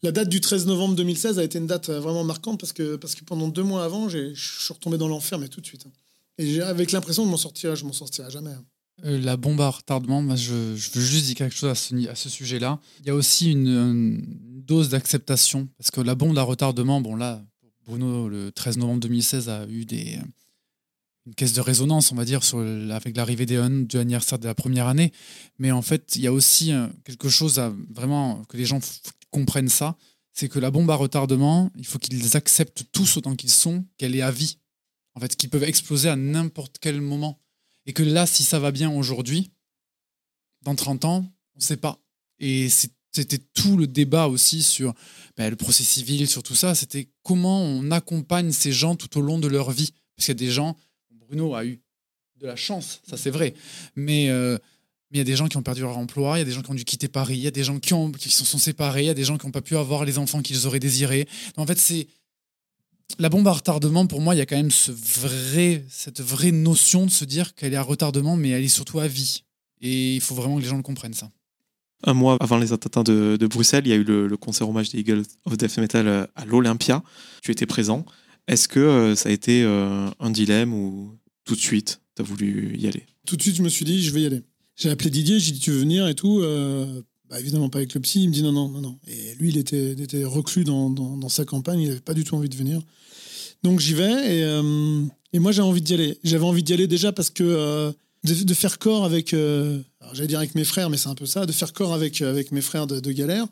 la 0.04 0.12
date 0.12 0.28
du 0.28 0.40
13 0.40 0.66
novembre 0.66 0.94
2016 0.94 1.40
a 1.40 1.42
été 1.42 1.58
une 1.58 1.66
date 1.66 1.90
vraiment 1.90 2.22
marquante 2.22 2.60
parce 2.60 2.72
que, 2.72 2.94
parce 2.94 3.16
que 3.16 3.24
pendant 3.24 3.48
deux 3.48 3.64
mois 3.64 3.82
avant, 3.82 4.08
je 4.08 4.32
suis 4.36 4.72
retombé 4.72 4.96
dans 4.96 5.08
l'enfer, 5.08 5.40
mais 5.40 5.48
tout 5.48 5.60
de 5.60 5.66
suite. 5.66 5.86
Et 6.38 6.60
avec 6.60 6.92
l'impression 6.92 7.24
de 7.24 7.30
m'en 7.30 7.36
sortir, 7.36 7.76
je 7.76 7.84
m'en 7.84 7.92
sortirai 7.92 8.30
jamais. 8.30 8.50
Hein. 8.50 8.64
Euh, 9.04 9.18
la 9.18 9.36
bombe 9.36 9.60
à 9.60 9.70
retardement, 9.70 10.36
je, 10.36 10.52
veux 10.52 10.76
juste 10.76 11.26
dire 11.26 11.34
quelque 11.34 11.54
chose 11.54 11.70
à 11.70 12.14
ce, 12.14 12.28
sujet-là. 12.28 12.78
Il 13.00 13.06
y 13.06 13.10
a 13.10 13.14
aussi 13.14 13.50
une, 13.50 14.22
dose 14.64 14.88
d'acceptation, 14.88 15.68
parce 15.78 15.90
que 15.90 16.00
la 16.00 16.14
bombe 16.14 16.38
à 16.38 16.42
retardement, 16.42 17.00
bon 17.00 17.16
là, 17.16 17.42
Bruno, 17.86 18.28
le 18.28 18.50
13 18.50 18.78
novembre 18.78 19.00
2016, 19.00 19.48
a 19.48 19.66
eu 19.66 19.84
des, 19.84 20.18
une 21.26 21.34
caisse 21.34 21.52
de 21.52 21.60
résonance, 21.60 22.12
on 22.12 22.14
va 22.14 22.24
dire, 22.24 22.40
avec 22.90 23.16
l'arrivée 23.16 23.46
des 23.46 23.60
du 23.84 23.98
anniversaire 23.98 24.38
de 24.38 24.46
la 24.46 24.54
première 24.54 24.86
année. 24.86 25.12
Mais 25.58 25.70
en 25.70 25.82
fait, 25.82 26.16
il 26.16 26.22
y 26.22 26.26
a 26.26 26.32
aussi 26.32 26.72
euh, 26.72 26.86
quelque 27.04 27.28
chose 27.28 27.58
à 27.58 27.74
vraiment 27.90 28.42
que 28.48 28.56
les 28.56 28.64
gens 28.64 28.80
comprennent 29.30 29.68
ça, 29.68 29.96
c'est 30.32 30.48
que 30.48 30.58
la 30.58 30.70
bombe 30.70 30.90
à 30.90 30.94
retardement, 30.94 31.70
il 31.76 31.86
faut 31.86 31.98
qu'ils 31.98 32.36
acceptent 32.36 32.84
tous 32.92 33.16
autant 33.16 33.34
qu'ils 33.34 33.50
sont, 33.50 33.84
qu'elle 33.98 34.14
est 34.16 34.22
à 34.22 34.30
vie 34.30 34.58
en 35.14 35.20
fait, 35.20 35.36
qui 35.36 35.48
peuvent 35.48 35.64
exploser 35.64 36.08
à 36.08 36.16
n'importe 36.16 36.78
quel 36.80 37.00
moment. 37.00 37.40
Et 37.86 37.92
que 37.92 38.02
là, 38.02 38.26
si 38.26 38.42
ça 38.42 38.58
va 38.58 38.72
bien 38.72 38.90
aujourd'hui, 38.90 39.50
dans 40.62 40.74
30 40.74 41.04
ans, 41.04 41.32
on 41.54 41.58
ne 41.58 41.62
sait 41.62 41.76
pas. 41.76 42.00
Et 42.38 42.68
c'était 42.68 43.38
tout 43.54 43.76
le 43.76 43.86
débat 43.86 44.26
aussi 44.26 44.62
sur 44.62 44.94
ben, 45.36 45.50
le 45.50 45.56
procès 45.56 45.84
civil, 45.84 46.26
sur 46.26 46.42
tout 46.42 46.54
ça. 46.54 46.74
C'était 46.74 47.08
comment 47.22 47.62
on 47.62 47.90
accompagne 47.90 48.50
ces 48.50 48.72
gens 48.72 48.96
tout 48.96 49.18
au 49.18 49.20
long 49.20 49.38
de 49.38 49.48
leur 49.48 49.70
vie. 49.70 49.92
Parce 50.16 50.26
qu'il 50.26 50.34
y 50.34 50.38
a 50.44 50.46
des 50.46 50.50
gens, 50.50 50.76
Bruno 51.10 51.54
a 51.54 51.64
eu 51.64 51.80
de 52.40 52.46
la 52.46 52.56
chance, 52.56 53.00
ça 53.08 53.16
c'est 53.16 53.30
vrai, 53.30 53.54
mais 53.96 54.28
euh, 54.28 54.58
il 55.10 55.18
y 55.18 55.20
a 55.20 55.24
des 55.24 55.36
gens 55.36 55.48
qui 55.48 55.56
ont 55.56 55.62
perdu 55.62 55.82
leur 55.82 55.96
emploi, 55.96 56.36
il 56.36 56.40
y 56.40 56.42
a 56.42 56.44
des 56.44 56.50
gens 56.50 56.62
qui 56.62 56.70
ont 56.70 56.74
dû 56.74 56.84
quitter 56.84 57.08
Paris, 57.08 57.36
il 57.36 57.42
y 57.42 57.46
a 57.46 57.52
des 57.52 57.64
gens 57.64 57.78
qui, 57.78 57.94
ont, 57.94 58.10
qui 58.12 58.30
se 58.30 58.44
sont 58.44 58.58
séparés, 58.58 59.02
il 59.04 59.06
y 59.06 59.10
a 59.10 59.14
des 59.14 59.24
gens 59.24 59.38
qui 59.38 59.46
n'ont 59.46 59.52
pas 59.52 59.62
pu 59.62 59.76
avoir 59.76 60.04
les 60.04 60.18
enfants 60.18 60.42
qu'ils 60.42 60.66
auraient 60.66 60.80
désirés. 60.80 61.28
En 61.56 61.66
fait, 61.66 61.78
c'est 61.78 62.08
la 63.18 63.28
bombe 63.28 63.46
à 63.48 63.52
retardement, 63.52 64.06
pour 64.06 64.20
moi, 64.20 64.34
il 64.34 64.38
y 64.38 64.40
a 64.40 64.46
quand 64.46 64.56
même 64.56 64.70
ce 64.70 64.92
vrai, 64.92 65.84
cette 65.88 66.20
vraie 66.20 66.52
notion 66.52 67.06
de 67.06 67.10
se 67.10 67.24
dire 67.24 67.54
qu'elle 67.54 67.72
est 67.72 67.76
à 67.76 67.82
retardement, 67.82 68.36
mais 68.36 68.50
elle 68.50 68.64
est 68.64 68.68
surtout 68.68 68.98
à 68.98 69.06
vie. 69.06 69.44
Et 69.80 70.14
il 70.14 70.20
faut 70.20 70.34
vraiment 70.34 70.56
que 70.56 70.62
les 70.62 70.68
gens 70.68 70.76
le 70.76 70.82
comprennent, 70.82 71.14
ça. 71.14 71.30
Un 72.06 72.14
mois 72.14 72.36
avant 72.40 72.58
les 72.58 72.72
attentats 72.72 73.02
de, 73.02 73.36
de 73.38 73.46
Bruxelles, 73.46 73.84
il 73.86 73.90
y 73.90 73.92
a 73.92 73.96
eu 73.96 74.04
le, 74.04 74.26
le 74.26 74.36
concert 74.36 74.68
hommage 74.68 74.90
des 74.90 74.98
Eagles 74.98 75.24
of 75.44 75.56
Death 75.56 75.78
Metal 75.78 76.06
euh, 76.06 76.26
à 76.34 76.44
l'Olympia. 76.44 77.02
Tu 77.42 77.50
étais 77.50 77.66
présent. 77.66 78.04
Est-ce 78.46 78.68
que 78.68 78.80
euh, 78.80 79.14
ça 79.14 79.30
a 79.30 79.32
été 79.32 79.62
euh, 79.62 80.08
un 80.20 80.30
dilemme 80.30 80.74
ou 80.74 81.16
tout 81.44 81.54
de 81.54 81.60
suite, 81.60 82.00
tu 82.14 82.22
as 82.22 82.24
voulu 82.24 82.76
y 82.76 82.86
aller? 82.86 83.06
Tout 83.26 83.36
de 83.36 83.42
suite, 83.42 83.56
je 83.56 83.62
me 83.62 83.70
suis 83.70 83.86
dit, 83.86 84.02
je 84.02 84.10
vais 84.10 84.22
y 84.22 84.26
aller. 84.26 84.42
J'ai 84.76 84.90
appelé 84.90 85.08
Didier, 85.08 85.38
j'ai 85.38 85.52
dit, 85.52 85.60
tu 85.60 85.70
veux 85.70 85.78
venir 85.78 86.08
et 86.08 86.14
tout. 86.14 86.40
Euh, 86.40 87.02
bah, 87.34 87.40
évidemment, 87.40 87.68
pas 87.68 87.78
avec 87.78 87.92
le 87.94 88.00
psy. 88.00 88.22
Il 88.22 88.28
me 88.28 88.32
dit, 88.32 88.44
non, 88.44 88.52
non, 88.52 88.68
non, 88.68 88.80
non. 88.80 88.98
Et 89.08 89.34
lui, 89.40 89.48
il 89.48 89.58
était, 89.58 89.94
il 89.94 90.00
était 90.00 90.22
reclus 90.22 90.62
dans, 90.62 90.88
dans, 90.88 91.28
sa 91.28 91.44
campagne. 91.44 91.80
Il 91.80 91.88
n'avait 91.88 92.00
pas 92.00 92.14
du 92.14 92.22
tout 92.22 92.36
envie 92.36 92.48
de 92.48 92.54
venir. 92.54 92.80
Donc, 93.64 93.80
j'y 93.80 93.92
vais. 93.92 94.36
Et, 94.36 94.44
euh, 94.44 95.02
et 95.32 95.40
moi, 95.40 95.50
j'ai 95.50 95.60
envie 95.60 95.82
d'y 95.82 95.94
aller. 95.94 96.16
J'avais 96.22 96.44
envie 96.44 96.62
d'y 96.62 96.72
aller 96.72 96.86
déjà 96.86 97.10
parce 97.10 97.30
que 97.30 97.42
euh, 97.42 97.90
de, 98.22 98.54
faire 98.54 98.78
corps 98.78 99.04
avec, 99.04 99.34
euh, 99.34 99.80
j'allais 100.12 100.28
dire 100.28 100.38
avec 100.38 100.54
mes 100.54 100.62
frères, 100.62 100.90
mais 100.90 100.96
c'est 100.96 101.08
un 101.08 101.16
peu 101.16 101.26
ça, 101.26 101.44
de 101.44 101.50
faire 101.50 101.72
corps 101.72 101.92
avec, 101.92 102.22
avec 102.22 102.52
mes 102.52 102.60
frères 102.60 102.86
de, 102.86 103.10
galère, 103.10 103.48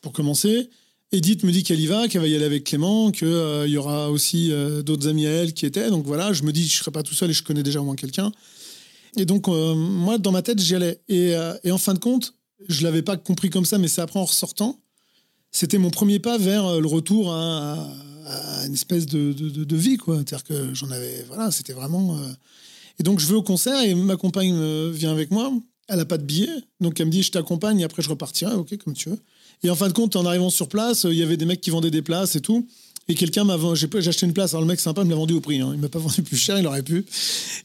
pour 0.00 0.10
commencer. 0.12 0.68
Edith 1.12 1.44
me 1.44 1.52
dit 1.52 1.62
qu'elle 1.62 1.80
y 1.80 1.86
va, 1.86 2.08
qu'elle 2.08 2.22
va 2.22 2.26
y 2.26 2.34
aller 2.34 2.44
avec 2.44 2.64
Clément, 2.64 3.12
qu'il 3.12 3.28
y 3.68 3.76
aura 3.76 4.10
aussi 4.10 4.50
d'autres 4.84 5.06
amis 5.06 5.26
à 5.26 5.30
elle 5.30 5.52
qui 5.52 5.64
étaient. 5.64 5.90
Donc 5.90 6.06
voilà, 6.06 6.32
je 6.32 6.42
me 6.42 6.50
dis, 6.50 6.62
je 6.62 6.74
ne 6.74 6.78
serai 6.78 6.90
pas 6.90 7.04
tout 7.04 7.14
seul 7.14 7.30
et 7.30 7.34
je 7.34 7.44
connais 7.44 7.62
déjà 7.62 7.80
au 7.80 7.84
moins 7.84 7.94
quelqu'un. 7.94 8.32
Et 9.16 9.26
donc, 9.26 9.46
moi, 9.46 10.18
dans 10.18 10.32
ma 10.32 10.42
tête, 10.42 10.58
j'y 10.58 10.74
allais. 10.74 11.00
Et, 11.08 11.34
et 11.62 11.70
en 11.70 11.78
fin 11.78 11.94
de 11.94 12.00
compte, 12.00 12.34
je 12.68 12.82
l'avais 12.82 13.02
pas 13.02 13.16
compris 13.16 13.50
comme 13.50 13.64
ça, 13.64 13.78
mais 13.78 13.88
c'est 13.88 14.00
après 14.00 14.18
en 14.20 14.24
ressortant. 14.24 14.78
C'était 15.50 15.78
mon 15.78 15.90
premier 15.90 16.18
pas 16.18 16.38
vers 16.38 16.64
euh, 16.66 16.80
le 16.80 16.86
retour 16.86 17.32
à, 17.32 17.76
une 18.66 18.72
espèce 18.74 19.06
de, 19.06 19.32
de- 19.32 19.76
vie, 19.76 19.96
quoi. 19.96 20.16
C'est-à-dire 20.16 20.44
que 20.44 20.72
j'en 20.74 20.90
avais. 20.90 21.24
Voilà, 21.28 21.50
c'était 21.50 21.72
vraiment. 21.72 22.16
euh, 22.16 22.32
Et 22.98 23.02
donc, 23.02 23.18
je 23.20 23.26
vais 23.26 23.34
au 23.34 23.42
concert 23.42 23.82
et 23.82 23.94
ma 23.94 24.16
compagne 24.16 24.54
euh, 24.54 24.90
vient 24.94 25.10
avec 25.12 25.30
moi. 25.30 25.52
Elle 25.88 25.98
n'a 25.98 26.04
pas 26.04 26.16
de 26.18 26.22
billet. 26.24 26.48
Donc, 26.80 26.98
elle 27.00 27.06
me 27.06 27.10
dit, 27.12 27.22
je 27.22 27.30
t'accompagne 27.32 27.80
et 27.80 27.84
après, 27.84 28.00
je 28.02 28.08
repartirai. 28.08 28.54
Ok, 28.54 28.76
comme 28.78 28.94
tu 28.94 29.10
veux. 29.10 29.18
Et 29.64 29.70
en 29.70 29.74
fin 29.74 29.88
de 29.88 29.92
compte, 29.92 30.16
en 30.16 30.24
arrivant 30.24 30.50
sur 30.50 30.68
place, 30.68 31.04
il 31.04 31.14
y 31.16 31.22
avait 31.22 31.36
des 31.36 31.44
mecs 31.44 31.60
qui 31.60 31.70
vendaient 31.70 31.90
des 31.90 32.02
places 32.02 32.36
et 32.36 32.40
tout. 32.40 32.66
Et 33.08 33.14
quelqu'un 33.14 33.44
m'a 33.44 33.56
vendu, 33.56 33.80
j'ai 33.80 34.08
acheté 34.08 34.26
une 34.26 34.32
place. 34.32 34.52
Alors 34.52 34.62
le 34.62 34.68
mec 34.68 34.80
sympa 34.80 35.04
me 35.04 35.10
l'a 35.10 35.16
vendu 35.16 35.34
au 35.34 35.40
prix. 35.40 35.60
Hein. 35.60 35.72
Il 35.74 35.80
m'a 35.80 35.88
pas 35.88 35.98
vendu 36.00 36.22
plus 36.22 36.36
cher, 36.36 36.58
il 36.58 36.66
aurait 36.66 36.82
pu. 36.82 37.04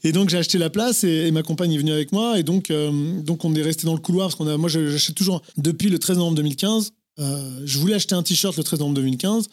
Et 0.04 0.12
donc 0.12 0.28
j'ai 0.30 0.38
acheté 0.38 0.58
la 0.58 0.70
place 0.70 1.04
et, 1.04 1.30
ma 1.30 1.42
compagne 1.42 1.72
est 1.72 1.78
venue 1.78 1.92
avec 1.92 2.12
moi. 2.12 2.38
Et 2.38 2.42
donc, 2.42 2.70
euh, 2.70 3.20
donc 3.22 3.44
on 3.44 3.54
est 3.54 3.62
resté 3.62 3.86
dans 3.86 3.94
le 3.94 4.00
couloir 4.00 4.28
parce 4.28 4.36
qu'on 4.36 4.48
a, 4.48 4.56
moi 4.56 4.68
j'achète 4.68 5.14
toujours 5.14 5.42
depuis 5.56 5.88
le 5.88 5.98
13 5.98 6.18
novembre 6.18 6.36
2015. 6.36 6.92
euh, 7.20 7.60
je 7.64 7.78
voulais 7.78 7.94
acheter 7.94 8.14
un 8.14 8.22
t-shirt 8.22 8.56
le 8.56 8.64
13 8.64 8.80
novembre 8.80 8.96
2015. 8.96 9.46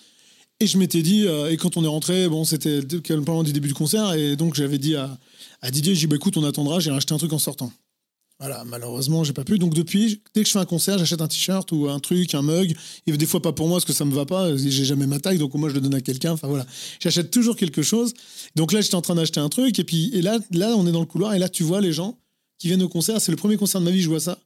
Et 0.62 0.68
je 0.68 0.78
m'étais 0.78 1.02
dit, 1.02 1.28
euh, 1.28 1.52
et 1.52 1.58
quand 1.58 1.76
on 1.76 1.84
est 1.84 1.88
rentré, 1.88 2.30
bon, 2.30 2.46
c'était 2.46 2.82
pas 2.82 3.34
loin 3.34 3.44
du 3.44 3.52
début 3.52 3.68
du 3.68 3.74
concert. 3.74 4.14
Et 4.14 4.38
donc 4.38 4.56
j'avais 4.56 4.78
dit 4.78 4.96
à, 4.96 5.18
à 5.62 5.70
Didier, 5.70 5.94
j'ai 5.94 6.02
dit, 6.02 6.08
bah, 6.08 6.16
écoute, 6.16 6.38
on 6.38 6.44
attendra, 6.46 6.80
j'ai 6.80 6.92
acheté 6.92 7.14
un 7.14 7.18
truc 7.18 7.34
en 7.34 7.40
sortant. 7.40 7.72
Voilà, 8.40 8.66
malheureusement, 8.66 9.24
j'ai 9.24 9.32
pas 9.32 9.46
pu. 9.46 9.58
Donc 9.58 9.74
depuis, 9.74 10.22
dès 10.34 10.42
que 10.42 10.48
je 10.48 10.52
fais 10.52 10.60
un 10.60 10.66
concert, 10.66 10.98
j'achète 10.98 11.22
un 11.22 11.28
t-shirt 11.28 11.72
ou 11.72 11.88
un 11.88 12.00
truc, 12.00 12.36
un 12.36 12.42
mug. 12.42 12.76
Et 13.08 13.16
des 13.16 13.26
fois 13.26 13.42
pas 13.42 13.54
pour 13.54 13.68
moi 13.68 13.78
parce 13.78 13.86
que 13.86 13.94
ça 13.94 14.04
me 14.04 14.14
va 14.14 14.26
pas. 14.26 14.56
J'ai 14.58 14.84
jamais 14.84 15.08
ma 15.08 15.20
taille, 15.20 15.38
donc 15.38 15.54
moi 15.54 15.70
je 15.70 15.76
le 15.76 15.82
donne 15.82 15.94
à 15.96 16.02
quelqu'un. 16.02 16.34
Enfin 16.34 16.50
voilà, 16.50 16.66
j'achète 17.00 17.32
toujours 17.32 17.56
quelque 17.56 17.82
chose. 17.82 18.14
Donc 18.56 18.74
là, 18.74 18.82
j'étais 18.82 18.96
en 18.96 19.02
train 19.02 19.16
d'acheter 19.16 19.40
un 19.40 19.48
truc 19.48 19.80
et 19.80 19.86
puis 19.86 20.12
et 20.14 20.22
là, 20.22 20.38
là, 20.52 20.76
on 20.76 20.86
est 20.86 20.92
dans 20.92 21.00
le 21.00 21.06
couloir 21.06 21.34
et 21.34 21.40
là, 21.40 21.48
tu 21.48 21.64
vois 21.64 21.80
les 21.80 21.94
gens 21.94 22.20
qui 22.60 22.68
viennent 22.68 22.84
au 22.84 22.90
concert. 22.90 23.22
C'est 23.22 23.32
le 23.32 23.38
premier 23.38 23.56
concert 23.56 23.80
de 23.80 23.86
ma 23.86 23.92
vie, 23.92 24.02
je 24.02 24.10
vois 24.10 24.20
ça. 24.20 24.38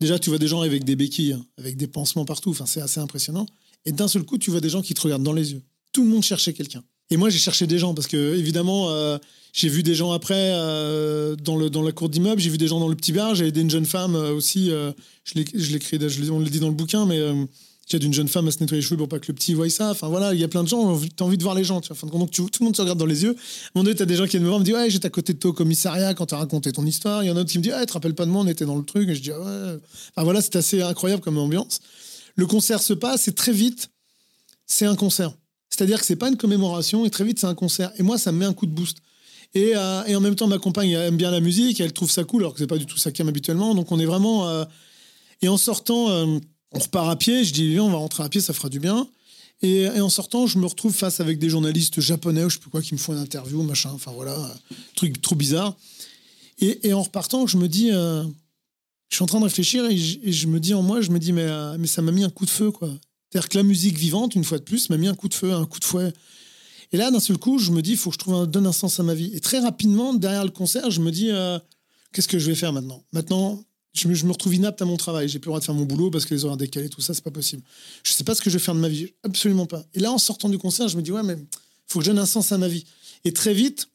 Déjà, 0.00 0.18
tu 0.18 0.28
vois 0.28 0.38
des 0.38 0.48
gens 0.48 0.60
avec 0.60 0.84
des 0.84 0.96
béquilles, 0.96 1.32
hein, 1.32 1.44
avec 1.58 1.78
des 1.78 1.86
pansements 1.86 2.26
partout. 2.26 2.50
Enfin, 2.50 2.66
c'est 2.66 2.82
assez 2.82 3.00
impressionnant. 3.00 3.46
Et 3.86 3.92
d'un 3.92 4.08
seul 4.08 4.24
coup, 4.24 4.36
tu 4.36 4.50
vois 4.50 4.60
des 4.60 4.68
gens 4.68 4.82
qui 4.82 4.92
te 4.92 5.00
regardent 5.00 5.22
dans 5.22 5.32
les 5.32 5.52
yeux. 5.52 5.62
Tout 5.92 6.04
le 6.04 6.10
monde 6.10 6.22
cherchait 6.22 6.52
quelqu'un. 6.52 6.82
Et 7.08 7.16
moi, 7.16 7.30
j'ai 7.30 7.38
cherché 7.38 7.66
des 7.66 7.78
gens 7.78 7.94
parce 7.94 8.06
que 8.06 8.34
évidemment. 8.36 8.90
euh, 8.90 9.16
j'ai 9.52 9.68
vu 9.68 9.82
des 9.82 9.94
gens 9.94 10.12
après 10.12 10.52
euh, 10.54 11.36
dans, 11.36 11.56
la 11.56 11.92
cour 11.92 12.08
d'immeuble, 12.08 12.40
j'ai 12.40 12.50
vu 12.50 12.58
des 12.58 12.68
gens 12.68 12.80
dans 12.80 12.88
le 12.88 12.96
petit 12.96 13.12
bar, 13.12 13.34
j'ai 13.34 13.48
aidé 13.48 13.60
une 13.60 13.70
jeune 13.70 13.86
femme 13.86 14.14
euh, 14.14 14.32
aussi, 14.32 14.70
euh, 14.70 14.92
je 15.24 15.34
l'ai 15.34 15.44
je 15.54 16.30
on 16.30 16.38
le 16.38 16.46
dit 16.46 16.60
dans 16.60 16.68
le 16.68 16.74
bouquin, 16.74 17.06
mais 17.06 17.18
euh, 17.18 17.44
j'ai 17.88 17.96
aidé 17.96 18.06
une 18.06 18.14
jeune 18.14 18.28
femme 18.28 18.46
à 18.46 18.52
se 18.52 18.60
nettoyer 18.60 18.80
les 18.80 18.86
cheveux 18.86 18.96
pour 18.96 19.08
pas 19.08 19.18
que 19.18 19.26
le 19.26 19.34
petit 19.34 19.52
voie 19.52 19.68
ça. 19.68 19.90
Enfin 19.90 20.08
voilà, 20.08 20.32
il 20.32 20.40
y 20.40 20.44
a 20.44 20.48
plein 20.48 20.62
de 20.62 20.68
gens, 20.68 20.96
tu 20.96 21.08
as 21.18 21.26
envie 21.26 21.36
de 21.36 21.42
voir 21.42 21.56
les 21.56 21.64
gens. 21.64 21.80
Enfin, 21.90 22.06
donc 22.06 22.30
tout 22.30 22.48
le 22.60 22.64
monde 22.64 22.76
se 22.76 22.82
regarde 22.82 22.98
dans 22.98 23.06
les 23.06 23.24
yeux. 23.24 23.30
À 23.30 23.32
un 23.32 23.36
moment 23.74 23.84
donné, 23.84 23.96
tu 23.96 24.02
as 24.02 24.06
des 24.06 24.14
gens 24.14 24.24
qui 24.26 24.32
viennent 24.32 24.44
me 24.44 24.48
voir, 24.48 24.60
me 24.60 24.64
disent 24.64 24.74
Ouais, 24.74 24.88
j'étais 24.88 25.06
à 25.06 25.10
côté 25.10 25.32
de 25.32 25.38
toi 25.38 25.50
au 25.50 25.54
commissariat 25.54 26.14
quand 26.14 26.26
tu 26.26 26.34
as 26.34 26.38
raconté 26.38 26.70
ton 26.70 26.86
histoire. 26.86 27.24
Il 27.24 27.26
y 27.26 27.30
en 27.30 27.32
a 27.32 27.40
d'autres 27.40 27.50
qui 27.50 27.58
me 27.58 27.64
disent 27.64 27.72
Ah, 27.74 27.80
tu 27.80 27.86
te 27.86 27.92
rappelles 27.94 28.14
pas 28.14 28.26
de 28.26 28.30
moi, 28.30 28.42
on 28.42 28.46
était 28.46 28.64
dans 28.64 28.76
le 28.76 28.84
truc. 28.84 29.08
Et 29.08 29.14
je 29.16 29.20
dis 29.20 29.32
Ah 29.32 29.40
Ouais. 29.40 29.78
Enfin 30.14 30.22
voilà, 30.22 30.40
c'est 30.40 30.54
assez 30.54 30.80
incroyable 30.82 31.20
comme 31.20 31.38
ambiance. 31.38 31.80
Le 32.36 32.46
concert 32.46 32.80
se 32.80 32.92
passe 32.92 33.26
et 33.26 33.32
très 33.32 33.52
vite, 33.52 33.90
c'est 34.66 34.86
un 34.86 34.94
concert. 34.94 35.32
C'est-à-dire 35.68 35.98
que 35.98 36.06
c'est 36.06 36.16
pas 36.16 36.28
une 36.28 36.36
commémoration 36.36 37.04
et 37.06 37.10
très 37.10 37.24
vite, 37.24 37.40
c'est 37.40 37.46
un 37.46 37.54
concert. 37.56 37.90
Et 37.98 38.04
moi, 38.04 38.18
ça 38.18 38.30
me 38.30 38.38
met 38.38 38.46
un 38.46 38.52
coup 38.52 38.66
de 38.66 38.72
boost. 38.72 38.98
Et, 39.54 39.72
euh, 39.74 40.04
et 40.04 40.14
en 40.14 40.20
même 40.20 40.36
temps, 40.36 40.46
ma 40.46 40.58
compagne 40.58 40.92
aime 40.92 41.16
bien 41.16 41.30
la 41.30 41.40
musique, 41.40 41.80
elle 41.80 41.92
trouve 41.92 42.10
ça 42.10 42.24
cool, 42.24 42.42
alors 42.42 42.52
que 42.54 42.60
c'est 42.60 42.66
pas 42.66 42.78
du 42.78 42.86
tout 42.86 42.98
ça 42.98 43.10
qu'elle 43.10 43.24
aime 43.24 43.30
habituellement. 43.30 43.74
Donc 43.74 43.90
on 43.90 43.98
est 43.98 44.06
vraiment. 44.06 44.48
euh, 44.48 44.64
Et 45.42 45.48
en 45.48 45.56
sortant, 45.56 46.10
euh, 46.10 46.38
on 46.72 46.78
repart 46.78 47.10
à 47.10 47.16
pied. 47.16 47.44
Je 47.44 47.52
dis, 47.52 47.68
viens, 47.68 47.84
on 47.84 47.90
va 47.90 47.98
rentrer 47.98 48.22
à 48.22 48.28
pied, 48.28 48.40
ça 48.40 48.52
fera 48.52 48.68
du 48.68 48.78
bien. 48.78 49.08
Et, 49.62 49.88
en 50.00 50.08
sortant, 50.08 50.46
je 50.46 50.58
me 50.58 50.66
retrouve 50.66 50.94
face 50.94 51.20
avec 51.20 51.38
des 51.38 51.50
journalistes 51.50 52.00
japonais, 52.00 52.44
ou 52.44 52.48
je 52.48 52.54
sais 52.54 52.60
plus 52.60 52.70
quoi, 52.70 52.80
qui 52.80 52.94
me 52.94 52.98
font 52.98 53.12
une 53.12 53.18
interview, 53.18 53.62
machin. 53.62 53.90
Enfin 53.92 54.12
voilà, 54.12 54.36
truc 54.94 55.20
trop 55.20 55.34
bizarre. 55.34 55.76
Et, 56.60 56.92
en 56.92 57.02
repartant, 57.02 57.46
je 57.46 57.58
me 57.58 57.68
dis, 57.68 57.90
je 57.90 58.26
suis 59.10 59.22
en 59.22 59.26
train 59.26 59.40
de 59.40 59.44
réfléchir 59.44 59.84
et 59.84 59.98
je, 59.98 60.18
et 60.22 60.32
je 60.32 60.46
me 60.46 60.60
dis 60.60 60.72
en 60.72 60.82
moi, 60.82 61.00
je 61.02 61.10
me 61.10 61.18
dis, 61.18 61.32
mais, 61.32 61.46
mais 61.78 61.86
ça 61.86 62.00
m'a 62.00 62.12
mis 62.12 62.24
un 62.24 62.30
coup 62.30 62.46
de 62.46 62.50
feu, 62.50 62.70
quoi. 62.70 62.88
C'est-à-dire 63.30 63.48
que 63.48 63.58
la 63.58 63.64
musique 63.64 63.98
vivante, 63.98 64.34
une 64.34 64.44
fois 64.44 64.58
de 64.58 64.64
plus, 64.64 64.88
m'a 64.90 64.96
mis 64.96 65.08
un 65.08 65.14
coup 65.14 65.28
de 65.28 65.34
feu, 65.34 65.52
un 65.52 65.66
coup 65.66 65.78
de 65.78 65.84
fouet. 65.84 66.12
Et 66.92 66.96
là, 66.96 67.10
d'un 67.10 67.20
seul 67.20 67.38
coup, 67.38 67.58
je 67.58 67.70
me 67.70 67.82
dis, 67.82 67.92
il 67.92 67.96
faut 67.96 68.10
que 68.10 68.14
je 68.14 68.18
trouve 68.18 68.34
un, 68.34 68.46
donne 68.46 68.66
un 68.66 68.72
sens 68.72 68.98
à 68.98 69.02
ma 69.02 69.14
vie. 69.14 69.30
Et 69.34 69.40
très 69.40 69.60
rapidement, 69.60 70.14
derrière 70.14 70.44
le 70.44 70.50
concert, 70.50 70.90
je 70.90 71.00
me 71.00 71.10
dis, 71.10 71.30
euh, 71.30 71.58
qu'est-ce 72.12 72.28
que 72.28 72.38
je 72.38 72.46
vais 72.46 72.56
faire 72.56 72.72
maintenant? 72.72 73.04
Maintenant, 73.12 73.64
je 73.92 74.08
me, 74.08 74.32
retrouve 74.32 74.54
inapte 74.54 74.82
à 74.82 74.84
mon 74.84 74.96
travail. 74.96 75.28
J'ai 75.28 75.38
plus 75.38 75.48
le 75.48 75.50
droit 75.50 75.60
de 75.60 75.64
faire 75.64 75.74
mon 75.74 75.84
boulot 75.84 76.10
parce 76.10 76.24
que 76.24 76.34
les 76.34 76.44
horaires 76.44 76.56
décalés, 76.56 76.88
tout 76.88 77.00
ça, 77.00 77.14
c'est 77.14 77.24
pas 77.24 77.30
possible. 77.30 77.62
Je 78.02 78.12
sais 78.12 78.24
pas 78.24 78.34
ce 78.34 78.40
que 78.40 78.50
je 78.50 78.58
vais 78.58 78.64
faire 78.64 78.74
de 78.74 78.80
ma 78.80 78.88
vie. 78.88 79.08
Absolument 79.22 79.66
pas. 79.66 79.84
Et 79.94 80.00
là, 80.00 80.10
en 80.12 80.18
sortant 80.18 80.48
du 80.48 80.58
concert, 80.58 80.88
je 80.88 80.96
me 80.96 81.02
dis, 81.02 81.12
ouais, 81.12 81.22
mais 81.22 81.36
faut 81.86 81.98
que 81.98 82.04
je 82.04 82.10
donne 82.10 82.18
un 82.18 82.26
sens 82.26 82.52
à 82.52 82.58
ma 82.58 82.68
vie. 82.68 82.84
Et 83.24 83.32
très 83.32 83.54
vite, 83.54 83.88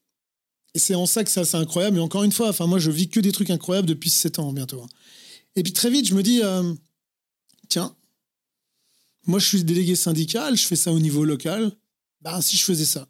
et 0.73 0.79
c'est 0.79 0.95
en 0.95 1.05
ça 1.05 1.23
que 1.23 1.31
c'est 1.31 1.39
assez 1.39 1.55
incroyable. 1.55 1.97
Et 1.97 2.01
encore 2.01 2.23
une 2.23 2.33
fois, 2.33 2.49
enfin, 2.49 2.67
moi, 2.67 2.79
je 2.79 2.91
vis 2.91 3.09
que 3.09 3.21
des 3.21 3.31
trucs 3.31 3.49
incroyables 3.49 3.87
depuis 3.87 4.09
7 4.09 4.39
ans 4.39 4.51
bientôt. 4.51 4.81
hein. 4.81 4.89
Et 5.55 5.63
puis 5.63 5.71
très 5.71 5.89
vite, 5.89 6.07
je 6.07 6.15
me 6.15 6.21
dis, 6.21 6.41
euh, 6.43 6.73
tiens, 7.69 7.95
moi, 9.25 9.39
je 9.39 9.47
suis 9.47 9.63
délégué 9.63 9.95
syndical, 9.95 10.57
je 10.57 10.65
fais 10.65 10.75
ça 10.75 10.91
au 10.91 10.99
niveau 10.99 11.23
local. 11.23 11.71
Ben, 12.25 12.41
si 12.41 12.57
je 12.57 12.63
faisais 12.63 12.85
ça. 12.85 13.07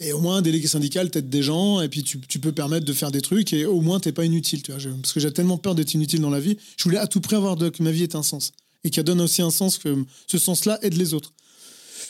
Et 0.00 0.12
au 0.12 0.20
moins, 0.20 0.42
délégué 0.42 0.66
syndical, 0.66 1.10
t'aides 1.10 1.30
des 1.30 1.42
gens, 1.42 1.80
et 1.80 1.88
puis 1.88 2.02
tu, 2.02 2.18
peux 2.18 2.52
permettre 2.52 2.84
de 2.84 2.92
faire 2.92 3.12
des 3.12 3.20
trucs, 3.20 3.52
et 3.52 3.64
au 3.66 3.80
moins, 3.80 4.00
t'es 4.00 4.12
pas 4.12 4.24
inutile. 4.24 4.62
Parce 4.62 5.12
que 5.12 5.20
j'ai 5.20 5.32
tellement 5.32 5.58
peur 5.58 5.76
d'être 5.76 5.94
inutile 5.94 6.20
dans 6.20 6.30
la 6.30 6.40
vie. 6.40 6.56
Je 6.76 6.84
voulais 6.84 6.98
à 6.98 7.06
tout 7.06 7.20
prix 7.20 7.36
avoir 7.36 7.56
que 7.56 7.82
ma 7.82 7.92
vie 7.92 8.02
ait 8.02 8.16
un 8.16 8.22
sens. 8.22 8.52
Et 8.84 8.90
qu'elle 8.90 9.04
donne 9.04 9.20
aussi 9.20 9.42
un 9.42 9.50
sens, 9.50 9.78
que 9.78 10.04
ce 10.26 10.38
sens-là 10.38 10.78
aide 10.82 10.94
les 10.94 11.14
autres. 11.14 11.32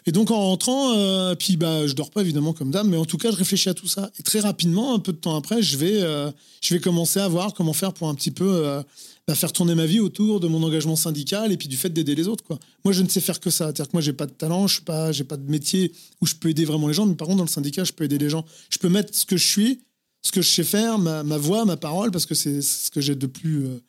Et 0.07 0.12
donc, 0.12 0.30
en 0.30 0.40
rentrant, 0.40 0.96
euh, 0.96 1.34
puis 1.34 1.57
bah, 1.57 1.86
je 1.86 1.92
dors 1.92 2.11
pas 2.11 2.22
évidemment 2.22 2.55
comme 2.55 2.70
dame, 2.70 2.88
mais 2.88 2.96
en 2.96 3.05
tout 3.05 3.18
cas, 3.18 3.30
je 3.30 3.36
réfléchis 3.36 3.68
à 3.68 3.74
tout 3.74 3.88
ça. 3.88 4.11
Et 4.18 4.22
très 4.22 4.40
rapidement, 4.40 4.94
un 4.94 4.99
peu 4.99 5.12
de 5.12 5.18
temps 5.18 5.36
après, 5.36 5.62
je 5.62 5.76
vais, 5.76 6.03
euh, 6.03 6.30
je 6.62 6.74
vais 6.74 6.80
commencer 6.80 7.20
à 7.20 7.28
voir 7.28 7.53
comment 7.53 7.74
faire 7.74 7.92
pour 7.92 8.09
un 8.09 8.14
petit 8.14 8.30
peu 8.30 8.66
euh, 8.66 8.82
bah, 9.29 9.35
faire 9.35 9.53
tourner 9.53 9.74
ma 9.74 9.85
vie 9.85 10.01
autour 10.01 10.41
de 10.41 10.49
mon 10.49 10.62
engagement 10.62 10.97
syndical 10.97 11.53
et 11.53 11.59
puis 11.59 11.68
du 11.68 11.76
fait 11.76 11.91
d'aider 11.91 12.14
les 12.14 12.29
autres. 12.29 12.43
Quoi. 12.43 12.59
Moi, 12.83 12.95
je 12.95 13.03
ne 13.03 13.09
sais 13.11 13.20
faire 13.20 13.41
que 13.41 13.51
ça. 13.51 13.66
C'est-à-dire 13.66 13.89
que 13.89 13.93
moi, 13.93 14.01
j'ai 14.01 14.14
pas 14.14 14.24
de 14.24 14.33
talent, 14.33 14.66
je 14.66 14.79
n'ai 14.81 14.85
pas, 14.87 15.12
pas 15.12 15.37
de 15.37 15.51
métier 15.51 15.93
où 16.22 16.26
je 16.26 16.35
peux 16.35 16.49
aider 16.49 16.64
vraiment 16.64 16.89
les 16.89 16.95
gens, 16.95 17.05
mais 17.05 17.14
par 17.14 17.26
contre, 17.26 17.37
dans 17.37 17.45
le 17.45 17.51
syndicat, 17.51 17.85
je 17.85 17.93
peux 17.93 18.05
aider 18.05 18.16
les 18.16 18.31
gens. 18.31 18.47
Je 18.70 18.79
peux 18.79 18.89
mettre 18.89 19.14
ce 19.14 19.26
que 19.26 19.37
je 19.37 19.47
suis, 19.47 19.81
ce 20.22 20.33
que 20.33 20.41
je 20.41 20.49
sais 20.49 20.64
faire, 20.64 20.99
ma, 20.99 21.24
ma 21.24 21.37
voix, 21.37 21.66
ma 21.66 21.76
parole, 21.76 22.11
parce 22.11 22.24
que 22.24 22.35
c'est 22.35 22.62
ce 22.62 22.91
que 22.91 23.03
j'ai 23.03 23.16
de 23.16 23.26
plus 23.26 23.66
euh, 23.66 23.83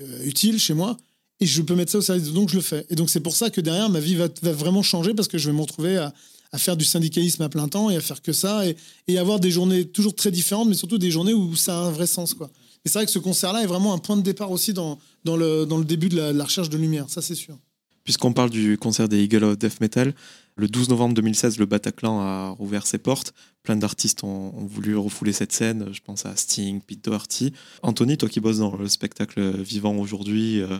euh, 0.00 0.24
utile 0.24 0.58
chez 0.58 0.72
moi. 0.72 0.96
Et 1.40 1.46
je 1.46 1.60
peux 1.60 1.74
mettre 1.74 1.92
ça 1.92 1.98
au 1.98 2.00
service, 2.00 2.32
donc 2.32 2.48
je 2.48 2.56
le 2.56 2.62
fais. 2.62 2.86
Et 2.88 2.94
donc 2.94 3.10
c'est 3.10 3.20
pour 3.20 3.36
ça 3.36 3.50
que 3.50 3.60
derrière, 3.60 3.90
ma 3.90 4.00
vie 4.00 4.14
va, 4.14 4.28
va 4.40 4.52
vraiment 4.52 4.82
changer 4.82 5.12
parce 5.12 5.28
que 5.28 5.36
je 5.36 5.50
vais 5.50 5.54
me 5.54 5.60
retrouver 5.60 5.98
à, 5.98 6.14
à 6.52 6.56
faire 6.58 6.78
du 6.78 6.86
syndicalisme 6.86 7.42
à 7.42 7.50
plein 7.50 7.68
temps 7.68 7.90
et 7.90 7.96
à 7.96 8.00
faire 8.00 8.22
que 8.22 8.32
ça 8.32 8.66
et, 8.66 8.76
et 9.08 9.18
avoir 9.18 9.40
des 9.40 9.50
journées 9.50 9.84
toujours 9.84 10.14
très 10.14 10.30
différentes, 10.30 10.68
mais 10.68 10.74
surtout 10.74 10.96
des 10.96 11.10
journées 11.10 11.34
où 11.34 11.54
ça 11.54 11.76
a 11.76 11.82
un 11.82 11.90
vrai 11.90 12.06
sens. 12.06 12.32
Quoi. 12.32 12.50
Et 12.84 12.90
c'est 12.90 12.98
vrai 12.98 13.06
que 13.06 13.12
ce 13.12 13.18
concert-là 13.18 13.62
est 13.62 13.66
vraiment 13.66 13.94
un 13.94 13.98
point 13.98 14.16
de 14.16 14.22
départ 14.22 14.50
aussi 14.50 14.74
dans, 14.74 14.98
le, 15.24 15.84
début 15.84 16.08
de 16.10 16.20
la, 16.20 16.44
recherche 16.44 16.68
de 16.68 16.76
lumière, 16.76 17.08
ça 17.08 17.22
c'est 17.22 17.34
sûr. 17.34 17.56
Puisqu'on 18.04 18.34
parle 18.34 18.50
du 18.50 18.76
concert 18.76 19.08
des 19.08 19.24
Eagle 19.24 19.44
of 19.44 19.58
Death 19.58 19.80
Metal, 19.80 20.12
le 20.56 20.68
12 20.68 20.90
novembre 20.90 21.14
2016, 21.14 21.58
le 21.58 21.64
Bataclan 21.64 22.20
a 22.20 22.48
rouvert 22.50 22.86
ses 22.86 22.98
portes. 22.98 23.32
Plein 23.62 23.76
d'artistes 23.76 24.22
ont, 24.22 24.50
voulu 24.50 24.94
refouler 24.96 25.32
cette 25.32 25.52
scène. 25.52 25.88
Je 25.90 26.00
pense 26.02 26.26
à 26.26 26.36
Sting, 26.36 26.82
Pete 26.82 27.02
Doherty. 27.02 27.54
Anthony, 27.82 28.18
toi 28.18 28.28
qui 28.28 28.40
bosses 28.40 28.58
dans 28.58 28.76
le 28.76 28.88
spectacle 28.88 29.40
vivant 29.62 29.96
aujourd'hui 29.96 30.60
euh, 30.60 30.78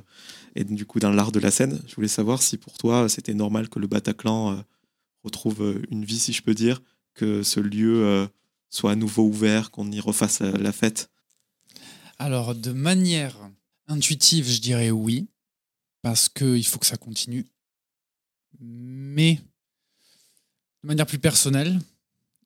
et 0.54 0.64
du 0.64 0.84
coup 0.84 1.00
dans 1.00 1.10
l'art 1.10 1.32
de 1.32 1.40
la 1.40 1.50
scène, 1.50 1.80
je 1.86 1.94
voulais 1.94 2.08
savoir 2.08 2.42
si 2.42 2.58
pour 2.58 2.76
toi 2.76 3.08
c'était 3.08 3.34
normal 3.34 3.70
que 3.70 3.78
le 3.78 3.86
Bataclan 3.86 4.52
euh, 4.52 4.56
retrouve 5.24 5.80
une 5.90 6.04
vie, 6.04 6.18
si 6.18 6.34
je 6.34 6.42
peux 6.42 6.54
dire, 6.54 6.82
que 7.14 7.42
ce 7.42 7.58
lieu 7.58 8.04
euh, 8.04 8.26
soit 8.68 8.92
à 8.92 8.96
nouveau 8.96 9.22
ouvert, 9.22 9.70
qu'on 9.70 9.90
y 9.90 9.98
refasse 9.98 10.40
la 10.40 10.72
fête. 10.72 11.08
Alors, 12.18 12.54
de 12.54 12.72
manière 12.72 13.36
intuitive, 13.88 14.48
je 14.48 14.60
dirais 14.60 14.90
oui, 14.90 15.26
parce 16.02 16.28
qu'il 16.28 16.66
faut 16.66 16.78
que 16.78 16.86
ça 16.86 16.96
continue. 16.96 17.46
Mais 18.60 19.40
de 20.82 20.88
manière 20.88 21.06
plus 21.06 21.18
personnelle, 21.18 21.80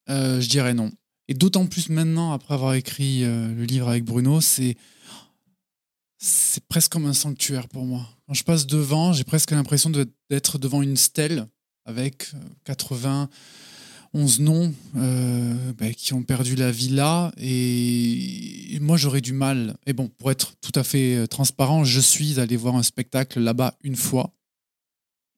euh, 0.08 0.40
je 0.40 0.48
dirais 0.48 0.74
non. 0.74 0.92
Et 1.28 1.34
d'autant 1.34 1.66
plus 1.66 1.88
maintenant, 1.90 2.32
après 2.32 2.54
avoir 2.54 2.74
écrit 2.74 3.24
euh, 3.24 3.52
le 3.52 3.64
livre 3.64 3.88
avec 3.88 4.04
Bruno, 4.04 4.40
c'est 4.40 4.76
c'est 6.20 6.64
presque 6.66 6.90
comme 6.92 7.06
un 7.06 7.12
sanctuaire 7.12 7.68
pour 7.68 7.84
moi. 7.84 8.08
Quand 8.26 8.34
je 8.34 8.42
passe 8.42 8.66
devant, 8.66 9.12
j'ai 9.12 9.22
presque 9.22 9.52
l'impression 9.52 9.90
d'être 10.30 10.58
devant 10.58 10.82
une 10.82 10.96
stèle 10.96 11.46
avec 11.84 12.34
euh, 12.34 12.38
80 12.64 13.28
11 14.14 14.40
noms 14.40 14.74
euh, 14.96 15.72
bah, 15.78 15.92
qui 15.92 16.14
ont 16.14 16.22
perdu 16.22 16.56
la 16.56 16.70
vie 16.70 16.88
là. 16.88 17.32
Et, 17.38 18.78
moi, 18.80 18.96
j'aurais 18.96 19.20
du 19.20 19.32
mal. 19.32 19.76
Et 19.86 19.92
bon, 19.92 20.08
pour 20.08 20.30
être 20.30 20.54
tout 20.60 20.72
à 20.74 20.84
fait 20.84 21.16
euh, 21.16 21.26
transparent, 21.26 21.84
je 21.84 22.00
suis 22.00 22.40
allé 22.40 22.56
voir 22.56 22.76
un 22.76 22.82
spectacle 22.82 23.40
là-bas 23.40 23.76
une 23.82 23.96
fois. 23.96 24.32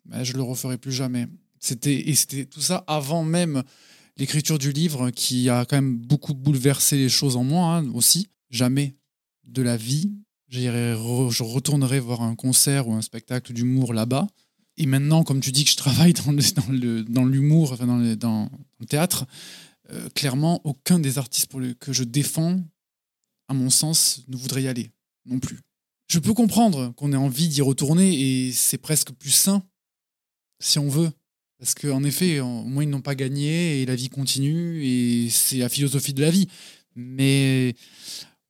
mais 0.06 0.24
je 0.24 0.34
le 0.34 0.42
referai 0.42 0.78
plus 0.78 0.92
jamais. 0.92 1.26
C'était, 1.58 2.08
et 2.08 2.14
c'était 2.14 2.46
tout 2.46 2.60
ça 2.60 2.84
avant 2.86 3.24
même 3.24 3.62
l'écriture 4.16 4.58
du 4.58 4.72
livre 4.72 5.10
qui 5.10 5.48
a 5.48 5.64
quand 5.64 5.76
même 5.76 5.96
beaucoup 5.96 6.34
bouleversé 6.34 6.96
les 6.96 7.08
choses 7.08 7.36
en 7.36 7.44
moi 7.44 7.76
hein, 7.76 7.90
aussi. 7.94 8.28
Jamais 8.50 8.96
de 9.44 9.62
la 9.62 9.76
vie, 9.76 10.10
je 10.48 11.42
retournerai 11.42 12.00
voir 12.00 12.22
un 12.22 12.34
concert 12.34 12.88
ou 12.88 12.94
un 12.94 13.02
spectacle 13.02 13.52
d'humour 13.52 13.94
là-bas. 13.94 14.26
Et 14.80 14.86
maintenant, 14.86 15.24
comme 15.24 15.40
tu 15.40 15.52
dis 15.52 15.64
que 15.64 15.70
je 15.70 15.76
travaille 15.76 16.14
dans 16.14 16.32
le- 16.32 17.02
dans 17.02 17.26
l'humour, 17.26 17.72
enfin 17.72 17.86
dans, 17.86 17.98
le, 17.98 18.86
théâtre, 18.86 19.26
euh, 19.90 20.08
clairement, 20.14 20.62
aucun 20.64 20.98
des 20.98 21.18
artistes 21.18 21.52
que 21.78 21.92
je 21.92 22.02
défends, 22.02 22.64
à 23.48 23.52
mon 23.52 23.68
sens, 23.68 24.22
ne 24.28 24.38
voudrait 24.38 24.62
y 24.62 24.68
aller 24.68 24.90
non 25.26 25.38
plus. 25.38 25.60
Je 26.08 26.18
peux 26.18 26.32
comprendre 26.32 26.94
qu'on 26.96 27.12
ait 27.12 27.16
envie 27.16 27.48
d'y 27.48 27.60
retourner 27.60 28.46
et 28.46 28.52
c'est 28.52 28.78
presque 28.78 29.12
plus 29.12 29.30
sain, 29.32 29.62
si 30.60 30.78
on 30.78 30.88
veut. 30.88 31.12
Parce 31.58 31.74
qu'en 31.74 32.02
effet, 32.02 32.40
au 32.40 32.64
moins, 32.64 32.82
ils 32.82 32.88
n'ont 32.88 33.02
pas 33.02 33.14
gagné 33.14 33.82
et 33.82 33.86
la 33.86 33.94
vie 33.94 34.08
continue 34.08 34.82
et 34.82 35.28
c'est 35.28 35.58
la 35.58 35.68
philosophie 35.68 36.14
de 36.14 36.22
la 36.22 36.30
vie. 36.30 36.48
Mais 36.96 37.74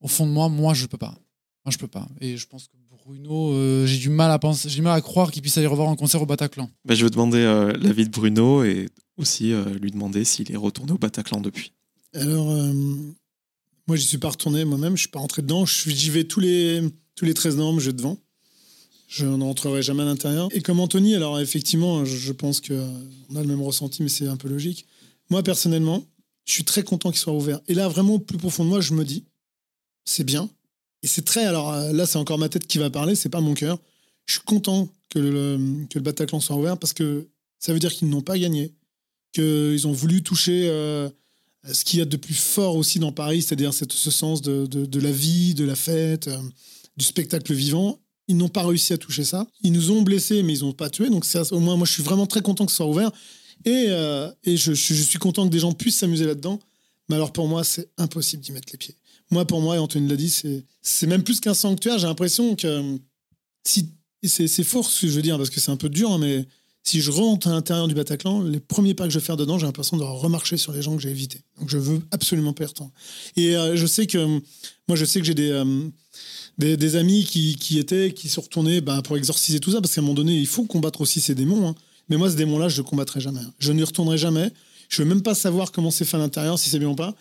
au 0.00 0.06
fond 0.06 0.26
de 0.26 0.30
moi, 0.30 0.48
moi, 0.48 0.74
je 0.74 0.86
peux 0.86 0.96
pas. 0.96 1.18
Moi, 1.64 1.72
je 1.72 1.78
peux 1.78 1.88
pas. 1.88 2.08
Et 2.20 2.36
je 2.36 2.46
pense 2.46 2.68
que 2.68 2.76
Bruno, 3.10 3.54
euh, 3.54 3.86
j'ai 3.86 3.98
du 3.98 4.08
mal 4.08 4.30
à 4.30 4.38
penser, 4.38 4.68
j'ai 4.68 4.76
du 4.76 4.82
mal 4.82 4.96
à 4.96 5.00
croire 5.00 5.32
qu'il 5.32 5.42
puisse 5.42 5.58
aller 5.58 5.66
revoir 5.66 5.88
un 5.88 5.96
concert 5.96 6.22
au 6.22 6.26
Bataclan. 6.26 6.70
Bah, 6.84 6.94
je 6.94 7.02
vais 7.04 7.10
demander 7.10 7.38
euh, 7.38 7.72
l'avis 7.72 8.04
de 8.04 8.10
Bruno 8.10 8.62
et 8.62 8.88
aussi 9.16 9.52
euh, 9.52 9.64
lui 9.80 9.90
demander 9.90 10.24
s'il 10.24 10.52
est 10.52 10.56
retourné 10.56 10.92
au 10.92 10.98
Bataclan 10.98 11.40
depuis. 11.40 11.72
Alors, 12.14 12.52
euh, 12.52 12.72
moi, 13.88 13.96
j'y 13.96 14.04
suis 14.04 14.18
pas 14.18 14.28
retourné 14.28 14.64
moi-même, 14.64 14.96
je 14.96 15.00
suis 15.00 15.10
pas 15.10 15.18
rentré 15.18 15.42
dedans. 15.42 15.66
Je 15.66 15.90
J'y 15.90 16.10
vais 16.10 16.22
tous 16.22 16.38
les, 16.38 16.82
tous 17.16 17.24
les 17.24 17.34
13 17.34 17.56
novembre, 17.56 17.80
je 17.80 17.86
vais 17.86 17.96
devant. 17.96 18.16
Je 19.08 19.26
n'entrerai 19.26 19.82
jamais 19.82 20.02
à 20.02 20.06
l'intérieur. 20.06 20.46
Et 20.52 20.60
comme 20.62 20.78
Anthony, 20.78 21.16
alors 21.16 21.40
effectivement, 21.40 22.04
je, 22.04 22.16
je 22.16 22.32
pense 22.32 22.60
qu'on 22.60 23.34
a 23.34 23.40
le 23.40 23.48
même 23.48 23.62
ressenti, 23.62 24.04
mais 24.04 24.08
c'est 24.08 24.28
un 24.28 24.36
peu 24.36 24.48
logique. 24.48 24.86
Moi, 25.30 25.42
personnellement, 25.42 26.04
je 26.44 26.52
suis 26.52 26.64
très 26.64 26.84
content 26.84 27.10
qu'il 27.10 27.18
soit 27.18 27.32
ouvert. 27.32 27.58
Et 27.66 27.74
là, 27.74 27.88
vraiment, 27.88 28.14
au 28.14 28.18
plus 28.20 28.38
profond 28.38 28.62
de 28.62 28.68
moi, 28.68 28.80
je 28.80 28.94
me 28.94 29.04
dis, 29.04 29.24
c'est 30.04 30.22
bien. 30.22 30.48
Et 31.02 31.06
c'est 31.06 31.24
très. 31.24 31.44
Alors 31.44 31.72
euh, 31.72 31.92
là, 31.92 32.06
c'est 32.06 32.18
encore 32.18 32.38
ma 32.38 32.48
tête 32.48 32.66
qui 32.66 32.78
va 32.78 32.90
parler, 32.90 33.14
c'est 33.14 33.28
pas 33.28 33.40
mon 33.40 33.54
cœur. 33.54 33.78
Je 34.26 34.34
suis 34.34 34.42
content 34.44 34.88
que 35.08 35.18
le, 35.18 35.58
que 35.88 35.98
le 35.98 36.02
Bataclan 36.04 36.40
soit 36.40 36.56
ouvert 36.56 36.76
parce 36.78 36.92
que 36.92 37.26
ça 37.58 37.72
veut 37.72 37.78
dire 37.78 37.92
qu'ils 37.92 38.08
n'ont 38.08 38.20
pas 38.22 38.38
gagné, 38.38 38.72
qu'ils 39.32 39.86
ont 39.86 39.92
voulu 39.92 40.22
toucher. 40.22 40.68
euh, 40.68 41.08
ce 41.70 41.84
qu'il 41.84 41.98
y 41.98 42.02
a 42.02 42.06
de 42.06 42.16
plus 42.16 42.32
fort 42.34 42.74
aussi 42.76 42.98
dans 43.00 43.12
Paris, 43.12 43.42
c'est-à-dire 43.42 43.74
ce 43.74 44.10
sens 44.10 44.40
de, 44.40 44.64
de- 44.64 44.98
la 45.00 45.12
vie, 45.12 45.52
de 45.52 45.64
la 45.66 45.74
fête, 45.76 46.28
euh, 46.28 46.38
du 46.96 47.04
spectacle 47.04 47.52
vivant. 47.52 47.98
Ils 48.28 48.36
n'ont 48.38 48.48
pas 48.48 48.66
réussi 48.66 48.94
à 48.94 48.96
toucher 48.98 49.24
ça. 49.24 49.46
Ils 49.62 49.70
nous 49.72 49.90
ont 49.90 50.00
blessés, 50.00 50.42
mais 50.42 50.54
ils 50.56 50.62
n'ont 50.64 50.72
pas 50.72 50.88
tué. 50.88 51.10
Donc, 51.10 51.26
ça, 51.26 51.42
au 51.52 51.60
moins, 51.60 51.76
moi, 51.76 51.86
je 51.86 51.92
suis 51.92 52.02
vraiment 52.02 52.26
très 52.26 52.40
content 52.40 52.64
que 52.64 52.72
ce 52.72 52.76
soit 52.76 52.86
ouvert. 52.86 53.10
Et, 53.66 53.88
et 54.44 54.56
je- 54.56 54.72
je 54.72 55.02
suis 55.02 55.18
content 55.18 55.44
que 55.46 55.52
des 55.52 55.58
gens 55.58 55.72
puissent 55.72 55.98
s'amuser 55.98 56.24
là-dedans. 56.24 56.58
Mais 57.10 57.16
alors, 57.16 57.30
pour 57.30 57.46
moi, 57.46 57.62
c'est 57.62 57.90
impossible 57.98 58.42
d'y 58.42 58.52
mettre 58.52 58.68
les 58.72 58.78
pieds. 58.78 58.94
Moi, 59.30 59.44
pour 59.44 59.60
moi, 59.60 59.76
et 59.76 59.78
Anthony 59.78 60.08
l'a 60.08 60.16
dit, 60.16 60.34
c'est 60.82 61.06
même 61.06 61.22
plus 61.22 61.40
qu'un 61.40 61.54
sanctuaire. 61.54 61.98
J'ai 61.98 62.06
l'impression 62.06 62.56
que 62.56 62.66
euh, 62.66 62.98
si. 63.64 63.90
C'est 64.22 64.64
fort 64.64 64.84
ce 64.84 65.00
que 65.00 65.08
je 65.08 65.12
veux 65.14 65.22
dire, 65.22 65.38
parce 65.38 65.48
que 65.48 65.60
c'est 65.60 65.70
un 65.70 65.78
peu 65.78 65.88
dur, 65.88 66.12
hein, 66.12 66.18
mais 66.18 66.44
si 66.82 67.00
je 67.00 67.10
rentre 67.10 67.48
à 67.48 67.52
l'intérieur 67.52 67.88
du 67.88 67.94
Bataclan, 67.94 68.42
les 68.42 68.60
premiers 68.60 68.92
pas 68.92 69.04
que 69.04 69.10
je 69.10 69.18
vais 69.18 69.24
faire 69.24 69.38
dedans, 69.38 69.58
j'ai 69.58 69.64
l'impression 69.64 69.96
de 69.96 70.02
remarcher 70.02 70.58
sur 70.58 70.72
les 70.72 70.82
gens 70.82 70.94
que 70.94 71.00
j'ai 71.00 71.08
évités. 71.08 71.40
Donc 71.58 71.70
je 71.70 71.78
veux 71.78 72.02
absolument 72.10 72.54
y 72.58 72.64
retourner. 72.64 72.92
Et 73.36 73.56
euh, 73.56 73.76
je 73.76 73.86
sais 73.86 74.06
que 74.06 74.18
moi, 74.88 74.96
je 74.96 75.06
sais 75.06 75.20
que 75.20 75.26
j'ai 75.26 75.34
des, 75.34 75.50
euh, 75.50 75.88
des, 76.58 76.96
amis 76.96 77.24
qui, 77.24 77.56
qui 77.56 77.78
étaient, 77.78 78.12
qui 78.12 78.28
sont 78.28 78.42
retournés 78.42 78.82
bah, 78.82 79.00
pour 79.02 79.16
exorciser 79.16 79.58
tout 79.58 79.72
ça, 79.72 79.80
parce 79.80 79.94
qu'à 79.94 80.00
un 80.00 80.04
moment 80.04 80.14
donné, 80.14 80.36
il 80.36 80.46
faut 80.46 80.64
combattre 80.64 81.00
aussi 81.00 81.20
ces 81.20 81.34
démons. 81.34 81.68
hein. 81.68 81.74
Mais 82.08 82.16
moi, 82.16 82.30
ce 82.30 82.36
démon-là, 82.36 82.68
je 82.68 82.82
ne 82.82 82.86
combattrai 82.86 83.20
jamais. 83.20 83.40
Je 83.58 83.72
n'y 83.72 83.82
retournerai 83.82 84.18
jamais. 84.18 84.52
Je 84.90 85.02
veux 85.02 85.08
même 85.08 85.22
pas 85.22 85.34
savoir 85.36 85.70
comment 85.70 85.90
c'est 85.92 86.04
fait 86.04 86.16
à 86.16 86.20
l'intérieur, 86.20 86.58
si 86.58 86.68
c'est 86.68 86.80
bien 86.80 86.88
ou 86.88 86.96
pas. 86.96 87.14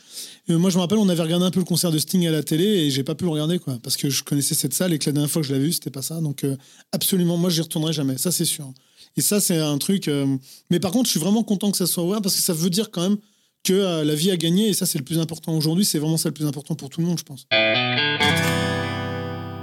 Moi, 0.47 0.71
je 0.71 0.75
me 0.75 0.81
rappelle, 0.81 0.97
on 0.97 1.07
avait 1.07 1.21
regardé 1.21 1.45
un 1.45 1.51
peu 1.51 1.59
le 1.59 1.65
concert 1.65 1.91
de 1.91 1.99
Sting 1.99 2.25
à 2.27 2.31
la 2.31 2.41
télé 2.41 2.65
et 2.65 2.89
j'ai 2.89 3.03
pas 3.03 3.13
pu 3.13 3.25
le 3.25 3.29
regarder, 3.29 3.59
quoi, 3.59 3.77
parce 3.83 3.95
que 3.95 4.09
je 4.09 4.23
connaissais 4.23 4.55
cette 4.55 4.73
salle 4.73 4.91
et 4.91 4.97
que 4.97 5.05
la 5.05 5.11
dernière 5.11 5.29
fois 5.29 5.43
que 5.43 5.47
je 5.47 5.53
l'avais 5.53 5.65
vu, 5.65 5.71
c'était 5.71 5.91
pas 5.91 6.01
ça. 6.01 6.19
Donc, 6.19 6.43
euh, 6.43 6.57
absolument, 6.91 7.37
moi, 7.37 7.51
j'y 7.51 7.61
retournerai 7.61 7.93
jamais. 7.93 8.17
Ça, 8.17 8.31
c'est 8.31 8.43
sûr. 8.45 8.67
Et 9.15 9.21
ça, 9.21 9.39
c'est 9.39 9.57
un 9.57 9.77
truc. 9.77 10.07
euh, 10.07 10.35
Mais 10.71 10.79
par 10.79 10.91
contre, 10.91 11.05
je 11.05 11.11
suis 11.11 11.19
vraiment 11.19 11.43
content 11.43 11.69
que 11.69 11.77
ça 11.77 11.85
soit 11.85 12.03
ouvert 12.03 12.21
parce 12.23 12.35
que 12.35 12.41
ça 12.41 12.53
veut 12.53 12.71
dire 12.71 12.89
quand 12.89 13.01
même 13.01 13.17
que 13.63 13.73
euh, 13.73 14.03
la 14.03 14.15
vie 14.15 14.31
a 14.31 14.37
gagné 14.37 14.69
et 14.69 14.73
ça, 14.73 14.87
c'est 14.87 14.97
le 14.97 15.03
plus 15.03 15.19
important 15.19 15.55
aujourd'hui. 15.55 15.85
C'est 15.85 15.99
vraiment 15.99 16.17
ça 16.17 16.29
le 16.29 16.33
plus 16.33 16.45
important 16.47 16.73
pour 16.73 16.89
tout 16.89 17.01
le 17.01 17.07
monde, 17.07 17.19
je 17.19 17.23
pense. 17.23 17.45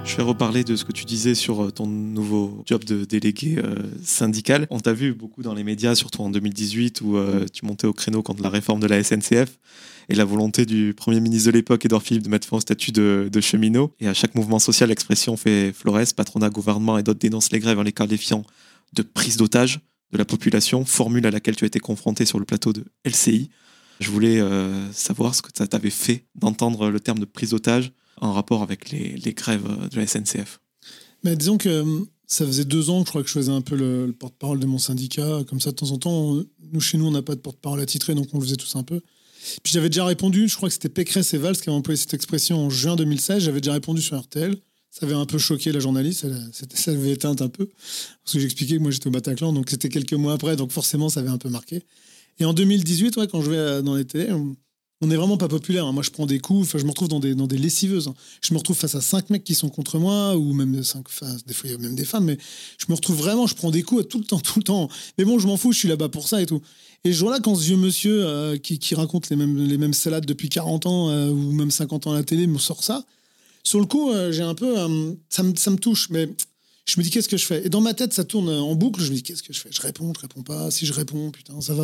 Je 0.07 0.15
vais 0.15 0.23
reparler 0.23 0.63
de 0.63 0.77
ce 0.77 0.85
que 0.85 0.93
tu 0.93 1.03
disais 1.03 1.35
sur 1.35 1.65
euh, 1.65 1.69
ton 1.69 1.85
nouveau 1.85 2.63
job 2.65 2.85
de 2.85 3.03
délégué 3.03 3.57
euh, 3.57 3.75
syndical. 4.01 4.65
On 4.69 4.79
t'a 4.79 4.93
vu 4.93 5.13
beaucoup 5.13 5.43
dans 5.43 5.53
les 5.53 5.65
médias, 5.65 5.95
surtout 5.95 6.21
en 6.21 6.29
2018, 6.29 7.01
où 7.01 7.17
euh, 7.17 7.45
tu 7.51 7.65
montais 7.65 7.87
au 7.87 7.93
créneau 7.93 8.23
contre 8.23 8.41
la 8.41 8.49
réforme 8.49 8.79
de 8.79 8.87
la 8.87 9.03
SNCF 9.03 9.59
et 10.07 10.15
la 10.15 10.23
volonté 10.23 10.65
du 10.65 10.93
Premier 10.95 11.19
ministre 11.19 11.51
de 11.51 11.57
l'époque, 11.57 11.83
Édouard 11.83 12.01
Philippe, 12.01 12.23
de 12.23 12.29
mettre 12.29 12.47
fin 12.47 12.55
au 12.55 12.61
statut 12.61 12.93
de, 12.93 13.27
de 13.29 13.41
cheminot. 13.41 13.91
Et 13.99 14.07
à 14.07 14.13
chaque 14.13 14.33
mouvement 14.33 14.59
social, 14.59 14.87
l'expression 14.87 15.35
fait 15.35 15.73
florès, 15.73 16.13
patronat, 16.13 16.49
gouvernement 16.49 16.97
et 16.97 17.03
d'autres 17.03 17.19
dénoncent 17.19 17.51
les 17.51 17.59
grèves 17.59 17.77
en 17.77 17.83
les 17.83 17.91
qualifiant 17.91 18.45
de 18.93 19.01
prise 19.01 19.35
d'otage 19.35 19.81
de 20.13 20.17
la 20.17 20.25
population, 20.25 20.85
formule 20.85 21.27
à 21.27 21.31
laquelle 21.31 21.57
tu 21.57 21.65
as 21.65 21.67
été 21.67 21.79
confronté 21.79 22.23
sur 22.23 22.39
le 22.39 22.45
plateau 22.45 22.71
de 22.71 22.85
LCI. 23.03 23.49
Je 23.99 24.09
voulais 24.09 24.41
savoir 24.93 25.35
ce 25.35 25.41
que 25.41 25.49
ça 25.53 25.67
t'avait 25.67 25.89
fait 25.89 26.23
d'entendre 26.35 26.89
le 26.89 26.99
terme 27.01 27.19
de 27.19 27.25
prise 27.25 27.49
d'otage 27.49 27.91
en 28.21 28.33
rapport 28.33 28.61
avec 28.61 28.91
les, 28.91 29.15
les 29.17 29.33
grèves 29.33 29.67
de 29.89 29.95
la 29.95 30.07
SNCF. 30.07 30.59
Mais 31.23 31.35
disons 31.35 31.57
que 31.57 31.69
euh, 31.69 32.05
ça 32.27 32.45
faisait 32.45 32.65
deux 32.65 32.89
ans 32.89 32.99
je 32.99 33.09
crois 33.09 33.23
que 33.23 33.27
je 33.27 33.33
faisais 33.33 33.51
un 33.51 33.61
peu 33.61 33.75
le, 33.75 34.07
le 34.07 34.13
porte-parole 34.13 34.59
de 34.59 34.65
mon 34.65 34.77
syndicat. 34.77 35.43
Comme 35.47 35.59
ça, 35.59 35.71
de 35.71 35.75
temps 35.75 35.91
en 35.91 35.97
temps, 35.97 36.43
nous, 36.71 36.79
chez 36.79 36.97
nous, 36.97 37.05
on 37.05 37.11
n'a 37.11 37.21
pas 37.21 37.35
de 37.35 37.39
porte-parole 37.39 37.79
attitré, 37.81 38.15
donc 38.15 38.27
on 38.33 38.39
le 38.39 38.43
faisait 38.43 38.55
tous 38.55 38.75
un 38.75 38.83
peu. 38.83 39.01
Puis 39.63 39.71
j'avais 39.73 39.89
déjà 39.89 40.05
répondu, 40.05 40.47
je 40.47 40.55
crois 40.55 40.69
que 40.69 40.73
c'était 40.73 40.89
Pécresse 40.89 41.33
et 41.33 41.37
Valls 41.37 41.55
qui 41.55 41.69
avaient 41.69 41.77
employé 41.77 41.97
cette 41.97 42.13
expression 42.13 42.65
en 42.65 42.69
juin 42.69 42.95
2016. 42.95 43.43
J'avais 43.43 43.61
déjà 43.61 43.73
répondu 43.73 44.01
sur 44.01 44.19
RTL. 44.19 44.57
Ça 44.89 45.05
avait 45.05 45.15
un 45.15 45.25
peu 45.25 45.37
choqué 45.37 45.71
la 45.71 45.79
journaliste, 45.79 46.25
ça 46.73 46.91
avait 46.91 47.11
éteinte 47.11 47.41
un 47.41 47.49
peu. 47.49 47.67
Parce 47.67 48.33
que 48.33 48.39
j'expliquais 48.39 48.77
que 48.77 48.81
moi 48.81 48.89
j'étais 48.89 49.07
au 49.07 49.11
Bataclan, 49.11 49.53
donc 49.53 49.69
c'était 49.69 49.89
quelques 49.89 50.13
mois 50.13 50.33
après, 50.33 50.55
donc 50.55 50.71
forcément 50.71 51.09
ça 51.09 51.19
avait 51.19 51.29
un 51.29 51.37
peu 51.37 51.49
marqué. 51.49 51.83
Et 52.39 52.45
en 52.45 52.53
2018, 52.53 53.15
ouais, 53.17 53.27
quand 53.27 53.41
je 53.41 53.51
vais 53.51 53.83
dans 53.83 53.95
les 53.95 54.05
télés, 54.05 54.31
on- 55.01 55.07
n'est 55.07 55.15
vraiment 55.15 55.37
pas 55.37 55.47
populaire. 55.47 55.85
hein. 55.85 55.91
Moi 55.91 56.03
je 56.03 56.09
prends 56.11 56.25
des 56.25 56.39
coups, 56.39 56.75
je 56.77 56.83
me 56.83 56.89
retrouve 56.89 57.07
dans 57.07 57.19
des, 57.19 57.35
dans 57.35 57.47
des 57.47 57.57
lessiveuses. 57.57 58.07
hein. 58.07 58.13
Je 58.41 58.53
me 58.53 58.57
retrouve 58.59 58.75
face 58.77 58.95
à 58.95 59.01
cinq 59.01 59.29
mecs 59.29 59.43
qui 59.43 59.55
sont 59.55 59.69
contre 59.69 59.99
moi, 59.99 60.35
ou 60.37 60.53
même 60.53 60.83
cinq, 60.83 61.05
enfin, 61.07 61.35
des 61.45 61.53
fois 61.53 61.69
il 61.69 61.73
y 61.73 61.75
a 61.75 61.77
même 61.79 61.95
des 61.95 62.05
femmes, 62.05 62.25
mais 62.25 62.37
je 62.77 62.85
me 62.89 62.95
retrouve 62.95 63.17
vraiment, 63.17 63.47
je 63.47 63.55
prends 63.55 63.71
des 63.71 63.83
coups 63.83 64.07
tout 64.07 64.17
le 64.19 64.25
temps, 64.25 64.39
tout 64.43 64.59
le 64.59 64.63
temps. 64.63 64.89
Mais 65.17 65.25
bon, 65.25 65.39
je 65.39 65.47
m'en 65.47 65.57
fous, 65.57 65.71
je 65.71 65.79
suis 65.79 65.87
là-bas 65.87 66.09
pour 66.09 66.27
ça 66.27 66.41
et 66.41 66.45
tout. 66.45 66.61
Et 67.03 67.11
ce 67.13 67.17
jour-là, 67.17 67.39
quand 67.39 67.55
ce 67.55 67.63
vieux 67.63 67.77
monsieur 67.77 68.25
euh, 68.25 68.57
qui, 68.57 68.79
qui 68.79 68.95
raconte 68.95 69.29
les 69.29 69.35
mêmes, 69.35 69.57
les 69.57 69.77
mêmes 69.77 69.93
salades 69.93 70.25
depuis 70.25 70.49
40 70.49 70.85
ans, 70.87 71.09
euh, 71.09 71.29
ou 71.29 71.51
même 71.51 71.71
50 71.71 72.07
ans 72.07 72.11
à 72.13 72.15
la 72.15 72.23
télé, 72.23 72.47
me 72.47 72.57
sort 72.57 72.83
ça, 72.83 73.05
sur 73.63 73.79
le 73.79 73.85
coup, 73.85 74.11
euh, 74.11 74.31
j'ai 74.31 74.43
un 74.43 74.55
peu. 74.55 74.75
ça, 75.29 75.43
me, 75.43 75.55
ça 75.55 75.71
me 75.71 75.77
touche, 75.77 76.09
mais 76.09 76.27
je 76.87 76.97
me 76.97 77.03
dis 77.03 77.09
qu'est-ce 77.09 77.27
que 77.27 77.35
je 77.35 77.45
fais? 77.45 77.65
Et 77.65 77.69
dans 77.69 77.81
ma 77.81 77.93
tête, 77.93 78.13
ça 78.13 78.23
tourne 78.23 78.49
en 78.49 78.73
boucle. 78.73 79.01
Je 79.01 79.09
me 79.09 79.15
dis 79.15 79.21
qu'est-ce 79.21 79.43
que 79.43 79.51
je 79.51 79.59
fais? 79.59 79.69
Je 79.71 79.81
réponds, 79.81 80.13
je 80.15 80.21
réponds 80.21 80.41
pas. 80.41 80.71
Si 80.71 80.85
je 80.85 80.93
réponds, 80.93 81.31
putain, 81.31 81.59
ça 81.59 81.73
va. 81.73 81.83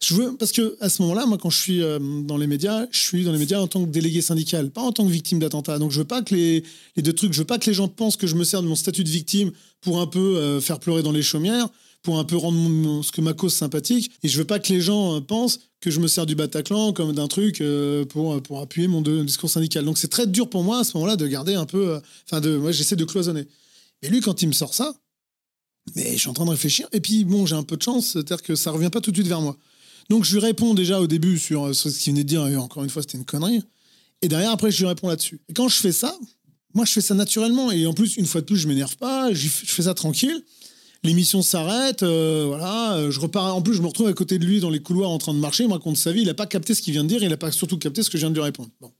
Je 0.00 0.14
veux 0.14 0.36
parce 0.36 0.52
que 0.52 0.76
à 0.80 0.88
ce 0.88 1.02
moment-là, 1.02 1.26
moi, 1.26 1.38
quand 1.38 1.50
je 1.50 1.58
suis 1.58 1.82
euh, 1.82 1.98
dans 2.22 2.36
les 2.36 2.46
médias, 2.46 2.86
je 2.92 2.98
suis 3.00 3.24
dans 3.24 3.32
les 3.32 3.38
médias 3.38 3.58
en 3.58 3.66
tant 3.66 3.84
que 3.84 3.90
délégué 3.90 4.20
syndical, 4.20 4.70
pas 4.70 4.82
en 4.82 4.92
tant 4.92 5.04
que 5.04 5.10
victime 5.10 5.40
d'attentat. 5.40 5.78
Donc 5.80 5.90
je 5.90 5.98
veux 5.98 6.04
pas 6.06 6.22
que 6.22 6.34
les, 6.36 6.62
les 6.94 7.02
deux 7.02 7.12
trucs, 7.12 7.32
je 7.32 7.40
veux 7.40 7.44
pas 7.44 7.58
que 7.58 7.68
les 7.68 7.74
gens 7.74 7.88
pensent 7.88 8.16
que 8.16 8.28
je 8.28 8.36
me 8.36 8.44
sers 8.44 8.62
de 8.62 8.68
mon 8.68 8.76
statut 8.76 9.02
de 9.02 9.08
victime 9.08 9.50
pour 9.80 10.00
un 10.00 10.06
peu 10.06 10.36
euh, 10.38 10.60
faire 10.60 10.78
pleurer 10.78 11.02
dans 11.02 11.10
les 11.12 11.22
chaumières, 11.22 11.68
pour 12.02 12.20
un 12.20 12.24
peu 12.24 12.36
rendre 12.36 12.56
mon- 12.56 13.02
ce 13.02 13.10
que 13.10 13.20
ma 13.20 13.32
cause 13.32 13.54
sympathique. 13.54 14.12
Et 14.22 14.28
je 14.28 14.38
veux 14.38 14.44
pas 14.44 14.60
que 14.60 14.72
les 14.72 14.80
gens 14.80 15.16
euh, 15.16 15.20
pensent 15.20 15.58
que 15.80 15.90
je 15.90 15.98
me 15.98 16.06
sers 16.06 16.26
du 16.26 16.36
Bataclan 16.36 16.92
comme 16.92 17.12
d'un 17.12 17.26
truc 17.26 17.62
pour, 18.08 18.40
pour 18.40 18.60
appuyer 18.60 18.88
mon 18.88 19.02
discours 19.02 19.50
syndical. 19.50 19.84
Donc 19.84 19.98
c'est 19.98 20.08
très 20.08 20.26
dur 20.26 20.48
pour 20.48 20.62
moi 20.62 20.78
à 20.78 20.84
ce 20.84 20.96
moment-là 20.96 21.16
de 21.16 21.26
garder 21.26 21.54
un 21.54 21.66
peu. 21.66 21.98
Enfin, 22.26 22.40
de, 22.40 22.56
moi 22.56 22.72
j'essaie 22.72 22.96
de 22.96 23.04
cloisonner. 23.04 23.46
Mais 24.04 24.10
lui, 24.10 24.20
quand 24.20 24.42
il 24.42 24.48
me 24.48 24.52
sort 24.52 24.74
ça, 24.74 24.94
mais 25.96 26.12
je 26.12 26.18
suis 26.18 26.28
en 26.28 26.34
train 26.34 26.44
de 26.44 26.50
réfléchir. 26.50 26.86
Et 26.92 27.00
puis, 27.00 27.24
bon, 27.24 27.46
j'ai 27.46 27.54
un 27.54 27.62
peu 27.62 27.78
de 27.78 27.82
chance, 27.82 28.08
c'est-à-dire 28.12 28.42
que 28.42 28.54
ça 28.54 28.70
revient 28.70 28.90
pas 28.90 29.00
tout 29.00 29.10
de 29.10 29.16
suite 29.16 29.26
vers 29.28 29.40
moi. 29.40 29.56
Donc, 30.10 30.24
je 30.24 30.32
lui 30.34 30.40
réponds 30.40 30.74
déjà 30.74 31.00
au 31.00 31.06
début 31.06 31.38
sur, 31.38 31.64
euh, 31.68 31.72
ce 31.72 31.88
qu'il 31.88 32.12
venait 32.12 32.22
de 32.24 32.28
dire, 32.28 32.46
et 32.46 32.56
encore 32.56 32.84
une 32.84 32.90
fois, 32.90 33.00
c'était 33.00 33.16
une 33.16 33.24
connerie. 33.24 33.62
Et 34.20 34.28
derrière, 34.28 34.50
après, 34.50 34.70
je 34.70 34.78
lui 34.80 34.86
réponds 34.86 35.08
là-dessus. 35.08 35.40
Et 35.48 35.54
quand 35.54 35.68
je 35.68 35.76
fais 35.76 35.92
ça, 35.92 36.14
moi, 36.74 36.84
je 36.84 36.92
fais 36.92 37.00
ça 37.00 37.14
naturellement. 37.14 37.72
Et 37.72 37.86
en 37.86 37.94
plus, 37.94 38.16
une 38.16 38.26
fois 38.26 38.42
de 38.42 38.46
plus, 38.46 38.58
je 38.58 38.68
m'énerve 38.68 38.96
pas, 38.98 39.32
je 39.32 39.48
fais 39.48 39.82
ça 39.84 39.94
tranquille. 39.94 40.42
L'émission 41.02 41.40
s'arrête, 41.40 42.02
euh, 42.02 42.44
voilà. 42.46 42.96
euh, 42.96 43.10
Je 43.10 43.20
repars. 43.20 43.54
En 43.54 43.62
plus, 43.62 43.74
je 43.74 43.82
me 43.82 43.86
retrouve 43.86 44.08
à 44.08 44.12
côté 44.12 44.38
de 44.38 44.44
lui 44.44 44.60
dans 44.60 44.70
les 44.70 44.80
couloirs 44.80 45.10
en 45.10 45.18
train 45.18 45.32
de 45.34 45.38
marcher. 45.38 45.64
Il 45.64 45.68
me 45.68 45.74
raconte 45.74 45.96
sa 45.96 46.12
vie. 46.12 46.22
Il 46.22 46.26
n'a 46.26 46.34
pas 46.34 46.46
capté 46.46 46.74
ce 46.74 46.82
qu'il 46.82 46.92
vient 46.92 47.04
de 47.04 47.08
dire. 47.08 47.22
Il 47.22 47.28
n'a 47.28 47.36
pas 47.36 47.52
surtout 47.52 47.78
capté 47.78 48.02
ce 48.02 48.08
que 48.10 48.16
je 48.18 48.22
viens 48.22 48.30
de 48.30 48.34
lui 48.34 48.42
répondre. 48.42 48.70
Bon. 48.80 48.90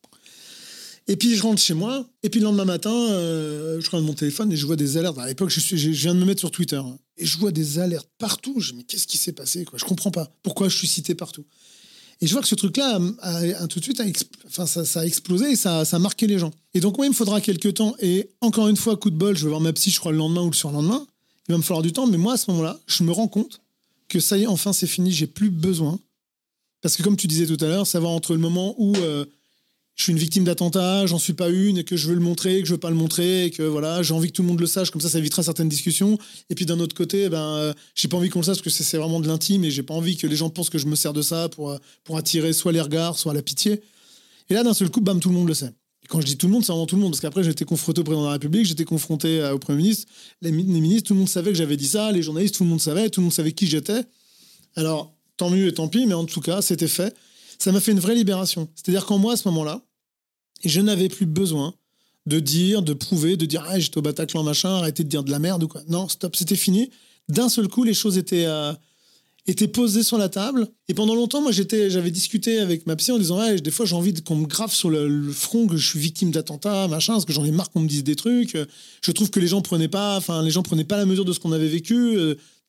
Et 1.07 1.17
puis 1.17 1.37
je 1.37 1.43
rentre 1.43 1.61
chez 1.61 1.75
moi. 1.75 2.07
Et 2.23 2.31
puis 2.31 2.41
le 2.41 2.45
lendemain 2.45 2.65
matin, 2.65 2.95
euh, 2.95 3.81
je 3.81 3.87
regarde 3.91 4.07
mon 4.07 4.15
téléphone 4.15 4.51
et 4.53 4.57
je 4.57 4.65
vois 4.67 4.77
des 4.77 4.97
alertes. 4.97 5.19
À 5.19 5.27
l'époque, 5.27 5.51
je, 5.51 5.61
je 5.77 5.91
viens 5.91 6.15
de 6.15 6.21
me 6.21 6.25
mettre 6.25 6.41
sur 6.41 6.51
Twitter. 6.51 6.77
hein. 6.77 6.99
Et 7.17 7.27
je 7.27 7.39
vois 7.39 7.53
des 7.53 7.79
alertes 7.79 8.09
partout. 8.19 8.61
Je 8.61 8.73
me 8.73 8.79
dis, 8.79 8.79
mais 8.79 8.85
qu'est-ce 8.85 9.07
qui 9.07 9.19
s'est 9.19 9.33
passé 9.33 9.65
quoi? 9.65 9.79
Je 9.79 9.85
comprends 9.85 10.11
pas. 10.11 10.33
Pourquoi 10.43 10.69
je 10.69 10.77
suis 10.77 10.87
cité 10.89 11.15
partout? 11.15 11.45
Et 12.21 12.27
je 12.27 12.33
vois 12.33 12.43
que 12.43 12.49
ce 12.49 12.55
truc-là, 12.55 12.99
tout 13.69 13.81
de 13.81 13.85
suite, 13.85 14.01
ça, 14.49 15.01
a 15.01 15.05
explosé 15.05 15.51
et 15.51 15.57
ça, 15.57 15.85
ça 15.85 15.97
a 15.97 15.99
marqué 15.99 16.27
les 16.27 16.39
gens. 16.39 16.53
Et 16.73 16.81
donc, 16.81 16.97
moi, 16.97 17.07
il 17.07 17.11
me 17.11 17.15
faudra 17.15 17.41
quelques 17.41 17.75
temps. 17.75 17.95
Et 18.01 18.31
encore 18.41 18.69
une 18.69 18.77
fois, 18.77 18.97
coup 18.97 19.11
de 19.11 19.17
bol, 19.17 19.37
je 19.37 19.43
vais 19.43 19.49
voir 19.51 19.61
ma 19.61 19.73
psy, 19.73 19.91
je 19.91 19.99
crois, 19.99 20.13
le 20.13 20.19
lendemain 20.19 20.43
ou 20.43 20.51
le 20.51 20.55
surlendemain. 20.55 21.07
Il 21.49 21.53
va 21.53 21.59
me 21.59 21.63
falloir 21.63 21.83
du 21.83 21.93
temps. 21.93 22.07
Mais 22.07 22.17
moi, 22.17 22.35
à 22.35 22.37
ce 22.37 22.51
moment-là, 22.53 22.81
je 22.87 23.03
me 23.03 23.13
rends 23.13 23.29
compte 23.29 23.61
que 24.09 24.21
ça 24.21 24.39
y 24.39 24.45
est, 24.45 24.47
enfin, 24.47 24.73
c'est 24.73 24.87
fini. 24.87 25.11
J'ai 25.11 25.27
plus 25.27 25.51
besoin. 25.51 25.99
Parce 26.81 26.97
que, 26.97 27.03
comme 27.03 27.17
tu 27.17 27.27
disais 27.27 27.47
tout 27.47 27.63
à 27.65 27.69
l'heure, 27.69 27.87
savoir 27.87 28.13
entre 28.13 28.33
le 28.33 28.39
moment 28.39 28.75
où 28.79 28.95
euh, 28.97 29.25
je 29.97 30.03
suis 30.03 30.13
une 30.13 30.19
victime 30.19 30.43
d'attentat, 30.45 31.07
j'en 31.07 31.19
suis 31.19 31.35
pas 31.35 31.49
une, 31.51 31.79
et 31.79 31.85
que 31.85 31.97
je 31.97 32.09
veux 32.09 32.15
le 32.15 32.21
montrer, 32.21 32.61
que 32.61 32.67
je 32.67 32.73
veux 32.73 32.81
pas 32.81 32.91
le 32.91 32.97
montrer, 32.97 33.45
et 33.47 33.51
que 33.51 33.63
voilà, 33.63 34.03
j'ai 34.03 34.13
envie 34.13 34.29
que 34.29 34.33
tout 34.33 34.43
le 34.43 34.49
monde 34.49 34.59
le 34.61 34.67
sache, 34.67 34.91
comme 34.91 35.01
ça, 35.01 35.09
ça 35.09 35.19
évitera 35.19 35.43
certaines 35.45 35.69
discussions. 35.69 36.19
Et 36.51 36.55
puis 36.57 36.67
d'un 36.67 36.81
autre 36.81 36.97
côté, 36.97 37.29
ben, 37.29 37.39
euh, 37.41 37.73
j'ai 37.95 38.09
pas 38.09 38.17
envie 38.17 38.29
qu'on 38.29 38.41
le 38.41 38.45
sache 38.45 38.57
parce 38.63 38.77
que 38.77 38.83
c'est- 38.85 38.97
vraiment 38.99 39.21
de 39.21 39.29
l'intime, 39.29 39.65
et 39.65 39.71
j'ai 39.71 39.83
pas 39.85 39.95
envie 39.95 40.17
que 40.17 40.27
les 40.27 40.35
gens 40.37 40.51
pensent 40.51 40.71
que 40.71 40.79
je 40.79 40.87
me 40.87 40.97
sers 40.97 41.13
de 41.13 41.23
ça 41.23 41.49
pour, 41.49 41.71
euh, 41.71 41.79
pour 42.03 42.17
attirer 42.17 42.53
soit 42.53 42.73
les 42.73 42.81
regards, 42.81 43.19
soit 43.19 43.35
la 43.35 43.43
pitié. 43.43 43.83
Et 44.51 44.55
là, 44.55 44.63
d'un 44.65 44.75
seul 44.75 44.91
coup, 44.91 45.01
bam, 45.01 45.21
tout 45.21 45.29
le 45.29 45.35
monde 45.37 45.49
le 45.49 45.55
sait. 45.55 45.73
Et 46.03 46.07
quand 46.09 46.21
je 46.21 46.27
dis 46.27 46.37
tout 46.37 46.49
le 46.49 46.53
monde, 46.53 46.65
c'est 46.65 46.73
vraiment 46.73 46.87
tout 46.87 46.97
le 46.97 47.01
monde, 47.03 47.13
parce 47.13 47.21
qu'après, 47.21 47.45
j'étais 47.45 47.65
confronté 47.65 48.01
au 48.01 48.05
président 48.05 48.23
de 48.23 48.27
la 48.27 48.33
République, 48.33 48.67
j'étais 48.67 48.85
confronté 48.85 49.41
euh, 49.41 49.55
au 49.55 49.59
Premier 49.59 49.79
ministre, 49.79 50.07
les, 50.43 50.51
mi- 50.53 50.65
les 50.65 50.81
ministres, 50.81 51.09
tout 51.09 51.15
le 51.15 51.21
monde 51.21 51.29
savait 51.29 51.51
que 51.53 51.57
j'avais 51.57 51.77
dit 51.77 51.87
ça, 51.87 52.11
les 52.13 52.23
journalistes, 52.23 52.57
tout 52.57 52.65
le 52.65 52.69
monde 52.71 52.81
savait, 52.81 53.09
tout 53.11 53.21
le 53.21 53.25
monde 53.27 53.33
savait 53.33 53.53
qui 53.53 53.67
j'étais. 53.69 54.03
Alors, 54.77 55.15
tant 55.37 55.51
mieux 55.51 55.69
et 55.69 55.73
tant 55.75 55.89
pis, 55.89 56.05
mais 56.07 56.15
en 56.15 56.25
tout 56.25 56.41
cas, 56.41 56.61
c'était 56.63 56.89
fait. 56.89 57.15
Ça 57.59 57.73
m'a 57.73 57.81
fait 57.81 57.93
une 57.93 58.01
vraie 58.01 58.15
libération. 58.15 58.69
C'est-à-dire 58.75 59.07
qu'en 59.07 59.19
moi, 59.19 59.35
à 59.35 59.37
ce 59.37 59.49
moment-là, 59.49 59.83
je 60.65 60.81
n'avais 60.81 61.09
plus 61.09 61.27
besoin 61.27 61.75
de 62.27 62.41
dire, 62.41 62.83
de 62.83 62.95
prouver, 62.95 63.37
de 63.37 63.47
dire 63.47 63.65
ah, 63.69 63.79
j'étais 63.79 63.99
au 63.99 64.03
Bataclan, 64.03 64.43
machin, 64.43 64.71
arrêtez 64.71 65.05
de 65.05 65.09
dire 65.09 65.25
de 65.25 65.31
la 65.31 65.39
merde 65.39 65.63
ou 65.63 65.69
quoi. 65.69 65.83
Non, 65.89 66.09
stop, 66.09 66.37
c'était 66.37 66.57
fini. 66.57 66.91
D'un 67.29 67.49
seul 67.49 67.69
coup, 67.69 67.85
les 67.85 67.95
choses 67.95 68.17
étaient, 68.17 68.47
euh, 68.47 68.73
étaient 69.47 69.69
posées 69.69 70.03
sur 70.03 70.17
la 70.17 70.29
table. 70.29 70.69
Et 70.89 70.95
pendant 70.95 71.15
longtemps, 71.15 71.43
moi, 71.43 71.53
j'avais 71.53 72.11
discuté 72.11 72.59
avec 72.59 72.87
ma 72.87 72.97
psy 72.97 73.13
en 73.13 73.19
disant 73.19 73.39
ouais, 73.39 73.61
des 73.61 73.71
fois, 73.71 73.85
j'ai 73.85 73.95
envie 73.95 74.15
qu'on 74.23 74.37
me 74.37 74.47
grave 74.47 74.73
sur 74.73 74.89
le, 74.89 75.31
front 75.33 75.67
que 75.67 75.77
je 75.77 75.87
suis 75.87 75.99
victime 75.99 76.31
d'attentats, 76.31 76.89
machin, 76.89 77.15
parce 77.15 77.25
que 77.25 77.33
j'en 77.33 77.45
ai 77.45 77.51
marre 77.51 77.71
qu'on 77.71 77.81
me 77.81 77.89
dise 77.89 78.05
des 78.05 78.17
trucs. 78.17 78.57
Je 79.03 79.13
trouve 79.13 79.31
que 79.31 79.41
les 79.41 79.49
gens 79.49 79.61
prenaient 79.61 79.89
pas, 79.89 80.17
enfin, 80.17 80.43
les 80.43 80.51
gens 80.51 80.63
prenaient 80.63 80.85
pas 80.85 80.97
la 80.97 81.07
mesure 81.07 81.25
de 81.25 81.33
ce 81.33 81.41
qu'on 81.41 81.53
avait 81.53 81.69
vécu. 81.69 82.17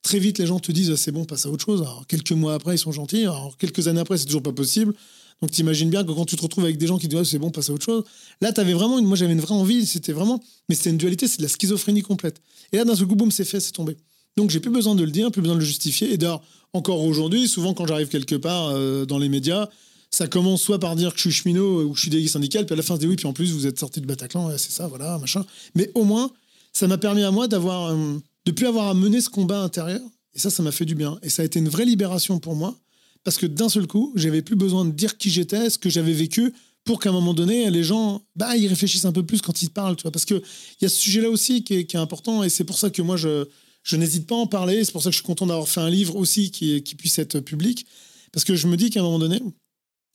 Euh, 0.05 0.09
Très 0.09 0.19
vite, 0.19 0.37
les 0.37 0.45
gens 0.45 0.59
te 0.59 0.71
disent 0.71 0.95
c'est 0.95 1.11
bon, 1.11 1.25
passe 1.25 1.45
à 1.45 1.49
autre 1.49 1.65
chose. 1.65 1.81
Alors, 1.81 2.05
quelques 2.07 2.31
mois 2.31 2.53
après, 2.53 2.75
ils 2.75 2.79
sont 2.79 2.91
gentils. 2.91 3.23
Alors, 3.23 3.57
quelques 3.57 3.87
années 3.87 3.99
après, 3.99 4.17
c'est 4.17 4.25
toujours 4.25 4.43
pas 4.43 4.53
possible. 4.53 4.93
Donc 5.41 5.51
t'imagines 5.51 5.89
bien 5.89 6.03
que 6.03 6.11
quand 6.11 6.25
tu 6.25 6.37
te 6.37 6.41
retrouves 6.41 6.63
avec 6.63 6.77
des 6.77 6.87
gens 6.87 6.97
qui 6.97 7.09
te 7.09 7.15
disent 7.15 7.29
c'est 7.29 7.39
bon, 7.39 7.51
passe 7.51 7.69
à 7.69 7.73
autre 7.73 7.83
chose. 7.83 8.03
Là, 8.39 8.53
t'avais 8.53 8.73
vraiment 8.73 8.99
une, 8.99 9.05
moi 9.05 9.17
j'avais 9.17 9.33
une 9.33 9.41
vraie 9.41 9.53
envie, 9.53 9.85
c'était 9.85 10.13
vraiment, 10.13 10.41
mais 10.69 10.75
c'était 10.75 10.91
une 10.91 10.97
dualité, 10.97 11.27
c'est 11.27 11.39
de 11.39 11.43
la 11.43 11.49
schizophrénie 11.49 12.03
complète. 12.03 12.41
Et 12.71 12.77
là, 12.77 12.85
d'un 12.85 12.95
seul 12.95 13.07
coup, 13.07 13.15
boum, 13.15 13.31
c'est 13.31 13.43
fait, 13.43 13.59
c'est 13.59 13.73
tombé. 13.73 13.97
Donc 14.37 14.49
j'ai 14.49 14.61
plus 14.61 14.71
besoin 14.71 14.95
de 14.95 15.03
le 15.03 15.11
dire, 15.11 15.31
plus 15.31 15.41
besoin 15.41 15.55
de 15.55 15.59
le 15.59 15.65
justifier. 15.65 16.13
Et 16.13 16.17
d'ailleurs, 16.17 16.41
encore 16.71 17.03
aujourd'hui, 17.03 17.49
souvent 17.49 17.73
quand 17.73 17.85
j'arrive 17.85 18.07
quelque 18.07 18.35
part 18.35 18.69
euh, 18.69 19.05
dans 19.05 19.17
les 19.17 19.27
médias, 19.27 19.67
ça 20.09 20.27
commence 20.27 20.61
soit 20.61 20.79
par 20.79 20.95
dire 20.95 21.11
que 21.11 21.17
je 21.17 21.29
suis 21.29 21.31
cheminot 21.31 21.83
ou 21.83 21.89
que 21.89 21.97
je 21.97 22.01
suis 22.01 22.09
délégué 22.09 22.29
syndical, 22.29 22.65
puis 22.65 22.73
à 22.73 22.77
la 22.77 22.83
fin, 22.83 22.97
dit 22.97 23.07
oui, 23.07 23.17
puis 23.17 23.27
en 23.27 23.33
plus, 23.33 23.51
vous 23.51 23.67
êtes 23.67 23.77
sorti 23.77 23.99
du 23.99 24.07
Bataclan, 24.07 24.57
c'est 24.57 24.71
ça, 24.71 24.87
voilà, 24.87 25.17
machin. 25.17 25.45
Mais 25.75 25.91
au 25.95 26.05
moins, 26.05 26.31
ça 26.71 26.87
m'a 26.87 26.97
permis 26.97 27.23
à 27.23 27.31
moi 27.31 27.49
d'avoir, 27.49 27.91
euh, 27.91 28.17
de 28.45 28.51
plus 28.51 28.67
avoir 28.67 28.87
à 28.87 28.93
mener 28.93 29.21
ce 29.21 29.29
combat 29.29 29.61
intérieur. 29.61 30.01
Et 30.33 30.39
ça, 30.39 30.49
ça 30.49 30.63
m'a 30.63 30.71
fait 30.71 30.85
du 30.85 30.95
bien. 30.95 31.17
Et 31.23 31.29
ça 31.29 31.41
a 31.41 31.45
été 31.45 31.59
une 31.59 31.69
vraie 31.69 31.85
libération 31.85 32.39
pour 32.39 32.55
moi 32.55 32.77
parce 33.25 33.37
que 33.37 33.47
d'un 33.47 33.69
seul 33.69 33.87
coup, 33.87 34.13
j'avais 34.15 34.43
plus 34.43 34.55
besoin 34.55 34.85
de 34.85 34.91
dire 34.91 35.17
qui 35.17 35.31
j'étais, 35.31 35.69
ce 35.71 35.79
que 35.79 35.89
j'avais 35.89 36.13
vécu, 36.13 36.53
pour 36.85 36.99
qu'à 36.99 37.09
un 37.09 37.11
moment 37.11 37.33
donné, 37.33 37.71
les 37.71 37.83
gens, 37.83 38.21
bah, 38.35 38.55
ils 38.55 38.67
réfléchissent 38.67 39.05
un 39.05 39.11
peu 39.11 39.25
plus 39.25 39.41
quand 39.41 39.63
ils 39.63 39.71
parlent, 39.71 39.95
tu 39.95 40.03
vois. 40.03 40.11
Parce 40.11 40.25
que 40.25 40.35
il 40.35 40.83
y 40.83 40.85
a 40.85 40.89
ce 40.89 40.97
sujet-là 40.97 41.29
aussi 41.31 41.63
qui 41.63 41.73
est, 41.73 41.95
important, 41.95 42.43
et 42.43 42.49
c'est 42.49 42.63
pour 42.63 42.77
ça 42.77 42.91
que 42.91 43.01
moi, 43.01 43.17
je, 43.17 43.47
n'hésite 43.93 44.27
pas 44.27 44.35
à 44.35 44.37
en 44.37 44.47
parler. 44.47 44.85
C'est 44.85 44.91
pour 44.91 45.01
ça 45.01 45.09
que 45.09 45.13
je 45.13 45.17
suis 45.17 45.25
content 45.25 45.47
d'avoir 45.47 45.67
fait 45.67 45.81
un 45.81 45.89
livre 45.89 46.15
aussi 46.15 46.51
qui, 46.51 46.83
qui 46.83 46.93
puisse 46.93 47.17
être 47.17 47.39
public, 47.39 47.87
parce 48.31 48.45
que 48.45 48.55
je 48.55 48.67
me 48.67 48.77
dis 48.77 48.91
qu'à 48.91 48.99
un 48.99 49.03
moment 49.03 49.17
donné, 49.17 49.41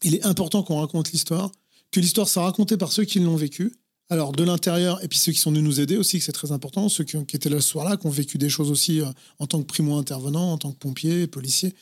il 0.04 0.14
est 0.14 0.24
important 0.24 0.62
qu'on 0.62 0.78
raconte 0.78 1.10
l'histoire, 1.10 1.50
que 1.90 1.98
l'histoire 1.98 2.28
soit 2.28 2.44
racontée 2.44 2.76
par 2.76 2.92
ceux 2.92 3.04
qui 3.04 3.18
l'ont 3.18 3.36
vécu. 3.36 3.72
Alors, 4.12 4.32
de 4.32 4.42
l'intérieur, 4.42 5.02
et 5.04 5.08
puis 5.08 5.18
ceux 5.18 5.30
qui 5.30 5.38
sont 5.38 5.50
venus 5.50 5.62
nous 5.62 5.80
aider 5.80 5.96
aussi, 5.96 6.18
que 6.18 6.24
c'est 6.24 6.32
très 6.32 6.50
important, 6.50 6.88
ceux 6.88 7.04
qui, 7.04 7.16
étaient 7.16 7.48
là 7.48 7.60
ce 7.60 7.68
soir-là, 7.68 7.96
qui 7.96 8.08
ont 8.08 8.10
vécu 8.10 8.38
des 8.38 8.48
choses 8.48 8.70
aussi 8.70 9.00
euh, 9.00 9.06
en 9.38 9.46
tant 9.46 9.60
que 9.60 9.66
primo-intervenant, 9.66 10.52
en 10.52 10.58
tant 10.58 10.72
que 10.72 10.78
pompier, 10.78 11.28
policier. 11.28 11.74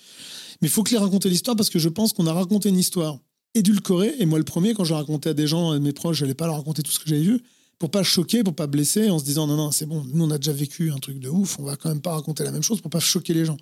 Mais 0.61 0.69
il 0.69 0.71
faut 0.71 0.83
que 0.83 0.91
les 0.91 0.99
raconter 0.99 1.31
l'histoire 1.31 1.57
parce 1.57 1.71
que 1.71 1.79
je 1.79 1.89
pense 1.89 2.13
qu'on 2.13 2.27
a 2.27 2.33
raconté 2.35 2.69
une 2.69 2.77
histoire 2.77 3.19
édulcorée. 3.55 4.15
Et 4.19 4.27
moi, 4.27 4.39
le 4.39 4.45
premier, 4.45 4.75
quand 4.75 4.85
je 4.85 4.93
racontais 4.93 5.31
à 5.31 5.35
des 5.35 5.47
gens, 5.47 5.71
à 5.71 5.79
mes 5.79 5.95
proches, 5.95 6.19
je 6.19 6.25
n'allais 6.25 6.35
pas 6.35 6.47
leur 6.47 6.57
raconter 6.57 6.83
tout 6.83 6.91
ce 6.91 6.99
que 6.99 7.09
j'avais 7.09 7.23
vu 7.23 7.43
pour 7.79 7.91
pas 7.91 8.03
choquer, 8.03 8.43
pour 8.43 8.55
pas 8.55 8.67
blesser, 8.67 9.09
en 9.09 9.19
se 9.19 9.25
disant 9.25 9.47
non, 9.47 9.57
non, 9.57 9.71
c'est 9.71 9.87
bon, 9.87 10.05
nous, 10.13 10.25
on 10.25 10.31
a 10.31 10.39
déjà 10.39 10.53
vécu 10.53 10.91
un 10.91 10.99
truc 10.99 11.21
de 11.21 11.29
ouf, 11.29 11.59
on 11.59 11.63
va 11.63 11.77
quand 11.77 11.89
même 11.89 12.01
pas 12.01 12.13
raconter 12.13 12.45
la 12.45 12.51
même 12.51 12.63
chose 12.63 12.81
pour 12.81 12.91
pas 12.91 13.01
choquer 13.01 13.35
les 13.35 13.45
gens. 13.45 13.57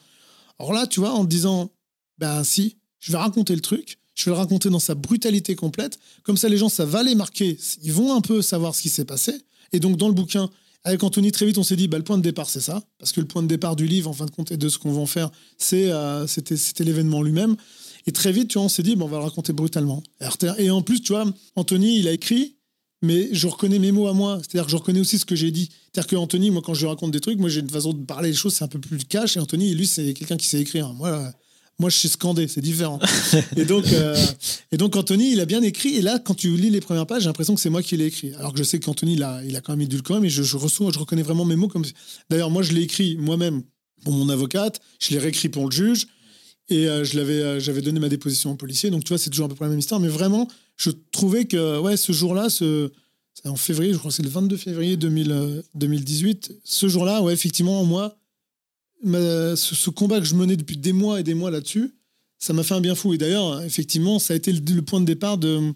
Alors 0.58 0.72
là, 0.72 0.86
tu 0.86 1.00
vois, 1.00 1.12
en 1.12 1.24
te 1.24 1.28
disant 1.28 1.70
ben 2.18 2.42
si, 2.42 2.78
je 2.98 3.12
vais 3.12 3.18
raconter 3.18 3.54
le 3.54 3.60
truc, 3.60 3.98
je 4.16 4.24
vais 4.24 4.32
le 4.32 4.38
raconter 4.38 4.70
dans 4.70 4.80
sa 4.80 4.94
brutalité 4.94 5.54
complète, 5.54 5.98
comme 6.24 6.36
ça 6.36 6.48
les 6.48 6.56
gens, 6.56 6.68
ça 6.68 6.84
va 6.84 7.04
les 7.04 7.14
marquer, 7.14 7.56
ils 7.82 7.92
vont 7.92 8.14
un 8.14 8.20
peu 8.20 8.42
savoir 8.42 8.74
ce 8.74 8.82
qui 8.82 8.88
s'est 8.88 9.04
passé. 9.04 9.32
Et 9.72 9.78
donc 9.78 9.96
dans 9.96 10.08
le 10.08 10.14
bouquin, 10.14 10.50
avec 10.86 11.02
Anthony, 11.02 11.32
très 11.32 11.46
vite, 11.46 11.58
on 11.58 11.64
s'est 11.64 11.74
dit, 11.74 11.88
bah, 11.88 11.98
le 11.98 12.04
point 12.04 12.16
de 12.16 12.22
départ, 12.22 12.48
c'est 12.48 12.60
ça, 12.60 12.80
parce 13.00 13.10
que 13.10 13.20
le 13.20 13.26
point 13.26 13.42
de 13.42 13.48
départ 13.48 13.74
du 13.74 13.88
livre, 13.88 14.08
en 14.08 14.12
fin 14.12 14.24
de 14.24 14.30
compte, 14.30 14.52
et 14.52 14.56
de 14.56 14.68
ce 14.68 14.78
qu'on 14.78 14.92
va 14.92 15.00
en 15.00 15.06
faire, 15.06 15.30
c'est, 15.58 15.90
euh, 15.90 16.28
c'était, 16.28 16.84
l'événement 16.84 17.24
lui-même. 17.24 17.56
Et 18.06 18.12
très 18.12 18.30
vite, 18.30 18.48
tu 18.48 18.58
vois, 18.58 18.66
on 18.66 18.68
s'est 18.68 18.84
dit, 18.84 18.96
on 18.96 19.06
va 19.06 19.18
le 19.18 19.24
raconter 19.24 19.52
brutalement. 19.52 20.00
Et 20.58 20.70
en 20.70 20.82
plus, 20.82 21.00
tu 21.02 21.12
vois, 21.12 21.24
Anthony, 21.56 21.98
il 21.98 22.06
a 22.06 22.12
écrit, 22.12 22.54
mais 23.02 23.28
je 23.32 23.48
reconnais 23.48 23.80
mes 23.80 23.90
mots 23.90 24.06
à 24.06 24.12
moi. 24.12 24.38
C'est-à-dire 24.38 24.66
que 24.66 24.70
je 24.70 24.76
reconnais 24.76 25.00
aussi 25.00 25.18
ce 25.18 25.24
que 25.24 25.34
j'ai 25.34 25.50
dit. 25.50 25.70
C'est-à-dire 25.92 26.06
que 26.06 26.14
Anthony, 26.14 26.52
moi, 26.52 26.62
quand 26.64 26.74
je 26.74 26.86
raconte 26.86 27.10
des 27.10 27.20
trucs, 27.20 27.40
moi, 27.40 27.48
j'ai 27.48 27.60
une 27.60 27.68
façon 27.68 27.92
de 27.92 28.04
parler 28.04 28.28
les 28.28 28.36
choses, 28.36 28.54
c'est 28.54 28.62
un 28.62 28.68
peu 28.68 28.78
plus 28.78 28.98
cash. 28.98 29.36
Et 29.36 29.40
Anthony, 29.40 29.74
lui, 29.74 29.88
c'est 29.88 30.14
quelqu'un 30.14 30.36
qui 30.36 30.46
sait 30.46 30.60
écrire. 30.60 30.92
Moi, 30.92 31.32
moi, 31.78 31.90
je 31.90 31.96
sais 31.96 32.08
scander, 32.08 32.48
c'est 32.48 32.60
différent. 32.60 32.98
et, 33.56 33.64
donc, 33.64 33.86
euh, 33.92 34.16
et 34.72 34.76
donc, 34.76 34.96
Anthony, 34.96 35.32
il 35.32 35.40
a 35.40 35.44
bien 35.44 35.62
écrit. 35.62 35.96
Et 35.96 36.02
là, 36.02 36.18
quand 36.18 36.34
tu 36.34 36.56
lis 36.56 36.70
les 36.70 36.80
premières 36.80 37.06
pages, 37.06 37.22
j'ai 37.22 37.28
l'impression 37.28 37.54
que 37.54 37.60
c'est 37.60 37.70
moi 37.70 37.82
qui 37.82 37.96
l'ai 37.96 38.06
écrit. 38.06 38.34
Alors 38.34 38.52
que 38.52 38.58
je 38.58 38.64
sais 38.64 38.80
qu'Anthony, 38.80 39.14
il 39.14 39.22
a, 39.22 39.42
il 39.44 39.56
a 39.56 39.60
quand 39.60 39.72
même 39.72 39.82
édulcoré, 39.82 40.20
mais 40.20 40.30
je, 40.30 40.42
je 40.42 40.56
reçois, 40.56 40.90
je 40.92 40.98
reconnais 40.98 41.22
vraiment 41.22 41.44
mes 41.44 41.56
mots 41.56 41.68
comme. 41.68 41.84
D'ailleurs, 42.30 42.50
moi, 42.50 42.62
je 42.62 42.72
l'ai 42.72 42.82
écrit 42.82 43.16
moi-même 43.16 43.62
pour 44.04 44.12
mon 44.12 44.28
avocate, 44.28 44.80
je 45.00 45.10
l'ai 45.10 45.18
réécrit 45.18 45.48
pour 45.48 45.66
le 45.66 45.72
juge. 45.72 46.06
Et 46.68 46.88
euh, 46.88 47.04
je 47.04 47.16
l'avais, 47.16 47.40
euh, 47.40 47.60
j'avais 47.60 47.80
donné 47.80 48.00
ma 48.00 48.08
déposition 48.08 48.50
au 48.52 48.56
policier. 48.56 48.90
Donc, 48.90 49.04
tu 49.04 49.08
vois, 49.10 49.18
c'est 49.18 49.30
toujours 49.30 49.46
à 49.46 49.48
peu 49.48 49.54
près 49.54 49.66
la 49.66 49.70
même 49.70 49.78
histoire. 49.78 50.00
Mais 50.00 50.08
vraiment, 50.08 50.48
je 50.76 50.90
trouvais 51.12 51.44
que 51.44 51.78
ouais, 51.78 51.96
ce 51.96 52.12
jour-là, 52.12 52.48
ce, 52.48 52.90
en 53.44 53.56
février, 53.56 53.92
je 53.92 53.98
crois 53.98 54.10
que 54.10 54.16
c'est 54.16 54.22
le 54.22 54.28
22 54.28 54.56
février 54.56 54.96
2000, 54.96 55.30
euh, 55.30 55.62
2018. 55.74 56.52
Ce 56.64 56.88
jour-là, 56.88 57.22
ouais, 57.22 57.32
effectivement, 57.32 57.84
moi, 57.84 58.16
ce, 59.06 59.90
combat 59.90 60.20
que 60.20 60.26
je 60.26 60.34
menais 60.34 60.56
depuis 60.56 60.76
des 60.76 60.92
mois 60.92 61.20
et 61.20 61.22
des 61.22 61.34
mois 61.34 61.50
là-dessus, 61.50 61.94
ça 62.38 62.52
m'a 62.52 62.62
fait 62.62 62.74
un 62.74 62.80
bien 62.80 62.94
fou. 62.94 63.14
Et 63.14 63.18
d'ailleurs, 63.18 63.62
effectivement, 63.62 64.18
ça 64.18 64.34
a 64.34 64.36
été 64.36 64.52
le, 64.52 64.82
point 64.82 65.00
de 65.00 65.06
départ 65.06 65.38
de. 65.38 65.72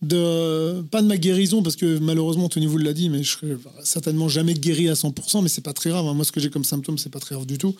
Pas 0.00 1.02
de 1.02 1.06
ma 1.06 1.18
guérison, 1.18 1.62
parce 1.62 1.76
que 1.76 1.98
malheureusement, 1.98 2.48
Tony 2.48 2.66
vous 2.66 2.78
l'a 2.78 2.94
dit, 2.94 3.10
mais 3.10 3.22
je 3.22 3.32
serai 3.32 3.56
certainement 3.84 4.28
jamais 4.28 4.54
guéri 4.54 4.88
à 4.88 4.94
100%, 4.94 5.42
mais 5.42 5.48
c'est 5.48 5.60
pas 5.60 5.74
très 5.74 5.90
grave. 5.90 6.06
hein. 6.06 6.14
Moi, 6.14 6.24
ce 6.24 6.32
que 6.32 6.40
j'ai 6.40 6.48
comme 6.48 6.64
symptôme, 6.64 6.96
c'est 6.96 7.10
pas 7.10 7.20
très 7.20 7.34
grave 7.34 7.46
du 7.46 7.58
tout. 7.58 7.76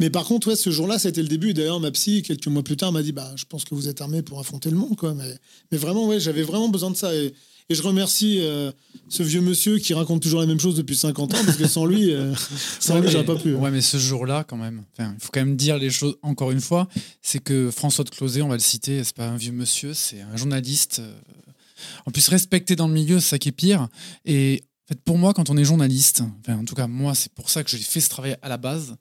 Mais 0.00 0.10
par 0.10 0.24
contre, 0.24 0.48
ouais, 0.48 0.56
ce 0.56 0.70
jour-là, 0.70 0.96
été 0.96 1.22
le 1.22 1.28
début. 1.28 1.54
D'ailleurs, 1.54 1.78
ma 1.78 1.92
psy, 1.92 2.22
quelques 2.22 2.48
mois 2.48 2.64
plus 2.64 2.76
tard, 2.76 2.90
m'a 2.90 3.02
dit 3.02 3.12
bah, 3.12 3.32
Je 3.36 3.44
pense 3.44 3.64
que 3.64 3.74
vous 3.74 3.88
êtes 3.88 4.00
armé 4.00 4.22
pour 4.22 4.40
affronter 4.40 4.70
le 4.70 4.76
monde. 4.76 4.96
Quoi. 4.96 5.14
Mais, 5.14 5.38
mais 5.70 5.78
vraiment, 5.78 6.06
ouais, 6.08 6.18
j'avais 6.18 6.42
vraiment 6.42 6.68
besoin 6.68 6.90
de 6.90 6.96
ça. 6.96 7.14
Et, 7.14 7.32
et 7.70 7.74
je 7.76 7.82
remercie 7.82 8.38
euh, 8.40 8.72
ce 9.08 9.22
vieux 9.22 9.40
monsieur 9.40 9.78
qui 9.78 9.94
raconte 9.94 10.20
toujours 10.22 10.40
la 10.40 10.46
même 10.46 10.58
chose 10.58 10.74
depuis 10.74 10.96
50 10.96 11.34
ans, 11.34 11.38
parce 11.46 11.56
que 11.56 11.68
sans 11.68 11.86
lui, 11.86 12.12
euh, 12.12 12.34
sans 12.80 12.94
Ouais, 12.94 13.00
lui, 13.00 13.06
mais- 13.06 13.12
j'aurais 13.12 13.24
pas 13.24 13.36
pu. 13.36 13.54
hein. 13.54 13.58
Ouais, 13.58 13.70
mais 13.70 13.80
ce 13.80 13.96
jour-là, 13.96 14.44
quand 14.44 14.56
même, 14.56 14.82
il 14.98 15.04
faut 15.20 15.30
quand 15.32 15.40
même 15.40 15.56
dire 15.56 15.78
les 15.78 15.88
choses 15.90 16.16
encore 16.22 16.50
une 16.50 16.60
fois. 16.60 16.88
C'est 17.22 17.38
que 17.42 17.70
François 17.70 18.04
de 18.04 18.10
Closet, 18.10 18.42
on 18.42 18.48
va 18.48 18.54
le 18.56 18.60
citer, 18.60 19.04
c'est 19.04 19.14
pas 19.16 19.28
un 19.28 19.36
vieux 19.36 19.52
monsieur, 19.52 19.94
c'est 19.94 20.20
un 20.20 20.36
journaliste. 20.36 20.98
euh, 20.98 21.14
en 22.06 22.10
plus, 22.10 22.28
respecté 22.28 22.74
dans 22.76 22.88
le 22.88 22.92
milieu, 22.94 23.20
c'est 23.20 23.28
ça 23.30 23.38
qui 23.38 23.48
est 23.48 23.52
pire. 23.52 23.88
Et 24.24 24.62
en 24.86 24.88
fait, 24.94 25.00
pour 25.02 25.16
moi, 25.16 25.32
quand 25.32 25.48
on 25.48 25.56
est 25.56 25.64
journaliste, 25.64 26.22
en 26.48 26.64
tout 26.64 26.74
cas, 26.74 26.88
moi, 26.88 27.14
c'est 27.14 27.32
pour 27.32 27.48
ça 27.50 27.62
que 27.64 27.70
j'ai 27.70 27.78
fait 27.78 28.00
ce 28.00 28.08
travail 28.10 28.36
à 28.42 28.48
la 28.48 28.56
base. 28.58 28.96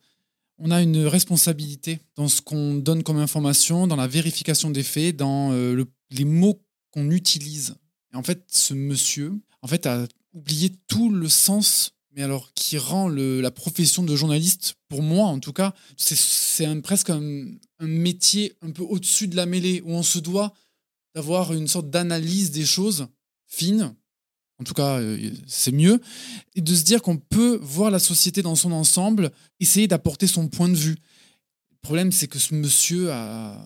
On 0.59 0.71
a 0.71 0.81
une 0.81 1.05
responsabilité 1.07 1.99
dans 2.15 2.27
ce 2.27 2.41
qu'on 2.41 2.75
donne 2.75 3.01
comme 3.01 3.17
information, 3.17 3.87
dans 3.87 3.95
la 3.95 4.07
vérification 4.07 4.69
des 4.69 4.83
faits, 4.83 5.15
dans 5.15 5.51
le- 5.51 5.87
les 6.11 6.25
mots 6.25 6.61
qu'on 6.91 7.09
utilise. 7.11 7.75
Et 8.13 8.15
en 8.15 8.23
fait, 8.23 8.43
ce 8.47 8.73
monsieur, 8.73 9.33
en 9.61 9.67
fait, 9.67 9.85
a 9.85 10.07
oublié 10.33 10.71
tout 10.87 11.09
le 11.09 11.29
sens, 11.29 11.91
mais 12.15 12.23
alors 12.23 12.51
qui 12.53 12.77
rend 12.77 13.07
la 13.09 13.51
profession 13.51 14.03
de 14.03 14.15
journaliste, 14.15 14.75
pour 14.87 15.01
moi 15.03 15.25
en 15.27 15.39
tout 15.39 15.53
cas, 15.53 15.73
c'est- 15.97 16.81
presque 16.81 17.09
un, 17.09 17.45
un 17.79 17.87
métier 17.87 18.53
un 18.61 18.71
peu 18.71 18.83
au-dessus 18.83 19.27
de 19.27 19.35
la 19.35 19.45
mêlée, 19.45 19.81
où 19.85 19.91
on 19.91 20.03
se 20.03 20.19
doit 20.19 20.53
d'avoir 21.15 21.53
une 21.53 21.67
sorte 21.67 21.89
d'analyse 21.89 22.51
des 22.51 22.65
choses 22.65 23.07
fine, 23.47 23.95
En 24.59 24.65
tout 24.65 24.73
cas, 24.73 24.99
euh, 24.99 25.31
c'est 25.47 25.71
mieux. 25.71 26.01
Et 26.55 26.61
de 26.61 26.75
se 26.75 26.83
dire 26.83 27.01
qu'on 27.01 27.15
peut 27.17 27.57
voir 27.61 27.89
la 27.91 27.99
société 27.99 28.41
dans 28.41 28.55
son 28.57 28.73
ensemble, 28.73 29.31
essayer 29.61 29.87
d'apporter 29.87 30.27
son 30.27 30.49
point 30.49 30.67
de 30.67 30.75
vue. 30.75 30.97
Le 31.71 31.77
problème, 31.81 32.11
c'est 32.11 32.27
que 32.27 32.39
ce 32.39 32.53
monsieur 32.53 33.09
a. 33.11 33.65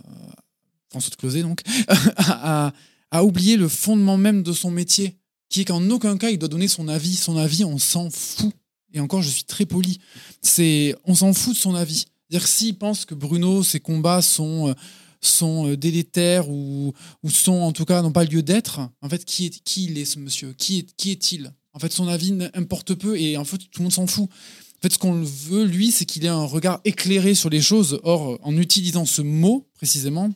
François 0.92 1.10
de 1.10 1.16
Closet, 1.16 1.42
donc, 1.42 1.62
a, 2.18 2.72
a 3.14 3.24
oublié 3.24 3.58
le 3.58 3.68
fondement 3.68 4.18
même 4.18 4.42
de 4.42 4.52
son 4.52 4.72
métier, 4.72 5.16
qui 5.48 5.62
est 5.62 5.66
qu'en 5.66 5.88
aucun 5.92 6.18
cas 6.18 6.32
il 6.32 6.40
doit 6.40 6.50
donner 6.50 6.68
son 6.68 6.88
avis. 6.88 7.16
Son 7.16 7.38
avis, 7.38 7.64
on 7.64 7.78
s'en 7.78 8.10
fout. 8.10 8.52
Et 8.92 9.00
encore, 9.00 9.22
je 9.22 9.30
suis 9.30 9.44
très 9.44 9.66
poli. 9.66 10.00
C'est, 10.42 10.96
on 11.06 11.14
s'en 11.14 11.32
fout 11.34 11.54
de 11.54 11.60
son 11.60 11.76
avis. 11.76 12.06
C'est-à-dire 12.28 12.48
s'il 12.48 12.76
pense 12.76 13.06
que 13.06 13.14
Bruno, 13.14 13.62
ses 13.64 13.80
combats 13.80 14.24
sont 14.24 14.70
euh, 14.70 14.74
sont 15.22 15.68
euh, 15.68 15.78
délétères 15.78 16.50
ou, 16.50 16.94
ou 17.22 17.30
sont 17.30 17.54
en 17.54 17.72
tout 17.72 17.86
cas 17.86 18.02
n'ont 18.02 18.12
pas 18.12 18.26
lieu 18.26 18.42
d'être, 18.42 18.82
en 19.02 19.10
fait, 19.10 19.24
qui 19.24 19.46
est 19.46 19.64
qui 19.64 19.86
il 19.86 19.98
est 20.00 20.06
ce 20.06 20.18
monsieur? 20.18 20.54
Qui 20.58 20.80
est 20.80 20.96
qui 20.96 21.12
est-il? 21.12 21.54
En 21.74 21.80
fait, 21.80 21.94
son 21.94 22.08
avis 22.08 22.36
importe 22.56 22.96
peu 22.96 23.20
et 23.20 23.38
en 23.38 23.46
fait 23.46 23.60
tout 23.60 23.80
le 23.80 23.84
monde 23.84 23.94
s'en 23.94 24.08
fout. 24.08 24.28
En 24.30 24.82
fait, 24.82 24.94
ce 24.94 24.98
qu'on 24.98 25.22
veut 25.22 25.66
lui, 25.66 25.92
c'est 25.92 26.06
qu'il 26.06 26.26
ait 26.26 26.30
un 26.30 26.46
regard 26.46 26.82
éclairé 26.84 27.36
sur 27.36 27.52
les 27.52 27.62
choses. 27.62 28.00
Or, 28.04 28.40
en 28.42 28.58
utilisant 28.58 29.06
ce 29.06 29.22
mot 29.22 29.68
précisément, 29.76 30.32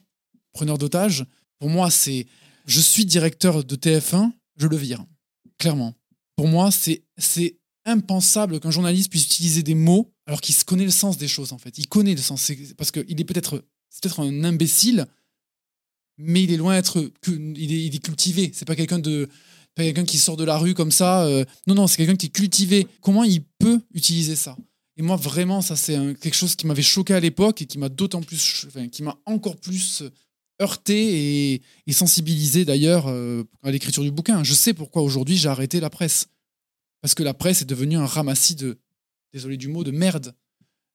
preneur 0.54 0.78
d'otage, 0.78 1.26
pour 1.60 1.70
moi, 1.70 1.90
c'est 1.90 2.28
je 2.68 2.80
suis 2.80 3.06
directeur 3.06 3.64
de 3.64 3.76
TF1, 3.76 4.32
je 4.58 4.68
le 4.68 4.78
vire 4.78 5.04
clairement. 5.58 5.96
Pour 6.36 6.48
moi, 6.48 6.70
c'est 6.72 7.58
impensable 7.86 8.60
qu'un 8.60 8.70
journaliste 8.70 9.10
puisse 9.10 9.26
utiliser 9.26 9.64
des 9.64 9.76
mots 9.76 10.14
alors 10.28 10.42
qu'il 10.42 10.56
connaît 10.66 10.86
le 10.86 10.92
sens 10.92 11.18
des 11.18 11.28
choses 11.28 11.54
en 11.54 11.58
fait. 11.58 11.78
Il 11.78 11.88
connaît 11.88 12.14
le 12.14 12.22
sens 12.22 12.52
parce 12.78 12.92
qu'il 12.92 13.20
est 13.20 13.24
peut-être 13.24 13.64
peut-être 14.02 14.20
un 14.20 14.44
imbécile, 14.44 15.08
mais 16.18 16.44
il 16.44 16.52
est 16.52 16.58
loin 16.58 16.76
d'être 16.76 17.12
il 17.28 17.74
est, 17.74 17.86
il 17.86 17.96
est 17.96 18.04
cultivé. 18.04 18.52
C'est 18.54 18.66
pas 18.66 18.76
quelqu'un 18.76 19.00
de 19.00 19.30
pas 19.74 19.84
quelqu'un 19.84 20.06
qui 20.06 20.18
sort 20.18 20.38
de 20.38 20.44
la 20.44 20.58
rue 20.58 20.74
comme 20.74 20.92
ça. 20.92 21.26
euh, 21.26 21.46
non 21.66 21.76
non, 21.76 21.88
c'est 21.88 21.98
quelqu'un 21.98 22.16
qui 22.16 22.28
est 22.28 22.30
cultivé. 22.30 22.88
Comment 23.02 23.24
il 23.24 23.44
peut 23.60 23.80
utiliser 23.94 24.36
ça? 24.36 24.58
Et 24.98 25.02
moi 25.02 25.16
vraiment, 25.16 25.62
ça 25.62 25.76
c'est 25.76 25.96
quelque 26.20 26.36
chose 26.36 26.56
qui 26.56 26.68
m'avait 26.68 26.82
choqué 26.82 27.14
à 27.14 27.20
l'époque 27.20 27.62
et 27.62 27.66
qui 27.66 27.78
m'a 27.78 27.90
d'autant 27.90 28.22
plus, 28.22 28.68
qui 28.92 29.04
m'a 29.04 29.18
encore 29.26 29.56
plus 29.56 30.04
heurté 30.62 31.62
et, 31.88 31.94
sensibilisé 31.94 32.66
d'ailleurs 32.66 33.08
euh, 33.08 33.44
à 33.64 33.72
l'écriture 33.72 34.04
du 34.04 34.12
bouquin. 34.12 34.44
Je 34.44 34.54
sais 34.54 34.74
pourquoi 34.74 35.02
aujourd'hui 35.02 35.38
j'ai 35.38 35.50
arrêté 35.50 35.80
la 35.80 35.90
presse. 35.90 36.28
Parce 37.02 37.16
que 37.16 37.24
la 37.24 37.34
presse 37.34 37.62
est 37.62 37.66
devenue 37.66 37.98
un 37.98 38.06
ramassis 38.06 38.56
de, 38.56 38.78
désolé 39.34 39.58
du 39.58 39.68
mot, 39.68 39.84
de 39.84 39.92
merde. 39.92 40.34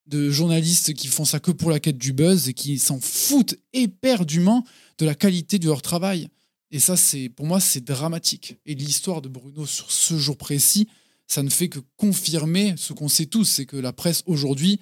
De 0.07 0.31
journalistes 0.31 0.95
qui 0.95 1.07
font 1.07 1.25
ça 1.25 1.39
que 1.39 1.53
pour 1.53 1.71
la 1.71 1.79
quête 1.79 1.97
du 1.97 2.13
buzz 2.13 2.49
et 2.49 2.55
qui 2.55 2.79
s'en 2.79 3.01
foutent 3.01 3.55
éperdument 3.73 4.65
de 4.99 5.07
la 5.07 5.15
qualité 5.15 5.61
de 5.61 5.69
leur 5.69 5.81
travail. 5.81 6.29
Et 6.73 6.81
ça, 6.81 6.97
c'est 6.97 7.29
pour 7.29 7.47
moi, 7.47 7.61
c'est 7.61 7.85
dramatique. 7.85 8.57
Et 8.67 8.75
l'histoire 8.75 9.23
de 9.23 9.29
Bruno 9.29 9.65
sur 9.65 9.93
ce 9.93 10.19
jour 10.19 10.37
précis, 10.37 10.89
ça 11.29 11.43
ne 11.43 11.51
fait 11.51 11.69
que 11.69 11.79
confirmer 11.97 12.75
ce 12.77 12.93
qu'on 12.93 13.09
sait 13.09 13.27
tous, 13.27 13.45
c'est 13.45 13.67
que 13.67 13.77
la 13.77 13.93
presse 13.93 14.23
aujourd'hui, 14.27 14.81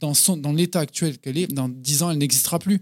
dans, 0.00 0.14
dans 0.36 0.52
l'état 0.52 0.80
actuel 0.80 1.18
qu'elle 1.18 1.38
est, 1.38 1.48
dans 1.48 1.68
10 1.68 2.02
ans, 2.04 2.10
elle 2.10 2.18
n'existera 2.18 2.58
plus. 2.58 2.80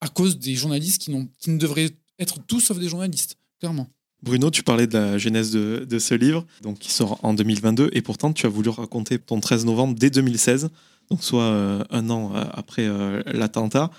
À 0.00 0.08
cause 0.08 0.38
des 0.38 0.54
journalistes 0.54 1.02
qui, 1.02 1.12
qui 1.38 1.50
ne 1.50 1.58
devraient 1.58 1.90
être 2.18 2.38
tous 2.46 2.60
sauf 2.60 2.78
des 2.78 2.88
journalistes, 2.88 3.36
clairement. 3.60 3.88
Bruno, 4.22 4.50
tu 4.50 4.62
parlais 4.62 4.86
de 4.86 4.94
la 4.94 5.18
genèse 5.18 5.52
de, 5.52 5.98
ce 5.98 6.14
livre, 6.14 6.46
donc 6.62 6.78
qui 6.78 6.90
sort 6.90 7.20
en 7.22 7.34
2022, 7.34 7.90
et 7.92 8.02
pourtant 8.02 8.32
tu 8.32 8.46
as 8.46 8.48
voulu 8.48 8.70
raconter 8.70 9.18
ton 9.18 9.40
13 9.40 9.66
novembre 9.66 9.94
dès 9.98 10.10
2016, 10.10 10.70
donc 11.10 11.22
soit 11.22 11.42
euh, 11.42 11.84
un 11.90 12.10
an 12.10 12.32
euh, 12.34 12.44
après 12.52 12.86
euh, 12.86 13.22
l'attentat. 13.26 13.90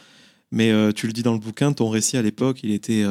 Mais 0.52 0.72
tu 0.94 1.08
le 1.08 1.14
dis 1.14 1.24
dans 1.24 1.34
le 1.34 1.40
bouquin, 1.40 1.74
ton 1.74 1.90
récit 1.90 2.16
à 2.16 2.22
l'époque, 2.22 2.62
il 2.64 2.72
était 2.72 3.04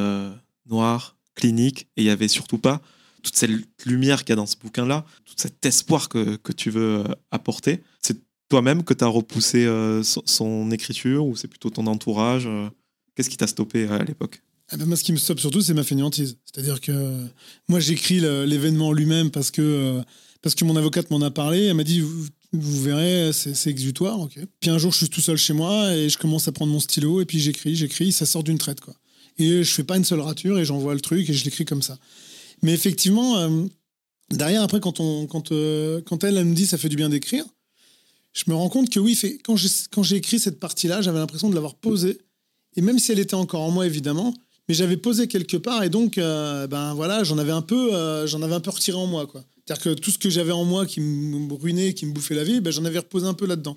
noir, 0.65 1.15
clinique, 1.35 1.87
et 1.95 2.01
il 2.01 2.05
y 2.05 2.09
avait 2.09 2.27
surtout 2.27 2.57
pas 2.57 2.81
toute 3.21 3.35
cette 3.35 3.51
lumière 3.85 4.21
qu'il 4.21 4.29
y 4.29 4.33
a 4.33 4.37
dans 4.37 4.47
ce 4.47 4.55
bouquin-là, 4.57 5.05
tout 5.23 5.35
cet 5.37 5.63
espoir 5.63 6.09
que, 6.09 6.37
que 6.37 6.51
tu 6.51 6.71
veux 6.71 7.03
apporter. 7.29 7.83
Toi-même 8.49 8.83
que 8.83 8.93
tu 8.93 9.03
as 9.03 9.07
repoussé 9.07 9.65
euh, 9.65 10.03
son, 10.03 10.71
écriture, 10.71 11.25
ou 11.25 11.35
c'est 11.35 11.47
plutôt 11.47 11.69
ton 11.69 11.87
entourage 11.87 12.45
euh, 12.47 12.69
Qu'est-ce 13.15 13.29
qui 13.29 13.37
t'a 13.37 13.47
stoppé 13.47 13.85
euh, 13.85 13.99
à 13.99 14.03
l'époque? 14.03 14.41
Ah 14.69 14.77
ben, 14.77 14.85
moi, 14.85 14.95
ce 14.95 15.03
qui 15.03 15.11
me 15.11 15.17
stoppe 15.17 15.39
surtout, 15.39 15.61
c'est 15.61 15.73
ma 15.73 15.83
fainéantise. 15.83 16.37
C'est-à-dire 16.45 16.81
que 16.81 17.25
moi, 17.67 17.79
j'écris 17.79 18.19
l'événement 18.19 18.91
lui-même 18.91 19.31
parce 19.31 19.49
que, 19.49 20.01
parce 20.41 20.55
que 20.55 20.65
mon 20.65 20.75
avocate 20.75 21.09
m'en 21.09 21.21
a 21.21 21.31
parlé. 21.31 21.65
Elle 21.65 21.73
m'a 21.75 21.83
dit 21.83 22.01
Vous, 22.01 22.83
verrez, 22.83 23.31
c'est 23.33 23.69
exutoire. 23.69 24.27
Puis 24.59 24.69
un 24.69 24.77
jour, 24.77 24.91
je 24.91 24.97
suis 24.97 25.09
tout 25.09 25.21
seul 25.21 25.37
chez 25.37 25.53
moi 25.53 25.95
et 25.95 26.09
je 26.09 26.17
commence 26.17 26.47
à 26.47 26.51
prendre 26.51 26.71
mon 26.71 26.81
stylo 26.81 27.21
et 27.21 27.25
puis 27.25 27.39
j'écris, 27.39 27.75
j'écris, 27.75 28.11
ça 28.11 28.25
sort 28.25 28.43
d'une 28.43 28.57
traite. 28.57 28.81
quoi. 28.81 28.93
Et 29.37 29.63
je 29.63 29.71
fais 29.71 29.85
pas 29.85 29.95
une 29.97 30.05
seule 30.05 30.19
rature 30.19 30.59
et 30.59 30.65
j'envoie 30.65 30.93
le 30.93 31.01
truc 31.01 31.29
et 31.29 31.33
je 31.33 31.45
l'écris 31.45 31.65
comme 31.65 31.81
ça. 31.81 31.97
Mais 32.61 32.73
effectivement, 32.73 33.49
derrière, 34.31 34.63
après, 34.63 34.81
quand, 34.81 34.99
on, 34.99 35.27
quand, 35.27 35.53
quand 36.05 36.23
elle, 36.25 36.37
elle 36.37 36.45
me 36.45 36.55
dit 36.55 36.67
ça 36.67 36.77
fait 36.77 36.89
du 36.89 36.97
bien 36.97 37.07
d'écrire, 37.07 37.45
je 38.37 38.43
me 38.51 38.55
rends 38.55 38.69
compte 38.69 38.89
que 38.89 38.99
oui, 38.99 39.15
fait, 39.15 39.39
quand 39.43 39.55
j'ai 40.03 40.15
écrit 40.15 40.39
cette 40.39 40.59
partie-là, 40.59 41.01
j'avais 41.01 41.17
l'impression 41.17 41.49
de 41.49 41.55
l'avoir 41.55 41.73
posée. 41.73 42.19
Et 42.75 42.81
même 42.81 42.99
si 42.99 43.11
elle 43.11 43.17
était 43.17 43.33
encore 43.33 43.61
en 43.61 43.71
moi, 43.71 43.87
évidemment, 43.87 44.31
mais 44.69 44.75
j'avais 44.75 44.97
posé 44.97 45.27
quelque 45.27 45.57
part 45.57 45.83
et 45.83 45.89
donc, 45.89 46.19
euh, 46.19 46.67
ben 46.67 46.93
voilà, 46.93 47.23
j'en 47.23 47.39
avais 47.39 47.51
un 47.51 47.63
peu, 47.63 47.95
euh, 47.95 48.27
j'en 48.27 48.43
avais 48.43 48.53
un 48.53 48.59
peu 48.59 48.69
retiré 48.69 48.97
en 48.97 49.07
moi, 49.07 49.25
quoi. 49.25 49.43
C'est-à-dire 49.65 49.83
que 49.83 49.99
tout 49.99 50.11
ce 50.11 50.19
que 50.19 50.29
j'avais 50.29 50.51
en 50.51 50.65
moi 50.65 50.85
qui 50.85 51.01
me 51.01 51.51
ruinait, 51.53 51.93
qui 51.93 52.05
me 52.05 52.13
bouffait 52.13 52.35
la 52.35 52.43
vie, 52.43 52.61
ben, 52.61 52.71
j'en 52.71 52.85
avais 52.85 52.99
reposé 52.99 53.25
un 53.25 53.33
peu 53.33 53.47
là-dedans. 53.47 53.75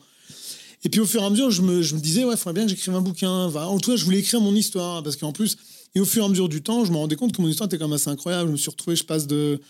Et 0.85 0.89
puis 0.89 1.01
au 1.01 1.07
fur 1.07 1.23
et 1.23 1.25
à 1.25 1.31
mesure, 1.31 1.51
je 1.51 1.63
me, 1.63 1.83
disais, 1.99 2.25
ouais, 2.25 2.37
faudrait 2.37 2.55
bien 2.55 2.65
que 2.65 2.71
j'écrive 2.71 2.95
un 2.95 3.01
bouquin. 3.01 3.31
En 3.31 3.79
tout 3.79 3.91
cas, 3.91 3.97
je 3.97 4.05
voulais 4.05 4.19
écrire 4.19 4.41
mon 4.41 4.55
histoire 4.55 5.03
parce 5.03 5.17
qu'en 5.17 5.33
plus, 5.33 5.57
et 5.95 6.01
au 6.01 6.05
fur 6.05 6.23
et 6.23 6.27
à 6.27 6.29
mesure 6.29 6.49
du 6.49 6.63
temps, 6.63 6.85
je 6.85 6.93
me 6.93 6.97
rendais 6.97 7.17
compte 7.17 7.35
que 7.35 7.43
mon 7.43 7.49
histoire 7.49 7.67
était 7.67 7.79
quand 7.79 7.89
même 7.89 7.95
assez 7.95 8.11
incroyable. 8.11 8.49
Je 8.49 8.53
me 8.53 8.57
suis 8.57 8.71
retrouvé, 8.71 8.95
je 8.95 9.05
passe 9.05 9.27
de 9.27 9.61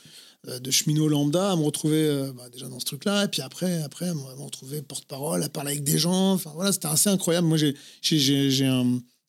de 0.46 0.70
cheminot 0.70 1.08
lambda 1.08 1.52
à 1.52 1.56
me 1.56 1.62
retrouver 1.62 2.02
euh, 2.02 2.32
bah, 2.32 2.48
déjà 2.50 2.66
dans 2.66 2.80
ce 2.80 2.86
truc-là, 2.86 3.24
et 3.24 3.28
puis 3.28 3.42
après, 3.42 3.82
après, 3.82 4.08
à 4.08 4.14
me 4.14 4.42
retrouver 4.42 4.80
porte-parole, 4.82 5.42
à 5.42 5.48
parler 5.48 5.72
avec 5.72 5.84
des 5.84 5.98
gens. 5.98 6.32
Enfin 6.32 6.52
voilà, 6.54 6.72
c'était 6.72 6.88
assez 6.88 7.10
incroyable. 7.10 7.46
Moi, 7.46 7.58
j'ai, 7.58 7.74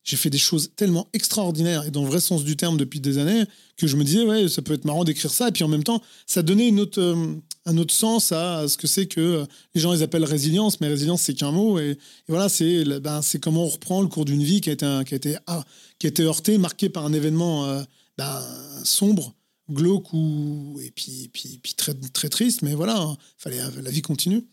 fait 0.03 0.30
des 0.30 0.38
choses 0.38 0.72
tellement 0.76 1.07
extraordinaires 1.14 1.86
et 1.86 1.91
dans 1.91 2.03
le 2.03 2.07
vrai 2.07 2.22
sens 2.22 2.43
du 2.43 2.55
terme 2.55 2.78
depuis 2.78 2.99
des 2.99 3.18
années 3.18 3.43
que 3.78 3.88
je 3.88 3.95
me 3.97 4.03
disais, 4.03 4.24
ouais, 4.24 4.47
ça 4.47 4.62
peut 4.62 4.74
être 4.74 4.86
marrant 4.86 5.03
d'écrire 5.03 5.32
ça. 5.32 5.49
Et 5.49 5.51
puis 5.51 5.64
en 5.64 5.68
même 5.68 5.84
temps, 5.84 6.01
ça 6.28 6.43
donnait 6.43 6.70
une 6.70 6.80
autre, 6.80 7.01
euh, 7.01 7.36
un 7.66 7.78
autre 7.78 7.93
sens 7.93 8.32
à 8.32 8.68
ce 8.68 8.78
que 8.78 8.88
c'est 8.88 9.07
que 9.07 9.20
euh, 9.20 9.45
les 9.76 9.82
gens 9.82 9.93
ils 9.93 10.03
appellent 10.03 10.24
résilience, 10.24 10.80
mais 10.80 10.88
résilience 10.88 11.24
c'est 11.24 11.34
qu'un 11.34 11.51
mot. 11.51 11.78
Et, 11.78 11.97
voilà, 12.30 12.47
c'est, 12.47 12.86
ben, 13.01 13.22
c'est 13.22 13.39
comment 13.39 13.66
on 13.66 13.70
reprend 13.70 14.01
le 14.01 14.07
cours 14.07 14.26
d'une 14.26 14.43
vie 14.43 14.62
qui 14.62 14.70
a 14.70 14.74
été, 14.74 15.01
qui 15.05 15.14
a 15.14 15.18
été, 15.18 15.38
ah, 15.47 15.64
qui 15.99 16.07
a 16.07 16.09
été 16.09 16.24
heurtée, 16.24 16.57
marquée 16.57 16.89
par 16.89 17.05
un 17.05 17.14
événement 17.14 17.66
euh, 17.66 17.82
ben, 18.18 18.41
sombre, 18.84 19.34
glauque 19.72 20.13
ou 20.13 20.80
et 20.84 20.91
puis, 20.91 21.30
puis, 21.34 21.59
puis 21.61 21.74
très, 21.74 21.93
très 21.93 22.30
triste. 22.30 22.61
Mais 22.61 22.74
voilà, 22.74 22.99
hein, 22.99 23.17
fallait, 23.38 23.59
la 23.82 23.91
vie 23.91 24.01
continue. 24.01 24.45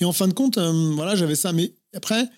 Et 0.00 0.04
en 0.04 0.12
fin 0.12 0.28
de 0.28 0.32
compte, 0.32 0.58
euh, 0.58 0.92
voilà, 0.94 1.14
j'avais 1.16 1.36
ça. 1.36 1.52
Mais 1.52 1.72
après, 1.94 2.28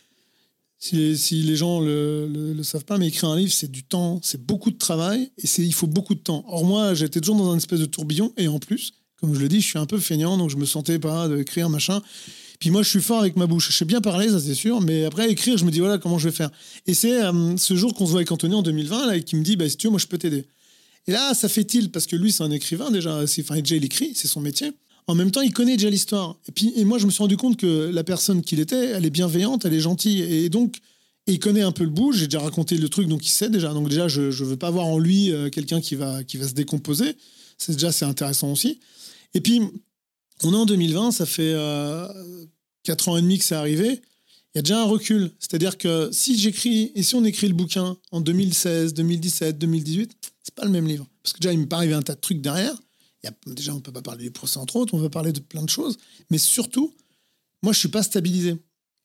si, 0.78 1.42
les 1.42 1.56
gens 1.56 1.80
le, 1.80 2.28
le 2.28 2.62
savent 2.62 2.84
pas, 2.84 2.98
mais 2.98 3.08
écrire 3.08 3.30
un 3.30 3.36
livre, 3.36 3.52
c'est 3.52 3.70
du 3.70 3.84
temps, 3.84 4.20
c'est 4.22 4.44
beaucoup 4.44 4.70
de 4.70 4.78
travail 4.78 5.30
et 5.38 5.46
c'est 5.46 5.62
il 5.62 5.72
faut 5.72 5.86
beaucoup 5.86 6.14
de 6.14 6.20
temps. 6.20 6.44
Or 6.48 6.64
moi, 6.64 6.94
j'étais 6.94 7.20
toujours 7.20 7.36
dans 7.36 7.50
un 7.50 7.56
espèce 7.56 7.80
de 7.80 7.86
tourbillon 7.86 8.32
et 8.36 8.48
en 8.48 8.58
plus, 8.58 8.92
comme 9.20 9.34
je 9.34 9.40
le 9.40 9.48
dis, 9.48 9.60
je 9.60 9.66
suis 9.66 9.78
un 9.78 9.86
peu 9.86 9.98
feignant, 9.98 10.36
donc 10.36 10.50
je 10.50 10.56
me 10.56 10.66
sentais 10.66 10.98
pas 10.98 11.28
d'écrire 11.28 11.70
machin. 11.70 12.02
Puis 12.58 12.70
moi, 12.70 12.82
je 12.82 12.88
suis 12.88 13.02
fort 13.02 13.20
avec 13.20 13.36
ma 13.36 13.46
bouche. 13.46 13.70
Je 13.70 13.76
sais 13.76 13.84
bien 13.84 14.00
parler, 14.00 14.28
ça 14.28 14.40
c'est 14.40 14.54
sûr, 14.54 14.80
mais 14.80 15.04
après 15.04 15.30
écrire, 15.30 15.56
je 15.58 15.64
me 15.64 15.70
dis 15.70 15.80
voilà 15.80 15.98
comment 15.98 16.18
je 16.18 16.28
vais 16.28 16.34
faire. 16.34 16.50
Et 16.86 16.94
c'est 16.94 17.22
euh, 17.22 17.56
ce 17.56 17.74
jour 17.74 17.94
qu'on 17.94 18.06
se 18.06 18.10
voit 18.10 18.20
avec 18.20 18.30
Anthony 18.32 18.54
en 18.54 18.62
2020 18.62 19.06
là, 19.06 19.16
et 19.16 19.22
qui 19.22 19.36
me 19.36 19.42
dit 19.42 19.56
bah 19.56 19.68
si 19.68 19.76
tu 19.76 19.86
veux, 19.86 19.90
moi 19.90 19.98
je 19.98 20.06
peux 20.06 20.18
t'aider. 20.18 20.46
Et 21.06 21.12
là, 21.12 21.34
ça 21.34 21.48
fait 21.48 21.74
il 21.74 21.90
parce 21.90 22.06
que 22.06 22.16
lui, 22.16 22.32
c'est 22.32 22.42
un 22.42 22.50
écrivain 22.50 22.90
déjà. 22.90 23.22
Enfin, 23.22 23.60
déjà 23.60 23.76
il 23.76 23.84
écrit, 23.84 24.12
c'est 24.14 24.28
son 24.28 24.40
métier. 24.40 24.72
En 25.06 25.14
même 25.14 25.30
temps, 25.30 25.40
il 25.40 25.52
connaît 25.52 25.76
déjà 25.76 25.88
l'histoire. 25.88 26.36
Et 26.48 26.52
puis, 26.52 26.72
moi, 26.84 26.98
je 26.98 27.06
me 27.06 27.10
suis 27.10 27.22
rendu 27.22 27.36
compte 27.36 27.56
que 27.56 27.90
la 27.92 28.02
personne 28.02 28.42
qu'il 28.42 28.58
était, 28.58 28.86
elle 28.86 29.06
est 29.06 29.10
bienveillante, 29.10 29.64
elle 29.64 29.74
est 29.74 29.80
gentille. 29.80 30.22
Et 30.22 30.48
donc, 30.48 30.78
et 31.28 31.32
il 31.34 31.38
connaît 31.38 31.62
un 31.62 31.72
peu 31.72 31.84
le 31.84 31.90
bout. 31.90 32.12
J'ai 32.12 32.26
déjà 32.26 32.40
raconté 32.40 32.76
le 32.76 32.88
truc, 32.88 33.08
donc 33.08 33.24
il 33.26 33.30
sait 33.30 33.50
déjà. 33.50 33.72
Donc 33.72 33.88
déjà, 33.88 34.08
je 34.08 34.22
ne 34.22 34.48
veux 34.48 34.56
pas 34.56 34.70
voir 34.70 34.86
en 34.86 34.98
lui 34.98 35.32
euh, 35.32 35.48
quelqu'un 35.50 35.80
qui 35.80 35.94
va, 35.94 36.24
qui 36.24 36.36
va 36.36 36.48
se 36.48 36.54
décomposer. 36.54 37.16
C'est 37.58 37.72
déjà 37.72 37.92
c'est 37.92 38.04
intéressant 38.04 38.52
aussi. 38.52 38.80
Et 39.34 39.40
puis, 39.40 39.60
on 40.42 40.52
est 40.52 40.56
en 40.56 40.66
2020, 40.66 41.12
ça 41.12 41.26
fait 41.26 41.52
euh, 41.54 42.06
4 42.84 43.08
ans 43.08 43.16
et 43.16 43.22
demi 43.22 43.38
que 43.38 43.44
c'est 43.44 43.54
arrivé. 43.54 44.02
Il 44.56 44.58
y 44.58 44.60
a 44.60 44.62
déjà 44.62 44.80
un 44.80 44.86
recul. 44.86 45.30
C'est-à-dire 45.38 45.76
que 45.76 46.08
si 46.12 46.38
j'écris, 46.38 46.90
et 46.94 47.02
si 47.02 47.14
on 47.14 47.22
écrit 47.26 47.46
le 47.46 47.52
bouquin 47.52 47.94
en 48.10 48.22
2016, 48.22 48.94
2017, 48.94 49.58
2018, 49.58 50.16
c'est 50.42 50.54
pas 50.54 50.64
le 50.64 50.70
même 50.70 50.86
livre. 50.86 51.06
Parce 51.22 51.34
que 51.34 51.40
déjà, 51.40 51.52
il 51.52 51.58
me 51.58 51.66
paraît 51.66 51.92
un 51.92 52.00
tas 52.00 52.14
de 52.14 52.20
trucs 52.20 52.40
derrière. 52.40 52.74
Déjà, 53.46 53.74
on 53.74 53.80
peut 53.80 53.92
pas 53.92 54.00
parler 54.00 54.24
du 54.24 54.30
procès 54.30 54.58
entre 54.58 54.76
autres, 54.76 54.94
on 54.94 54.98
peut 54.98 55.10
parler 55.10 55.32
de 55.32 55.40
plein 55.40 55.62
de 55.62 55.68
choses. 55.68 55.98
Mais 56.30 56.38
surtout, 56.38 56.94
moi, 57.62 57.74
je 57.74 57.80
suis 57.80 57.90
pas 57.90 58.02
stabilisé. 58.02 58.54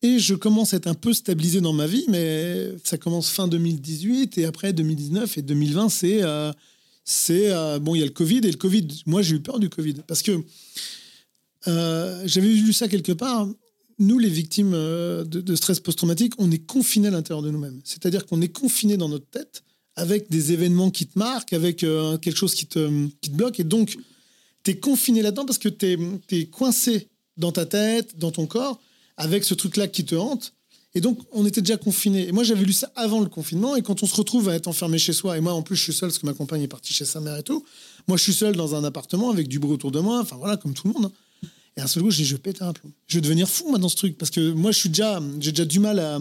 Et 0.00 0.18
je 0.18 0.34
commence 0.34 0.72
à 0.72 0.78
être 0.78 0.86
un 0.86 0.94
peu 0.94 1.12
stabilisé 1.12 1.60
dans 1.60 1.74
ma 1.74 1.86
vie, 1.86 2.06
mais 2.08 2.70
ça 2.82 2.96
commence 2.96 3.28
fin 3.28 3.46
2018 3.46 4.38
et 4.38 4.46
après 4.46 4.72
2019 4.72 5.36
et 5.36 5.42
2020, 5.42 5.90
c'est 5.90 6.22
euh, 6.22 6.50
c'est 7.04 7.52
euh, 7.52 7.78
bon, 7.78 7.94
il 7.94 7.98
y 7.98 8.02
a 8.02 8.06
le 8.06 8.12
Covid 8.12 8.38
et 8.38 8.50
le 8.50 8.56
Covid. 8.56 8.88
Moi, 9.04 9.20
j'ai 9.20 9.36
eu 9.36 9.40
peur 9.40 9.58
du 9.58 9.68
Covid 9.68 9.96
parce 10.06 10.22
que 10.22 10.42
euh, 11.68 12.22
j'avais 12.24 12.48
lu 12.48 12.72
ça 12.72 12.88
quelque 12.88 13.12
part. 13.12 13.46
Nous, 14.02 14.18
les 14.18 14.28
victimes 14.28 14.72
euh, 14.74 15.22
de, 15.24 15.54
stress 15.54 15.78
post-traumatique, 15.78 16.32
on 16.38 16.50
est 16.50 16.58
confinés 16.58 17.06
à 17.06 17.12
l'intérieur 17.12 17.40
de 17.40 17.50
nous-mêmes. 17.50 17.80
C'est-à-dire 17.84 18.26
qu'on 18.26 18.40
est 18.40 18.48
confinés 18.48 18.96
dans 18.96 19.08
notre 19.08 19.26
tête 19.26 19.62
avec 19.94 20.28
des 20.28 20.50
événements 20.50 20.90
qui 20.90 21.06
te 21.06 21.16
marquent, 21.16 21.52
avec 21.52 21.84
euh, 21.84 22.18
quelque 22.18 22.36
chose 22.36 22.56
qui 22.56 22.66
te, 22.66 23.08
bloque. 23.30 23.60
Et 23.60 23.64
donc, 23.64 23.96
t'es 24.64 24.76
confiné 24.76 25.22
là-dedans 25.22 25.44
parce 25.44 25.58
que 25.58 25.68
t'es 25.68 25.96
es 26.32 26.46
coincé 26.46 27.10
dans 27.36 27.52
ta 27.52 27.64
tête, 27.64 28.18
dans 28.18 28.32
ton 28.32 28.46
corps, 28.46 28.80
avec 29.16 29.44
ce 29.44 29.54
truc-là 29.54 29.86
qui 29.86 30.04
te 30.04 30.16
hante. 30.16 30.52
Et 30.96 31.00
donc, 31.00 31.20
on 31.30 31.46
était 31.46 31.60
déjà 31.60 31.76
confinés. 31.76 32.26
Et 32.26 32.32
moi, 32.32 32.42
j'avais 32.42 32.64
lu 32.64 32.72
ça 32.72 32.90
avant 32.96 33.20
le 33.20 33.28
confinement. 33.28 33.76
Et 33.76 33.82
quand 33.82 34.02
on 34.02 34.06
se 34.06 34.16
retrouve 34.16 34.48
à 34.48 34.56
être 34.56 34.66
enfermé 34.66 34.98
chez 34.98 35.12
soi, 35.12 35.38
et 35.38 35.40
moi, 35.40 35.52
en 35.52 35.62
plus, 35.62 35.76
je 35.76 35.82
suis 35.82 35.92
seul 35.92 36.08
parce 36.08 36.18
que 36.18 36.26
ma 36.26 36.34
compagne 36.34 36.62
est 36.62 36.68
partie 36.68 36.92
chez 36.92 37.04
sa 37.04 37.20
mère 37.20 37.36
et 37.36 37.44
tout. 37.44 37.64
Moi, 38.08 38.16
je 38.16 38.24
suis 38.24 38.34
seul 38.34 38.56
dans 38.56 38.74
un 38.74 38.82
appartement 38.82 39.30
avec 39.30 39.46
du 39.46 39.60
bruit 39.60 39.74
autour 39.74 39.92
de 39.92 40.00
moi. 40.00 40.18
Enfin, 40.18 40.36
voilà, 40.38 40.56
comme 40.56 40.74
tout 40.74 40.88
le 40.88 40.94
monde. 40.94 41.04
hein. 41.04 41.12
Et 41.76 41.80
à 41.80 41.84
un 41.84 41.86
seul 41.86 42.02
coup, 42.02 42.10
je 42.10 42.16
dis, 42.16 42.24
je 42.24 42.36
pète 42.36 42.62
un 42.62 42.72
plomb. 42.72 42.92
Je 43.06 43.16
vais 43.16 43.20
devenir 43.22 43.48
fou, 43.48 43.68
moi, 43.68 43.78
dans 43.78 43.88
ce 43.88 43.96
truc. 43.96 44.18
Parce 44.18 44.30
que 44.30 44.52
moi, 44.52 44.72
je 44.72 44.78
suis 44.78 44.88
déjà, 44.88 45.20
j'ai 45.40 45.52
déjà 45.52 45.64
du 45.64 45.78
mal 45.78 45.98
à, 45.98 46.18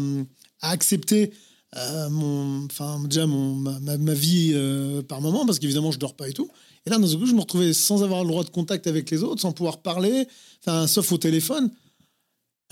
accepter 0.62 1.32
euh, 1.76 2.10
mon, 2.10 2.66
enfin, 2.66 3.02
déjà 3.04 3.26
mon, 3.26 3.56
ma, 3.56 4.14
vie 4.14 4.52
euh, 4.54 5.02
par 5.02 5.22
moment, 5.22 5.46
parce 5.46 5.60
qu'évidemment, 5.60 5.92
je 5.92 6.00
dors 6.00 6.16
pas 6.16 6.30
et 6.30 6.34
tout. 6.34 6.50
Et 6.86 6.90
là, 6.90 6.98
dans 6.98 7.08
ce 7.08 7.16
coup, 7.16 7.26
je 7.26 7.34
me 7.34 7.42
retrouvais 7.42 7.74
sans 7.74 8.04
avoir 8.04 8.24
le 8.24 8.30
droit 8.30 8.44
de 8.44 8.50
contact 8.50 8.88
avec 8.88 9.10
les 9.12 9.24
autres, 9.24 9.42
sans 9.42 9.52
pouvoir 9.52 9.82
parler, 9.82 10.28
enfin, 10.62 10.88
sauf 10.88 11.12
au 11.12 11.18
téléphone. 11.18 11.70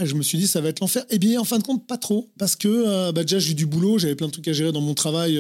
Je 0.02 0.16
me 0.16 0.22
suis 0.22 0.38
dit, 0.38 0.48
ça 0.48 0.62
va 0.62 0.70
être 0.70 0.80
l'enfer. 0.80 1.04
Et 1.10 1.20
bien, 1.20 1.42
en 1.42 1.44
fin 1.44 1.58
de 1.58 1.64
compte, 1.64 1.86
pas 1.86 1.98
trop. 1.98 2.32
Parce 2.38 2.56
que 2.56 2.68
euh, 2.70 3.12
bah, 3.12 3.24
déjà, 3.24 3.40
j'ai 3.40 3.52
eu 3.52 3.56
du 3.56 3.66
boulot, 3.66 3.98
j'avais 3.98 4.16
plein 4.16 4.28
de 4.28 4.32
trucs 4.32 4.48
à 4.48 4.54
gérer 4.54 4.72
dans 4.72 4.82
mon 4.82 4.94
travail, 4.94 5.38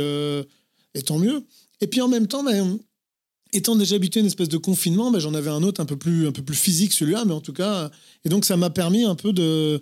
et 0.93 1.01
tant 1.01 1.17
mieux. 1.17 1.45
Et 1.81 1.87
puis 1.87 2.01
en 2.01 2.09
même 2.09 2.27
temps, 2.27 2.43
ben, 2.43 2.77
étant 3.53 3.75
déjà 3.75 3.95
habitué 3.95 4.19
à 4.19 4.21
une 4.21 4.27
espèce 4.27 4.49
de 4.49 4.57
confinement, 4.57 5.11
ben, 5.11 5.19
j'en 5.19 5.33
avais 5.33 5.49
un 5.49 5.63
autre 5.63 5.81
un 5.81 5.85
peu 5.85 5.97
plus, 5.97 6.27
un 6.27 6.31
peu 6.31 6.41
plus 6.41 6.55
physique, 6.55 6.93
celui-là, 6.93 7.25
mais 7.25 7.33
en 7.33 7.41
tout 7.41 7.53
cas. 7.53 7.89
Et 8.25 8.29
donc, 8.29 8.45
ça 8.45 8.57
m'a 8.57 8.69
permis 8.69 9.03
un 9.03 9.15
peu 9.15 9.33
de, 9.33 9.79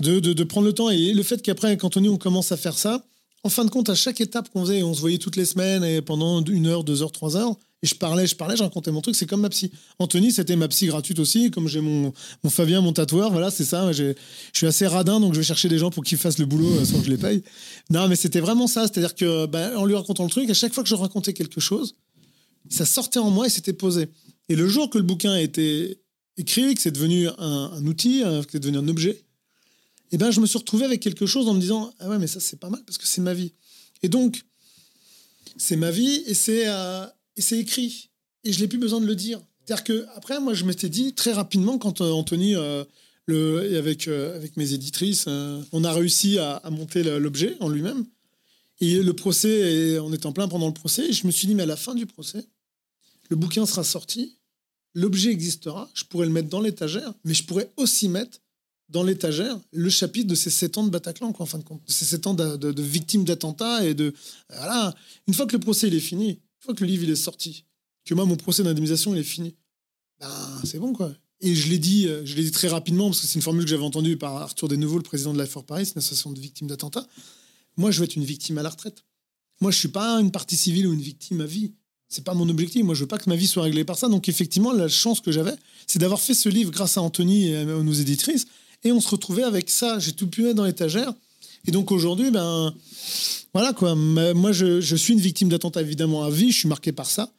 de, 0.00 0.20
de, 0.20 0.44
prendre 0.44 0.66
le 0.66 0.72
temps. 0.72 0.90
Et 0.90 1.12
le 1.12 1.22
fait 1.22 1.42
qu'après, 1.42 1.68
avec 1.68 1.84
Anthony, 1.84 2.08
on 2.08 2.18
commence 2.18 2.52
à 2.52 2.56
faire 2.56 2.76
ça, 2.76 3.04
en 3.44 3.48
fin 3.48 3.64
de 3.64 3.70
compte, 3.70 3.88
à 3.88 3.94
chaque 3.94 4.20
étape 4.20 4.48
qu'on 4.50 4.62
faisait, 4.64 4.82
on 4.82 4.94
se 4.94 5.00
voyait 5.00 5.18
toutes 5.18 5.36
les 5.36 5.44
semaines 5.44 5.82
et 5.84 6.00
pendant 6.00 6.44
une 6.44 6.66
heure, 6.66 6.84
deux 6.84 7.02
heures, 7.02 7.12
trois 7.12 7.36
heures. 7.36 7.56
Et 7.84 7.88
je 7.88 7.96
parlais, 7.96 8.28
je 8.28 8.36
parlais, 8.36 8.56
je 8.56 8.62
racontais 8.62 8.92
mon 8.92 9.00
truc. 9.00 9.16
C'est 9.16 9.26
comme 9.26 9.40
ma 9.40 9.48
psy. 9.48 9.72
Anthony, 9.98 10.30
c'était 10.30 10.54
ma 10.54 10.68
psy 10.68 10.86
gratuite 10.86 11.18
aussi. 11.18 11.50
Comme 11.50 11.66
j'ai 11.66 11.80
mon, 11.80 12.12
mon 12.44 12.50
Fabien, 12.50 12.80
mon 12.80 12.92
tatoueur, 12.92 13.32
voilà, 13.32 13.50
c'est 13.50 13.64
ça. 13.64 13.90
Je 13.90 14.14
suis 14.52 14.68
assez 14.68 14.86
radin, 14.86 15.18
donc 15.18 15.34
je 15.34 15.40
vais 15.40 15.44
chercher 15.44 15.68
des 15.68 15.78
gens 15.78 15.90
pour 15.90 16.04
qu'ils 16.04 16.18
fassent 16.18 16.38
le 16.38 16.46
boulot 16.46 16.70
euh, 16.70 16.84
sans 16.84 17.00
que 17.00 17.06
je 17.06 17.10
les 17.10 17.16
paye. 17.16 17.42
Non, 17.90 18.06
mais 18.06 18.14
c'était 18.14 18.38
vraiment 18.38 18.68
ça. 18.68 18.82
C'est-à-dire 18.82 19.16
que, 19.16 19.46
ben, 19.46 19.76
en 19.76 19.84
lui 19.84 19.96
racontant 19.96 20.22
le 20.22 20.30
truc, 20.30 20.48
à 20.48 20.54
chaque 20.54 20.72
fois 20.72 20.84
que 20.84 20.88
je 20.88 20.94
racontais 20.94 21.32
quelque 21.32 21.60
chose, 21.60 21.96
ça 22.68 22.86
sortait 22.86 23.18
en 23.18 23.30
moi 23.30 23.46
et 23.46 23.50
c'était 23.50 23.72
posé. 23.72 24.08
Et 24.48 24.56
le 24.56 24.68
jour 24.68 24.90
que 24.90 24.98
le 24.98 25.04
bouquin 25.04 25.32
a 25.32 25.40
été 25.40 26.02
écrit, 26.36 26.74
que 26.74 26.80
c'est 26.80 26.90
devenu 26.90 27.28
un, 27.38 27.86
outil, 27.86 28.22
euh, 28.22 28.42
que 28.42 28.52
c'est 28.52 28.60
devenu 28.60 28.78
un 28.78 28.88
objet, 28.88 29.24
eh 30.12 30.18
ben, 30.18 30.30
je 30.30 30.40
me 30.40 30.46
suis 30.46 30.58
retrouvé 30.58 30.84
avec 30.84 31.00
quelque 31.00 31.26
chose 31.26 31.48
en 31.48 31.54
me 31.54 31.60
disant 31.60 31.92
Ah 31.98 32.08
ouais, 32.08 32.18
mais 32.18 32.26
ça, 32.26 32.40
c'est 32.40 32.58
pas 32.58 32.68
mal 32.68 32.82
parce 32.84 32.98
que 32.98 33.06
c'est 33.06 33.22
ma 33.22 33.34
vie. 33.34 33.54
Et 34.02 34.08
donc, 34.08 34.42
c'est 35.56 35.76
ma 35.76 35.90
vie 35.90 36.22
et 36.26 36.34
c'est 36.34 36.64
euh, 36.66 37.06
et 37.36 37.40
c'est 37.40 37.58
écrit. 37.58 38.10
Et 38.44 38.52
je 38.52 38.60
n'ai 38.60 38.68
plus 38.68 38.78
besoin 38.78 39.00
de 39.00 39.06
le 39.06 39.14
dire. 39.14 39.40
C'est-à-dire 39.64 39.84
que, 39.84 40.06
après, 40.16 40.40
moi, 40.40 40.54
je 40.54 40.64
m'étais 40.64 40.88
dit 40.88 41.14
très 41.14 41.32
rapidement, 41.32 41.78
quand 41.78 42.00
euh, 42.00 42.10
Anthony, 42.10 42.56
euh, 42.56 42.84
le, 43.26 43.72
et 43.72 43.76
avec, 43.76 44.08
avec 44.08 44.56
mes 44.56 44.72
éditrices, 44.72 45.28
on 45.28 45.84
a 45.84 45.92
réussi 45.92 46.38
à, 46.38 46.60
monter 46.70 47.04
l'objet 47.04 47.56
en 47.60 47.68
lui-même. 47.68 48.04
Et 48.82 49.00
le 49.00 49.12
procès, 49.12 50.00
on 50.00 50.12
est 50.12 50.26
en 50.26 50.32
plein 50.32 50.48
pendant 50.48 50.66
le 50.66 50.74
procès. 50.74 51.08
Et 51.08 51.12
je 51.12 51.24
me 51.24 51.30
suis 51.30 51.46
dit, 51.46 51.54
mais 51.54 51.62
à 51.62 51.66
la 51.66 51.76
fin 51.76 51.94
du 51.94 52.04
procès, 52.04 52.44
le 53.30 53.36
bouquin 53.36 53.64
sera 53.64 53.84
sorti, 53.84 54.38
l'objet 54.92 55.30
existera, 55.30 55.88
je 55.94 56.02
pourrais 56.02 56.26
le 56.26 56.32
mettre 56.32 56.48
dans 56.48 56.60
l'étagère, 56.60 57.14
mais 57.22 57.32
je 57.32 57.44
pourrais 57.44 57.70
aussi 57.76 58.08
mettre 58.08 58.40
dans 58.88 59.04
l'étagère 59.04 59.56
le 59.70 59.88
chapitre 59.88 60.26
de 60.26 60.34
ces 60.34 60.50
sept 60.50 60.78
ans 60.78 60.84
de 60.84 60.90
Bataclan, 60.90 61.32
quoi, 61.32 61.44
en 61.44 61.46
fin 61.46 61.58
de 61.58 61.62
compte. 61.62 61.80
De 61.86 61.92
ces 61.92 62.04
sept 62.04 62.26
ans 62.26 62.34
de, 62.34 62.82
victimes 62.82 63.22
d'attentats 63.22 63.86
et 63.86 63.94
de. 63.94 64.12
Voilà. 64.48 64.92
Une 65.28 65.34
fois 65.34 65.46
que 65.46 65.52
le 65.52 65.60
procès 65.60 65.86
il 65.86 65.94
est 65.94 66.00
fini, 66.00 66.30
une 66.30 66.38
fois 66.58 66.74
que 66.74 66.80
le 66.80 66.90
livre 66.90 67.04
il 67.04 67.10
est 67.10 67.14
sorti, 67.14 67.64
que 68.04 68.14
moi 68.14 68.24
mon 68.24 68.36
procès 68.36 68.64
d'indemnisation 68.64 69.14
il 69.14 69.20
est 69.20 69.22
fini, 69.22 69.54
ben 70.18 70.60
c'est 70.64 70.80
bon 70.80 70.92
quoi. 70.92 71.12
Et 71.40 71.54
je 71.54 71.68
l'ai 71.68 71.78
dit, 71.78 72.08
euh, 72.08 72.22
je 72.24 72.34
l'ai 72.34 72.42
dit 72.42 72.50
très 72.50 72.68
rapidement 72.68 73.06
parce 73.06 73.20
que 73.20 73.28
c'est 73.28 73.36
une 73.36 73.42
formule 73.42 73.64
que 73.64 73.70
j'avais 73.70 73.84
entendue 73.84 74.16
par 74.16 74.36
Arthur 74.36 74.66
Desnouveaux, 74.66 74.98
le 74.98 75.04
président 75.04 75.32
de 75.32 75.40
Life 75.40 75.50
for 75.50 75.64
Paris, 75.64 75.84
une 75.84 75.98
association 75.98 76.32
de 76.32 76.40
victimes 76.40 76.66
d'attentats. 76.66 77.06
Moi, 77.76 77.90
je 77.90 77.98
veux 77.98 78.04
être 78.04 78.16
une 78.16 78.24
victime 78.24 78.58
à 78.58 78.62
la 78.62 78.70
retraite. 78.70 79.04
Moi, 79.60 79.70
je 79.70 79.78
suis 79.78 79.88
pas 79.88 80.20
une 80.20 80.30
partie 80.30 80.56
civile 80.56 80.86
ou 80.86 80.92
une 80.92 81.00
victime 81.00 81.40
à 81.40 81.46
vie. 81.46 81.72
C'est 82.08 82.24
pas 82.24 82.34
mon 82.34 82.48
objectif. 82.48 82.84
Moi, 82.84 82.94
je 82.94 83.00
veux 83.00 83.06
pas 83.06 83.18
que 83.18 83.30
ma 83.30 83.36
vie 83.36 83.46
soit 83.46 83.62
réglée 83.62 83.84
par 83.84 83.96
ça. 83.96 84.08
Donc, 84.08 84.28
effectivement, 84.28 84.72
la 84.72 84.88
chance 84.88 85.20
que 85.20 85.32
j'avais, 85.32 85.54
c'est 85.86 85.98
d'avoir 85.98 86.20
fait 86.20 86.34
ce 86.34 86.48
livre 86.48 86.70
grâce 86.70 86.98
à 86.98 87.02
Anthony 87.02 87.48
et 87.48 87.56
à 87.56 87.64
nos 87.64 87.92
éditrices. 87.92 88.46
Et 88.84 88.92
on 88.92 89.00
se 89.00 89.08
retrouvait 89.08 89.44
avec 89.44 89.70
ça. 89.70 89.98
J'ai 89.98 90.12
tout 90.12 90.26
pu 90.26 90.42
mettre 90.42 90.56
dans 90.56 90.64
l'étagère. 90.64 91.12
Et 91.66 91.70
donc, 91.70 91.90
aujourd'hui, 91.92 92.30
ben, 92.30 92.74
voilà 93.54 93.72
quoi. 93.72 93.94
Moi, 93.94 94.52
je, 94.52 94.80
je 94.80 94.96
suis 94.96 95.14
une 95.14 95.20
victime 95.20 95.48
d'attentat 95.48 95.80
évidemment 95.80 96.24
à 96.24 96.30
vie. 96.30 96.50
Je 96.50 96.58
suis 96.58 96.68
marqué 96.68 96.92
par 96.92 97.08
ça. 97.08 97.32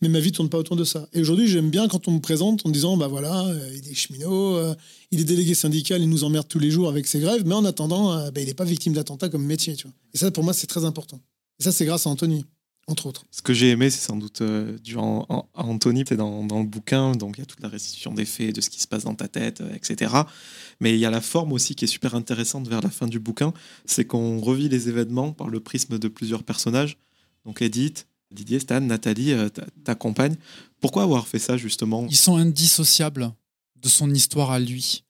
Mais 0.00 0.08
ma 0.08 0.20
vie 0.20 0.30
tourne 0.30 0.48
pas 0.48 0.58
autour 0.58 0.76
de 0.76 0.84
ça. 0.84 1.08
Et 1.12 1.20
aujourd'hui, 1.20 1.48
j'aime 1.48 1.70
bien 1.70 1.88
quand 1.88 2.06
on 2.06 2.12
me 2.12 2.20
présente 2.20 2.64
en 2.64 2.70
disant, 2.70 2.96
bah 2.96 3.08
voilà, 3.08 3.46
euh, 3.46 3.70
il 3.76 3.90
est 3.90 3.94
cheminot, 3.94 4.56
euh, 4.56 4.74
il 5.10 5.20
est 5.20 5.24
délégué 5.24 5.54
syndical, 5.54 6.00
il 6.02 6.08
nous 6.08 6.22
emmerde 6.22 6.46
tous 6.46 6.60
les 6.60 6.70
jours 6.70 6.88
avec 6.88 7.06
ses 7.08 7.18
grèves, 7.18 7.42
mais 7.44 7.54
en 7.54 7.64
attendant, 7.64 8.12
euh, 8.12 8.30
bah, 8.30 8.40
il 8.40 8.46
n'est 8.46 8.54
pas 8.54 8.64
victime 8.64 8.92
d'attentat 8.92 9.28
comme 9.28 9.44
métier. 9.44 9.74
Tu 9.74 9.84
vois. 9.88 9.92
Et 10.14 10.18
ça, 10.18 10.30
pour 10.30 10.44
moi, 10.44 10.52
c'est 10.52 10.68
très 10.68 10.84
important. 10.84 11.20
Et 11.58 11.64
ça, 11.64 11.72
c'est 11.72 11.84
grâce 11.84 12.06
à 12.06 12.10
Anthony, 12.10 12.44
entre 12.86 13.06
autres. 13.06 13.24
Ce 13.32 13.42
que 13.42 13.52
j'ai 13.52 13.70
aimé, 13.70 13.90
c'est 13.90 14.06
sans 14.06 14.16
doute 14.16 14.40
à, 14.40 14.44
à- 15.34 15.46
à 15.54 15.64
Anthony, 15.64 16.04
c'est 16.08 16.16
dans, 16.16 16.44
dans 16.46 16.60
le 16.60 16.66
bouquin, 16.66 17.12
donc 17.16 17.36
il 17.36 17.40
y 17.40 17.42
a 17.42 17.46
toute 17.46 17.60
la 17.60 17.68
restitution 17.68 18.14
des 18.14 18.24
faits, 18.24 18.54
de 18.54 18.60
ce 18.60 18.70
qui 18.70 18.80
se 18.80 18.86
passe 18.86 19.02
dans 19.02 19.16
ta 19.16 19.26
tête, 19.26 19.62
etc. 19.74 20.14
Mais 20.80 20.94
il 20.94 21.00
y 21.00 21.06
a 21.06 21.10
la 21.10 21.20
forme 21.20 21.52
aussi 21.52 21.74
qui 21.74 21.86
est 21.86 21.88
super 21.88 22.14
intéressante 22.14 22.68
vers 22.68 22.80
la 22.82 22.90
fin 22.90 23.08
du 23.08 23.18
bouquin, 23.18 23.52
c'est 23.84 24.04
qu'on 24.04 24.38
revit 24.40 24.68
les 24.68 24.88
événements 24.88 25.32
par 25.32 25.48
le 25.48 25.58
prisme 25.58 25.98
de 25.98 26.06
plusieurs 26.08 26.44
personnages. 26.44 26.98
Donc 27.44 27.62
Edith, 27.62 28.06
Didier, 28.30 28.60
Stan, 28.60 28.80
Nathalie, 28.80 29.32
euh, 29.32 29.48
ta, 29.84 29.94
compagne. 29.94 30.36
Pourquoi 30.80 31.02
avoir 31.02 31.26
fait 31.26 31.38
ça 31.38 31.56
justement? 31.56 32.06
Ils 32.08 32.16
sont 32.16 32.36
indissociables 32.36 33.32
de 33.76 33.88
son 33.88 34.12
histoire 34.12 34.50
à 34.50 34.60
lui. 34.60 35.04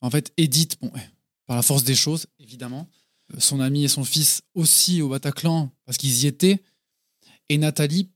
En 0.00 0.10
fait, 0.10 0.32
Edith, 0.36 0.76
bon, 0.80 0.90
ouais, 0.94 1.10
par 1.46 1.56
la 1.56 1.62
force 1.62 1.84
des 1.84 1.94
choses, 1.94 2.26
évidemment, 2.38 2.88
euh, 3.34 3.40
son 3.40 3.60
ami 3.60 3.84
et 3.84 3.88
son 3.88 4.04
fils 4.04 4.42
aussi 4.54 5.02
au 5.02 5.08
Bataclan, 5.08 5.70
parce 5.84 5.98
qu'ils 5.98 6.24
y 6.24 6.26
étaient, 6.26 6.62
et 7.48 7.58
Nathalie, 7.58 8.10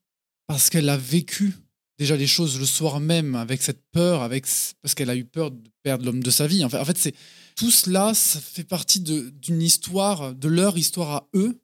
parce 0.47 0.71
qu'elle 0.71 0.89
a 0.89 0.97
vécu 0.97 1.55
déjà 1.99 2.17
les 2.17 2.27
choses 2.27 2.59
le 2.59 2.67
soir 2.67 3.01
même, 3.01 3.35
avec 3.35 3.63
cette 3.63 3.83
peur, 3.91 4.23
avec, 4.23 4.47
parce 4.83 4.95
qu'elle 4.95 5.11
a 5.11 5.17
eu 5.17 5.25
peur 5.25 5.51
de 5.51 5.71
perdre 5.83 6.05
l'homme 6.05 6.23
de 6.23 6.31
sa 6.31 6.47
vie. 6.47 6.65
En 6.65 6.69
fait, 6.69 6.79
en 6.79 6.85
fait 6.85 6.99
c'est 6.99 7.15
tout 7.57 7.71
cela, 7.71 8.15
ça 8.15 8.41
fait 8.41 8.65
partie 8.65 9.01
d'une 9.01 9.63
histoire, 9.63 10.35
de 10.35 10.49
leur 10.49 10.77
histoire 10.77 11.11
à 11.11 11.29
eux, 11.35 11.59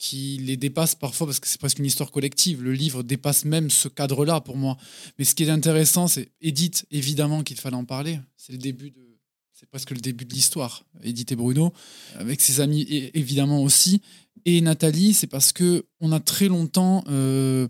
qui 0.00 0.38
les 0.38 0.56
dépasse 0.56 0.94
parfois 0.94 1.26
parce 1.26 1.38
que 1.40 1.46
c'est 1.46 1.60
presque 1.60 1.78
une 1.78 1.84
histoire 1.84 2.10
collective. 2.10 2.62
Le 2.62 2.72
livre 2.72 3.02
dépasse 3.02 3.44
même 3.44 3.68
ce 3.68 3.86
cadre-là 3.86 4.40
pour 4.40 4.56
moi. 4.56 4.78
Mais 5.18 5.26
ce 5.26 5.34
qui 5.34 5.44
est 5.44 5.50
intéressant, 5.50 6.08
c'est 6.08 6.32
Edith, 6.40 6.86
évidemment 6.90 7.42
qu'il 7.44 7.58
fallait 7.60 7.76
en 7.76 7.84
parler. 7.84 8.18
C'est 8.36 8.52
le 8.52 8.58
début 8.58 8.90
de. 8.90 9.06
C'est 9.52 9.68
presque 9.68 9.90
le 9.90 10.00
début 10.00 10.24
de 10.24 10.32
l'histoire. 10.32 10.86
Edith 11.02 11.32
et 11.32 11.36
Bruno, 11.36 11.74
avec 12.14 12.40
ses 12.40 12.60
amis 12.60 12.80
é- 12.88 13.10
évidemment 13.18 13.62
aussi. 13.62 14.00
Et 14.46 14.62
Nathalie, 14.62 15.12
c'est 15.12 15.26
parce 15.26 15.52
que 15.52 15.84
on 16.00 16.12
a 16.12 16.20
très 16.20 16.48
longtemps 16.48 17.04
euh, 17.08 17.68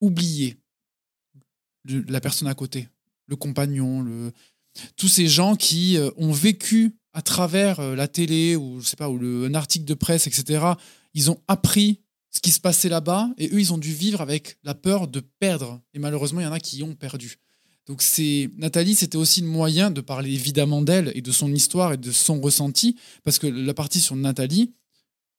oublié 0.00 0.56
la 1.86 2.20
personne 2.20 2.48
à 2.48 2.54
côté, 2.54 2.88
le 3.28 3.36
compagnon, 3.36 4.02
le... 4.02 4.32
tous 4.96 5.08
ces 5.08 5.28
gens 5.28 5.54
qui 5.54 5.98
euh, 5.98 6.10
ont 6.16 6.32
vécu 6.32 6.96
à 7.12 7.22
travers 7.22 7.78
euh, 7.78 7.94
la 7.94 8.08
télé 8.08 8.56
ou 8.56 8.80
je 8.80 8.86
sais 8.86 8.96
pas 8.96 9.08
ou 9.08 9.18
un 9.22 9.54
article 9.54 9.84
de 9.84 9.94
presse, 9.94 10.26
etc. 10.26 10.74
Ils 11.14 11.30
ont 11.30 11.40
appris 11.48 12.00
ce 12.30 12.40
qui 12.40 12.50
se 12.50 12.60
passait 12.60 12.88
là-bas 12.88 13.30
et 13.38 13.48
eux, 13.48 13.60
ils 13.60 13.72
ont 13.72 13.78
dû 13.78 13.92
vivre 13.92 14.20
avec 14.20 14.58
la 14.64 14.74
peur 14.74 15.06
de 15.06 15.20
perdre. 15.20 15.80
Et 15.94 15.98
malheureusement, 15.98 16.40
il 16.40 16.44
y 16.44 16.46
en 16.46 16.52
a 16.52 16.60
qui 16.60 16.82
ont 16.82 16.94
perdu. 16.94 17.38
Donc 17.86 18.02
c'est 18.02 18.50
Nathalie, 18.56 18.94
c'était 18.94 19.18
aussi 19.18 19.40
le 19.40 19.46
moyen 19.46 19.90
de 19.90 20.00
parler 20.00 20.32
évidemment 20.32 20.82
d'elle 20.82 21.12
et 21.14 21.22
de 21.22 21.32
son 21.32 21.52
histoire 21.52 21.92
et 21.92 21.96
de 21.96 22.12
son 22.12 22.40
ressenti, 22.40 22.96
parce 23.24 23.38
que 23.38 23.46
la 23.46 23.74
partie 23.74 24.00
sur 24.00 24.16
Nathalie, 24.16 24.72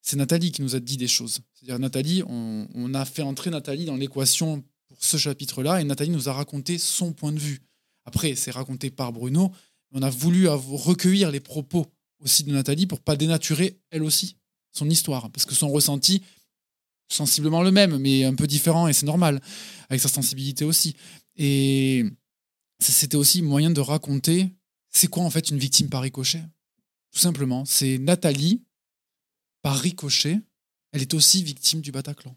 c'est 0.01 0.15
Nathalie 0.15 0.51
qui 0.51 0.61
nous 0.61 0.75
a 0.75 0.79
dit 0.79 0.97
des 0.97 1.07
choses. 1.07 1.39
C'est-à-dire 1.53 1.79
Nathalie, 1.79 2.21
on, 2.27 2.93
a 2.93 3.03
fait 3.05 3.23
entrer 3.23 3.49
Nathalie 3.49 3.85
dans 3.85 3.95
l'équation 3.95 4.63
pour 4.87 5.03
ce 5.03 5.17
chapitre-là, 5.17 5.81
et 5.81 5.83
Nathalie 5.83 6.11
nous 6.11 6.29
a 6.29 6.33
raconté 6.33 6.77
son 6.77 7.13
point 7.13 7.31
de 7.31 7.39
vue. 7.39 7.63
Après, 8.05 8.35
c'est 8.35 8.51
raconté 8.51 8.91
par 8.91 9.11
Bruno, 9.11 9.51
on 9.91 10.03
a 10.03 10.11
voulu 10.11 10.47
recueillir 10.47 11.31
les 11.31 11.39
propos 11.39 11.87
aussi 12.19 12.43
de 12.43 12.51
Nathalie 12.51 12.85
pour 12.85 12.99
pas 12.99 13.15
dénaturer 13.15 13.79
elle 13.89 14.03
aussi 14.03 14.37
son 14.75 14.89
histoire, 14.89 15.29
parce 15.31 15.45
que 15.45 15.55
son 15.55 15.69
ressenti 15.69 16.21
sensiblement 17.07 17.61
le 17.61 17.71
même, 17.71 17.97
mais 17.97 18.23
un 18.23 18.35
peu 18.35 18.47
différent, 18.47 18.87
et 18.87 18.93
c'est 18.93 19.05
normal, 19.05 19.41
avec 19.89 20.01
sa 20.01 20.09
sensibilité 20.09 20.65
aussi. 20.65 20.95
Et 21.37 22.05
c'était 22.79 23.17
aussi 23.17 23.41
moyen 23.41 23.69
de 23.69 23.81
raconter 23.81 24.49
c'est 24.95 25.07
quoi 25.07 25.23
en 25.23 25.29
fait 25.29 25.49
une 25.49 25.57
victime 25.57 25.89
par 25.89 26.01
ricochet? 26.01 26.41
Tout 27.11 27.19
simplement, 27.19 27.65
c'est 27.65 27.97
Nathalie, 27.97 28.61
par 29.61 29.77
ricochet, 29.77 30.39
elle 30.93 31.01
est 31.01 31.13
aussi 31.13 31.43
victime 31.43 31.81
du 31.81 31.91
Bataclan. 31.91 32.33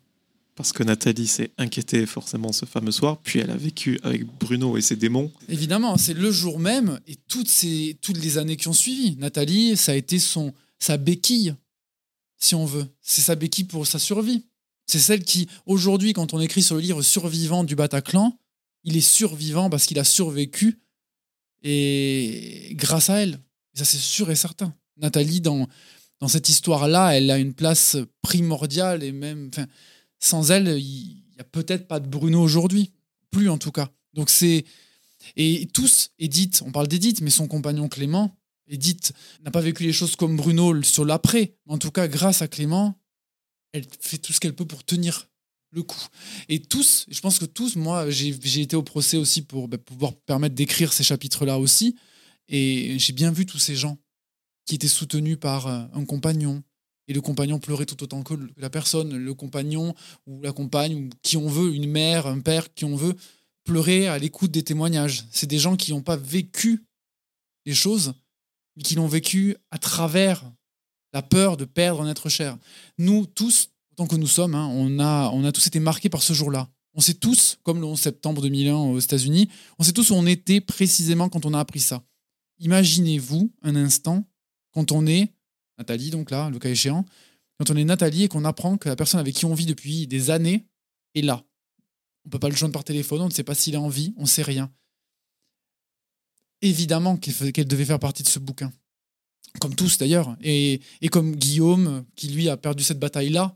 Parce 0.56 0.73
que 0.73 0.82
Nathalie 0.82 1.28
s'est 1.28 1.52
inquiétée 1.56 2.05
forcément 2.05 2.52
ce 2.52 2.65
fameux 2.65 2.90
soir, 2.90 3.19
puis 3.23 3.39
elle 3.39 3.51
a 3.51 3.56
vécu 3.56 4.01
avec 4.02 4.27
Bruno 4.27 4.77
et 4.77 4.81
ses 4.81 4.97
démons. 4.97 5.31
Évidemment, 5.48 5.97
c'est 5.97 6.15
le 6.15 6.32
jour 6.32 6.59
même 6.59 6.98
et 7.06 7.15
toutes, 7.28 7.47
ces, 7.47 7.97
toutes 8.02 8.19
les 8.19 8.39
années 8.39 8.56
qui 8.56 8.66
ont 8.66 8.73
suivi. 8.73 9.15
Nathalie, 9.16 9.77
ça 9.77 9.93
a 9.93 9.94
été 9.94 10.19
son, 10.19 10.52
sa 10.81 10.97
béquille, 10.97 11.55
si 12.39 12.55
on 12.55 12.65
veut. 12.65 12.86
C'est 13.01 13.20
sa 13.20 13.35
béquille 13.35 13.65
pour 13.65 13.86
sa 13.86 13.98
survie. 13.98 14.47
C'est 14.86 14.98
celle 14.98 15.23
qui, 15.23 15.48
aujourd'hui, 15.66 16.12
quand 16.12 16.32
on 16.32 16.40
écrit 16.40 16.62
sur 16.62 16.77
le 16.77 16.81
livre 16.81 17.02
Survivant 17.02 17.65
du 17.65 17.77
Bataclan, 17.77 18.39
Il 18.85 18.97
est 18.97 19.01
survivant 19.01 19.69
parce 19.69 19.86
qu'il 19.86 19.98
a 19.98 20.05
survécu 20.05 20.81
et 21.62 22.70
grâce 22.73 23.10
à 23.10 23.23
elle. 23.23 23.40
ça, 23.74 23.85
c'est 23.85 23.98
sûr 23.98 24.31
et 24.31 24.36
certain. 24.36 24.74
Nathalie, 24.97 25.40
dans, 25.40 25.69
dans 26.20 26.28
cette 26.28 26.48
histoire-là, 26.48 27.16
elle 27.16 27.31
a 27.31 27.39
une 27.39 27.55
place 27.55 27.97
primordiale 28.23 29.02
et 29.02 29.12
même, 29.12 29.51
sans 30.19 30.51
elle, 30.51 30.69
il 30.78 31.23
n'y 31.35 31.40
a 31.40 31.44
peut-être 31.44 31.86
pas 31.86 32.01
de 32.01 32.09
Bruno 32.09 32.40
aujourd'hui. 32.40 32.93
Plus 33.31 33.51
en 33.51 33.59
tout 33.59 33.73
cas. 33.73 33.90
Donc 34.15 34.31
c'est. 34.31 34.65
Et 35.36 35.69
tous, 35.73 36.10
Edith, 36.19 36.62
on 36.65 36.70
parle 36.70 36.89
d'Edith, 36.89 37.20
mais 37.20 37.31
son 37.31 37.48
compagnon 37.48 37.89
Clément, 37.89 38.38
Edith 38.69 39.12
n'a 39.43 39.51
pas 39.51 39.61
vécu 39.61 39.85
les 39.85 39.93
choses 39.93 40.16
comme 40.16 40.36
Bruno 40.36 40.82
sur 40.82 41.05
l'après. 41.05 41.57
En 41.66 41.78
tout 41.78 41.90
cas, 41.90 42.09
grâce 42.09 42.43
à 42.43 42.49
Clément, 42.49 42.99
elle 43.73 43.86
fait 44.01 44.19
tout 44.19 44.32
ce 44.32 44.40
qu'elle 44.40 44.55
peut 44.55 44.66
pour 44.66 44.85
tenir 44.85 45.28
le 45.70 45.82
coup. 45.82 46.07
Et 46.49 46.61
tous, 46.62 47.07
je 47.09 47.20
pense 47.20 47.39
que 47.39 47.45
tous, 47.45 47.77
moi, 47.77 48.09
j'ai 48.11 48.61
été 48.61 48.77
au 48.77 48.82
procès 48.82 49.16
aussi 49.16 49.43
pour 49.43 49.69
bah, 49.69 49.78
pouvoir 49.78 50.15
permettre 50.15 50.55
d'écrire 50.55 50.93
ces 50.93 51.05
chapitres-là 51.05 51.59
aussi. 51.59 51.97
Et 52.49 52.99
j'ai 52.99 53.12
bien 53.12 53.31
vu 53.31 53.45
tous 53.45 53.59
ces 53.59 53.77
gens 53.77 53.99
qui 54.65 54.74
étaient 54.74 54.89
soutenus 54.89 55.39
par 55.39 55.66
euh, 55.66 55.85
un 55.93 56.05
compagnon. 56.05 56.62
Et 57.07 57.15
le 57.15 57.20
compagnon 57.23 57.59
pleurait 57.59 57.86
tout 57.86 58.03
autant 58.03 58.23
que 58.23 58.35
la 58.57 58.69
personne, 58.69 59.16
le 59.16 59.35
compagnon 59.35 59.95
ou 60.27 60.43
la 60.43 60.53
compagne, 60.53 60.95
ou 60.95 61.11
qui 61.23 61.39
on 61.39 61.49
veut, 61.49 61.74
une 61.74 61.89
mère, 61.89 62.27
un 62.27 62.40
père, 62.40 62.73
qui 62.74 62.85
on 62.85 62.97
veut, 62.97 63.15
pleurer 63.65 64.09
à 64.09 64.19
l'écoute 64.19 64.51
des 64.51 64.62
témoignages. 64.62 65.24
C'est 65.31 65.47
des 65.47 65.59
gens 65.59 65.77
qui 65.77 65.93
n'ont 65.93 66.03
pas 66.03 66.16
vécu 66.16 66.85
les 67.65 67.74
choses, 67.74 68.15
mais 68.79 68.85
qui 68.85 68.95
l'ont 68.95 69.09
vécu 69.09 69.57
à 69.73 69.79
travers 69.79 70.49
la 71.13 71.21
peur 71.21 71.57
de 71.57 71.65
perdre 71.65 72.01
un 72.01 72.09
être 72.09 72.29
cher. 72.29 72.57
Nous, 72.97 73.27
tous, 73.27 73.71
autant 73.93 74.07
que 74.07 74.15
nous 74.15 74.29
sommes, 74.29 74.55
hein, 74.55 74.69
on, 74.73 75.01
a, 75.01 75.31
on 75.31 75.45
a 75.45 75.51
tous 75.51 75.67
été 75.67 75.81
marqués 75.81 76.09
par 76.09 76.23
ce 76.23 76.33
jour-là. 76.33 76.69
On 76.95 77.01
sait 77.01 77.15
tous, 77.15 77.59
comme 77.65 77.81
le 77.81 77.87
11 77.87 77.99
septembre 77.99 78.41
2001 78.41 78.77
aux 78.77 79.01
États-Unis, 79.01 79.49
on 79.81 79.83
sait 79.83 79.93
tous 79.93 80.11
où 80.11 80.15
on 80.15 80.27
était 80.27 80.61
précisément 80.61 81.29
quand 81.29 81.45
on 81.45 81.55
a 81.55 81.59
appris 81.59 81.81
ça. 81.81 82.05
Imaginez-vous 82.61 83.53
un 83.63 83.75
instant 83.75 84.25
quand 84.73 84.93
on 84.93 85.07
est, 85.07 85.33
Nathalie 85.77 86.11
donc 86.11 86.31
là, 86.31 86.49
le 86.49 86.61
cas 86.61 86.69
échéant, 86.69 87.05
quand 87.59 87.71
on 87.73 87.77
est 87.77 87.85
Nathalie 87.85 88.25
et 88.25 88.29
qu'on 88.29 88.45
apprend 88.45 88.77
que 88.77 88.89
la 88.89 88.95
personne 88.95 89.19
avec 89.19 89.35
qui 89.35 89.45
on 89.45 89.55
vit 89.55 89.67
depuis 89.67 90.07
des 90.07 90.31
années 90.31 90.67
est 91.17 91.23
là. 91.23 91.43
On 92.25 92.31
peut 92.31 92.39
pas 92.39 92.49
le 92.49 92.55
joindre 92.55 92.75
par 92.75 92.85
téléphone, 92.85 93.23
on 93.23 93.29
ne 93.29 93.33
sait 93.33 93.43
pas 93.43 93.55
s'il 93.57 93.75
est 93.75 93.79
en 93.79 93.89
vie, 93.89 94.15
on 94.17 94.23
ne 94.23 94.27
sait 94.27 94.43
rien. 94.43 94.71
Évidemment 96.62 97.16
qu'elle 97.16 97.68
devait 97.68 97.85
faire 97.85 97.98
partie 97.98 98.22
de 98.22 98.28
ce 98.28 98.39
bouquin. 98.39 98.72
Comme 99.60 99.74
tous 99.74 99.98
d'ailleurs. 99.98 100.36
Et, 100.43 100.80
comme 101.10 101.36
Guillaume, 101.36 102.05
qui 102.16 102.28
lui 102.28 102.48
a 102.48 102.56
perdu 102.56 102.82
cette 102.82 102.98
bataille-là 102.98 103.55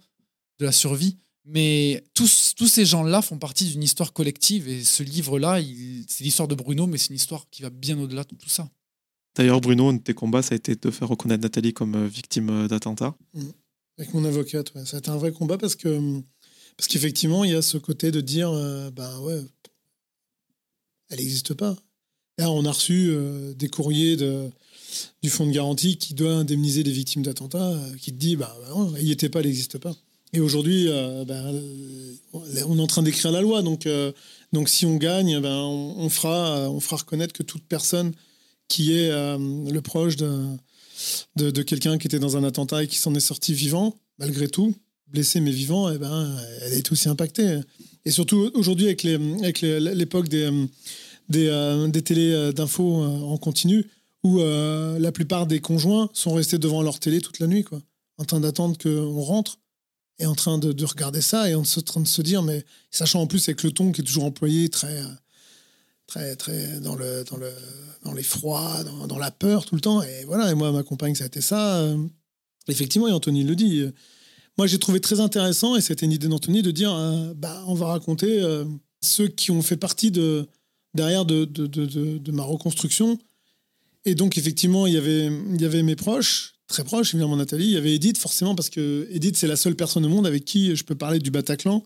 de 0.58 0.64
la 0.64 0.72
survie. 0.72 1.18
Mais 1.44 2.04
tous, 2.14 2.54
tous 2.56 2.68
ces 2.68 2.84
gens-là 2.84 3.20
font 3.20 3.38
partie 3.38 3.66
d'une 3.66 3.82
histoire 3.82 4.12
collective. 4.12 4.68
Et 4.68 4.84
ce 4.84 5.02
livre-là, 5.02 5.60
c'est 6.06 6.24
l'histoire 6.24 6.48
de 6.48 6.54
Bruno, 6.54 6.86
mais 6.86 6.98
c'est 6.98 7.08
une 7.08 7.16
histoire 7.16 7.46
qui 7.50 7.62
va 7.62 7.70
bien 7.70 7.98
au-delà 7.98 8.22
de 8.24 8.34
tout 8.36 8.48
ça. 8.48 8.68
D'ailleurs, 9.34 9.60
Bruno, 9.60 9.88
un 9.88 9.94
de 9.94 9.98
tes 9.98 10.14
combats, 10.14 10.42
ça 10.42 10.54
a 10.54 10.56
été 10.56 10.76
de 10.76 10.90
faire 10.90 11.08
reconnaître 11.08 11.42
Nathalie 11.42 11.72
comme 11.72 11.94
euh, 11.94 12.06
victime 12.06 12.50
euh, 12.50 12.68
d'attentat. 12.68 13.16
Mmh. 13.32 13.48
Avec 13.98 14.14
mon 14.14 14.24
avocate, 14.24 14.74
ouais. 14.74 14.84
ça 14.84 14.96
a 14.96 14.98
été 14.98 15.10
un 15.10 15.16
vrai 15.16 15.32
combat 15.32 15.56
parce 15.58 15.74
que 15.74 16.22
parce 16.76 16.88
qu'effectivement, 16.88 17.44
il 17.44 17.52
y 17.52 17.54
a 17.54 17.62
ce 17.62 17.78
côté 17.78 18.10
de 18.10 18.20
dire, 18.20 18.50
euh, 18.50 18.90
ben 18.90 19.20
ouais, 19.20 19.40
elle 21.10 21.18
n'existe 21.18 21.54
pas. 21.54 21.76
On 22.50 22.64
a 22.64 22.72
reçu 22.72 23.14
des 23.56 23.68
courriers 23.68 24.16
du 24.16 25.30
fonds 25.30 25.46
de 25.46 25.52
garantie 25.52 25.96
qui 25.96 26.14
doit 26.14 26.32
indemniser 26.32 26.82
les 26.82 26.92
victimes 26.92 27.22
d'attentats, 27.22 27.74
qui 28.00 28.12
te 28.12 28.18
dit, 28.18 28.36
bah, 28.36 28.56
ben, 28.68 28.92
il 28.98 29.04
n'y 29.04 29.12
était 29.12 29.28
pas, 29.28 29.40
elle 29.40 29.46
n'existe 29.46 29.78
pas. 29.78 29.94
Et 30.32 30.40
aujourd'hui, 30.40 30.88
ben, 31.26 31.62
on 32.32 32.78
est 32.78 32.82
en 32.82 32.86
train 32.86 33.02
d'écrire 33.02 33.30
la 33.32 33.40
loi, 33.40 33.62
donc, 33.62 33.88
donc 34.52 34.68
si 34.68 34.86
on 34.86 34.96
gagne, 34.96 35.40
ben, 35.40 35.56
on, 35.56 36.08
fera, 36.08 36.70
on 36.70 36.80
fera 36.80 36.96
reconnaître 36.96 37.32
que 37.32 37.42
toute 37.42 37.64
personne 37.64 38.12
qui 38.72 38.94
est 38.94 39.10
euh, 39.10 39.36
le 39.70 39.80
proche 39.82 40.16
de, 40.16 40.46
de, 41.36 41.62
quelqu'un 41.62 41.98
qui 41.98 42.06
était 42.06 42.18
dans 42.18 42.38
un 42.38 42.44
attentat 42.44 42.82
et 42.82 42.86
qui 42.86 42.96
s'en 42.96 43.14
est 43.14 43.20
sorti 43.20 43.52
vivant, 43.52 43.94
malgré 44.18 44.48
tout, 44.48 44.74
blessé 45.08 45.40
mais 45.40 45.50
vivant, 45.50 45.90
eh 45.90 45.98
ben, 45.98 46.34
elle 46.62 46.72
est 46.72 46.90
aussi 46.90 47.10
impactée. 47.10 47.60
Et 48.06 48.10
surtout 48.10 48.50
aujourd'hui, 48.54 48.86
avec, 48.86 49.02
les, 49.02 49.14
avec 49.14 49.60
l'époque 49.60 50.28
des, 50.28 50.50
des, 51.32 51.48
euh, 51.48 51.88
des 51.88 52.02
télés 52.02 52.32
euh, 52.32 52.52
d'infos 52.52 53.02
en 53.02 53.36
continu, 53.38 53.90
où 54.22 54.38
la 54.38 55.10
plupart 55.10 55.48
des 55.48 55.60
conjoints 55.60 56.08
sont 56.12 56.34
restés 56.34 56.58
devant 56.58 56.80
leur 56.82 57.00
télé 57.00 57.20
toute 57.20 57.40
la 57.40 57.48
nuit, 57.48 57.64
quoi, 57.64 57.80
en 58.18 58.24
train 58.24 58.38
d'attendre 58.38 58.78
qu'on 58.78 59.20
rentre 59.20 59.58
et 60.20 60.26
en 60.26 60.36
train 60.36 60.58
de, 60.58 60.70
de, 60.70 60.84
regarder 60.84 61.20
ça 61.20 61.50
et 61.50 61.56
en 61.56 61.64
train 61.64 62.00
de 62.00 62.06
se 62.06 62.22
dire, 62.22 62.40
mais 62.44 62.64
sachant 62.92 63.22
en 63.22 63.26
plus 63.26 63.48
avec 63.48 63.64
le 63.64 63.72
ton 63.72 63.90
qui 63.90 64.02
est 64.02 64.04
toujours 64.04 64.24
employé 64.24 64.68
très 64.68 65.02
très, 66.12 66.36
très 66.36 66.80
dans, 66.80 66.94
le, 66.94 67.24
dans, 67.24 67.36
le, 67.36 67.50
dans 68.04 68.12
l'effroi, 68.12 68.84
dans, 68.84 69.06
dans 69.06 69.18
la 69.18 69.30
peur 69.30 69.64
tout 69.64 69.74
le 69.74 69.80
temps. 69.80 70.02
Et 70.02 70.24
voilà, 70.26 70.50
et 70.50 70.54
moi, 70.54 70.70
ma 70.72 70.82
compagne, 70.82 71.14
ça 71.14 71.24
a 71.24 71.26
été 71.26 71.40
ça. 71.40 71.78
Euh, 71.78 71.96
effectivement, 72.68 73.08
et 73.08 73.12
Anthony 73.12 73.44
le 73.44 73.56
dit. 73.56 73.80
Euh, 73.80 73.92
moi, 74.58 74.66
j'ai 74.66 74.78
trouvé 74.78 75.00
très 75.00 75.20
intéressant, 75.20 75.76
et 75.76 75.80
c'était 75.80 76.04
une 76.04 76.12
idée 76.12 76.28
d'Anthony, 76.28 76.60
de 76.60 76.70
dire 76.70 76.94
euh, 76.94 77.32
bah, 77.34 77.64
on 77.66 77.74
va 77.74 77.86
raconter 77.86 78.42
ceux 79.00 79.28
qui 79.28 79.50
ont 79.50 79.62
fait 79.62 79.78
partie 79.78 80.10
de, 80.10 80.46
derrière 80.94 81.24
de, 81.24 81.44
de, 81.44 81.66
de, 81.66 82.18
de, 82.18 82.32
ma 82.32 82.42
reconstruction. 82.42 83.18
Et 84.04 84.14
donc, 84.14 84.36
effectivement, 84.38 84.86
il 84.86 84.94
y 84.94 84.96
avait, 84.96 85.26
il 85.26 85.60
y 85.60 85.64
avait 85.64 85.82
mes 85.82 85.96
proches, 85.96 86.54
très 86.66 86.84
proches, 86.84 87.14
évidemment 87.14 87.36
Nathalie. 87.36 87.66
Il 87.66 87.72
y 87.72 87.76
avait 87.76 87.94
Edith, 87.94 88.18
forcément, 88.18 88.54
parce 88.54 88.70
que 88.70 89.08
Edith, 89.10 89.36
c'est 89.36 89.46
la 89.46 89.56
seule 89.56 89.76
personne 89.76 90.04
au 90.04 90.08
monde 90.08 90.26
avec 90.26 90.44
qui 90.44 90.74
je 90.74 90.84
peux 90.84 90.94
parler 90.94 91.18
du 91.18 91.30
Bataclan, 91.30 91.84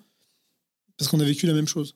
parce 0.97 1.11
qu'on 1.11 1.21
a 1.21 1.25
vécu 1.25 1.47
la 1.47 1.53
même 1.53 1.69
chose 1.69 1.95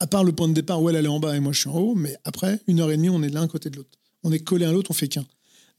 à 0.00 0.06
part 0.06 0.24
le 0.24 0.32
point 0.32 0.48
de 0.48 0.54
départ 0.54 0.82
où 0.82 0.88
elle, 0.88 1.04
est 1.04 1.08
en 1.08 1.20
bas 1.20 1.36
et 1.36 1.40
moi 1.40 1.52
je 1.52 1.60
suis 1.60 1.68
en 1.68 1.76
haut, 1.76 1.94
mais 1.94 2.16
après, 2.24 2.60
une 2.66 2.80
heure 2.80 2.90
et 2.90 2.96
demie, 2.96 3.10
on 3.10 3.22
est 3.22 3.28
l'un 3.28 3.46
côté 3.48 3.70
de 3.70 3.76
l'autre. 3.76 3.98
On 4.22 4.32
est 4.32 4.38
collé 4.38 4.64
à 4.64 4.72
l'autre, 4.72 4.90
on 4.90 4.94
fait 4.94 5.08
qu'un. 5.08 5.24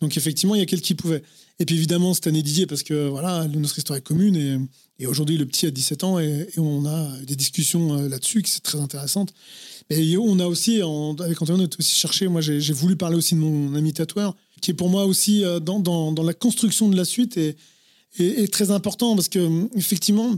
Donc 0.02 0.18
effectivement, 0.18 0.56
il 0.56 0.60
y 0.60 0.62
a 0.62 0.66
quelqu'un 0.66 0.86
qui 0.86 0.96
pouvait. 0.96 1.24
Et 1.60 1.66
puis 1.66 1.76
évidemment, 1.76 2.14
cette 2.14 2.28
année 2.28 2.42
Didier, 2.42 2.68
parce 2.68 2.84
que 2.84 3.08
voilà, 3.08 3.48
notre 3.48 3.78
histoire 3.78 3.98
est 3.98 4.02
commune 4.02 4.36
et, 4.36 4.58
et 5.00 5.08
aujourd'hui, 5.08 5.38
le 5.38 5.46
petit 5.46 5.66
a 5.66 5.72
17 5.72 6.04
ans 6.04 6.20
et, 6.20 6.48
on 6.58 6.86
a 6.86 7.10
des 7.22 7.36
discussions 7.36 7.98
euh, 7.98 8.10
là-dessus 8.10 8.42
qui 8.42 8.52
sont 8.52 8.62
très 8.62 8.80
intéressantes. 8.80 9.34
Et 9.90 10.18
on 10.18 10.40
a 10.40 10.48
aussi, 10.48 10.82
avec 10.82 11.42
Antoine, 11.42 11.62
on 11.62 11.66
a 11.66 11.68
aussi 11.80 11.96
cherché, 11.96 12.28
moi 12.28 12.42
j'ai 12.42 12.74
voulu 12.74 12.96
parler 12.96 13.16
aussi 13.16 13.36
de 13.36 13.40
mon 13.40 13.76
ami 13.76 13.94
tatoueur, 13.94 14.36
qui 14.62 14.72
est 14.72 14.74
pour 14.74 14.90
moi 14.90 15.06
aussi 15.06 15.46
euh, 15.46 15.60
dans, 15.60 16.14
la 16.24 16.34
construction 16.34 16.90
de 16.90 16.96
la 16.96 17.06
suite 17.06 17.38
et, 17.38 17.56
et, 18.18 18.48
très 18.48 18.72
important 18.72 19.16
parce 19.16 19.30
que 19.30 19.68
effectivement, 19.78 20.36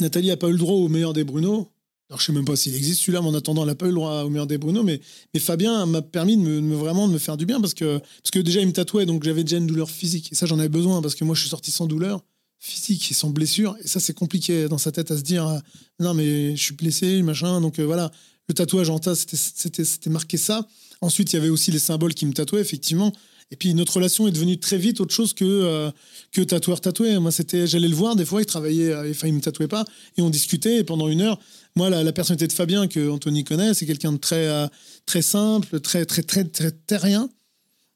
Nathalie 0.00 0.28
n'a 0.28 0.36
pas 0.36 0.48
eu 0.48 0.52
le 0.52 0.58
droit 0.58 0.74
au 0.74 0.88
meilleur 0.88 1.12
des 1.12 1.24
Bruno. 1.24 1.70
Alors, 2.10 2.20
je 2.20 2.26
sais 2.26 2.32
même 2.32 2.46
pas 2.46 2.56
s'il 2.56 2.74
existe 2.74 3.02
celui-là, 3.02 3.20
mais 3.20 3.28
en 3.28 3.34
attendant, 3.34 3.62
on 3.62 3.66
n'a 3.66 3.74
pas 3.74 3.84
eu 3.84 3.90
le 3.90 3.96
droit 3.96 4.22
au 4.22 4.30
meilleur 4.30 4.46
des 4.46 4.56
Bruno. 4.56 4.82
Mais, 4.82 4.98
mais 5.34 5.40
Fabien 5.40 5.84
m'a 5.84 6.00
permis 6.00 6.36
de 6.38 6.42
me, 6.42 6.74
vraiment 6.74 7.06
de 7.06 7.12
me 7.12 7.18
faire 7.18 7.36
du 7.36 7.44
bien 7.44 7.60
parce 7.60 7.74
que, 7.74 7.98
parce 7.98 8.30
que 8.32 8.38
déjà, 8.38 8.60
il 8.60 8.66
me 8.66 8.72
tatouait, 8.72 9.04
donc 9.04 9.24
j'avais 9.24 9.44
déjà 9.44 9.58
une 9.58 9.66
douleur 9.66 9.90
physique. 9.90 10.32
Et 10.32 10.34
ça, 10.34 10.46
j'en 10.46 10.58
avais 10.58 10.70
besoin 10.70 11.02
parce 11.02 11.14
que 11.14 11.24
moi, 11.24 11.34
je 11.34 11.40
suis 11.42 11.50
sorti 11.50 11.70
sans 11.70 11.86
douleur 11.86 12.24
physique 12.58 13.10
et 13.10 13.14
sans 13.14 13.30
blessure. 13.30 13.76
Et 13.84 13.86
ça, 13.86 14.00
c'est 14.00 14.14
compliqué 14.14 14.68
dans 14.68 14.78
sa 14.78 14.90
tête 14.90 15.10
à 15.10 15.16
se 15.16 15.22
dire 15.22 15.46
euh, 15.46 15.58
non, 16.00 16.14
mais 16.14 16.56
je 16.56 16.62
suis 16.62 16.74
blessé, 16.74 17.22
machin. 17.22 17.60
Donc 17.60 17.78
euh, 17.78 17.84
voilà, 17.84 18.10
le 18.48 18.54
tatouage 18.54 18.90
en 18.90 18.98
tas, 18.98 19.14
c'était 19.14 20.10
marqué 20.10 20.36
ça. 20.36 20.66
Ensuite, 21.00 21.32
il 21.32 21.36
y 21.36 21.38
avait 21.38 21.48
aussi 21.48 21.70
les 21.70 21.78
symboles 21.78 22.14
qui 22.14 22.26
me 22.26 22.32
tatouaient, 22.32 22.60
effectivement. 22.60 23.12
Et 23.50 23.56
puis 23.56 23.72
notre 23.72 23.94
relation 23.94 24.28
est 24.28 24.30
devenue 24.30 24.58
très 24.58 24.76
vite 24.76 25.00
autre 25.00 25.14
chose 25.14 25.32
que 25.32 25.44
euh, 25.44 25.90
que 26.32 26.42
tatoueur 26.42 26.80
tatoué. 26.80 27.18
Moi, 27.18 27.30
c'était, 27.32 27.66
j'allais 27.66 27.88
le 27.88 27.94
voir 27.94 28.14
des 28.14 28.26
fois, 28.26 28.42
il 28.42 28.46
travaillait, 28.46 28.94
enfin, 29.10 29.28
il 29.28 29.34
me 29.34 29.40
tatouait 29.40 29.68
pas, 29.68 29.84
et 30.18 30.22
on 30.22 30.28
discutait. 30.28 30.84
Pendant 30.84 31.08
une 31.08 31.22
heure, 31.22 31.38
moi, 31.74 31.88
la, 31.88 32.12
personnalité 32.12 32.46
de 32.46 32.52
Fabien 32.52 32.88
que 32.88 33.08
Anthony 33.08 33.44
connaît, 33.44 33.72
c'est 33.72 33.86
quelqu'un 33.86 34.12
de 34.12 34.18
très 34.18 34.48
euh, 34.48 34.66
très 35.06 35.22
simple, 35.22 35.80
très 35.80 36.04
très 36.04 36.22
très 36.22 36.44
très 36.44 36.72
terrien 36.72 37.30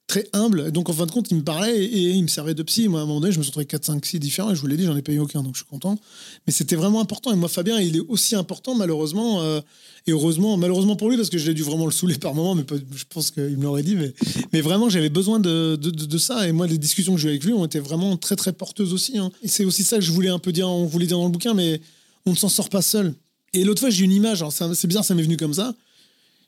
très 0.07 0.29
humble. 0.33 0.73
Donc, 0.73 0.89
en 0.89 0.93
fin 0.93 1.07
de 1.07 1.11
compte, 1.11 1.31
il 1.31 1.37
me 1.37 1.43
parlait 1.43 1.85
et, 1.85 2.11
il 2.11 2.23
me 2.23 2.29
servait 2.29 2.55
de 2.55 2.63
psy. 2.63 2.89
Moi, 2.89 3.01
à 3.01 3.03
un 3.03 3.07
moment 3.07 3.21
donné, 3.21 3.33
je 3.33 3.39
me 3.39 3.43
suis 3.43 3.51
retrouvé 3.51 3.67
4, 3.67 3.85
5 3.85 4.03
psy 4.03 4.19
différents 4.19 4.51
et 4.51 4.55
je 4.55 4.61
vous 4.61 4.67
l'ai 4.67 4.77
dit, 4.77 4.85
j'en 4.85 4.97
ai 4.97 5.03
payé 5.03 5.19
aucun, 5.19 5.43
donc 5.43 5.55
je 5.55 5.61
suis 5.61 5.69
content. 5.69 5.99
Mais 6.47 6.53
c'était 6.53 6.77
vraiment 6.77 7.01
important. 7.01 7.33
Et 7.33 7.37
moi, 7.37 7.49
Fabien, 7.49 7.81
il 7.81 7.97
est 7.97 8.05
aussi 8.09 8.35
important, 8.37 8.75
malheureusement, 8.75 9.43
euh, 9.43 9.61
et 10.07 10.13
heureusement, 10.13 10.57
malheureusement 10.57 10.97
pour 10.97 11.09
lui, 11.09 11.17
parce 11.17 11.31
que 11.31 11.39
j'ai 11.39 11.55
dû 11.55 11.63
vraiment 11.63 11.87
le 11.87 11.93
saouler 11.93 12.19
par 12.19 12.35
moment, 12.35 12.55
mais 12.55 12.65
je 12.95 13.05
pense 13.09 13.31
qu'il 13.31 13.57
me 13.57 13.63
l'aurait 13.63 13.83
dit. 13.83 13.95
Mais, 13.95 14.13
mais 14.53 14.61
vraiment, 14.61 14.89
j'avais 14.89 15.11
besoin 15.11 15.41
de, 15.41 15.77
de, 15.77 16.19
ça. 16.19 16.47
Et 16.49 16.53
moi, 16.53 16.67
les 16.67 16.79
discussions 16.79 17.15
que 17.15 17.21
j'ai 17.21 17.29
eues 17.29 17.33
avec 17.33 17.45
lui 17.45 17.53
ont 17.53 17.65
été 17.65 17.79
vraiment 17.79 18.17
très, 18.17 18.37
très 18.37 18.53
porteuses 18.53 18.93
aussi. 18.93 19.19
Hein. 19.19 19.31
Et 19.43 19.49
c'est 19.49 19.65
aussi 19.65 19.85
ça 19.85 19.97
que 19.97 20.03
je 20.03 20.13
voulais 20.13 20.29
un 20.29 20.39
peu 20.39 20.53
dire, 20.53 20.69
on 20.69 20.87
voulait 20.87 21.07
dire 21.07 21.19
dans 21.19 21.25
le 21.25 21.31
bouquin, 21.31 21.55
mais 21.55 21.81
on 22.27 22.33
ne 22.33 22.37
s'en 22.37 22.49
sort 22.49 22.69
pas 22.69 22.83
seul. 22.83 23.15
Et 23.55 23.65
l'autre 23.65 23.81
fois, 23.81 23.91
j'ai 23.91 24.05
une 24.05 24.13
image, 24.13 24.45
c'est 24.51 24.87
bizarre, 24.87 25.05
ça 25.05 25.15
m'est 25.15 25.23
venu 25.23 25.37
comme 25.37 25.55
ça. 25.55 25.75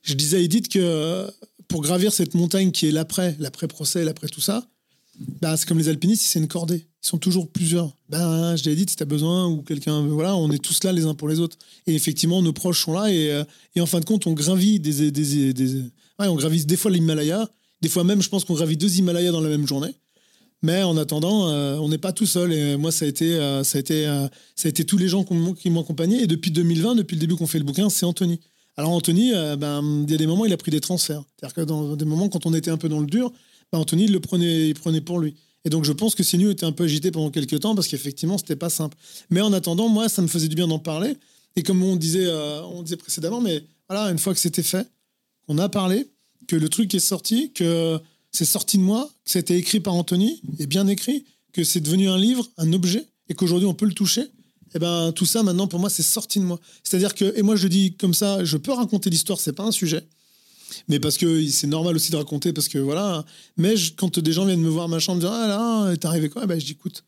Je 0.03 0.15
disais 0.15 0.37
à 0.37 0.41
Edith 0.41 0.69
que 0.69 1.31
pour 1.69 1.83
gravir 1.83 2.13
cette 2.13 2.35
montagne 2.35 2.71
qui 2.71 2.87
est 2.87 2.93
l'après, 2.93 3.37
l'après-procès, 3.39 4.05
l'après 4.05 4.29
tout 4.29 4.41
ça, 4.41 4.67
bah, 5.41 5.57
c'est 5.57 5.67
comme 5.69 5.79
les 5.79 5.89
alpinistes, 5.89 6.23
c'est 6.23 6.39
une 6.39 6.49
cordée. 6.49 6.87
Ils 7.03 7.07
sont 7.07 7.19
toujours 7.19 7.49
plusieurs. 7.49 7.95
Ben, 8.09 8.57
je 8.57 8.65
l'ai 8.65 8.75
dit, 8.75 8.87
si 8.89 8.97
tu 8.97 9.03
as 9.03 9.07
besoin 9.07 9.47
ou 9.47 9.63
quelqu'un, 9.63 10.03
voilà, 10.07 10.35
on 10.37 10.51
est 10.51 10.59
tous 10.59 10.83
là 10.85 10.93
les 10.93 11.05
uns 11.05 11.15
pour 11.15 11.29
les 11.29 11.41
autres. 11.41 11.57
Et 11.87 11.95
effectivement, 11.95 12.43
nos 12.43 12.53
proches 12.53 12.83
sont 12.85 12.93
là 12.93 13.13
et, 13.13 13.31
euh, 13.31 13.45
en 13.79 13.87
fin 13.87 14.01
de 14.01 14.05
compte, 14.05 14.27
on 14.27 14.33
gravit 14.33 14.81
des, 14.81 15.11
des, 15.11 15.53
des, 15.53 15.83
on 16.19 16.35
gravit 16.35 16.65
des 16.65 16.77
fois 16.77 16.91
l'Himalaya, 16.91 17.49
des 17.81 17.89
fois 17.89 18.05
même, 18.05 18.23
je 18.23 18.29
pense 18.29 18.45
qu'on 18.45 18.55
gravit 18.55 18.77
deux 18.77 18.99
Himalayas 18.99 19.33
dans 19.33 19.41
la 19.41 19.51
même 19.51 19.67
journée. 19.67 19.95
Mais 20.63 20.83
en 20.83 20.97
attendant, 20.97 21.51
euh, 21.51 21.77
on 21.77 21.91
n'est 21.91 21.99
pas 21.99 22.13
tout 22.13 22.25
seul. 22.25 22.51
Et 22.53 22.77
moi, 22.79 22.91
ça 22.91 23.05
a 23.05 23.09
été, 23.09 23.35
euh, 23.35 23.63
ça 23.65 23.77
a 23.77 23.81
été, 23.81 24.05
ça 24.57 24.67
a 24.67 24.71
été 24.71 24.85
tous 24.85 24.97
les 24.97 25.09
gens 25.09 25.25
qui 25.25 25.69
m'ont 25.71 25.81
accompagné. 25.83 26.23
Et 26.23 26.27
depuis 26.27 26.51
2020, 26.51 26.95
depuis 26.95 27.17
le 27.17 27.21
début 27.21 27.37
qu'on 27.37 27.47
fait 27.47 27.59
le 27.59 27.65
bouquin, 27.65 27.91
c'est 27.91 28.07
Anthony. 28.07 28.41
Alors 28.77 28.91
Anthony, 28.91 29.33
euh, 29.35 29.57
ben, 29.57 30.05
il 30.05 30.11
y 30.11 30.15
a 30.15 30.19
des 30.19 30.27
moments, 30.27 30.45
il 30.45 30.53
a 30.53 30.57
pris 30.57 30.71
des 30.71 30.81
transferts. 30.81 31.23
C'est-à-dire 31.37 31.55
que 31.55 31.61
dans 31.63 31.97
des 31.97 32.05
moments, 32.05 32.29
quand 32.29 32.47
on 32.47 32.55
était 32.55 32.71
un 32.71 32.77
peu 32.77 32.89
dans 32.89 33.01
le 33.01 33.07
dur, 33.07 33.33
ben, 33.73 33.79
Anthony, 33.79 34.05
il 34.05 34.13
le 34.13 34.21
prenait, 34.21 34.69
il 34.69 34.75
prenait 34.75 35.01
pour 35.01 35.21
lui. 35.21 35.35
Et 35.65 35.71
donc 35.71 35.85
je 35.85 35.93
pense 35.93 36.15
que 36.15 36.23
Signou 36.23 36.51
était 36.51 36.67
un 36.67 36.73
peu 36.73 36.85
agité 36.85 37.11
pendant 37.11 37.31
quelques 37.31 37.61
temps 37.61 37.75
parce 37.75 37.89
qu'effectivement, 37.89 38.37
c'était 38.37 38.57
pas 38.57 38.71
simple. 38.71 38.97
Mais 39.31 39.41
en 39.41 39.53
attendant, 39.53 39.89
moi, 39.89 40.09
ça 40.09 40.23
me 40.23 40.27
faisait 40.27 40.49
du 40.49 40.57
bien 40.57 40.67
d'en 40.67 40.79
parler. 40.79 41.17
Et 41.57 41.63
comme 41.63 41.83
on 41.83 41.97
disait, 41.97 42.27
euh, 42.27 42.63
on 42.65 42.83
disait 42.83 42.97
précédemment, 42.97 43.41
mais 43.41 43.65
voilà, 43.89 44.11
une 44.11 44.19
fois 44.19 44.35
que 44.35 44.41
c'était 44.41 44.63
fait, 44.63 44.87
qu'on 45.47 45.59
a 45.59 45.69
parlé, 45.69 46.09
que 46.49 46.57
le 46.57 46.69
truc 46.69 46.95
est 46.95 47.01
sorti, 47.01 47.53
que 47.53 47.99
c'est 48.33 48.45
sorti 48.45 48.77
de 48.77 48.83
moi, 48.83 49.09
que 49.25 49.31
c'était 49.31 49.57
écrit 49.57 49.81
par 49.81 49.95
Anthony, 49.95 50.43
et 50.59 50.67
bien 50.67 50.87
écrit, 50.89 51.25
que 51.53 51.63
c'est 51.63 51.81
devenu 51.81 52.09
un 52.09 52.19
livre, 52.19 52.47
un 52.59 52.73
objet, 52.73 53.07
et 53.29 53.35
qu'aujourd'hui 53.35 53.69
on 53.69 53.75
peut 53.75 53.87
le 53.87 53.95
toucher, 53.95 54.25
et 54.75 54.79
eh 54.79 54.81
ben 54.81 55.13
tout 55.13 55.25
ça 55.25 55.45
maintenant 55.45 55.69
pour 55.69 55.79
moi 55.79 55.89
c'est 55.89 56.03
sorti 56.03 56.41
de 56.41 56.45
moi. 56.45 56.59
C'est-à-dire 56.83 57.15
que, 57.15 57.33
et 57.37 57.43
moi 57.43 57.55
je 57.55 57.69
dis 57.69 57.95
comme 57.95 58.13
ça, 58.13 58.45
je 58.45 58.57
peux 58.57 58.73
raconter 58.73 59.09
l'histoire, 59.09 59.39
c'est 59.39 59.53
pas 59.53 59.63
un 59.63 59.71
sujet. 59.71 60.05
Mais 60.89 60.99
parce 60.99 61.17
que 61.17 61.47
c'est 61.49 61.69
normal 61.69 61.95
aussi 61.95 62.11
de 62.11 62.17
raconter, 62.17 62.53
parce 62.53 62.67
que 62.67 62.79
voilà. 62.79 63.25
Mais 63.57 63.75
quand 63.97 64.19
des 64.19 64.33
gens 64.33 64.45
viennent 64.45 64.61
me 64.61 64.69
voir 64.69 64.89
machin, 64.89 65.15
me 65.15 65.21
dire 65.21 65.31
Ah 65.31 65.47
là, 65.47 65.97
t'es 65.97 66.07
arrivé 66.07 66.29
quoi? 66.29 66.43
Eh 66.43 66.47
ben, 66.49 66.59
Je 66.59 66.67
dis 66.67 66.73
écoute, 66.73 67.05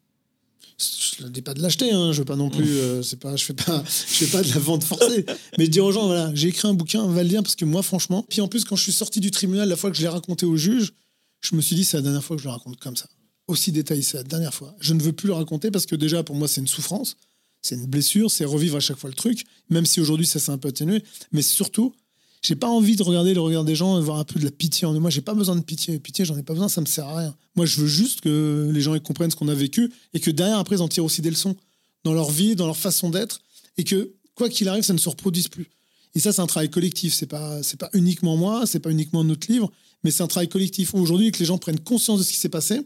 je 0.78 1.24
ne 1.24 1.28
dis 1.28 1.43
pas 1.43 1.55
de 1.55 1.62
l'acheter, 1.62 1.90
hein, 1.90 2.12
je 2.12 2.18
veux 2.18 2.24
pas 2.24 2.36
non 2.36 2.51
plus, 2.51 2.68
euh, 2.68 3.02
c'est 3.02 3.18
pas, 3.18 3.34
je 3.34 3.44
fais 3.44 3.55
pas, 3.55 3.82
je 4.09 4.24
fais 4.24 4.26
pas 4.26 4.43
de 4.44 4.48
la 4.51 4.60
vente 4.60 4.84
forcée, 4.84 5.26
mais 5.59 5.64
je 5.64 5.70
dis 5.70 5.80
aux 5.80 5.90
gens 5.90 6.06
voilà, 6.06 6.30
j'ai 6.34 6.48
écrit 6.48 6.68
un 6.68 6.74
bouquin, 6.74 7.05
va 7.05 7.24
le 7.24 7.28
lire 7.28 7.43
parce 7.43 7.56
que 7.56 7.64
moi 7.64 7.82
franchement, 7.82 8.24
puis 8.28 8.40
en 8.43 8.47
plus 8.47 8.64
quand 8.64 8.76
je 8.76 8.82
suis 8.84 8.93
sorti 8.93 9.18
du 9.18 9.32
tribunal, 9.32 9.68
la 9.68 9.76
fois 9.76 9.90
que 9.90 9.97
je 9.97 10.02
l'ai 10.02 10.09
raconté 10.09 10.47
au 10.47 10.56
juge, 10.56 10.93
je 11.40 11.56
me 11.56 11.60
suis 11.60 11.74
dit 11.74 11.84
c'est 11.84 11.97
la 11.97 12.05
dernière 12.05 12.22
fois 12.22 12.36
que 12.36 12.43
je 12.43 12.47
le 12.47 12.52
raconte 12.52 12.78
comme 12.78 12.97
ça 12.97 13.09
aussi 13.48 13.72
détaillé, 13.72 14.02
c'est 14.02 14.16
la 14.16 14.22
dernière 14.22 14.55
fois. 14.55 14.74
Je 14.80 14.94
ne 14.94 15.01
veux 15.01 15.12
plus 15.12 15.28
le 15.28 15.34
raconter 15.34 15.70
parce 15.70 15.86
que 15.86 15.97
déjà, 15.97 16.22
pour 16.22 16.36
moi, 16.36 16.48
c'est 16.48 16.60
une 16.60 16.66
souffrance, 16.66 17.16
c'est 17.62 17.74
une 17.74 17.86
blessure, 17.86 18.30
c'est 18.30 18.44
revivre 18.44 18.76
à 18.76 18.80
chaque 18.80 18.98
fois 18.98 19.10
le 19.10 19.16
truc, 19.16 19.44
même 19.70 19.86
si 19.86 20.00
aujourd'hui, 20.00 20.26
ça 20.26 20.38
s'est 20.38 20.52
un 20.52 20.58
peu 20.58 20.68
atténué. 20.68 21.02
Mais 21.32 21.42
surtout, 21.42 21.94
j'ai 22.42 22.54
pas 22.54 22.68
envie 22.68 22.96
de 22.96 23.02
regarder 23.02 23.34
le 23.34 23.40
regard 23.40 23.64
des 23.64 23.74
gens 23.74 23.98
et 23.98 24.02
voir 24.02 24.18
un 24.18 24.24
peu 24.24 24.38
de 24.38 24.44
la 24.44 24.50
pitié 24.50 24.86
en 24.86 24.94
eux. 24.94 25.00
Moi, 25.00 25.10
j'ai 25.10 25.20
pas 25.20 25.34
besoin 25.34 25.56
de 25.56 25.62
pitié. 25.62 25.98
Pitié, 25.98 26.24
j'en 26.24 26.36
ai 26.36 26.42
pas 26.42 26.52
besoin, 26.52 26.68
ça 26.68 26.80
me 26.80 26.86
sert 26.86 27.06
à 27.06 27.18
rien. 27.18 27.36
Moi, 27.56 27.66
je 27.66 27.80
veux 27.80 27.88
juste 27.88 28.20
que 28.20 28.70
les 28.72 28.80
gens 28.80 28.96
comprennent 29.00 29.30
ce 29.30 29.36
qu'on 29.36 29.48
a 29.48 29.54
vécu 29.54 29.92
et 30.14 30.20
que 30.20 30.30
derrière, 30.30 30.58
après, 30.58 30.76
ils 30.76 30.82
en 30.82 30.88
tirent 30.88 31.04
aussi 31.04 31.22
des 31.22 31.30
leçons 31.30 31.56
dans 32.04 32.12
leur 32.12 32.30
vie, 32.30 32.54
dans 32.54 32.66
leur 32.66 32.76
façon 32.76 33.10
d'être 33.10 33.40
et 33.78 33.84
que, 33.84 34.12
quoi 34.34 34.48
qu'il 34.48 34.68
arrive, 34.68 34.84
ça 34.84 34.92
ne 34.92 34.98
se 34.98 35.08
reproduise 35.08 35.48
plus. 35.48 35.68
Et 36.14 36.20
ça, 36.20 36.32
c'est 36.32 36.40
un 36.40 36.46
travail 36.46 36.70
collectif. 36.70 37.14
C'est 37.14 37.26
pas, 37.26 37.62
c'est 37.62 37.78
pas 37.78 37.90
uniquement 37.92 38.36
moi, 38.36 38.64
c'est 38.66 38.80
pas 38.80 38.90
uniquement 38.90 39.24
notre 39.24 39.50
livre, 39.50 39.72
mais 40.04 40.10
c'est 40.10 40.22
un 40.22 40.28
travail 40.28 40.48
collectif. 40.48 40.94
Aujourd'hui, 40.94 41.32
que 41.32 41.38
les 41.38 41.44
gens 41.44 41.58
prennent 41.58 41.80
conscience 41.80 42.20
de 42.20 42.24
ce 42.24 42.30
qui 42.30 42.38
s'est 42.38 42.48
passé, 42.48 42.80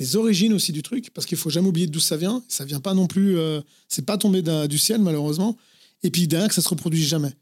les 0.00 0.16
origines 0.16 0.52
aussi 0.52 0.72
du 0.72 0.82
truc, 0.82 1.10
parce 1.12 1.26
qu'il 1.26 1.38
faut 1.38 1.50
jamais 1.50 1.68
oublier 1.68 1.86
d'où 1.86 2.00
ça 2.00 2.16
vient. 2.16 2.42
Ça 2.48 2.64
vient 2.64 2.80
pas 2.80 2.94
non 2.94 3.06
plus, 3.06 3.36
euh, 3.36 3.60
c'est 3.88 4.04
pas 4.04 4.16
tombé 4.16 4.42
du 4.68 4.78
ciel 4.78 5.00
malheureusement. 5.00 5.56
Et 6.02 6.10
puis 6.10 6.28
derrière 6.28 6.48
que 6.48 6.54
ça 6.54 6.62
se 6.62 6.68
reproduise 6.68 7.06
jamais. 7.06 7.32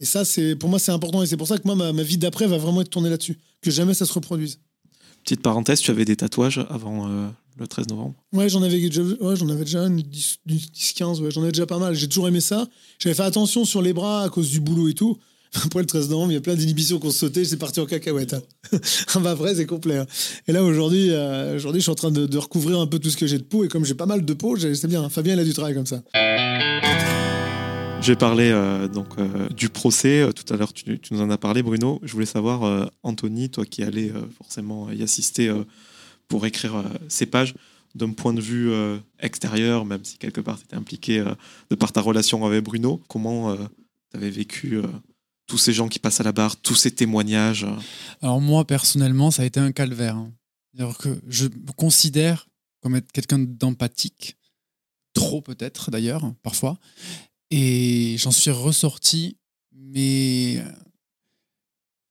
Et 0.00 0.04
ça, 0.04 0.24
c'est 0.24 0.56
pour 0.56 0.68
moi 0.68 0.78
c'est 0.78 0.92
important 0.92 1.22
et 1.22 1.26
c'est 1.26 1.36
pour 1.36 1.48
ça 1.48 1.58
que 1.58 1.66
moi 1.66 1.92
ma, 1.92 2.02
vie 2.02 2.18
d'après 2.18 2.46
va 2.46 2.56
vraiment 2.56 2.80
être 2.80 2.90
tournée 2.90 3.10
là-dessus, 3.10 3.38
que 3.60 3.70
jamais 3.70 3.94
ça 3.94 4.06
se 4.06 4.12
reproduise. 4.12 4.60
Petite 5.24 5.42
parenthèse, 5.42 5.80
tu 5.80 5.90
avais 5.90 6.04
des 6.04 6.16
tatouages 6.16 6.64
avant 6.70 7.08
euh, 7.10 7.28
le 7.58 7.66
13 7.66 7.88
novembre? 7.88 8.14
Ouais, 8.32 8.48
j'en 8.48 8.62
avais, 8.62 8.78
ouais, 8.80 9.36
j'en 9.36 9.48
avais 9.48 9.64
déjà 9.64 9.88
10-15, 9.88 11.20
ouais, 11.20 11.30
j'en 11.30 11.42
avais 11.42 11.52
déjà 11.52 11.66
pas 11.66 11.78
mal. 11.78 11.94
J'ai 11.94 12.08
toujours 12.08 12.28
aimé 12.28 12.40
ça. 12.40 12.66
J'avais 12.98 13.14
fait 13.14 13.24
attention 13.24 13.64
sur 13.64 13.82
les 13.82 13.92
bras 13.92 14.22
à 14.22 14.28
cause 14.30 14.48
du 14.48 14.60
boulot 14.60 14.88
et 14.88 14.94
tout. 14.94 15.18
Après 15.54 15.80
le 15.80 15.86
13 15.86 16.10
novembre, 16.10 16.32
il 16.32 16.34
y 16.34 16.38
a 16.38 16.40
plein 16.40 16.54
d'inhibitions 16.54 16.98
qu'on 16.98 17.10
sautait, 17.10 17.44
c'est 17.44 17.56
parti 17.56 17.80
en 17.80 17.86
cacahuète. 17.86 18.34
Hein. 18.34 18.42
bah, 19.20 19.36
c'est 19.54 19.66
complet. 19.66 19.98
Hein. 19.98 20.06
Et 20.46 20.52
là, 20.52 20.62
aujourd'hui, 20.62 21.10
euh, 21.10 21.56
aujourd'hui, 21.56 21.80
je 21.80 21.84
suis 21.84 21.92
en 21.92 21.94
train 21.94 22.10
de, 22.10 22.38
recouvrir 22.38 22.78
un 22.80 22.86
peu 22.86 22.98
tout 22.98 23.10
ce 23.10 23.16
que 23.16 23.26
j'ai 23.26 23.38
de 23.38 23.44
peau. 23.44 23.64
Et 23.64 23.68
comme 23.68 23.84
j'ai 23.84 23.94
pas 23.94 24.06
mal 24.06 24.24
de 24.24 24.34
peau, 24.34 24.56
c'est 24.56 24.86
bien. 24.86 25.08
Fabien, 25.08 25.34
il 25.34 25.40
a 25.40 25.44
du 25.44 25.54
travail 25.54 25.74
comme 25.74 25.86
ça. 25.86 26.02
Je 28.00 28.12
vais 28.12 28.16
parler 28.16 28.50
euh, 28.52 28.88
donc, 28.88 29.18
euh, 29.18 29.48
du 29.48 29.70
procès. 29.70 30.28
Tout 30.34 30.52
à 30.52 30.56
l'heure, 30.56 30.72
tu, 30.72 31.00
nous 31.10 31.20
en 31.20 31.30
as 31.30 31.38
parlé, 31.38 31.62
Bruno. 31.62 31.98
Je 32.02 32.12
voulais 32.12 32.26
savoir, 32.26 32.90
Anthony, 33.02 33.50
toi 33.50 33.64
qui 33.64 33.82
allais 33.82 34.12
forcément 34.36 34.90
y 34.90 35.02
assister 35.02 35.52
pour 36.28 36.46
écrire 36.46 36.84
ces 37.08 37.26
pages, 37.26 37.54
d'un 37.94 38.12
point 38.12 38.34
de 38.34 38.40
vue 38.40 38.70
extérieur, 39.18 39.84
même 39.84 40.04
si 40.04 40.18
quelque 40.18 40.40
part 40.40 40.58
tu 40.58 40.64
étais 40.64 40.76
impliqué 40.76 41.24
de 41.70 41.74
par 41.74 41.90
ta 41.92 42.00
relation 42.00 42.44
avec 42.44 42.62
Bruno, 42.62 43.00
comment 43.08 43.56
tu 43.56 44.16
avais 44.16 44.30
vécu 44.30 44.80
tous 45.48 45.58
ces 45.58 45.72
gens 45.72 45.88
qui 45.88 45.98
passent 45.98 46.20
à 46.20 46.24
la 46.24 46.32
barre, 46.32 46.56
tous 46.56 46.76
ces 46.76 46.92
témoignages 46.92 47.66
Alors 48.22 48.40
moi, 48.40 48.64
personnellement, 48.64 49.32
ça 49.32 49.42
a 49.42 49.44
été 49.46 49.58
un 49.58 49.72
calvaire. 49.72 50.16
Hein. 50.16 50.32
Je 51.26 51.46
me 51.46 51.72
considère 51.72 52.48
comme 52.80 52.94
être 52.94 53.10
quelqu'un 53.10 53.40
d'empathique, 53.40 54.36
trop 55.14 55.40
peut-être 55.40 55.90
d'ailleurs, 55.90 56.32
parfois, 56.44 56.78
et 57.50 58.14
j'en 58.18 58.30
suis 58.30 58.52
ressorti, 58.52 59.36
mais 59.72 60.62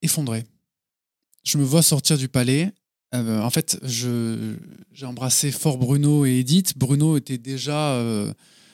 effondré. 0.02 0.46
Je 1.44 1.58
me 1.58 1.64
vois 1.64 1.82
sortir 1.82 2.18
du 2.18 2.28
palais. 2.28 2.74
Euh, 3.16 3.42
en 3.42 3.50
fait, 3.50 3.80
j'ai 3.84 5.06
embrassé 5.06 5.52
fort 5.52 5.78
Bruno 5.78 6.26
et 6.26 6.40
Edith. 6.40 6.78
Bruno 6.78 7.16
était 7.16 7.38
déjà 7.38 7.92
euh, 7.94 8.34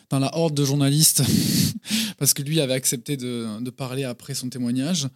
dans 0.10 0.20
la 0.20 0.36
horde 0.38 0.54
de 0.54 0.66
journalistes, 0.66 1.24
parce 2.18 2.34
que 2.34 2.42
lui 2.42 2.60
avait 2.60 2.74
accepté 2.74 3.18
de, 3.18 3.70
parler 3.70 4.04
après 4.04 4.34
son 4.34 4.50
témoignage. 4.50 5.08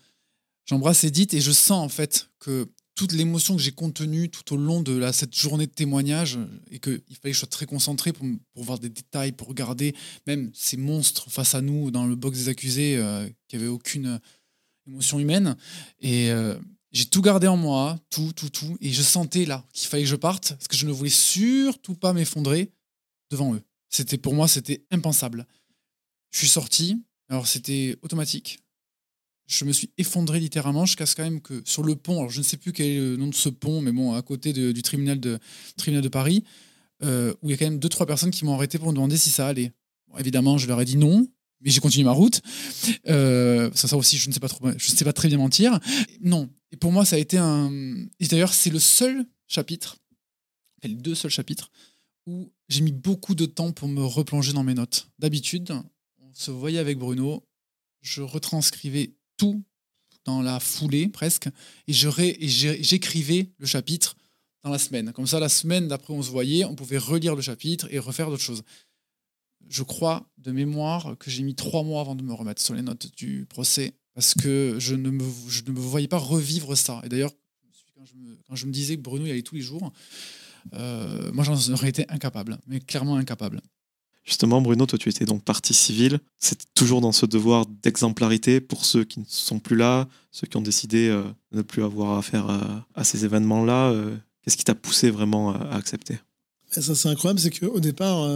J'embrasse 0.65 1.03
Edith 1.03 1.33
et 1.33 1.41
je 1.41 1.51
sens 1.51 1.83
en 1.83 1.89
fait 1.89 2.29
que 2.39 2.67
toute 2.95 3.11
l'émotion 3.11 3.55
que 3.55 3.61
j'ai 3.61 3.71
contenue 3.71 4.29
tout 4.29 4.55
au 4.55 4.57
long 4.57 4.81
de 4.81 5.07
cette 5.11 5.37
journée 5.37 5.67
de 5.67 5.71
témoignage, 5.71 6.39
et 6.71 6.79
qu'il 6.79 6.99
fallait 7.21 7.31
que 7.31 7.33
je 7.33 7.39
sois 7.39 7.47
très 7.47 7.67
concentré 7.67 8.11
pour, 8.11 8.25
voir 8.55 8.79
des 8.79 8.89
détails, 8.89 9.31
pour 9.31 9.47
regarder 9.47 9.95
même 10.25 10.49
ces 10.53 10.77
monstres 10.77 11.29
face 11.29 11.53
à 11.53 11.61
nous 11.61 11.91
dans 11.91 12.07
le 12.07 12.15
box 12.15 12.39
des 12.39 12.49
accusés 12.49 12.97
euh, 12.97 13.29
qui 13.47 13.55
n'avaient 13.55 13.67
aucune 13.67 14.19
émotion 14.87 15.19
humaine. 15.19 15.55
Et 15.99 16.31
euh, 16.31 16.55
j'ai 16.91 17.05
tout 17.05 17.21
gardé 17.21 17.45
en 17.45 17.57
moi, 17.57 17.99
tout, 18.09 18.33
tout, 18.33 18.49
tout. 18.49 18.77
Et 18.81 18.91
je 18.91 19.03
sentais 19.03 19.45
là 19.45 19.63
qu'il 19.73 19.87
fallait 19.87 20.03
que 20.03 20.09
je 20.09 20.15
parte, 20.15 20.53
parce 20.53 20.67
que 20.67 20.75
je 20.75 20.87
ne 20.87 20.91
voulais 20.91 21.11
surtout 21.11 21.93
pas 21.93 22.13
m'effondrer 22.13 22.71
devant 23.29 23.53
eux. 23.53 23.61
C'était 23.89 24.17
pour 24.17 24.33
moi, 24.33 24.47
c'était 24.47 24.85
impensable. 24.91 25.47
Je 26.31 26.39
suis 26.39 26.47
sorti, 26.47 27.03
alors 27.29 27.47
c'était 27.47 27.97
automatique. 28.01 28.59
Je 29.47 29.63
me 29.63 29.71
suis 29.71 29.91
effondré 29.97 30.39
littéralement 30.39 30.85
jusqu'à 30.85 31.05
ce 31.05 31.15
quand 31.15 31.23
même 31.23 31.41
que 31.41 31.61
sur 31.65 31.83
le 31.83 31.95
pont, 31.95 32.19
alors 32.19 32.29
je 32.29 32.39
ne 32.39 32.43
sais 32.43 32.57
plus 32.57 32.73
quel 32.73 32.85
est 32.87 32.99
le 32.99 33.15
nom 33.15 33.27
de 33.27 33.35
ce 33.35 33.47
pont, 33.47 33.81
mais 33.81 33.93
bon, 33.93 34.13
à 34.13 34.21
côté 34.21 34.51
du 34.51 34.81
tribunal 34.81 35.19
de, 35.19 35.39
tribunal 35.77 36.03
de 36.03 36.09
Paris, 36.09 36.43
euh, 37.03 37.33
où 37.41 37.49
il 37.49 37.51
y 37.51 37.53
a 37.53 37.57
quand 37.57 37.65
même 37.65 37.79
deux, 37.79 37.89
trois 37.89 38.05
personnes 38.05 38.31
qui 38.31 38.43
m'ont 38.43 38.53
arrêté 38.53 38.77
pour 38.77 38.89
me 38.89 38.93
demander 38.93 39.15
si 39.15 39.29
ça 39.29 39.47
allait. 39.47 39.71
évidemment, 40.19 40.57
je 40.57 40.67
leur 40.67 40.81
ai 40.81 40.85
dit 40.85 40.97
non, 40.97 41.25
mais 41.61 41.69
j'ai 41.69 41.79
continué 41.79 42.03
ma 42.03 42.11
route. 42.11 42.41
Euh, 43.07 43.71
ça, 43.73 43.87
ça 43.87 43.95
aussi, 43.95 44.17
je 44.17 44.27
ne 44.27 44.33
sais 44.33 44.39
pas 44.39 44.49
trop, 44.49 44.67
je 44.77 44.91
ne 44.91 44.95
sais 44.95 45.05
pas 45.05 45.13
très 45.13 45.29
bien 45.29 45.37
mentir. 45.37 45.79
Non. 46.21 46.49
Et 46.71 46.77
pour 46.77 46.91
moi, 46.91 47.05
ça 47.05 47.15
a 47.15 47.19
été 47.19 47.37
un. 47.37 47.71
Et 48.19 48.27
d'ailleurs, 48.27 48.53
c'est 48.53 48.69
le 48.69 48.79
seul 48.79 49.25
chapitre, 49.47 49.97
les 50.83 50.93
deux 50.93 51.15
seuls 51.15 51.31
chapitres 51.31 51.71
où 52.25 52.51
j'ai 52.69 52.81
mis 52.81 52.91
beaucoup 52.91 53.35
de 53.35 53.45
temps 53.45 53.71
pour 53.71 53.87
me 53.87 54.03
replonger 54.03 54.53
dans 54.53 54.63
mes 54.63 54.73
notes. 54.73 55.09
D'habitude, 55.19 55.71
on 56.19 56.33
se 56.33 56.51
voyait 56.51 56.79
avec 56.79 56.97
Bruno, 56.97 57.43
je 58.01 58.21
retranscrivais 58.21 59.13
tout 59.37 59.63
dans 60.25 60.41
la 60.41 60.59
foulée 60.59 61.07
presque, 61.07 61.47
et 61.87 61.93
j'écrivais 61.93 63.49
le 63.57 63.65
chapitre 63.65 64.17
dans 64.63 64.69
la 64.69 64.79
semaine. 64.79 65.13
Comme 65.13 65.27
ça, 65.27 65.39
la 65.39 65.49
semaine 65.49 65.87
d'après, 65.87 66.13
on 66.13 66.21
se 66.21 66.29
voyait, 66.29 66.65
on 66.65 66.75
pouvait 66.75 66.97
relire 66.97 67.35
le 67.35 67.41
chapitre 67.41 67.87
et 67.91 67.99
refaire 67.99 68.29
d'autres 68.29 68.43
choses. 68.43 68.63
Je 69.69 69.83
crois 69.83 70.29
de 70.37 70.51
mémoire 70.51 71.17
que 71.17 71.31
j'ai 71.31 71.43
mis 71.43 71.55
trois 71.55 71.83
mois 71.83 72.01
avant 72.01 72.15
de 72.15 72.23
me 72.23 72.33
remettre 72.33 72.61
sur 72.61 72.73
les 72.73 72.81
notes 72.81 73.15
du 73.15 73.45
procès, 73.45 73.93
parce 74.13 74.33
que 74.33 74.75
je 74.79 74.95
ne 74.95 75.09
me, 75.09 75.23
voyais 75.79 76.07
pas 76.09 76.17
revivre 76.17 76.75
ça. 76.75 77.01
Et 77.05 77.09
d'ailleurs, 77.09 77.31
quand, 77.95 78.03
quand, 78.47 78.55
je 78.55 78.65
me 78.65 78.71
disais 78.71 78.97
que 78.97 79.01
Bruno 79.01 79.25
y 79.25 79.31
allait 79.31 79.43
tous 79.43 79.55
les 79.55 79.61
jours, 79.61 79.93
euh, 80.73 81.31
moi, 81.33 81.43
j'en 81.43 81.55
aurais 81.73 81.89
été 81.89 82.05
incapable, 82.09 82.57
mais 82.67 82.79
clairement 82.79 83.15
incapable. 83.15 83.61
Justement, 84.23 84.61
Bruno, 84.61 84.85
toi, 84.85 84.99
tu 84.99 85.07
étais 85.07 85.25
donc 85.25 85.43
partie 85.43 85.73
civile. 85.73 86.19
C'est 86.37 86.73
toujours 86.73 86.99
dans 86.99 87.13
ce 87.13 87.25
devoir 87.25 87.65
d'exemplarité 87.65 88.59
pour 88.59 88.83
ceux 88.83 89.05
qui 89.05 89.21
ne 89.21 89.25
sont 89.27 89.59
plus 89.59 89.77
là, 89.77 90.07
ceux 90.31 90.47
qui 90.47 90.57
ont 90.57 90.61
décidé 90.61 91.07
euh, 91.07 91.23
de 91.51 91.57
ne 91.57 91.61
plus 91.61 91.83
avoir 91.83 92.17
affaire 92.17 92.49
à, 92.49 92.85
à 92.93 93.03
ces 93.03 93.23
événements-là. 93.23 93.91
Euh, 93.91 94.17
qu'est-ce 94.41 94.57
qui 94.57 94.65
t'a 94.65 94.75
poussé 94.75 95.09
vraiment 95.09 95.51
à, 95.51 95.75
accepter? 95.75 96.19
Ça, 96.69 96.93
c'est 96.93 97.07
incroyable, 97.07 97.39
c'est 97.39 97.57
qu'au 97.57 97.79
départ, 97.79 98.27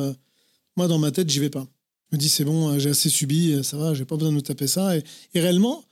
moi, 0.77 0.87
dans 0.87 0.97
ma 0.97 1.11
tête, 1.11 1.29
j'y 1.29 1.39
vais 1.39 1.49
pas. 1.49 1.67
Je 2.09 2.15
me 2.15 2.19
dis, 2.19 2.29
c'est 2.29 2.45
bon, 2.45 2.79
j'ai 2.79 2.91
assez 2.91 3.09
subi, 3.09 3.61
ça 3.61 3.75
va, 3.75 3.93
j'ai 3.93 4.05
pas 4.05 4.15
besoin 4.15 4.31
de 4.31 4.37
me 4.37 4.41
taper 4.41 4.67
ça. 4.67 4.95
Et, 4.95 5.03
et 5.33 5.41
réellement, 5.41 5.83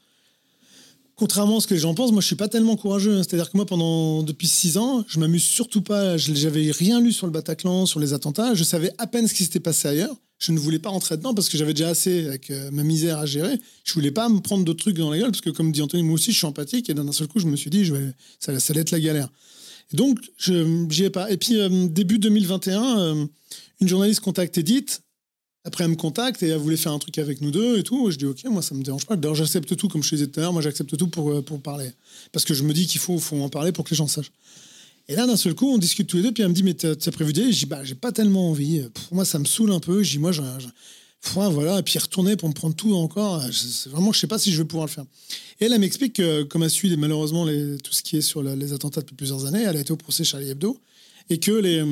contrairement 1.20 1.58
à 1.58 1.60
ce 1.60 1.66
que 1.66 1.74
les 1.74 1.80
gens 1.80 1.92
pensent, 1.92 2.12
moi 2.12 2.22
je 2.22 2.26
suis 2.26 2.34
pas 2.34 2.48
tellement 2.48 2.76
courageux. 2.76 3.18
Hein. 3.18 3.22
C'est-à-dire 3.22 3.50
que 3.50 3.56
moi 3.58 3.66
pendant 3.66 4.22
depuis 4.22 4.48
six 4.48 4.78
ans, 4.78 5.04
je 5.06 5.20
m'amuse 5.20 5.42
surtout 5.42 5.82
pas. 5.82 6.16
J'avais 6.16 6.70
rien 6.70 6.98
lu 6.98 7.12
sur 7.12 7.26
le 7.26 7.32
Bataclan, 7.32 7.84
sur 7.84 8.00
les 8.00 8.14
attentats. 8.14 8.54
Je 8.54 8.64
savais 8.64 8.90
à 8.96 9.06
peine 9.06 9.28
ce 9.28 9.34
qui 9.34 9.44
s'était 9.44 9.60
passé 9.60 9.86
ailleurs. 9.86 10.16
Je 10.38 10.52
ne 10.52 10.58
voulais 10.58 10.78
pas 10.78 10.88
rentrer 10.88 11.18
dedans 11.18 11.34
parce 11.34 11.50
que 11.50 11.58
j'avais 11.58 11.74
déjà 11.74 11.90
assez 11.90 12.26
avec 12.26 12.50
euh, 12.50 12.70
ma 12.72 12.84
misère 12.84 13.18
à 13.18 13.26
gérer. 13.26 13.60
Je 13.84 13.92
voulais 13.92 14.10
pas 14.10 14.30
me 14.30 14.40
prendre 14.40 14.64
d'autres 14.64 14.80
trucs 14.80 14.96
dans 14.96 15.10
la 15.10 15.18
gueule 15.18 15.30
parce 15.30 15.42
que 15.42 15.50
comme 15.50 15.72
dit 15.72 15.82
Anthony, 15.82 16.02
moi 16.02 16.14
aussi 16.14 16.32
je 16.32 16.38
suis 16.38 16.46
empathique 16.46 16.88
et 16.88 16.94
d'un 16.94 17.12
seul 17.12 17.28
coup 17.28 17.38
je 17.38 17.46
me 17.46 17.56
suis 17.56 17.68
dit 17.68 17.84
je 17.84 17.94
ça, 18.38 18.58
ça 18.58 18.72
allait 18.72 18.80
être 18.80 18.90
la 18.90 19.00
galère. 19.00 19.28
Et 19.92 19.96
donc 19.98 20.18
je 20.38 20.86
j'y 20.88 21.04
ai 21.04 21.10
pas. 21.10 21.30
Et 21.30 21.36
puis 21.36 21.60
euh, 21.60 21.86
début 21.86 22.18
2021, 22.18 22.98
euh, 22.98 23.26
une 23.82 23.88
journaliste 23.88 24.20
contacte 24.20 24.56
Edith 24.56 25.02
Après, 25.64 25.84
elle 25.84 25.90
me 25.90 25.96
contacte 25.96 26.42
et 26.42 26.48
elle 26.48 26.58
voulait 26.58 26.76
faire 26.76 26.92
un 26.92 26.98
truc 26.98 27.18
avec 27.18 27.42
nous 27.42 27.50
deux 27.50 27.78
et 27.78 27.82
tout. 27.82 28.10
Je 28.10 28.16
dis, 28.16 28.24
OK, 28.24 28.42
moi, 28.44 28.62
ça 28.62 28.74
me 28.74 28.82
dérange 28.82 29.04
pas. 29.04 29.16
D'ailleurs, 29.16 29.34
j'accepte 29.34 29.76
tout, 29.76 29.88
comme 29.88 30.02
je 30.02 30.10
te 30.10 30.14
disais 30.14 30.26
tout 30.26 30.40
à 30.40 30.44
l'heure. 30.44 30.52
Moi, 30.54 30.62
j'accepte 30.62 30.96
tout 30.96 31.08
pour, 31.08 31.30
euh, 31.30 31.42
pour 31.42 31.60
parler. 31.60 31.90
Parce 32.32 32.46
que 32.46 32.54
je 32.54 32.62
me 32.62 32.72
dis 32.72 32.86
qu'il 32.86 33.00
faut, 33.00 33.20
en 33.32 33.48
parler 33.50 33.70
pour 33.70 33.84
que 33.84 33.90
les 33.90 33.96
gens 33.96 34.06
sachent. 34.06 34.32
Et 35.08 35.16
là, 35.16 35.26
d'un 35.26 35.36
seul 35.36 35.54
coup, 35.54 35.68
on 35.70 35.76
discute 35.76 36.06
tous 36.06 36.16
les 36.16 36.22
deux. 36.22 36.32
Puis 36.32 36.42
elle 36.42 36.48
me 36.48 36.54
dit, 36.54 36.62
mais 36.62 36.72
t'as 36.72 36.92
as 36.92 37.12
prévu 37.12 37.32
aller? 37.32 37.52
Je 37.52 37.58
dis, 37.58 37.66
bah, 37.66 37.84
j'ai 37.84 37.94
pas 37.94 38.10
tellement 38.10 38.48
envie. 38.48 38.82
Pour 38.94 39.16
moi, 39.16 39.26
ça 39.26 39.38
me 39.38 39.44
saoule 39.44 39.72
un 39.72 39.80
peu. 39.80 40.02
Je 40.02 40.12
dis, 40.12 40.18
moi, 40.18 40.30
ouais, 40.30 41.50
voilà. 41.50 41.78
Et 41.78 41.82
puis 41.82 41.98
retourner 41.98 42.36
pour 42.36 42.48
me 42.48 42.54
prendre 42.54 42.74
tout 42.74 42.94
encore. 42.94 43.42
C'est 43.52 43.90
vraiment, 43.90 44.12
je 44.12 44.18
sais 44.18 44.26
pas 44.26 44.38
si 44.38 44.52
je 44.52 44.62
vais 44.62 44.66
pouvoir 44.66 44.86
le 44.86 44.92
faire. 44.92 45.04
Et 45.60 45.66
elle, 45.66 45.78
m'explique 45.78 46.14
que, 46.14 46.42
comme 46.44 46.62
elle 46.62 46.70
suit 46.70 46.96
malheureusement 46.96 47.44
tout 47.44 47.92
ce 47.92 48.02
qui 48.02 48.16
est 48.16 48.22
sur 48.22 48.42
les 48.42 48.72
attentats 48.72 49.02
depuis 49.02 49.14
plusieurs 49.14 49.44
années, 49.44 49.62
elle 49.62 49.76
a 49.76 49.80
été 49.80 49.92
au 49.92 49.96
procès 49.96 50.24
Charlie 50.24 50.48
Hebdo. 50.48 50.78
Et 51.28 51.38
que 51.38 51.52
les, 51.52 51.84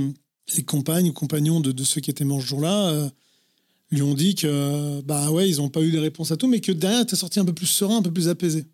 compagnes 0.64 1.10
ou 1.10 1.12
compagnons 1.12 1.60
de, 1.60 1.70
de 1.70 1.84
ceux 1.84 2.00
qui 2.00 2.10
étaient 2.10 2.24
morts 2.24 2.40
ce 2.40 2.46
jour-là 2.46 2.88
euh, 2.88 3.08
lui 3.90 4.02
ont 4.02 4.14
dit 4.14 4.34
que, 4.34 5.00
bah 5.02 5.30
ouais, 5.30 5.48
ils 5.48 5.56
n'ont 5.56 5.68
pas 5.68 5.80
eu 5.80 5.90
les 5.90 5.98
réponses 5.98 6.30
à 6.30 6.36
tout, 6.36 6.46
mais 6.46 6.60
que 6.60 6.72
derrière, 6.72 7.06
t'es 7.06 7.16
sorti 7.16 7.40
un 7.40 7.44
peu 7.44 7.54
plus 7.54 7.66
serein, 7.66 7.98
un 7.98 8.02
peu 8.02 8.12
plus 8.12 8.28
apaisé. 8.28 8.66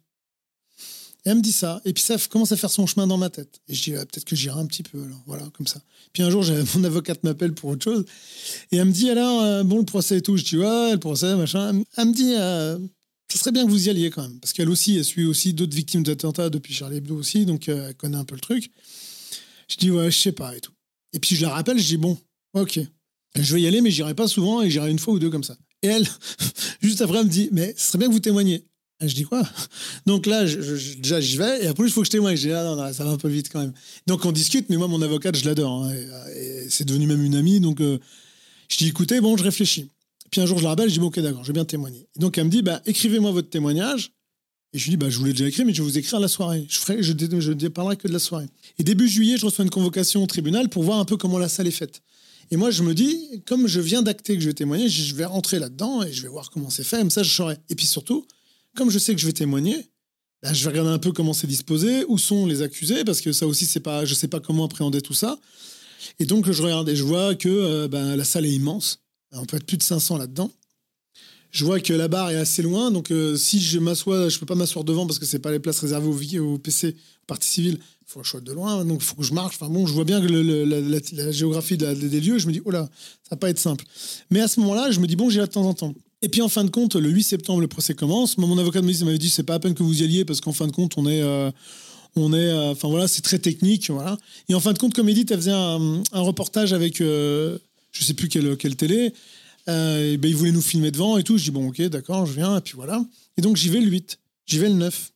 Et 1.26 1.30
elle 1.30 1.36
me 1.36 1.42
dit 1.42 1.52
ça, 1.52 1.80
et 1.84 1.92
puis 1.92 2.02
ça 2.02 2.16
commence 2.28 2.52
à 2.52 2.56
faire 2.56 2.70
son 2.70 2.86
chemin 2.86 3.06
dans 3.06 3.16
ma 3.16 3.30
tête. 3.30 3.60
Et 3.68 3.74
je 3.74 3.82
dis, 3.82 3.90
peut-être 3.92 4.24
que 4.24 4.36
j'irai 4.36 4.60
un 4.60 4.66
petit 4.66 4.82
peu, 4.82 5.02
alors, 5.02 5.22
voilà, 5.26 5.48
comme 5.54 5.66
ça. 5.66 5.80
Puis 6.12 6.22
un 6.22 6.30
jour, 6.30 6.44
mon 6.74 6.84
avocate 6.84 7.22
m'appelle 7.24 7.54
pour 7.54 7.70
autre 7.70 7.84
chose, 7.84 8.04
et 8.72 8.76
elle 8.76 8.86
me 8.86 8.92
dit, 8.92 9.08
alors, 9.08 9.42
euh, 9.42 9.62
bon, 9.62 9.78
le 9.78 9.84
procès 9.84 10.18
et 10.18 10.22
tout. 10.22 10.36
Je 10.36 10.44
dis, 10.44 10.58
ouais, 10.58 10.92
le 10.92 10.98
procès, 10.98 11.34
machin. 11.36 11.82
Elle 11.96 12.08
me- 12.08 12.12
dit, 12.12 12.34
euh, 12.36 12.78
serait 13.34 13.52
bien 13.52 13.64
que 13.64 13.70
vous 13.70 13.86
y 13.88 13.90
alliez 13.90 14.10
quand 14.10 14.22
même, 14.22 14.38
parce 14.38 14.52
qu'elle 14.52 14.68
aussi, 14.68 14.96
elle 14.96 15.04
suit 15.04 15.24
aussi 15.24 15.54
d'autres 15.54 15.74
victimes 15.74 16.02
d'attentats 16.02 16.50
depuis 16.50 16.72
Charlie 16.72 16.98
Hebdo 16.98 17.16
aussi, 17.16 17.44
donc 17.46 17.68
euh, 17.68 17.88
elle 17.88 17.94
connaît 17.94 18.16
un 18.16 18.24
peu 18.24 18.34
le 18.34 18.40
truc. 18.40 18.70
Je 19.68 19.76
dis, 19.76 19.90
ouais, 19.90 20.10
je 20.10 20.18
sais 20.18 20.32
pas 20.32 20.56
et 20.56 20.60
tout. 20.60 20.72
Et 21.12 21.18
puis 21.18 21.36
je 21.36 21.42
la 21.42 21.50
rappelle, 21.50 21.78
je 21.78 21.86
dis, 21.86 21.96
bon, 21.96 22.16
ok, 22.52 22.80
je 23.42 23.54
vais 23.54 23.62
y 23.62 23.66
aller, 23.66 23.80
mais 23.80 23.90
j'irai 23.90 24.14
pas 24.14 24.28
souvent 24.28 24.62
et 24.62 24.70
j'irai 24.70 24.90
une 24.90 24.98
fois 24.98 25.14
ou 25.14 25.18
deux 25.18 25.30
comme 25.30 25.44
ça. 25.44 25.56
Et 25.82 25.88
elle, 25.88 26.06
juste 26.82 27.00
après, 27.02 27.18
elle 27.18 27.26
me 27.26 27.30
dit, 27.30 27.48
mais 27.52 27.74
ce 27.76 27.88
serait 27.88 27.98
bien 27.98 28.08
que 28.08 28.12
vous 28.12 28.20
témoigniez. 28.20 28.64
Je 29.00 29.12
dis 29.14 29.24
quoi? 29.24 29.42
Donc 30.06 30.24
là, 30.26 30.46
je- 30.46 30.60
je- 30.62 30.96
déjà, 30.98 31.20
j'y 31.20 31.36
vais, 31.36 31.64
et 31.64 31.66
après, 31.66 31.84
il 31.84 31.90
faut 31.90 32.00
que 32.00 32.06
je 32.06 32.10
témoigne. 32.12 32.36
Je 32.36 32.42
dis, 32.48 32.52
ah 32.52 32.62
non, 32.64 32.76
non, 32.76 32.92
ça 32.92 33.04
va 33.04 33.10
un 33.10 33.16
peu 33.18 33.28
vite 33.28 33.48
quand 33.50 33.60
même. 33.60 33.72
Donc 34.06 34.24
on 34.24 34.32
discute, 34.32 34.70
mais 34.70 34.76
moi, 34.76 34.86
mon 34.88 35.02
avocate, 35.02 35.36
je 35.36 35.44
l'adore. 35.44 35.84
hein, 35.84 35.92
et 36.36 36.66
c'est 36.70 36.84
devenu 36.84 37.06
même 37.06 37.22
une 37.24 37.34
amie. 37.34 37.60
Donc 37.60 37.80
euh, 37.80 37.98
je 38.70 38.76
dis, 38.78 38.88
écoutez, 38.88 39.20
bon, 39.20 39.36
je 39.36 39.42
réfléchis. 39.42 39.88
Puis 40.30 40.40
un 40.40 40.46
jour, 40.46 40.58
je 40.58 40.62
la 40.62 40.70
rappelle, 40.70 40.88
je 40.88 40.94
dis, 40.94 41.00
ok, 41.00 41.18
d'accord, 41.20 41.42
je 41.42 41.48
vais 41.48 41.52
bien 41.54 41.64
témoigner. 41.64 42.06
Et 42.16 42.20
donc 42.20 42.38
elle 42.38 42.44
me 42.44 42.50
dit, 42.50 42.62
bah, 42.62 42.80
écrivez-moi 42.86 43.32
votre 43.32 43.50
témoignage. 43.50 44.12
Et 44.72 44.78
je 44.78 44.84
lui 44.84 44.90
dis, 44.92 44.96
bah, 44.96 45.10
je 45.10 45.18
vous 45.18 45.24
l'ai 45.24 45.32
déjà 45.32 45.46
écrit, 45.46 45.64
mais 45.64 45.72
je 45.74 45.82
vais 45.82 45.88
vous 45.88 45.98
écrire 45.98 46.18
la 46.18 46.26
soirée. 46.28 46.64
Je 46.68 46.78
ferai, 46.78 47.02
je, 47.02 47.12
je 47.40 47.52
ne 47.52 47.68
parlerai 47.68 47.96
que 47.96 48.08
de 48.08 48.12
la 48.12 48.18
soirée. 48.18 48.46
Et 48.78 48.84
début 48.84 49.08
juillet, 49.08 49.36
je 49.38 49.44
reçois 49.46 49.64
une 49.64 49.70
convocation 49.70 50.22
au 50.22 50.26
tribunal 50.26 50.68
pour 50.68 50.82
voir 50.82 50.98
un 50.98 51.04
peu 51.04 51.16
comment 51.16 51.38
la 51.38 51.48
salle 51.48 51.66
est 51.66 51.72
faite. 51.72 52.00
Et 52.50 52.56
moi, 52.56 52.70
je 52.70 52.82
me 52.82 52.94
dis, 52.94 53.42
comme 53.46 53.66
je 53.66 53.80
viens 53.80 54.02
d'acter 54.02 54.34
que 54.34 54.40
je 54.40 54.48
vais 54.48 54.54
témoigner, 54.54 54.88
je 54.88 55.14
vais 55.14 55.24
rentrer 55.24 55.58
là-dedans 55.58 56.02
et 56.02 56.12
je 56.12 56.22
vais 56.22 56.28
voir 56.28 56.50
comment 56.50 56.70
c'est 56.70 56.84
fait. 56.84 56.98
Comme 56.98 57.10
ça, 57.10 57.22
je 57.22 57.30
saurai. 57.30 57.56
Et 57.68 57.74
puis 57.74 57.86
surtout, 57.86 58.26
comme 58.76 58.90
je 58.90 58.98
sais 58.98 59.14
que 59.14 59.20
je 59.20 59.26
vais 59.26 59.32
témoigner, 59.32 59.88
bah, 60.42 60.52
je 60.52 60.62
vais 60.64 60.70
regarder 60.70 60.90
un 60.90 60.98
peu 60.98 61.12
comment 61.12 61.32
c'est 61.32 61.46
disposé, 61.46 62.04
où 62.08 62.18
sont 62.18 62.46
les 62.46 62.62
accusés, 62.62 63.04
parce 63.04 63.20
que 63.20 63.32
ça 63.32 63.46
aussi, 63.46 63.66
c'est 63.66 63.80
pas, 63.80 64.04
je 64.04 64.14
sais 64.14 64.28
pas 64.28 64.40
comment 64.40 64.64
appréhender 64.64 65.00
tout 65.00 65.14
ça. 65.14 65.38
Et 66.18 66.26
donc, 66.26 66.50
je 66.50 66.62
regarde 66.62 66.88
et 66.88 66.96
je 66.96 67.02
vois 67.02 67.34
que 67.34 67.48
euh, 67.48 67.88
ben, 67.88 68.14
la 68.14 68.24
salle 68.24 68.44
est 68.44 68.52
immense. 68.52 69.00
On 69.32 69.46
peut 69.46 69.56
être 69.56 69.66
plus 69.66 69.78
de 69.78 69.82
500 69.82 70.18
là-dedans. 70.18 70.50
Je 71.50 71.64
vois 71.64 71.78
que 71.80 71.92
la 71.92 72.08
barre 72.08 72.30
est 72.30 72.36
assez 72.36 72.62
loin, 72.62 72.90
donc 72.90 73.12
euh, 73.12 73.36
si 73.36 73.60
je 73.60 73.78
m'assois, 73.78 74.28
je 74.28 74.40
peux 74.40 74.46
pas 74.46 74.56
m'asseoir 74.56 74.84
devant 74.84 75.06
parce 75.06 75.20
que 75.20 75.24
c'est 75.24 75.38
pas 75.38 75.52
les 75.52 75.60
places 75.60 75.78
réservées 75.78 76.40
aux 76.40 76.58
PC, 76.58 76.88
aux 76.88 77.26
parties 77.28 77.48
civiles. 77.48 77.78
Il 78.14 78.18
faut 78.18 78.20
que 78.20 78.26
je 78.26 78.30
sois 78.30 78.40
de 78.40 78.52
loin, 78.52 78.84
donc 78.84 78.98
il 79.00 79.04
faut 79.04 79.16
que 79.16 79.24
je 79.24 79.34
marche. 79.34 79.56
Enfin 79.60 79.72
bon, 79.72 79.86
je 79.86 79.92
vois 79.92 80.04
bien 80.04 80.20
que 80.20 80.26
la, 80.26 81.30
géographie 81.32 81.76
de 81.76 81.92
des 81.94 82.20
lieux, 82.20 82.38
je 82.38 82.46
me 82.46 82.52
dis, 82.52 82.62
oh 82.64 82.70
là, 82.70 82.88
ça 83.22 83.30
va 83.32 83.36
pas 83.36 83.50
être 83.50 83.58
simple. 83.58 83.84
Mais 84.30 84.40
à 84.40 84.46
ce 84.46 84.60
moment-là, 84.60 84.92
je 84.92 85.00
me 85.00 85.06
dis, 85.06 85.16
bon, 85.16 85.30
j'irai 85.30 85.46
de 85.46 85.52
temps 85.52 85.66
en 85.66 85.74
temps. 85.74 85.94
Et 86.22 86.28
puis 86.28 86.40
en 86.40 86.48
fin 86.48 86.64
de 86.64 86.70
compte, 86.70 86.94
le 86.94 87.10
8 87.10 87.22
septembre, 87.24 87.60
le 87.60 87.66
procès 87.66 87.94
commence. 87.94 88.38
Mon 88.38 88.56
avocat 88.56 88.80
dit- 88.80 89.04
m'avait 89.04 89.18
dit, 89.18 89.28
c'est 89.28 89.42
pas 89.42 89.54
à 89.54 89.58
peine 89.58 89.74
que 89.74 89.82
vous 89.82 90.00
y 90.00 90.04
alliez 90.04 90.24
parce 90.24 90.40
qu'en 90.40 90.52
fin 90.52 90.66
de 90.66 90.72
compte, 90.72 90.96
on 90.96 91.06
est. 91.06 91.22
euh, 91.22 91.50
on 92.16 92.32
est, 92.32 92.48
euh, 92.48 92.70
enfin 92.70 92.88
voilà, 92.88 93.08
c'est 93.08 93.22
très 93.22 93.38
technique. 93.38 93.90
Et 94.48 94.54
en 94.54 94.60
fin 94.60 94.72
de 94.72 94.78
compte, 94.78 94.94
comme 94.94 95.08
Edith, 95.08 95.30
elle 95.30 95.38
faisait 95.38 95.50
un, 95.50 96.02
reportage 96.12 96.72
avec, 96.72 97.00
euh, 97.00 97.58
je 97.92 98.04
sais 98.04 98.14
plus 98.14 98.28
quelle, 98.28 98.76
télé, 98.76 99.12
euh, 99.68 100.16
ben, 100.16 100.28
ils 100.28 100.36
voulaient 100.36 100.52
nous 100.52 100.62
filmer 100.62 100.90
devant 100.90 101.18
et 101.18 101.24
tout. 101.24 101.38
Je 101.38 101.44
dis, 101.44 101.50
bon, 101.50 101.68
ok, 101.68 101.82
d'accord, 101.82 102.26
je 102.26 102.34
viens, 102.34 102.58
et 102.58 102.60
puis 102.60 102.74
voilà. 102.76 103.04
Et 103.36 103.42
donc, 103.42 103.56
j'y 103.56 103.68
vais 103.68 103.80
le 103.80 103.88
8, 103.88 104.18
j'y 104.46 104.58
vais 104.58 104.68
le 104.68 104.76
9. 104.76 105.12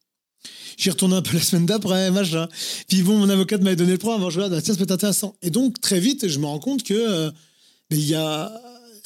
J'y 0.76 0.90
retourne 0.90 1.12
un 1.12 1.22
peu 1.22 1.36
la 1.36 1.42
semaine 1.42 1.66
d'après, 1.66 2.10
machin. 2.10 2.48
Puis 2.88 3.02
bon, 3.02 3.18
mon 3.18 3.28
avocate 3.28 3.62
m'avait 3.62 3.76
donné 3.76 3.92
le 3.92 3.98
programme. 3.98 4.28
Je 4.30 4.36
regarde, 4.36 4.54
ah, 4.54 4.62
tiens, 4.62 4.74
ça 4.74 4.78
peut 4.78 4.84
être 4.84 4.92
intéressant. 4.92 5.36
Et 5.42 5.50
donc, 5.50 5.80
très 5.80 5.98
vite, 6.00 6.28
je 6.28 6.38
me 6.38 6.46
rends 6.46 6.60
compte 6.60 6.82
que 6.84 6.94
euh, 6.94 7.30
y 7.90 8.14
a 8.14 8.52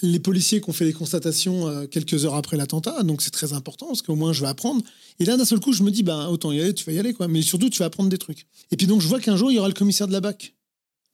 les 0.03 0.19
policiers 0.19 0.61
qui 0.61 0.69
ont 0.69 0.73
fait 0.73 0.85
les 0.85 0.93
constatations 0.93 1.69
euh, 1.69 1.87
quelques 1.87 2.25
heures 2.25 2.35
après 2.35 2.57
l'attentat. 2.57 3.03
Donc, 3.05 3.23
c'est 3.23 3.31
très 3.31 3.53
important 3.53 3.87
parce 3.87 4.03
qu'au 4.03 4.17
moins, 4.17 4.33
je 4.33 4.43
vais 4.43 4.49
apprendre. 4.49 4.83
Et 5.21 5.25
là, 5.25 5.37
d'un 5.37 5.45
seul 5.45 5.61
coup, 5.61 5.73
je 5.73 5.83
me 5.83 5.91
dis, 5.91 6.03
ben, 6.03 6.27
autant 6.27 6.53
y 6.53 6.61
aller, 6.61 6.75
tu 6.75 6.85
vas 6.85 6.93
y 6.93 6.99
aller, 6.99 7.15
quoi. 7.15 7.29
Mais 7.29 7.41
surtout, 7.43 7.71
tu 7.71 7.79
vas 7.79 7.87
apprendre 7.87 8.11
des 8.11 8.19
trucs. 8.19 8.47
Et 8.71 8.77
puis 8.77 8.87
donc, 8.87 9.01
je 9.01 9.09
vois 9.09 9.21
qu'un 9.21 9.37
jour, 9.37 9.51
il 9.51 9.55
y 9.55 9.59
aura 9.59 9.69
le 9.69 9.75
commissaire 9.75 10.09
de 10.09 10.13
la 10.13 10.21
BAC. 10.21 10.55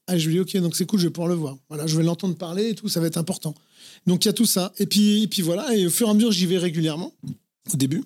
Ah, 0.06 0.16
je 0.16 0.26
lui 0.26 0.36
dis, 0.36 0.40
ok, 0.40 0.56
donc 0.62 0.74
c'est 0.74 0.86
cool, 0.86 0.98
je 0.98 1.06
vais 1.06 1.12
pouvoir 1.12 1.28
le 1.28 1.34
voir. 1.34 1.58
Voilà, 1.68 1.86
je 1.86 1.96
vais 1.96 2.02
l'entendre 2.02 2.34
parler 2.34 2.70
et 2.70 2.74
tout, 2.74 2.88
ça 2.88 2.98
va 2.98 3.06
être 3.06 3.18
important. 3.18 3.54
Donc, 4.06 4.24
il 4.24 4.28
y 4.28 4.30
a 4.30 4.32
tout 4.32 4.46
ça. 4.46 4.72
Et 4.78 4.86
puis, 4.86 5.24
et 5.24 5.28
puis 5.28 5.42
voilà, 5.42 5.76
et 5.76 5.86
au 5.86 5.90
fur 5.90 6.08
et 6.08 6.10
à 6.10 6.14
mesure, 6.14 6.32
j'y 6.32 6.46
vais 6.46 6.58
régulièrement, 6.58 7.12
au 7.72 7.76
début. 7.76 8.02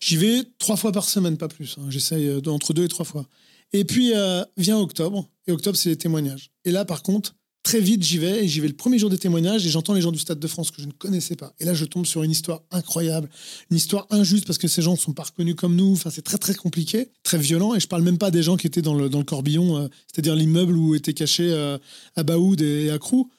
J'y 0.00 0.16
vais 0.16 0.42
trois 0.58 0.76
fois 0.76 0.92
par 0.92 1.08
semaine, 1.08 1.36
pas 1.36 1.48
plus. 1.48 1.76
hein. 1.78 1.86
J'essaye 1.90 2.26
euh, 2.26 2.40
entre 2.46 2.72
deux 2.72 2.84
et 2.84 2.88
trois 2.88 3.04
fois. 3.04 3.26
Et 3.72 3.84
puis, 3.84 4.12
euh, 4.14 4.42
vient 4.56 4.78
octobre. 4.78 5.28
Et 5.46 5.52
octobre, 5.52 5.76
c'est 5.76 5.90
les 5.90 5.96
témoignages. 5.96 6.50
Et 6.64 6.70
là, 6.70 6.84
par 6.84 7.02
contre, 7.02 7.36
très 7.62 7.80
vite, 7.80 8.02
j'y 8.02 8.16
vais. 8.18 8.44
Et 8.44 8.48
j'y 8.48 8.60
vais 8.60 8.68
le 8.68 8.74
premier 8.74 8.98
jour 8.98 9.10
des 9.10 9.18
témoignages. 9.18 9.66
Et 9.66 9.68
j'entends 9.68 9.92
les 9.92 10.00
gens 10.00 10.10
du 10.10 10.18
Stade 10.18 10.40
de 10.40 10.46
France 10.48 10.70
que 10.70 10.80
je 10.80 10.86
ne 10.86 10.92
connaissais 10.92 11.36
pas. 11.36 11.52
Et 11.60 11.64
là, 11.66 11.74
je 11.74 11.84
tombe 11.84 12.06
sur 12.06 12.22
une 12.22 12.30
histoire 12.30 12.62
incroyable. 12.70 13.28
Une 13.70 13.76
histoire 13.76 14.06
injuste 14.10 14.46
parce 14.46 14.58
que 14.58 14.68
ces 14.68 14.80
gens 14.82 14.92
ne 14.92 14.96
sont 14.98 15.12
pas 15.12 15.24
reconnus 15.24 15.54
comme 15.54 15.76
nous. 15.76 15.92
Enfin, 15.92 16.10
c'est 16.10 16.22
très, 16.22 16.38
très 16.38 16.54
compliqué, 16.54 17.10
très 17.22 17.38
violent. 17.38 17.74
Et 17.74 17.80
je 17.80 17.86
parle 17.86 18.02
même 18.02 18.18
pas 18.18 18.30
des 18.30 18.42
gens 18.42 18.56
qui 18.56 18.66
étaient 18.66 18.82
dans 18.82 18.94
le, 18.94 19.08
dans 19.10 19.18
le 19.18 19.24
corbillon, 19.24 19.76
euh, 19.76 19.88
c'est-à-dire 20.12 20.34
l'immeuble 20.34 20.76
où 20.76 20.94
étaient 20.94 21.14
cachés 21.14 21.52
euh, 21.52 21.76
Abaoud 22.16 22.60
et 22.62 22.90
Akrou. 22.90 23.30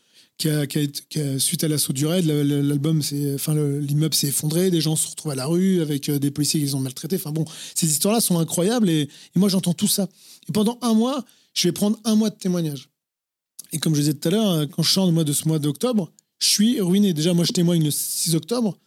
Suite 1.38 1.64
à 1.64 1.68
l'assaut 1.68 1.94
du 1.94 2.06
raid, 2.08 2.26
la- 2.26 2.44
la- 2.44 2.62
l'album, 2.62 3.02
l'immeuble 3.80 4.14
s'est 4.16 4.28
effondré, 4.28 4.72
des 4.72 4.82
gens 4.82 4.96
se 4.96 5.08
retrouvent 5.10 5.32
à 5.32 5.36
la 5.36 5.46
rue 5.46 5.82
avec 5.82 6.10
euh, 6.10 6.18
des 6.18 6.32
policiers 6.32 6.60
qui 6.60 6.66
les 6.66 6.76
ont 6.76 6.80
maltraités. 6.80 7.18
Enfin 7.18 7.32
bon, 7.32 7.46
ces 7.76 7.88
histoires-là 7.88 8.22
sont 8.22 8.40
incroyables 8.40 8.90
et, 8.90 9.08
moi 9.36 9.50
j'entends 9.50 9.74
tout 9.74 9.88
ça. 9.88 10.08
Pendant 10.54 10.80
un 10.82 10.94
mois, 10.94 11.24
je 11.54 11.68
vais 11.68 11.72
prendre 11.72 12.00
un 12.06 12.16
mois 12.16 12.30
de 12.32 12.36
témoignage. 12.36 12.90
Et 13.72 13.78
comme 13.80 13.94
je 13.94 14.00
disais 14.02 14.14
tout 14.16 14.28
à 14.30 14.32
l'heure, 14.32 14.52
euh, 14.52 14.66
quand 14.66 14.82
je 14.84 15.00
de, 15.00 15.12
moi, 15.12 15.24
de 15.24 15.34
ce 15.34 15.48
mois 15.48 15.60
d'octobre, 15.60 16.12
je 16.40 16.48
suis 16.48 16.82
ruiné. 16.82 17.14
Déjà, 17.14 17.34
moi 17.34 17.46
je 17.46 17.52
témoigne 17.52 17.84
le 17.84 17.92
6 17.92 18.34
octobre. 18.36 18.78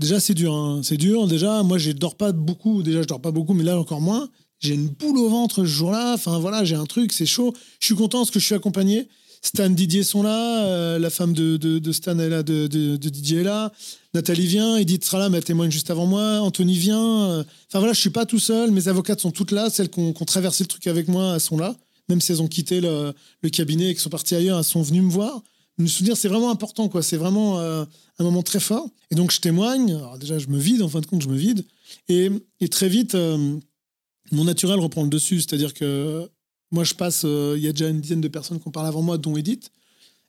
Déjà, 0.00 0.18
c'est 0.20 0.34
dur. 0.34 0.54
hein. 0.54 0.80
C'est 0.82 0.96
dur. 0.96 1.26
Déjà, 1.26 1.62
moi 1.62 1.76
je 1.78 1.90
dors 1.92 2.16
pas 2.16 2.32
beaucoup. 2.32 2.82
Déjà, 2.82 3.02
je 3.02 3.06
dors 3.06 3.20
pas 3.20 3.32
beaucoup, 3.32 3.52
mais 3.52 3.64
là 3.64 3.78
encore 3.78 4.00
moins. 4.00 4.28
J'ai 4.60 4.72
une 4.74 4.88
boule 4.88 5.18
au 5.18 5.28
ventre 5.28 5.56
ce 5.56 5.64
jour-là. 5.66 6.14
Enfin 6.14 6.38
voilà, 6.38 6.64
j'ai 6.64 6.76
un 6.76 6.86
truc, 6.86 7.12
c'est 7.12 7.26
chaud. 7.26 7.52
Je 7.80 7.86
suis 7.86 7.94
content 7.94 8.18
parce 8.20 8.30
que 8.30 8.40
je 8.40 8.46
suis 8.46 8.54
accompagné. 8.54 9.08
Stan 9.46 9.70
Didier 9.70 10.02
sont 10.02 10.22
là, 10.22 10.66
euh, 10.66 10.98
la 10.98 11.08
femme 11.08 11.32
de, 11.32 11.56
de, 11.56 11.92
Stan 11.92 12.18
est 12.18 12.28
là, 12.28 12.42
de, 12.42 12.66
Didier 12.96 13.40
est 13.40 13.44
là, 13.44 13.72
Nathalie 14.12 14.46
vient, 14.46 14.76
Edith 14.76 15.04
sera 15.04 15.20
là, 15.20 15.28
mais 15.28 15.38
elle 15.38 15.44
témoigne 15.44 15.70
juste 15.70 15.90
avant 15.90 16.06
moi, 16.06 16.40
Anthony 16.40 16.76
vient. 16.76 17.30
euh, 17.30 17.44
Enfin 17.68 17.78
voilà, 17.78 17.92
je 17.92 18.00
suis 18.00 18.10
pas 18.10 18.26
tout 18.26 18.40
seul, 18.40 18.72
mes 18.72 18.88
avocates 18.88 19.20
sont 19.20 19.30
toutes 19.30 19.52
là, 19.52 19.70
celles 19.70 19.88
qui 19.88 20.00
ont, 20.00 20.12
ont 20.18 20.24
traversé 20.24 20.64
le 20.64 20.68
truc 20.68 20.86
avec 20.88 21.06
moi, 21.06 21.34
elles 21.34 21.40
sont 21.40 21.56
là. 21.56 21.76
Même 22.08 22.20
si 22.20 22.32
elles 22.32 22.42
ont 22.42 22.48
quitté 22.48 22.80
le, 22.80 23.12
le 23.42 23.50
cabinet 23.50 23.90
et 23.90 23.94
qui 23.94 24.00
sont 24.00 24.10
parties 24.10 24.34
ailleurs, 24.34 24.58
elles 24.58 24.64
sont 24.64 24.82
venues 24.82 25.02
me 25.02 25.10
voir. 25.10 25.42
Me 25.78 25.86
souvenir, 25.86 26.16
c'est 26.16 26.28
vraiment 26.28 26.50
important, 26.50 26.88
quoi. 26.88 27.02
C'est 27.02 27.16
vraiment 27.16 27.58
euh, 27.60 27.84
un 28.18 28.24
moment 28.24 28.42
très 28.42 28.60
fort. 28.60 28.88
Et 29.10 29.14
donc 29.14 29.30
je 29.32 29.40
témoigne. 29.40 29.92
Alors 29.92 30.18
déjà, 30.18 30.38
je 30.38 30.46
me 30.48 30.58
vide, 30.58 30.82
en 30.82 30.88
fin 30.88 31.00
de 31.00 31.06
compte, 31.06 31.22
je 31.22 31.28
me 31.28 31.36
vide. 31.36 31.64
Et, 32.08 32.30
et 32.60 32.68
très 32.68 32.88
vite, 32.88 33.16
mon 34.32 34.44
naturel 34.44 34.78
reprend 34.78 35.02
le 35.02 35.08
dessus. 35.08 35.40
C'est-à-dire 35.40 35.74
que 35.74 36.28
moi, 36.76 36.84
je 36.84 36.92
passe, 36.94 37.22
euh, 37.24 37.54
il 37.56 37.62
y 37.64 37.68
a 37.68 37.72
déjà 37.72 37.88
une 37.88 38.02
dizaine 38.02 38.20
de 38.20 38.28
personnes 38.28 38.60
qui 38.60 38.68
ont 38.68 38.70
parlé 38.70 38.88
avant 38.88 39.00
moi, 39.00 39.16
dont 39.16 39.34
Edith. 39.36 39.70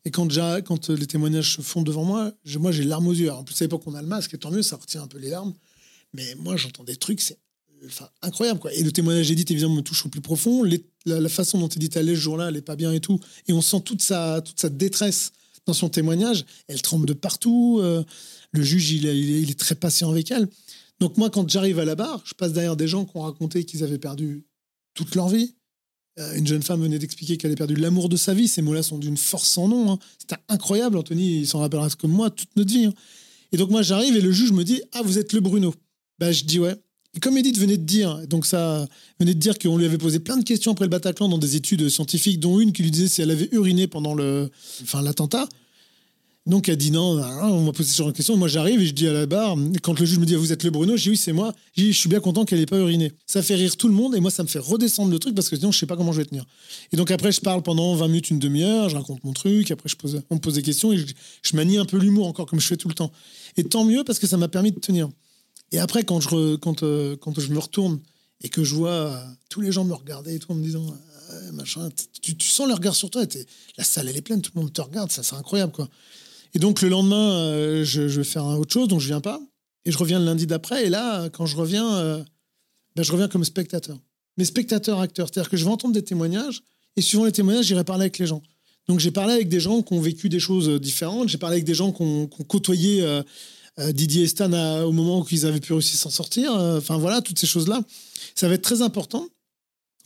Et 0.06 0.12
quand, 0.12 0.26
déjà, 0.26 0.62
quand 0.62 0.90
euh, 0.90 0.96
les 0.96 1.06
témoignages 1.06 1.58
se 1.58 1.62
font 1.62 1.82
devant 1.82 2.06
moi, 2.06 2.32
je- 2.46 2.58
moi, 2.58 2.72
j'ai 2.72 2.84
les 2.84 2.90
larmes 2.90 3.08
aux 3.08 3.14
yeux. 3.14 3.30
En 3.32 3.44
plus, 3.44 3.62
à 3.62 3.66
l'époque, 3.66 3.84
on 3.86 3.94
a 3.96 4.02
le 4.02 4.08
masque, 4.08 4.34
et 4.34 4.38
tant 4.38 4.50
mieux, 4.50 4.62
ça 4.62 4.78
retient 4.78 5.04
un 5.04 5.08
peu 5.08 5.18
les 5.18 5.30
larmes. 5.30 5.54
Mais 6.14 6.36
moi, 6.36 6.56
j'entends 6.56 6.86
des 6.86 6.96
trucs, 6.96 7.20
c'est 7.20 7.38
incroyable. 8.22 8.60
Quoi. 8.62 8.74
Et 8.74 8.82
le 8.82 8.92
témoignage 8.94 9.28
d'Edith, 9.28 9.52
évidemment, 9.52 9.76
me 9.76 9.82
touche 9.82 10.06
au 10.06 10.10
plus 10.10 10.22
profond. 10.22 10.64
La, 11.06 11.30
façon 11.30 11.60
dont 11.60 11.68
Edith 11.68 11.98
allait 11.98 12.16
ce 12.16 12.22
jour-là, 12.22 12.48
elle 12.48 12.54
n'est 12.56 12.62
pas 12.62 12.78
bien 12.78 12.94
et 12.94 13.02
tout. 13.02 13.20
Et 13.50 13.54
on 13.54 13.62
sent 13.62 13.82
toute 13.82 14.02
sa, 14.02 14.42
toute 14.42 14.60
sa 14.60 14.70
détresse 14.70 15.32
dans 15.66 15.74
son 15.74 15.90
témoignage. 15.90 16.46
Elle 16.70 16.82
tremble 16.82 17.06
de 17.06 17.14
partout. 17.14 17.80
euh, 17.82 18.04
le 18.52 18.64
juge, 18.64 18.92
il 18.92 19.06
est 19.52 19.60
très 19.60 19.76
patient 19.76 20.10
avec 20.10 20.32
elle. 20.32 20.48
Donc, 21.02 21.18
moi, 21.18 21.30
quand 21.30 21.48
j'arrive 21.50 21.80
à 21.80 21.86
la 21.86 21.96
barre, 21.96 22.22
je 22.26 22.34
passe 22.34 22.54
derrière 22.54 22.78
des 22.78 22.88
gens 22.88 23.04
qui 23.06 23.16
ont 23.18 23.22
raconté 23.22 23.66
qu'ils 23.66 23.84
avaient 23.84 24.00
perdu 24.00 24.46
toute 24.94 25.14
leur 25.16 25.28
vie. 25.28 25.54
Euh, 26.20 26.36
Une 26.36 26.48
jeune 26.48 26.64
femme 26.64 26.82
venait 26.82 27.00
d'expliquer 27.00 27.38
qu'elle 27.38 27.50
avait 27.50 27.56
perdu 27.58 27.76
l'amour 27.76 28.10
de 28.10 28.18
sa 28.18 28.34
vie. 28.34 28.48
Ces 28.48 28.62
mots-là 28.62 28.84
sont 28.84 28.98
d'une 28.98 29.18
force 29.18 29.48
sans 29.50 29.68
nom. 29.68 29.92
hein. 29.92 30.00
C'était 30.20 30.42
incroyable, 30.50 30.98
Anthony. 30.98 31.40
Il 31.42 31.48
s'en 31.48 31.60
rappellera 31.60 31.90
comme 31.92 32.12
moi 32.12 32.30
toute 32.30 32.50
notre 32.56 32.72
vie. 32.72 32.86
hein. 32.86 32.94
Et 33.52 33.58
donc, 33.58 33.70
moi, 33.70 33.82
j'arrive 33.82 34.16
et 34.16 34.22
le 34.22 34.32
juge 34.32 34.52
me 34.52 34.64
dit 34.64 34.82
Ah, 34.94 35.02
vous 35.04 35.18
êtes 35.20 35.34
le 35.34 35.40
Bruno. 35.42 35.74
Ben, 36.20 36.32
je 36.32 36.44
dis 36.44 36.60
Ouais. 36.60 36.76
Et 37.16 37.20
comme 37.20 37.38
Edith 37.38 37.58
venait 37.58 37.78
de 37.78 37.84
dire, 37.84 38.28
donc 38.28 38.46
ça 38.46 38.88
venait 39.20 39.34
de 39.34 39.40
dire 39.40 39.58
qu'on 39.58 39.78
lui 39.78 39.86
avait 39.86 39.98
posé 39.98 40.20
plein 40.20 40.38
de 40.38 40.44
questions 40.44 40.74
après 40.74 40.86
le 40.86 40.90
Bataclan 40.90 41.30
dans 41.30 41.38
des 41.40 41.56
études 41.56 41.90
scientifiques, 41.90 42.40
dont 42.40 42.60
une 42.60 42.74
qui 42.74 42.84
lui 42.84 42.92
disait 42.92 43.08
si 43.08 43.22
elle 43.24 43.32
avait 43.32 43.50
uriné 43.54 43.88
pendant 43.88 44.14
le, 44.14 44.52
enfin, 44.84 45.02
l'attentat. 45.02 45.48
Donc 46.48 46.70
elle 46.70 46.78
dit 46.78 46.92
non, 46.92 47.22
on 47.44 47.66
m'a 47.66 47.74
posé 47.74 47.94
genre 47.94 48.08
de 48.08 48.14
question. 48.14 48.38
Moi 48.38 48.48
j'arrive 48.48 48.82
et 48.82 48.86
je 48.86 48.94
dis 48.94 49.06
à 49.06 49.12
la 49.12 49.26
barre, 49.26 49.58
quand 49.84 50.00
le 50.00 50.06
juge 50.06 50.18
me 50.18 50.26
dit 50.26 50.34
vous 50.36 50.54
êtes 50.54 50.64
le 50.64 50.70
Bruno, 50.70 50.96
je 50.96 51.04
dis 51.04 51.10
oui 51.10 51.18
c'est 51.18 51.34
moi. 51.34 51.54
Je 51.76 51.92
suis 51.92 52.08
bien 52.08 52.22
content 52.22 52.46
qu'elle 52.46 52.60
n'ait 52.60 52.66
pas 52.66 52.78
uriné. 52.78 53.12
Ça 53.26 53.42
fait 53.42 53.56
rire 53.56 53.76
tout 53.76 53.90
le 53.90 53.94
monde 53.94 54.16
et 54.16 54.22
moi 54.22 54.32
ça 54.32 54.44
me 54.44 54.48
fait 54.48 54.60
redescendre 54.60 55.12
le 55.12 55.20
truc 55.20 55.36
parce 55.36 55.50
que 55.50 55.58
sinon 55.58 55.74
je 55.74 55.80
sais 55.80 55.86
pas 55.86 55.98
comment 55.98 56.14
je 56.14 56.20
vais 56.20 56.26
tenir. 56.26 56.46
Et 56.94 56.96
donc 56.96 57.12
après 57.12 57.34
je 57.34 57.42
parle 57.42 57.64
pendant 57.64 57.94
20 57.96 58.08
minutes, 58.08 58.30
une 58.30 58.40
demi-heure, 58.40 58.88
je 58.88 58.96
raconte 58.96 59.22
mon 59.26 59.34
truc, 59.34 59.72
après 59.72 59.90
je 59.90 59.98
pose, 59.98 60.22
on 60.30 60.36
me 60.36 60.40
pose 60.40 60.54
des 60.54 60.62
questions 60.62 60.94
et 60.94 61.06
je, 61.44 61.56
manie 61.58 61.80
un 61.80 61.86
peu 61.86 61.98
l'humour 61.98 62.28
encore 62.28 62.46
comme 62.46 62.62
je 62.62 62.68
fais 62.68 62.78
tout 62.78 62.88
le 62.88 62.96
temps. 62.96 63.12
Et 63.58 63.66
tant 63.66 63.84
mieux 63.84 64.06
parce 64.06 64.18
que 64.18 64.26
ça 64.26 64.38
m'a 64.38 64.48
permis 64.48 64.72
de 64.72 64.80
tenir. 64.80 65.10
Et 65.74 65.80
après 65.80 66.04
quand 66.04 66.22
je, 66.22 66.56
quand, 66.56 66.82
euh, 66.84 67.18
quand 67.18 67.38
je 67.38 67.52
me 67.52 67.60
retourne 67.60 68.00
et 68.42 68.48
que 68.48 68.64
je 68.64 68.74
vois 68.74 68.92
euh, 68.92 69.22
tous 69.50 69.60
les 69.60 69.74
gens 69.74 69.84
me 69.84 69.94
regarder 69.94 70.36
et 70.36 70.40
tout 70.40 70.54
en 70.54 70.56
me 70.56 70.64
disant 70.64 70.86
euh, 71.34 71.52
machin, 71.52 71.90
tu, 72.22 72.38
tu 72.38 72.48
sens 72.48 72.70
le 72.70 72.74
regard 72.74 72.96
sur 72.96 73.10
toi, 73.10 73.26
la 73.78 73.84
salle 73.84 74.08
elle 74.08 74.16
est 74.16 74.22
pleine, 74.22 74.42
tout 74.42 74.52
le 74.56 74.62
monde 74.62 74.72
te 74.72 74.80
regarde, 74.80 75.12
ça 75.12 75.24
c'est 75.24 75.36
incroyable 75.36 75.74
quoi. 75.74 75.90
Et 76.58 76.60
donc 76.60 76.82
le 76.82 76.90
lendemain, 76.90 77.34
euh, 77.34 77.84
je, 77.86 78.02
vais 78.02 78.24
faire 78.24 78.44
autre 78.44 78.74
chose, 78.74 78.88
donc 78.88 79.00
je 79.00 79.06
viens 79.06 79.22
pas. 79.22 79.40
Et 79.86 79.92
je 79.92 79.98
reviens 80.00 80.18
le 80.18 80.26
lundi 80.26 80.48
d'après. 80.48 80.88
Et 80.88 80.90
là, 80.90 81.30
quand 81.30 81.46
je 81.46 81.56
reviens, 81.56 81.98
euh, 81.98 82.24
ben, 82.96 83.04
je 83.04 83.12
reviens 83.12 83.28
comme 83.28 83.44
spectateur. 83.44 83.96
Mais 84.38 84.44
spectateur, 84.44 85.00
acteur. 85.00 85.28
C'est-à-dire 85.28 85.52
que 85.52 85.56
je 85.56 85.64
vais 85.64 85.70
entendre 85.70 85.94
des 85.94 86.02
témoignages. 86.02 86.64
Et 86.96 87.02
suivant 87.02 87.26
les 87.26 87.32
témoignages, 87.32 87.66
j'irai 87.66 87.84
parler 87.84 88.06
avec 88.06 88.18
les 88.18 88.26
gens. 88.26 88.42
Donc 88.88 89.00
j'ai 89.00 89.12
parlé 89.12 89.34
avec 89.34 89.50
des 89.50 89.60
gens 89.60 89.84
qui 89.84 89.94
ont 89.94 90.02
vécu 90.02 90.30
des 90.30 90.40
choses 90.40 90.68
euh, 90.68 90.80
différentes. 90.80 91.30
J'ai 91.30 91.38
parlé 91.38 91.58
avec 91.58 91.64
des 91.64 91.76
gens 91.76 91.92
qui 91.92 92.02
ont, 92.02 92.26
côtoyé 92.26 93.06
Didier 93.90 94.24
et 94.24 94.28
Stan 94.28 94.52
à- 94.52 94.84
au 94.84 94.92
moment 94.92 95.20
où 95.20 95.26
ils 95.30 95.46
avaient 95.46 95.60
pu 95.60 95.74
réussir 95.74 96.00
à 96.00 96.02
s'en 96.06 96.10
sortir. 96.10 96.54
Enfin 96.56 96.98
voilà, 96.98 97.22
toutes 97.22 97.38
ces 97.38 97.46
choses-là. 97.46 97.84
Ça 98.34 98.48
va 98.48 98.56
être 98.56 98.64
très 98.64 98.82
important. 98.82 99.28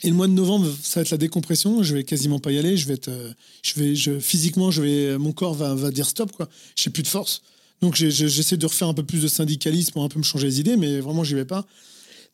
Et 0.03 0.09
le 0.09 0.15
mois 0.15 0.27
de 0.27 0.33
novembre, 0.33 0.67
ça 0.81 0.99
va 0.99 1.01
être 1.03 1.11
la 1.11 1.17
décompression. 1.17 1.83
Je 1.83 1.95
vais 1.95 2.03
quasiment 2.03 2.39
pas 2.39 2.51
y 2.51 2.57
aller. 2.57 2.75
Je 2.77 2.87
vais 2.87 2.95
être, 2.95 3.09
euh, 3.09 3.31
je 3.61 3.79
vais, 3.79 3.95
je, 3.95 4.19
physiquement, 4.19 4.71
je 4.71 4.81
vais, 4.81 5.17
mon 5.17 5.31
corps 5.31 5.53
va, 5.53 5.75
va 5.75 5.91
dire 5.91 6.07
stop 6.07 6.31
quoi. 6.31 6.49
J'ai 6.75 6.89
plus 6.89 7.03
de 7.03 7.07
force. 7.07 7.41
Donc 7.81 7.95
j'essaie 7.95 8.57
de 8.57 8.65
refaire 8.65 8.87
un 8.87 8.93
peu 8.93 9.03
plus 9.03 9.21
de 9.23 9.27
syndicalisme 9.27 9.93
pour 9.93 10.03
un 10.03 10.07
peu 10.07 10.19
me 10.19 10.23
changer 10.23 10.45
les 10.47 10.59
idées, 10.59 10.77
mais 10.77 10.99
vraiment 10.99 11.23
j'y 11.23 11.33
vais 11.33 11.45
pas. 11.45 11.65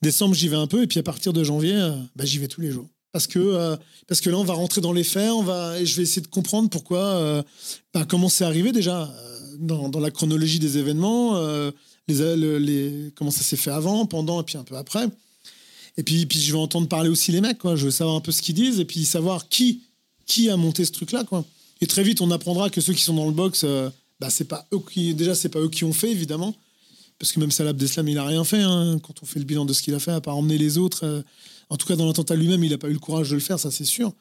Décembre, 0.02 0.36
j'y 0.36 0.50
vais 0.50 0.58
un 0.58 0.68
peu, 0.68 0.84
et 0.84 0.88
puis 0.88 1.00
à 1.00 1.04
partir 1.04 1.34
de 1.34 1.44
janvier, 1.44 1.74
euh, 1.74 1.92
bah, 2.16 2.26
j'y 2.26 2.38
vais 2.38 2.48
tous 2.48 2.62
les 2.62 2.70
jours. 2.70 2.88
Parce 3.14 3.26
que, 3.26 3.40
euh, 3.40 3.78
parce 4.08 4.22
que 4.22 4.30
là, 4.30 4.38
on 4.38 4.44
va 4.44 4.54
rentrer 4.54 4.82
dans 4.82 4.92
les 4.92 5.06
faits, 5.06 5.32
on 5.32 5.42
va, 5.42 5.80
et 5.80 5.86
je 5.86 5.96
vais 5.96 6.04
essayer 6.04 6.22
de 6.22 6.28
comprendre 6.28 6.70
pourquoi, 6.70 7.00
euh, 7.00 7.42
bah, 7.94 8.06
comment 8.08 8.30
c'est 8.30 8.44
arrivé 8.44 8.72
déjà 8.74 9.04
euh, 9.04 9.56
dans, 9.60 10.00
la 10.00 10.12
chronologie 10.12 10.60
des 10.60 10.78
événements, 10.78 11.38
euh, 11.38 11.72
les, 12.08 12.36
le- 12.36 12.60
les, 12.60 13.12
comment 13.16 13.32
ça 13.32 13.42
s'est 13.42 13.56
fait 13.56 13.72
avant, 13.72 14.06
pendant, 14.06 14.42
et 14.42 14.44
puis 14.44 14.58
un 14.58 14.64
peu 14.64 14.76
après. 14.76 15.08
Et 15.98 16.04
puis, 16.04 16.26
puis 16.26 16.40
je 16.40 16.52
vais 16.52 16.60
entendre 16.60 16.88
parler 16.88 17.10
aussi 17.10 17.32
les 17.32 17.42
mecs, 17.42 17.58
quoi. 17.58 17.76
Je 17.76 17.86
veux 17.86 17.92
savoir 17.92 18.16
un 18.16 18.22
peu 18.22 18.32
ce 18.32 18.42
qu'ils 18.42 18.56
disent, 18.56 18.80
et 18.80 18.86
puis 18.86 19.04
savoir 19.04 19.50
qui, 19.50 19.82
qui 20.26 20.50
a 20.50 20.58
monté 20.58 20.86
ce 20.86 20.92
truc-là, 20.92 21.24
quoi. 21.24 21.44
Et 21.82 21.88
très 21.88 22.04
vite, 22.04 22.22
on 22.22 22.32
apprendra 22.32 22.70
que 22.70 22.82
ceux 22.82 22.94
qui 22.94 23.04
sont 23.04 23.14
dans 23.14 23.26
le 23.26 23.34
box, 23.34 23.64
euh, 23.64 23.90
bah, 24.20 24.30
c'est 24.30 24.46
pas 24.46 24.68
eux 24.74 24.80
qui, 24.92 25.14
déjà, 25.14 25.36
c'est 25.36 25.50
pas 25.50 25.60
eux 25.60 25.70
qui 25.70 25.84
ont 25.84 25.94
fait, 25.94 26.12
évidemment. 26.12 26.56
Parce 27.20 27.32
que 27.32 27.40
même 27.40 27.52
Salah 27.52 27.72
Abdeslam, 27.72 28.08
il 28.08 28.18
a 28.18 28.26
rien 28.26 28.44
fait, 28.44 28.62
hein, 28.62 29.00
quand 29.02 29.24
on 29.24 29.26
fait 29.26 29.40
le 29.40 29.46
bilan 29.46 29.66
de 29.66 29.74
ce 29.74 29.82
qu'il 29.82 29.94
a 29.96 30.00
fait, 30.00 30.12
à 30.12 30.22
part 30.22 30.38
emmener 30.38 30.58
les 30.58 30.78
autres. 30.78 31.04
euh, 31.04 31.22
en 31.70 31.78
tout 31.78 31.88
cas, 31.88 31.96
dans 31.96 32.06
l'attentat 32.06 32.36
lui-même, 32.36 32.64
il 32.64 32.72
n'a 32.72 32.78
pas 32.78 32.90
eu 32.90 32.94
le 32.94 33.00
courage 33.00 33.30
de 33.30 33.36
le 33.36 33.42
faire, 33.42 33.60
ça 33.60 33.72
c'est 33.72 33.86
sûr. 33.86 34.14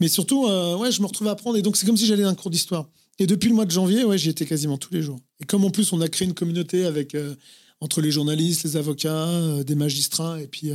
Mais 0.00 0.08
surtout, 0.08 0.46
euh, 0.46 0.76
ouais, 0.76 0.90
je 0.90 1.00
me 1.00 1.06
retrouve 1.06 1.28
à 1.28 1.32
apprendre. 1.32 1.56
Et 1.56 1.62
donc, 1.62 1.76
c'est 1.76 1.86
comme 1.86 1.96
si 1.96 2.06
j'allais 2.06 2.24
dans 2.24 2.30
un 2.30 2.34
cours 2.34 2.50
d'histoire. 2.50 2.88
Et 3.18 3.26
depuis 3.26 3.48
le 3.48 3.54
mois 3.54 3.64
de 3.64 3.70
janvier, 3.70 4.04
ouais, 4.04 4.18
j'y 4.18 4.28
étais 4.28 4.46
quasiment 4.46 4.76
tous 4.76 4.92
les 4.92 5.02
jours. 5.02 5.20
Et 5.40 5.44
comme 5.44 5.64
en 5.64 5.70
plus, 5.70 5.92
on 5.92 6.00
a 6.00 6.08
créé 6.08 6.26
une 6.26 6.34
communauté 6.34 6.84
avec, 6.84 7.14
euh, 7.14 7.34
entre 7.80 8.00
les 8.00 8.10
journalistes, 8.10 8.64
les 8.64 8.76
avocats, 8.76 9.62
des 9.64 9.74
magistrats, 9.74 10.40
et 10.40 10.46
puis, 10.46 10.70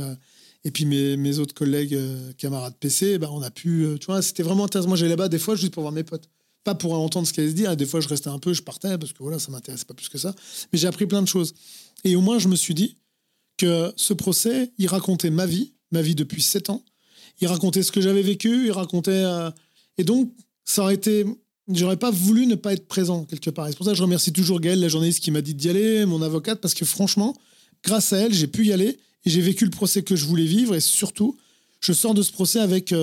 et 0.64 0.70
puis 0.70 0.84
mes, 0.84 1.16
mes 1.16 1.38
autres 1.38 1.54
collègues, 1.54 1.94
euh, 1.94 2.32
camarades 2.36 2.74
PC, 2.80 3.18
bah, 3.18 3.28
on 3.32 3.42
a 3.42 3.50
pu. 3.50 3.84
euh, 3.84 3.96
tu 3.98 4.06
vois, 4.06 4.22
c'était 4.22 4.42
vraiment 4.42 4.64
intéressant. 4.64 4.88
Moi, 4.88 4.96
j'allais 4.96 5.10
là-bas 5.10 5.28
des 5.28 5.38
fois 5.38 5.54
juste 5.56 5.72
pour 5.72 5.82
voir 5.82 5.92
mes 5.92 6.04
potes. 6.04 6.28
Pas 6.64 6.74
pour 6.74 6.92
entendre 6.94 7.26
ce 7.26 7.32
qu'elle 7.32 7.44
allait 7.44 7.52
se 7.52 7.56
dire. 7.56 7.76
Des 7.76 7.86
fois, 7.86 8.00
je 8.00 8.08
restais 8.08 8.28
un 8.28 8.38
peu, 8.38 8.52
je 8.52 8.62
partais, 8.62 8.98
parce 8.98 9.12
que 9.12 9.22
voilà, 9.22 9.38
ça 9.38 9.50
m'intéressait 9.52 9.84
pas 9.84 9.94
plus 9.94 10.08
que 10.08 10.18
ça. 10.18 10.34
Mais 10.72 10.78
j'ai 10.78 10.88
appris 10.88 11.06
plein 11.06 11.22
de 11.22 11.28
choses. 11.28 11.54
Et 12.04 12.16
au 12.16 12.20
moins, 12.20 12.38
je 12.38 12.48
me 12.48 12.56
suis 12.56 12.74
dit 12.74 12.96
que 13.56 13.92
ce 13.96 14.12
procès, 14.12 14.72
il 14.78 14.86
racontait 14.88 15.30
ma 15.30 15.46
vie, 15.46 15.72
ma 15.92 16.02
vie 16.02 16.14
depuis 16.14 16.42
7 16.42 16.70
ans. 16.70 16.84
Il 17.40 17.46
racontait 17.48 17.82
ce 17.82 17.92
que 17.92 18.00
j'avais 18.00 18.22
vécu, 18.22 18.66
il 18.66 18.72
racontait. 18.72 19.10
euh, 19.12 19.50
Et 19.96 20.04
donc, 20.04 20.32
ça 20.64 20.82
aurait 20.82 20.94
été. 20.94 21.24
J'aurais 21.72 21.96
pas 21.96 22.10
voulu 22.10 22.46
ne 22.46 22.54
pas 22.56 22.72
être 22.72 22.88
présent 22.88 23.24
quelque 23.24 23.50
part. 23.50 23.68
Et 23.68 23.70
c'est 23.70 23.76
pour 23.76 23.86
ça 23.86 23.92
que 23.92 23.98
je 23.98 24.02
remercie 24.02 24.32
toujours 24.32 24.58
Gaëlle, 24.60 24.80
la 24.80 24.88
journaliste 24.88 25.20
qui 25.20 25.30
m'a 25.30 25.40
dit 25.42 25.54
d'y 25.54 25.68
aller, 25.68 26.04
mon 26.06 26.22
avocate, 26.22 26.60
parce 26.60 26.74
que 26.74 26.84
franchement, 26.84 27.36
grâce 27.84 28.12
à 28.12 28.18
elle, 28.18 28.32
j'ai 28.34 28.46
pu 28.48 28.66
y 28.66 28.72
aller 28.72 28.98
et 29.24 29.30
j'ai 29.30 29.40
vécu 29.40 29.64
le 29.64 29.70
procès 29.70 30.02
que 30.02 30.16
je 30.16 30.24
voulais 30.24 30.44
vivre. 30.44 30.74
Et 30.74 30.80
surtout, 30.80 31.36
je 31.80 31.92
sors 31.92 32.14
de 32.14 32.22
ce 32.22 32.32
procès 32.32 32.60
avec. 32.60 32.94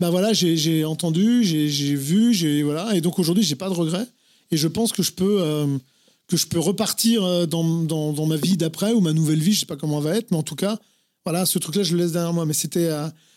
bah 0.00 0.10
voilà, 0.10 0.32
j'ai 0.32 0.84
entendu, 0.84 1.44
j'ai 1.44 1.94
vu, 1.94 2.34
j'ai 2.34 2.62
voilà. 2.62 2.94
Et 2.94 3.00
donc 3.00 3.18
aujourd'hui, 3.18 3.44
j'ai 3.44 3.56
pas 3.56 3.68
de 3.68 3.74
regrets. 3.74 4.06
Et 4.50 4.56
je 4.56 4.68
pense 4.68 4.92
que 4.92 5.02
je 5.02 5.12
peux. 5.12 5.40
euh, 5.40 5.78
que 6.26 6.38
je 6.38 6.46
peux 6.46 6.58
repartir 6.58 7.22
euh, 7.22 7.44
dans, 7.44 7.82
dans, 7.82 8.26
ma 8.26 8.36
vie 8.36 8.56
d'après 8.56 8.94
ou 8.94 9.00
ma 9.00 9.12
nouvelle 9.12 9.40
vie, 9.40 9.52
je 9.52 9.60
sais 9.60 9.66
pas 9.66 9.76
comment 9.76 9.98
elle 9.98 10.04
va 10.04 10.16
être, 10.16 10.30
mais 10.30 10.38
en 10.38 10.42
tout 10.42 10.54
cas, 10.54 10.78
voilà, 11.26 11.44
ce 11.44 11.58
truc-là, 11.58 11.82
je 11.82 11.94
le 11.94 12.02
laisse 12.02 12.12
derrière 12.12 12.32
moi. 12.32 12.46
Mais 12.46 12.54
c'était 12.54 12.90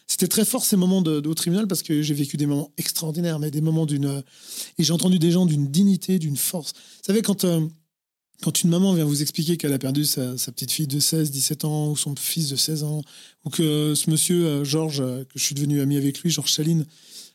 c'était 0.07 0.27
très 0.27 0.45
fort 0.45 0.63
ces 0.63 0.77
moments 0.77 1.01
de, 1.01 1.25
haut 1.27 1.33
tribunal 1.33 1.67
parce 1.67 1.83
que 1.83 2.01
j'ai 2.01 2.13
vécu 2.13 2.37
des 2.37 2.45
moments 2.45 2.71
extraordinaires, 2.77 3.39
mais 3.39 3.51
des 3.51 3.59
moments 3.59 3.85
d'une. 3.85 4.23
et 4.77 4.83
j'ai 4.83 4.93
entendu 4.93 5.19
des 5.19 5.31
gens 5.31 5.45
d'une 5.45 5.67
dignité, 5.67 6.17
d'une 6.17 6.37
force. 6.37 6.71
Vous 6.73 7.03
savez, 7.07 7.21
quand, 7.21 7.45
quand 8.43 8.63
une 8.63 8.69
maman 8.69 8.93
vient 8.93 9.05
vous 9.05 9.21
expliquer 9.21 9.57
qu'elle 9.57 9.73
a 9.73 9.79
perdu 9.79 10.05
sa, 10.05 10.35
petite 10.51 10.71
fille 10.71 10.87
de 10.87 10.99
16, 10.99 11.31
17 11.31 11.65
ans, 11.65 11.89
ou 11.89 11.97
son 11.97 12.15
fils 12.15 12.49
de 12.49 12.55
16 12.55 12.83
ans, 12.83 13.01
ou 13.45 13.49
que 13.49 13.95
ce 13.95 14.09
monsieur, 14.09 14.45
euh, 14.45 14.63
Georges, 14.63 15.01
euh, 15.01 15.23
que 15.23 15.39
je 15.39 15.43
suis 15.43 15.55
devenu 15.55 15.81
ami 15.81 15.97
avec 15.97 16.19
lui, 16.19 16.29
Georges 16.29 16.51
Chaline, 16.51 16.85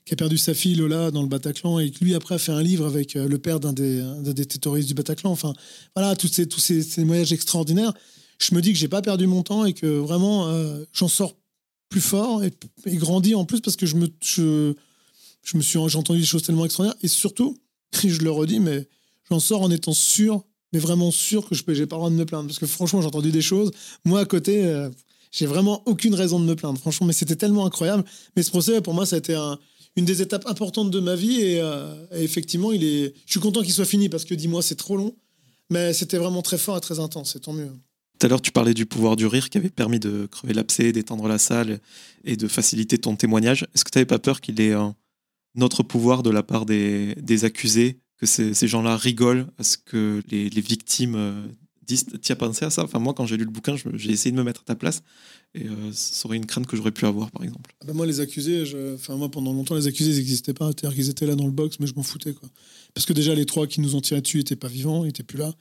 qui 0.04 0.14
a 0.14 0.16
perdu 0.16 0.38
sa 0.38 0.54
fille 0.54 0.74
Lola 0.74 1.10
dans 1.10 1.22
le 1.22 1.28
Bataclan 1.28 1.80
et 1.80 1.90
qui 1.90 2.04
lui 2.04 2.14
après 2.14 2.36
a 2.36 2.38
fait 2.38 2.52
un 2.52 2.62
livre 2.62 2.86
avec 2.86 3.16
euh, 3.16 3.26
le 3.26 3.38
père 3.38 3.58
d'un 3.58 3.72
des, 3.72 4.02
des 4.22 4.46
terroristes 4.46 4.88
du 4.88 4.94
Bataclan. 4.94 5.30
Enfin, 5.30 5.54
voilà, 5.96 6.14
tous 6.14 6.28
ces, 6.28 6.46
tous 6.46 6.60
ces, 6.60 6.82
voyages 7.04 7.32
extraordinaires. 7.32 7.92
Je 8.38 8.54
me 8.54 8.62
dis 8.62 8.72
que 8.72 8.78
j'ai 8.78 8.88
pas 8.88 9.02
perdu 9.02 9.26
mon 9.26 9.42
temps 9.42 9.64
et 9.64 9.72
que 9.72 9.86
vraiment 9.86 10.52
j'en 10.92 11.06
sors 11.06 11.36
plus 11.88 12.00
fort 12.00 12.42
et, 12.42 12.50
et 12.86 12.96
grandi 12.96 13.36
en 13.36 13.44
plus 13.44 13.60
parce 13.60 13.76
que 13.76 13.86
je 13.86 13.94
me, 13.94 14.08
je, 14.20 14.74
je 15.44 15.56
me 15.56 15.62
suis, 15.62 15.78
j'ai 15.86 15.98
entendu 15.98 16.18
des 16.18 16.26
choses 16.26 16.42
tellement 16.42 16.64
extraordinaires 16.64 16.98
et 17.04 17.08
surtout, 17.08 17.56
je 18.02 18.18
le 18.18 18.30
redis, 18.32 18.58
mais 18.58 18.88
j'en 19.30 19.38
sors 19.38 19.62
en 19.62 19.70
étant 19.70 19.92
sûr, 19.92 20.44
mais 20.72 20.78
vraiment 20.78 21.10
sûr 21.10 21.48
que 21.48 21.54
je 21.54 21.62
n'ai 21.62 21.86
pas 21.86 21.96
le 21.96 22.00
droit 22.00 22.10
de 22.10 22.14
me 22.14 22.24
plaindre 22.24 22.46
parce 22.46 22.58
que 22.58 22.66
franchement 22.66 23.00
j'ai 23.00 23.08
entendu 23.08 23.30
des 23.30 23.42
choses. 23.42 23.70
Moi 24.04 24.20
à 24.20 24.24
côté, 24.24 24.64
euh, 24.64 24.90
j'ai 25.30 25.46
vraiment 25.46 25.82
aucune 25.86 26.14
raison 26.14 26.40
de 26.40 26.44
me 26.44 26.54
plaindre, 26.54 26.78
franchement, 26.78 27.06
mais 27.06 27.12
c'était 27.12 27.36
tellement 27.36 27.66
incroyable. 27.66 28.04
Mais 28.36 28.42
ce 28.42 28.50
procès 28.50 28.80
pour 28.80 28.94
moi 28.94 29.06
ça 29.06 29.16
a 29.16 29.18
été 29.18 29.34
un 29.34 29.58
une 29.94 30.06
des 30.06 30.22
étapes 30.22 30.46
importantes 30.46 30.90
de 30.90 31.00
ma 31.00 31.14
vie 31.14 31.42
et, 31.42 31.60
euh, 31.60 31.94
et 32.12 32.22
effectivement 32.22 32.72
il 32.72 32.82
est 32.82 33.14
je 33.26 33.32
suis 33.32 33.40
content 33.40 33.60
qu'il 33.60 33.74
soit 33.74 33.84
fini 33.84 34.08
parce 34.08 34.24
que 34.24 34.34
dis-moi 34.34 34.62
c'est 34.62 34.74
trop 34.74 34.96
long 34.96 35.14
mais 35.72 35.92
c'était 35.92 36.18
vraiment 36.18 36.42
très 36.42 36.58
fort 36.58 36.76
et 36.76 36.80
très 36.80 36.98
intense 36.98 37.36
et 37.36 37.40
tant 37.40 37.52
mieux 37.52 37.70
Tout 38.18 38.26
à 38.26 38.28
l'heure, 38.28 38.42
tu 38.42 38.52
parlais 38.52 38.74
du 38.74 38.86
pouvoir 38.86 39.16
du 39.16 39.26
rire 39.26 39.50
qui 39.50 39.58
avait 39.58 39.70
permis 39.70 39.98
de 39.98 40.26
crever 40.30 40.54
l'abcès, 40.54 40.92
d'étendre 40.92 41.26
la 41.28 41.38
salle 41.38 41.80
et 42.24 42.36
de 42.36 42.46
faciliter 42.46 42.98
ton 42.98 43.16
témoignage. 43.16 43.66
Est-ce 43.74 43.84
que 43.84 43.90
tu 43.90 43.98
n'avais 43.98 44.06
pas 44.06 44.18
peur 44.18 44.40
qu'il 44.40 44.60
ait 44.60 44.74
un 44.74 44.94
autre 45.60 45.82
pouvoir 45.82 46.22
de 46.22 46.30
la 46.30 46.42
part 46.42 46.66
des 46.66 47.44
accusés, 47.44 47.98
que 48.22 48.26
ces, 48.26 48.54
ces 48.54 48.68
gens-là 48.68 48.96
rigolent 48.96 49.46
à 49.58 49.64
ce 49.64 49.76
que 49.76 50.22
les, 50.30 50.48
les 50.48 50.60
victimes 50.60 51.14
euh, 51.16 51.46
disent 51.86 52.06
Tu 52.22 52.30
as 52.32 52.36
pensé 52.36 52.64
à 52.64 52.70
ça 52.70 52.84
Enfin, 52.84 52.98
moi, 53.00 53.14
quand 53.14 53.26
j'ai 53.26 53.36
lu 53.36 53.44
le 53.44 53.50
bouquin, 53.50 53.74
j'ai 53.94 54.10
essayé 54.10 54.30
de 54.30 54.36
me 54.36 54.44
mettre 54.44 54.60
à 54.62 54.64
ta 54.64 54.74
place 54.76 55.02
et 55.54 55.66
euh, 55.66 55.90
ça 55.92 56.26
aurait 56.26 56.38
une 56.38 56.46
crainte 56.46 56.66
que 56.66 56.76
j'aurais 56.76 56.92
pu 56.92 57.04
avoir, 57.04 57.30
par 57.30 57.42
exemple. 57.44 57.74
Ah 57.82 57.86
bah 57.88 57.92
moi 57.92 58.06
les 58.06 58.20
accusés 58.20 58.64
je... 58.64 58.94
enfin 58.94 59.16
moi 59.16 59.30
pendant 59.30 59.52
longtemps 59.52 59.74
les 59.74 59.86
accusés 59.86 60.12
ils 60.12 60.16
n'existaient 60.16 60.54
pas 60.54 60.68
c'est-à-dire 60.68 60.94
qu'ils 60.96 61.10
étaient 61.10 61.26
là 61.26 61.34
dans 61.34 61.44
le 61.44 61.52
box 61.52 61.78
mais 61.78 61.86
je 61.86 61.94
m'en 61.94 62.02
foutais 62.02 62.32
quoi 62.32 62.48
parce 62.94 63.04
que 63.04 63.12
déjà 63.12 63.34
les 63.34 63.44
trois 63.44 63.66
qui 63.66 63.82
nous 63.82 63.94
ont 63.94 64.00
tiré 64.00 64.22
dessus 64.22 64.38
étaient 64.40 64.56
pas 64.56 64.68
vivants 64.68 65.04
ils 65.04 65.08
étaient 65.10 65.22
plus 65.24 65.36
là 65.38 65.52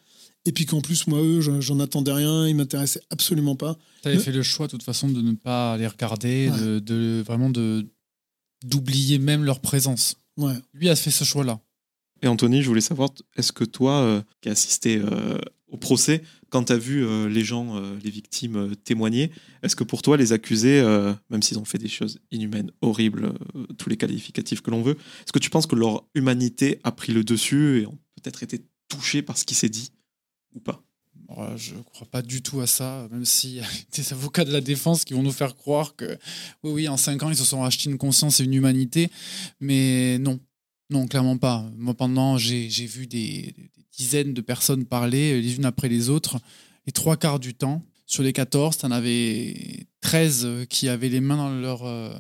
et 0.46 0.54
puis 0.54 0.66
qu'en 0.66 0.80
plus 0.80 1.08
moi 1.08 1.20
eux 1.22 1.42
je- 1.42 1.60
j'en 1.60 1.82
attendais 1.82 2.14
rien 2.14 2.48
ils 2.48 2.56
m'intéressaient 2.56 3.02
absolument 3.10 3.58
pas 3.58 3.78
Tu 4.04 4.08
avais 4.08 4.16
Le- 4.18 4.24
fait 4.24 4.32
le 4.32 4.44
choix, 4.44 4.68
de 4.68 4.72
toute 4.72 4.84
façon, 4.84 5.10
de 5.10 5.22
ne 5.22 5.34
pas 5.34 5.76
les 5.76 5.88
regarder, 5.88 6.50
Ouais. 6.50 6.58
de, 6.60 6.80
de- 6.80 7.22
vraiment 7.28 7.50
de 7.50 7.86
d'oublier 8.64 9.20
même 9.20 9.44
leur 9.44 9.60
présence. 9.60 10.16
ouais 10.38 10.54
Lui 10.74 10.88
a 10.90 10.96
fait 10.96 11.12
ce 11.12 11.24
choix-là. 11.26 11.60
Et 12.22 12.28
Anthony, 12.28 12.62
je 12.62 12.68
voulais 12.68 12.82
savoir, 12.82 13.10
est-ce 13.36 13.52
que 13.52 13.64
toi, 13.64 14.02
euh, 14.02 14.22
qui 14.42 14.50
as 14.50 14.52
assisté 14.52 14.98
euh, 14.98 15.38
au 15.68 15.78
procès, 15.78 16.22
quand 16.50 16.66
tu 16.66 16.74
as 16.74 16.78
vu 16.78 17.04
euh, 17.04 17.28
les 17.28 17.44
gens, 17.44 17.80
les 18.04 18.10
victimes 18.10 18.76
témoigner, 18.84 19.32
est-ce 19.64 19.76
que 19.76 19.84
pour 19.84 20.02
toi, 20.02 20.18
les 20.18 20.34
accusés, 20.34 20.82
même 21.30 21.42
s'ils 21.42 21.58
ont 21.58 21.66
fait 21.66 21.78
des 21.78 21.88
choses 21.88 22.20
inhumaines, 22.32 22.72
horribles, 22.82 23.34
tous 23.78 23.90
les 23.90 23.98
qualificatifs 23.98 24.62
que 24.62 24.72
l'on 24.72 24.82
veut, 24.82 24.98
est-ce 25.24 25.32
que 25.32 25.40
tu 25.40 25.50
penses 25.50 25.68
que 25.68 25.76
leur 25.76 26.06
humanité 26.14 26.80
a 26.84 26.92
pris 26.92 27.14
le 27.14 27.24
dessus 27.24 27.82
et 27.82 27.88
ont 27.88 27.98
peut-être 28.16 28.44
été 28.44 28.66
touchés 28.90 29.22
par 29.22 29.38
ce 29.38 29.46
qui 29.46 29.56
s'est 29.56 29.70
dit 29.70 29.92
ou 30.54 30.60
pas? 30.60 30.84
Je 31.56 31.76
ne 31.76 31.82
crois 31.82 32.08
pas 32.08 32.22
du 32.22 32.42
tout 32.42 32.62
à 32.62 32.68
ça, 32.68 33.08
même 33.12 33.26
s'il 33.26 33.52
y 33.56 33.60
a 33.62 33.68
des 33.94 34.14
avocats 34.14 34.46
de 34.46 34.52
la 34.52 34.62
défense 34.62 35.06
qui 35.06 35.14
vont 35.14 35.24
nous 35.24 35.32
faire 35.32 35.56
croire 35.56 35.96
que, 35.96 36.18
oui, 36.64 36.72
oui, 36.72 36.88
en 36.88 36.98
cinq 36.98 37.24
ans, 37.24 37.30
ils 37.30 37.38
se 37.38 37.46
sont 37.46 37.62
rachetés 37.62 37.90
une 37.90 37.98
conscience 37.98 38.40
et 38.40 38.44
une 38.44 38.54
humanité. 38.54 39.10
Mais 39.60 40.18
non, 40.20 40.40
non, 40.92 41.08
clairement 41.08 41.38
pas. 41.38 41.66
Moi, 41.78 41.94
pendant, 41.94 42.38
j'ai 42.38 42.68
vu 42.86 43.08
des, 43.08 43.56
dizaines 43.98 44.34
de 44.34 44.42
personnes 44.42 44.86
parler, 44.86 45.42
les 45.42 45.56
unes 45.56 45.66
après 45.66 45.90
les 45.90 46.10
autres, 46.10 46.40
et 46.86 46.92
trois 46.92 47.18
quarts 47.18 47.40
du 47.40 47.54
temps, 47.54 47.84
sur 48.06 48.24
les 48.24 48.34
14, 48.34 48.78
tu 48.78 48.86
en 48.86 48.92
avais 48.92 49.88
13 50.02 50.66
qui 50.70 50.90
avaient 50.90 51.10
les 51.10 51.22
mains 51.22 51.38
dans 51.38 51.50
leur. 51.50 51.84
euh, 51.86 52.14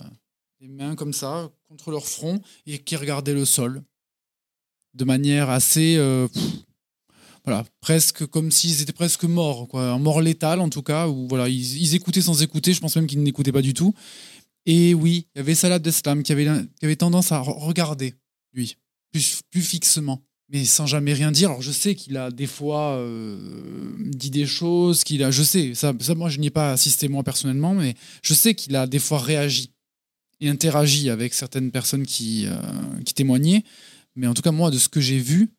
mains 0.61 0.95
comme 0.95 1.13
ça, 1.13 1.51
contre 1.67 1.91
leur 1.91 2.05
front, 2.07 2.39
et 2.65 2.77
qui 2.79 2.95
regardaient 2.95 3.33
le 3.33 3.45
sol. 3.45 3.83
de 4.93 5.03
manière 5.05 5.49
assez. 5.49 5.95
euh, 5.97 6.27
voilà, 7.43 7.65
presque 7.79 8.25
comme 8.27 8.51
s'ils 8.51 8.81
étaient 8.81 8.93
presque 8.93 9.23
morts, 9.23 9.67
quoi. 9.67 9.97
Mort 9.97 10.21
létal, 10.21 10.59
en 10.59 10.69
tout 10.69 10.83
cas, 10.83 11.07
où 11.07 11.27
voilà, 11.27 11.49
ils, 11.49 11.95
écoutaient 11.95 12.21
sans 12.21 12.41
écouter. 12.43 12.73
Je 12.73 12.79
pense 12.81 12.95
même 12.95 13.07
qu'ils 13.07 13.23
n'écoutaient 13.23 13.51
pas 13.51 13.63
du 13.63 13.73
tout. 13.73 13.93
Et 14.67 14.93
oui, 14.93 15.27
il 15.33 15.39
y 15.39 15.41
avait 15.41 15.55
Salah 15.55 15.79
Deslam 15.79 16.21
qui 16.23 16.31
avait, 16.31 16.45
qui 16.79 16.85
avait 16.85 16.95
tendance 16.95 17.31
à 17.31 17.41
re- 17.41 17.57
regarder, 17.57 18.13
lui, 18.53 18.77
plus, 19.11 19.41
plus 19.49 19.61
fixement, 19.61 20.23
mais 20.49 20.65
sans 20.65 20.85
jamais 20.85 21.13
rien 21.13 21.31
dire. 21.31 21.49
Alors 21.49 21.61
je 21.61 21.71
sais 21.71 21.95
qu'il 21.95 22.17
a 22.17 22.31
des 22.31 22.47
fois 22.47 22.97
euh, 22.97 23.37
dit 23.99 24.31
des 24.31 24.45
choses, 24.45 25.03
qu'il 25.03 25.23
a, 25.23 25.31
je 25.31 25.43
sais, 25.43 25.73
ça, 25.75 25.93
ça 25.99 26.15
moi 26.15 26.29
je 26.29 26.39
n'y 26.39 26.47
ai 26.47 26.51
pas 26.51 26.71
assisté 26.71 27.07
moi 27.07 27.23
personnellement, 27.23 27.73
mais 27.73 27.95
je 28.23 28.33
sais 28.33 28.55
qu'il 28.55 28.75
a 28.75 28.87
des 28.87 28.99
fois 28.99 29.19
réagi 29.19 29.71
et 30.41 30.49
interagi 30.49 31.09
avec 31.09 31.33
certaines 31.33 31.71
personnes 31.71 32.05
qui, 32.05 32.47
euh, 32.47 32.57
qui 33.05 33.13
témoignaient. 33.13 33.63
Mais 34.15 34.27
en 34.27 34.33
tout 34.33 34.41
cas, 34.41 34.51
moi, 34.51 34.71
de 34.71 34.77
ce 34.77 34.89
que 34.89 34.99
j'ai 34.99 35.19
vu, 35.19 35.53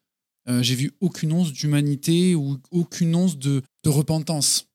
euh, 0.49 0.63
j'ai 0.63 0.75
vu 0.75 0.93
aucune 1.01 1.33
once 1.33 1.53
d'humanité 1.53 2.35
ou 2.35 2.59
aucune 2.71 3.15
once 3.15 3.39
de, 3.39 3.63
de 3.85 3.89
repentance. 3.89 4.67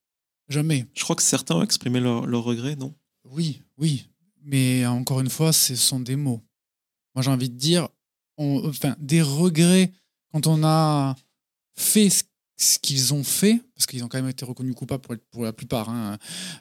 Jamais. 0.49 0.85
Je 0.95 1.03
crois 1.03 1.15
que 1.15 1.22
certains 1.22 1.56
ont 1.56 1.64
exprimé 1.64 1.99
leur, 1.99 2.26
leur 2.26 2.44
regret, 2.44 2.76
non? 2.77 2.95
Oui, 3.26 3.61
oui. 3.77 4.07
Mais 4.44 4.85
encore 4.85 5.19
une 5.19 5.30
fois, 5.30 5.52
ce 5.52 5.76
sont 5.76 5.99
des 5.99 6.15
mots. 6.15 6.41
Moi, 7.14 7.22
j'ai 7.22 7.31
envie 7.31 7.49
de 7.49 7.57
dire, 7.57 7.89
on- 8.38 8.72
des 8.99 9.22
regrets 9.22 9.91
quand 10.31 10.47
on 10.47 10.64
a 10.64 11.15
fait 11.76 12.09
ce, 12.09 12.80
qu'ils 12.80 13.14
ont 13.14 13.23
fait, 13.23 13.61
parce 13.76 13.85
qu'ils 13.85 14.03
ont 14.03 14.07
quand 14.07 14.18
même 14.18 14.30
été 14.30 14.45
reconnus 14.45 14.76
coupables 14.76 15.03
pour, 15.31 15.43
la 15.43 15.53
plupart. 15.53 15.89
hein. 15.89 16.18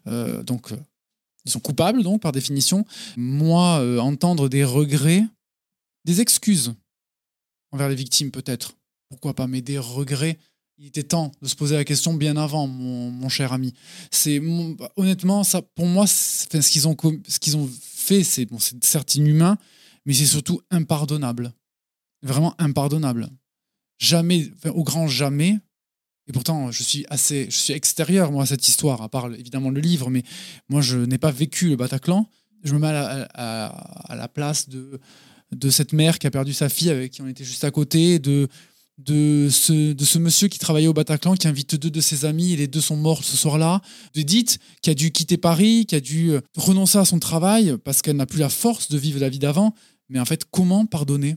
Euh, 0.06 0.42
donc, 0.42 0.72
euh, 0.72 0.76
ils 1.44 1.50
sont 1.50 1.60
coupables, 1.60 2.02
donc, 2.02 2.20
par 2.20 2.32
définition. 2.32 2.84
Moi, 3.16 3.78
euh, 3.80 3.98
entendre 3.98 4.48
des 4.48 4.64
regrets, 4.64 5.24
des 6.04 6.20
excuses 6.20 6.74
envers 7.72 7.88
les 7.88 7.94
victimes, 7.94 8.30
peut-être. 8.30 8.72
Pourquoi 9.08 9.34
pas, 9.34 9.46
mais 9.46 9.62
des 9.62 9.78
regrets. 9.78 10.38
Il 10.78 10.86
était 10.86 11.04
temps 11.04 11.32
de 11.40 11.48
se 11.48 11.54
poser 11.54 11.74
la 11.74 11.84
question 11.84 12.12
bien 12.12 12.36
avant, 12.36 12.66
mon, 12.66 13.28
cher 13.30 13.52
ami. 13.54 13.72
C'est 14.10 14.40
honnêtement 14.96 15.42
ça 15.42 15.62
pour 15.62 15.86
moi 15.86 16.06
ce 16.06 16.46
qu'ils 16.46 16.86
ont 16.86 16.96
ce 17.26 17.38
qu'ils 17.38 17.56
ont 17.56 17.68
fait 17.82 18.22
c'est 18.22 18.44
bon 18.44 18.58
c'est 18.58 18.84
certes 18.84 19.14
inhumain 19.14 19.56
mais 20.04 20.12
c'est 20.12 20.26
surtout 20.26 20.60
impardonnable 20.70 21.52
vraiment 22.26 22.54
impardonnable 22.58 23.28
jamais 23.98 24.50
au 24.74 24.84
grand 24.84 25.08
jamais 25.08 25.58
et 26.28 26.32
pourtant 26.32 26.70
je 26.70 26.82
suis 26.82 27.06
assez 27.08 27.46
je 27.50 27.56
suis 27.56 27.72
extérieur 27.72 28.30
moi 28.32 28.42
à 28.42 28.46
cette 28.46 28.66
histoire 28.68 29.00
à 29.02 29.08
part 29.08 29.32
évidemment 29.32 29.70
le 29.70 29.80
livre 29.80 30.10
mais 30.10 30.22
moi 30.68 30.80
je 30.82 30.98
n'ai 30.98 31.18
pas 31.18 31.30
vécu 31.30 31.68
le 31.70 31.76
Bataclan 31.76 32.28
je 32.64 32.74
me 32.74 32.78
mets 32.80 32.88
à 32.88 32.92
la, 32.92 33.28
à- 33.34 34.12
à 34.12 34.16
la 34.16 34.28
place 34.28 34.68
de 34.68 35.00
de 35.52 35.70
cette 35.70 35.92
mère 35.92 36.18
qui 36.18 36.26
a 36.26 36.30
perdu 36.30 36.52
sa 36.52 36.68
fille 36.68 36.90
avec 36.90 37.12
qui 37.12 37.22
on 37.22 37.28
était 37.28 37.44
juste 37.44 37.64
à 37.64 37.70
côté 37.70 38.18
de 38.18 38.48
de 38.98 39.48
ce, 39.50 39.92
de 39.92 40.04
ce 40.06 40.18
monsieur 40.18 40.48
qui 40.48 40.58
travaillait 40.58 40.88
au 40.88 40.94
Bataclan, 40.94 41.34
qui 41.34 41.46
invite 41.46 41.74
deux 41.74 41.90
de 41.90 42.00
ses 42.00 42.24
amis, 42.24 42.54
et 42.54 42.56
les 42.56 42.66
deux 42.66 42.80
sont 42.80 42.96
morts 42.96 43.24
ce 43.24 43.36
soir-là. 43.36 43.82
D'Edith, 44.14 44.58
qui 44.80 44.88
a 44.88 44.94
dû 44.94 45.12
quitter 45.12 45.36
Paris, 45.36 45.84
qui 45.84 45.94
a 45.96 46.00
dû 46.00 46.30
euh, 46.30 46.40
renoncer 46.56 46.96
à 46.96 47.04
son 47.04 47.18
travail 47.18 47.76
parce 47.84 48.00
qu'elle 48.00 48.16
n'a 48.16 48.24
plus 48.24 48.38
la 48.38 48.48
force 48.48 48.88
de 48.88 48.96
vivre 48.96 49.20
la 49.20 49.28
vie 49.28 49.38
d'avant. 49.38 49.74
Mais 50.08 50.18
en 50.18 50.24
fait, 50.24 50.46
comment 50.50 50.86
pardonner? 50.86 51.36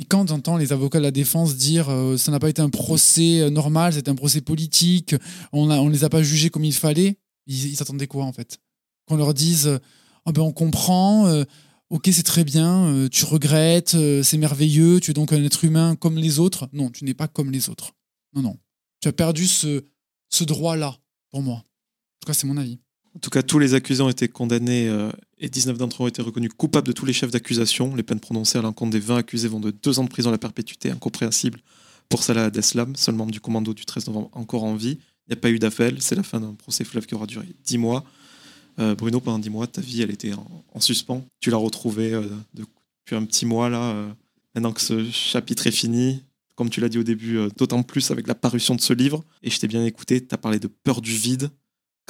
Et 0.00 0.04
quand 0.04 0.26
j'entends 0.26 0.56
les 0.56 0.72
avocats 0.72 0.98
de 0.98 1.04
la 1.04 1.10
défense 1.10 1.56
dire 1.56 1.90
euh, 1.90 2.16
ça 2.16 2.32
n'a 2.32 2.40
pas 2.40 2.48
été 2.48 2.62
un 2.62 2.70
procès 2.70 3.40
euh, 3.40 3.50
normal, 3.50 3.92
c'est 3.92 4.08
un 4.08 4.14
procès 4.14 4.40
politique, 4.40 5.14
on 5.52 5.66
ne 5.66 5.74
on 5.74 5.88
les 5.88 6.04
a 6.04 6.08
pas 6.08 6.22
jugés 6.22 6.48
comme 6.48 6.64
il 6.64 6.72
fallait, 6.72 7.18
ils 7.46 7.76
s'attendaient 7.76 8.06
quoi 8.06 8.24
en 8.24 8.32
fait? 8.32 8.58
Qu'on 9.06 9.16
leur 9.16 9.34
dise 9.34 9.78
Ah 10.24 10.32
ben 10.32 10.40
on 10.40 10.52
comprend, 10.52 11.44
ok 11.90 12.08
c'est 12.12 12.22
très 12.22 12.44
bien, 12.44 13.08
tu 13.10 13.24
regrettes, 13.24 13.96
c'est 14.22 14.38
merveilleux, 14.38 15.00
tu 15.00 15.10
es 15.10 15.14
donc 15.14 15.32
un 15.32 15.44
être 15.44 15.64
humain 15.64 15.96
comme 15.96 16.16
les 16.16 16.38
autres. 16.38 16.68
Non, 16.72 16.90
tu 16.90 17.04
n'es 17.04 17.14
pas 17.14 17.28
comme 17.28 17.50
les 17.50 17.68
autres. 17.68 17.92
Non, 18.34 18.42
non. 18.42 18.56
Tu 19.00 19.08
as 19.08 19.12
perdu 19.12 19.46
ce, 19.46 19.84
ce 20.28 20.44
droit-là, 20.44 20.96
pour 21.30 21.42
moi. 21.42 21.56
En 21.56 22.18
tout 22.20 22.26
cas, 22.26 22.34
c'est 22.34 22.46
mon 22.46 22.56
avis. 22.56 22.78
En 23.16 23.18
tout 23.18 23.30
cas, 23.30 23.42
tous 23.42 23.58
les 23.58 23.74
accusés 23.74 24.02
ont 24.02 24.08
été 24.08 24.28
condamnés 24.28 24.88
euh, 24.88 25.10
et 25.38 25.48
19 25.48 25.76
d'entre 25.78 26.02
eux 26.02 26.04
ont 26.04 26.08
été 26.08 26.22
reconnus 26.22 26.50
coupables 26.56 26.86
de 26.86 26.92
tous 26.92 27.04
les 27.06 27.12
chefs 27.12 27.30
d'accusation. 27.30 27.94
Les 27.96 28.02
peines 28.04 28.20
prononcées 28.20 28.58
à 28.58 28.62
l'encontre 28.62 28.92
des 28.92 29.00
20 29.00 29.16
accusés 29.16 29.48
vont 29.48 29.58
de 29.60 29.70
2 29.72 29.98
ans 29.98 30.04
de 30.04 30.08
prison 30.08 30.28
à 30.28 30.32
la 30.32 30.38
perpétuité, 30.38 30.90
incompréhensible 30.90 31.60
pour 32.08 32.22
Salah 32.22 32.44
Abdeslam, 32.46 32.94
seul 32.96 33.14
membre 33.16 33.32
du 33.32 33.40
commando 33.40 33.74
du 33.74 33.84
13 33.84 34.06
novembre 34.06 34.30
encore 34.32 34.64
en 34.64 34.74
vie. 34.76 34.98
Il 35.26 35.30
n'y 35.30 35.34
a 35.34 35.40
pas 35.40 35.50
eu 35.50 35.58
d'appel, 35.58 35.96
c'est 36.00 36.14
la 36.14 36.22
fin 36.22 36.40
d'un 36.40 36.54
procès 36.54 36.84
fleuve 36.84 37.06
qui 37.06 37.14
aura 37.14 37.26
duré 37.26 37.46
10 37.64 37.78
mois. 37.78 38.04
Euh, 38.78 38.94
Bruno, 38.94 39.20
pendant 39.20 39.38
10 39.40 39.50
mois, 39.50 39.66
ta 39.66 39.80
vie, 39.80 40.02
elle 40.02 40.10
était 40.10 40.32
en, 40.32 40.64
en 40.72 40.80
suspens. 40.80 41.24
Tu 41.40 41.50
l'as 41.50 41.56
retrouvée 41.56 42.12
euh, 42.12 42.22
de- 42.54 42.64
depuis 42.64 43.16
un 43.16 43.24
petit 43.24 43.44
mois, 43.46 43.68
là, 43.68 43.94
maintenant 44.54 44.72
que 44.72 44.80
ce 44.80 45.08
chapitre 45.10 45.66
est 45.66 45.72
fini. 45.72 46.22
Comme 46.54 46.70
tu 46.70 46.80
l'as 46.80 46.88
dit 46.88 46.98
au 46.98 47.02
début, 47.02 47.38
d'autant 47.56 47.82
plus 47.82 48.10
avec 48.10 48.26
la 48.28 48.34
parution 48.34 48.74
de 48.76 48.80
ce 48.80 48.92
livre. 48.92 49.24
Et 49.42 49.50
je 49.50 49.58
t'ai 49.58 49.66
bien 49.66 49.84
écouté, 49.84 50.24
tu 50.24 50.32
as 50.34 50.38
parlé 50.38 50.58
de 50.60 50.68
peur 50.68 51.00
du 51.00 51.12
vide. 51.12 51.50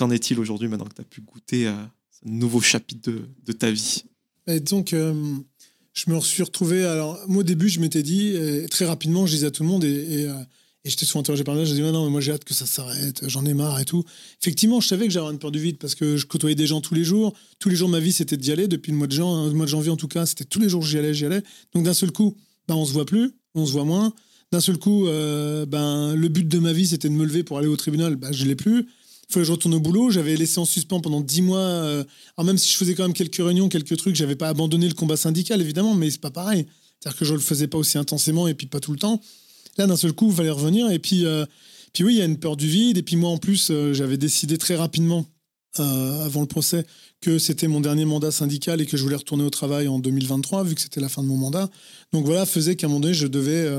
Qu'en 0.01 0.11
est-il 0.11 0.39
aujourd'hui 0.41 0.67
maintenant 0.67 0.87
que 0.87 0.95
tu 0.95 1.03
as 1.03 1.05
pu 1.05 1.21
goûter 1.21 1.67
à 1.67 1.91
ce 2.11 2.27
nouveau 2.27 2.63
chapitre 2.63 3.13
de, 3.45 3.53
ta 3.53 3.71
vie? 3.71 4.05
Et 4.47 4.59
donc, 4.59 4.95
euh, 4.95 5.13
je 5.93 6.11
me 6.11 6.19
suis 6.23 6.43
retrouvé. 6.43 6.87
Alors, 6.87 7.19
moi, 7.29 7.41
au 7.41 7.43
début, 7.43 7.69
je 7.69 7.81
m'étais 7.81 8.03
dit, 8.03 8.33
euh, 8.35 8.67
très 8.67 8.87
rapidement, 8.87 9.27
je 9.27 9.33
disais 9.35 9.49
à 9.49 9.51
tout 9.51 9.63
le 9.63 9.69
monde, 9.69 9.85
et, 9.85 9.91
et, 9.91 10.25
euh, 10.27 10.33
et 10.87 10.89
j'étais 10.89 11.05
souvent 11.05 11.21
interrogé 11.21 11.45
par 11.45 11.55
là, 11.55 11.67
j'ai 11.67 11.75
dit, 11.75 11.83
Ouais, 11.83 11.93
non, 11.93 12.07
mais 12.07 12.11
moi, 12.11 12.23
j'ai 12.23 12.33
hâte 12.33 12.45
que 12.45 12.55
ça 12.55 12.65
s'arrête, 12.65 13.29
j'en 13.29 13.45
ai 13.45 13.53
marre 13.53 13.79
et 13.79 13.85
tout. 13.85 14.03
Effectivement, 14.41 14.81
je 14.81 14.89
savais 14.89 15.07
que 15.07 15.13
j'avais 15.13 15.31
une 15.31 15.39
peur 15.39 15.51
du 15.51 15.59
vide 15.59 15.77
parce 15.77 15.95
que 15.95 16.17
je 16.17 16.25
côtoyais 16.25 16.57
des 16.57 16.67
gens 16.67 16.81
tous 16.81 16.95
les 16.95 17.05
jours. 17.05 17.35
Tous 17.59 17.69
les 17.69 17.77
jours 17.77 17.89
de 17.89 17.93
ma 17.93 18.01
vie, 18.01 18.13
c'était 18.13 18.39
d'y 18.39 18.53
aller. 18.53 18.69
Depuis 18.69 18.93
le 18.93 18.97
mois 18.97 19.07
de, 19.07 19.13
jan- 19.13 19.49
le 19.49 19.53
mois 19.53 19.67
de 19.67 19.71
janvier, 19.71 19.91
en 19.91 19.97
tout 19.99 20.09
cas, 20.09 20.25
c'était 20.25 20.47
tous 20.47 20.61
les 20.61 20.71
jours, 20.71 20.81
j'y 20.83 20.97
allais, 20.97 21.13
j'y 21.13 21.27
allais. 21.27 21.43
Donc, 21.75 21.85
d'un 21.85 21.93
seul 21.93 22.11
coup, 22.11 22.39
ben, 22.69 22.75
on 22.75 22.87
se 22.87 22.95
voit 22.95 23.05
plus, 23.05 23.33
on 23.55 23.67
se 23.67 23.73
voit 23.73 23.85
moins. 23.85 24.15
D'un 24.51 24.61
seul 24.61 24.79
coup, 24.79 25.07
euh, 25.09 25.67
ben, 25.67 26.15
le 26.15 26.29
but 26.29 26.49
de 26.49 26.59
ma 26.59 26.73
vie, 26.73 26.87
c'était 26.87 27.11
de 27.11 27.15
me 27.15 27.27
lever 27.27 27.45
pour 27.45 27.59
aller 27.59 27.69
au 27.69 27.77
tribunal. 27.77 28.17
Ben, 28.17 28.33
je 28.33 28.47
l'ai 28.47 28.57
plus. 28.57 28.87
Il 29.31 29.35
fallait 29.35 29.45
que 29.45 29.47
je 29.47 29.53
retourne 29.53 29.75
au 29.75 29.81
boulot. 29.81 30.11
J'avais 30.11 30.35
laissé 30.35 30.59
en 30.59 30.65
suspens 30.65 31.01
pendant 31.01 31.21
dix 31.21 31.41
mois. 31.41 31.61
euh, 31.61 32.03
alors 32.37 32.45
même 32.45 32.59
si 32.59 32.73
je 32.73 32.77
faisais 32.77 32.97
quand 32.97 33.05
même 33.05 33.13
quelques 33.13 33.37
réunions, 33.37 33.69
quelques 33.69 33.97
trucs, 33.97 34.17
j'avais 34.17 34.35
pas 34.35 34.49
abandonné 34.49 34.89
le 34.89 34.95
combat 34.95 35.17
syndical, 35.17 35.61
évidemment, 35.61 35.95
mais 35.95 36.11
c'est 36.11 36.21
pas 36.21 36.33
pareil. 36.33 36.67
C'est-à-dire 36.99 37.17
que 37.17 37.25
je 37.25 37.35
le 37.35 37.41
faisais 37.41 37.69
pas 37.69 37.79
aussi 37.79 37.97
intensément 37.97 38.49
et 38.49 38.55
puis 38.55 38.67
pas 38.67 38.81
tout 38.81 38.91
le 38.91 38.99
temps. 38.99 39.21
Là, 39.79 39.87
d'un 39.87 39.97
seul 39.97 40.15
coup, 40.15 40.31
il 40.31 40.35
fallait 40.35 40.51
revenir. 40.51 40.91
Et 40.91 40.99
puis, 40.99 41.27
euh, 41.27 41.47
puis 41.93 42.03
oui, 42.03 42.15
il 42.15 42.19
y 42.19 42.23
a 42.23 42.25
une 42.25 42.39
peur 42.39 42.57
du 42.57 42.67
vide. 42.67 42.99
Et 42.99 43.05
puis 43.05 43.15
moi, 43.15 43.31
en 43.31 43.39
plus, 43.39 43.69
euh, 43.71 43.93
j'avais 43.93 44.17
décidé 44.17 44.59
très 44.59 44.75
rapidement, 44.75 45.25
avant 45.79 46.41
le 46.41 46.49
procès, 46.49 46.85
que 47.21 47.39
c'était 47.39 47.69
mon 47.69 47.81
dernier 47.81 48.05
mandat 48.05 48.33
syndical 48.33 48.81
et 48.81 48.87
que 48.87 48.97
je 48.97 49.03
voulais 49.05 49.15
retourner 49.15 49.45
au 49.45 49.51
travail 49.51 49.87
en 49.87 50.01
2023, 50.01 50.65
vu 50.65 50.75
que 50.75 50.81
c'était 50.81 51.01
la 51.01 51.09
fin 51.09 51.23
de 51.23 51.29
mon 51.29 51.37
mandat. 51.37 51.71
Donc 52.13 52.25
voilà, 52.25 52.45
faisait 52.47 52.75
qu'à 52.75 52.89
un 52.89 52.91
moment 52.91 53.01
donné, 53.01 53.15
je 53.15 53.29
devais... 53.29 53.71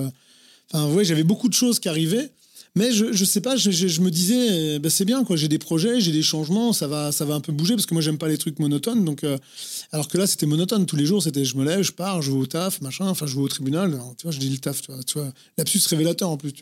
Enfin, 0.71 0.89
ouais, 0.93 1.03
j'avais 1.03 1.25
beaucoup 1.25 1.49
de 1.49 1.53
choses 1.53 1.81
qui 1.81 1.89
arrivaient. 1.89 2.31
Mais 2.77 2.93
je, 2.93 3.11
je 3.11 3.25
sais 3.25 3.41
pas, 3.41 3.57
je, 3.57 3.69
je- 3.69 3.99
me 4.01 4.09
disais, 4.09 4.75
euh, 4.75 4.79
bah, 4.79 4.89
c'est 4.89 5.03
bien, 5.03 5.25
quoi. 5.25 5.35
J'ai 5.35 5.49
des 5.49 5.57
projets, 5.57 5.99
j'ai 5.99 6.13
des 6.13 6.21
changements, 6.23 6.71
ça 6.71 6.87
va, 6.87 7.11
ça 7.11 7.25
va 7.25 7.35
un 7.35 7.41
peu 7.41 7.51
bouger 7.51 7.75
parce 7.75 7.85
que 7.85 7.93
moi, 7.93 8.01
j'aime 8.01 8.17
pas 8.17 8.29
les 8.29 8.37
trucs 8.37 8.59
monotones. 8.59 9.03
Donc, 9.03 9.25
euh, 9.25 9.37
alors 9.91 10.07
que 10.07 10.17
là, 10.17 10.25
c'était 10.25 10.45
monotone 10.45 10.85
tous 10.85 10.95
les 10.95 11.05
jours. 11.05 11.21
C'était, 11.21 11.43
je 11.43 11.57
me 11.57 11.65
lève, 11.65 11.81
je 11.81 11.91
pars, 11.91 12.21
je 12.21 12.31
vais 12.31 12.37
au 12.37 12.45
taf, 12.45 12.79
machin. 12.79 13.07
Enfin, 13.07 13.25
je 13.25 13.35
vais 13.35 13.41
au 13.41 13.47
tribunal. 13.49 13.99
Tu 14.17 14.23
vois, 14.23 14.31
je 14.31 14.39
dis 14.39 14.49
le 14.49 14.57
taf, 14.57 14.81
tu 14.81 14.91
vois, 14.93 15.03
tu 15.03 15.19
vois. 15.19 15.33
Révélateur 15.89 16.29
en 16.29 16.37
plus. 16.37 16.53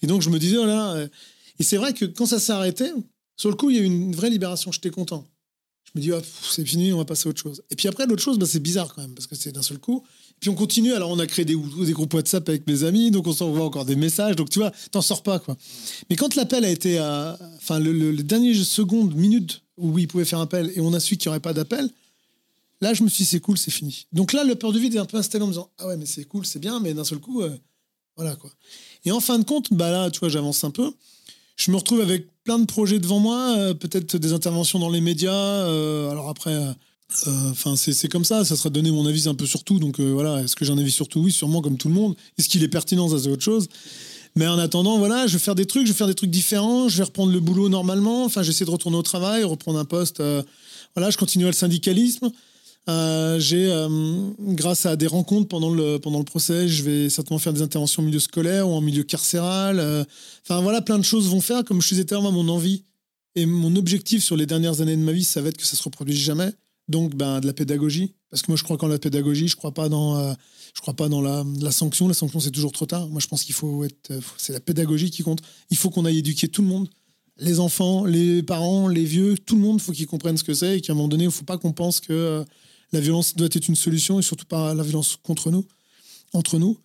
Et 0.00 0.06
donc, 0.06 0.22
je 0.22 0.30
me 0.30 0.38
disais, 0.38 0.56
voilà. 0.56 0.92
euh, 0.94 1.08
et 1.58 1.62
c'est 1.64 1.76
vrai 1.76 1.92
que 1.92 2.06
quand 2.06 2.24
ça 2.24 2.38
s'est 2.40 2.52
arrêté, 2.52 2.90
sur 3.36 3.50
le 3.50 3.56
coup, 3.56 3.68
il 3.68 3.76
y 3.76 3.78
a 3.78 3.82
eu 3.82 3.86
une 3.86 4.16
vraie 4.16 4.30
libération. 4.30 4.72
J'étais 4.72 4.90
content. 4.90 5.26
Je 5.84 5.90
me 6.00 6.02
dis, 6.02 6.08
pff, 6.08 6.48
c'est 6.50 6.64
fini, 6.64 6.94
on 6.94 6.98
va 6.98 7.04
passer 7.04 7.28
à 7.28 7.30
autre 7.30 7.42
chose. 7.42 7.62
Et 7.70 7.76
puis 7.76 7.88
après, 7.88 8.06
l'autre 8.06 8.22
chose, 8.22 8.38
bah, 8.38 8.46
c'est 8.46 8.60
bizarre 8.60 8.94
quand 8.94 9.02
même, 9.02 9.14
parce 9.14 9.26
que 9.26 9.34
c'est 9.36 9.52
d'un 9.52 9.60
seul 9.62 9.78
coup. 9.78 10.02
Puis 10.42 10.50
on 10.50 10.56
continue, 10.56 10.92
alors 10.92 11.08
on 11.08 11.20
a 11.20 11.26
créé 11.28 11.44
des, 11.44 11.54
groupes 11.54 12.14
WhatsApp 12.14 12.48
avec 12.48 12.66
mes 12.66 12.82
amis, 12.82 13.12
donc 13.12 13.28
on 13.28 13.32
s'envoie 13.32 13.64
encore 13.64 13.84
des 13.84 13.94
messages, 13.94 14.34
donc 14.34 14.50
tu 14.50 14.58
vois, 14.58 14.72
t'en 14.90 15.00
sors 15.00 15.22
pas, 15.22 15.38
quoi. 15.38 15.56
Mais 16.10 16.16
quand 16.16 16.34
l'appel 16.34 16.64
a 16.64 16.68
été 16.68 16.98
à. 16.98 17.38
Enfin, 17.58 17.78
le, 17.78 17.92
le, 17.92 18.10
les 18.10 18.24
dernières 18.24 18.56
secondes, 18.56 19.14
minutes 19.14 19.62
où 19.78 19.96
il 20.00 20.08
pouvait 20.08 20.24
faire 20.24 20.40
appel, 20.40 20.72
et 20.74 20.80
on 20.80 20.92
a 20.94 20.98
su 20.98 21.16
qu'il 21.16 21.28
n'y 21.28 21.30
aurait 21.30 21.38
pas 21.38 21.52
d'appel, 21.52 21.88
là, 22.80 22.92
je 22.92 23.04
me 23.04 23.08
suis 23.08 23.22
dit, 23.22 23.30
c'est 23.30 23.38
cool, 23.38 23.56
c'est 23.56 23.70
fini. 23.70 24.08
Donc 24.12 24.32
là, 24.32 24.42
le 24.42 24.56
peur 24.56 24.72
du 24.72 24.80
vide 24.80 24.96
est 24.96 24.98
un 24.98 25.04
peu 25.04 25.16
installé 25.16 25.44
en 25.44 25.46
me 25.46 25.52
disant, 25.52 25.70
ah 25.78 25.86
ouais, 25.86 25.96
mais 25.96 26.06
c'est 26.06 26.24
cool, 26.24 26.44
c'est 26.44 26.58
bien, 26.58 26.80
mais 26.80 26.92
d'un 26.92 27.04
seul 27.04 27.20
coup, 27.20 27.42
euh, 27.42 27.56
voilà, 28.16 28.34
quoi. 28.34 28.50
Et 29.04 29.12
en 29.12 29.20
fin 29.20 29.38
de 29.38 29.44
compte, 29.44 29.72
bah 29.72 29.92
là, 29.92 30.10
tu 30.10 30.18
vois, 30.18 30.28
j'avance 30.28 30.64
un 30.64 30.72
peu. 30.72 30.92
Je 31.54 31.70
me 31.70 31.76
retrouve 31.76 32.00
avec 32.00 32.26
plein 32.42 32.58
de 32.58 32.66
projets 32.66 32.98
devant 32.98 33.20
moi, 33.20 33.54
euh, 33.58 33.74
peut-être 33.74 34.16
des 34.16 34.32
interventions 34.32 34.80
dans 34.80 34.90
les 34.90 35.00
médias. 35.00 35.30
euh, 35.32 36.10
alors 36.10 36.28
après, 36.28 36.58
euh, 37.26 37.50
enfin 37.50 37.76
c'est 37.76 38.08
comme 38.08 38.24
ça, 38.24 38.44
ça 38.44 38.56
sera 38.56 38.70
donner 38.70 38.90
mon 38.90 39.06
avis 39.06 39.28
un 39.28 39.34
peu 39.34 39.46
sur 39.46 39.64
tout. 39.64 39.78
Donc 39.78 40.00
euh, 40.00 40.12
voilà, 40.12 40.42
est-ce 40.42 40.56
que 40.56 40.64
j'ai 40.64 40.72
un 40.72 40.78
avis 40.78 40.90
sur 40.90 41.08
tout? 41.08 41.20
Oui, 41.20 41.32
sûrement 41.32 41.62
comme 41.62 41.76
tout 41.76 41.88
le 41.88 41.94
monde. 41.94 42.14
Est-ce 42.38 42.48
qu'il 42.48 42.62
est 42.62 42.68
pertinent? 42.68 43.08
Ça 43.08 43.18
c'est 43.18 43.28
autre 43.28 43.42
chose. 43.42 43.68
Mais 44.34 44.46
en 44.46 44.58
attendant, 44.58 44.98
voilà, 44.98 45.26
je 45.26 45.34
vais 45.34 45.38
faire 45.38 45.54
des 45.54 45.66
trucs, 45.66 45.86
je 45.86 45.92
vais 45.92 45.96
faire 45.96 46.06
des 46.06 46.14
trucs 46.14 46.30
différents, 46.30 46.88
je 46.88 46.96
vais 46.98 47.04
reprendre 47.04 47.32
le 47.32 47.40
boulot 47.40 47.68
normalement. 47.68 48.24
Enfin, 48.24 48.42
j'essaie 48.42 48.64
de 48.64 48.70
retourner 48.70 48.96
au 48.96 49.02
travail, 49.02 49.44
reprendre 49.44 49.78
un 49.78 49.84
poste. 49.84 50.20
euh, 50.20 50.42
voilà, 50.94 51.10
je 51.10 51.18
continue 51.18 51.44
le 51.44 51.52
syndicalisme. 51.52 52.30
J'ai, 52.88 53.86
grâce 54.40 54.86
à 54.86 54.96
des 54.96 55.06
rencontres 55.06 55.48
pendant 55.48 55.72
le, 55.72 55.98
pendant 55.98 56.18
le 56.18 56.24
procès, 56.24 56.66
je 56.66 56.82
vais 56.82 57.10
certainement 57.10 57.38
faire 57.38 57.52
des 57.52 57.62
interventions 57.62 58.02
en 58.02 58.06
milieu 58.06 58.18
scolaire 58.18 58.68
ou 58.68 58.72
en 58.72 58.80
milieu 58.80 59.02
carcéral. 59.02 60.06
Enfin 60.44 60.60
voilà, 60.62 60.82
plein 60.82 60.98
de 60.98 61.04
choses 61.04 61.28
vont 61.28 61.40
faire. 61.40 61.64
Comme 61.64 61.80
je 61.80 61.88
disais 61.90 62.10
à 62.10 62.14
l'heure, 62.14 62.22
moi, 62.22 62.32
mon 62.32 62.48
envie 62.48 62.82
et 63.34 63.46
mon 63.46 63.76
objectif 63.76 64.22
sur 64.22 64.36
les 64.36 64.46
dernières 64.46 64.80
années 64.80 64.96
de 64.96 65.02
ma 65.02 65.12
vie, 65.12 65.24
ça 65.24 65.40
va 65.40 65.48
être 65.48 65.56
que 65.56 65.66
ça 65.66 65.76
se 65.76 65.82
reproduise 65.82 66.18
jamais. 66.18 66.52
Donc, 66.88 67.14
ben, 67.14 67.40
de 67.40 67.46
la 67.46 67.52
pédagogie. 67.52 68.14
Parce 68.30 68.42
que 68.42 68.50
moi, 68.50 68.56
je 68.56 68.64
crois 68.64 68.76
qu'en 68.76 68.88
la 68.88 68.98
pédagogie, 68.98 69.48
je 69.48 69.56
crois 69.56 69.72
pas 69.72 69.88
dans, 69.88 70.16
euh, 70.16 70.32
je 70.74 70.80
crois 70.80 70.94
pas 70.94 71.08
dans 71.08 71.20
la, 71.20 71.44
la 71.60 71.70
sanction. 71.70 72.08
La 72.08 72.14
sanction, 72.14 72.40
c'est 72.40 72.50
toujours 72.50 72.72
trop 72.72 72.86
tard. 72.86 73.08
Moi, 73.08 73.20
je 73.20 73.26
pense 73.28 73.44
qu'il 73.44 73.54
faut 73.54 73.84
être, 73.84 74.10
euh, 74.10 74.20
c'est 74.38 74.52
la 74.52 74.60
pédagogie 74.60 75.10
qui 75.10 75.22
compte. 75.22 75.42
Il 75.70 75.76
faut 75.76 75.90
qu'on 75.90 76.04
aille 76.04 76.18
éduquer 76.18 76.48
tout 76.48 76.62
le 76.62 76.68
monde, 76.68 76.88
les 77.38 77.60
enfants, 77.60 78.04
les 78.04 78.42
parents, 78.42 78.88
les 78.88 79.04
vieux, 79.04 79.36
tout 79.36 79.54
le 79.54 79.60
monde. 79.60 79.76
Il 79.80 79.82
faut 79.82 79.92
qu'ils 79.92 80.06
comprennent 80.06 80.36
ce 80.36 80.44
que 80.44 80.54
c'est 80.54 80.78
et 80.78 80.80
qu'à 80.80 80.92
un 80.92 80.96
moment 80.96 81.08
donné, 81.08 81.24
il 81.24 81.30
faut 81.30 81.44
pas 81.44 81.58
qu'on 81.58 81.72
pense 81.72 82.00
que 82.00 82.12
euh, 82.12 82.44
la 82.92 83.00
violence 83.00 83.36
doit 83.36 83.48
être 83.52 83.68
une 83.68 83.76
solution 83.76 84.18
et 84.18 84.22
surtout 84.22 84.46
pas 84.46 84.74
la 84.74 84.82
violence 84.82 85.18
contre 85.22 85.50
nous, 85.50 85.66
entre 86.32 86.58
nous. 86.58 86.78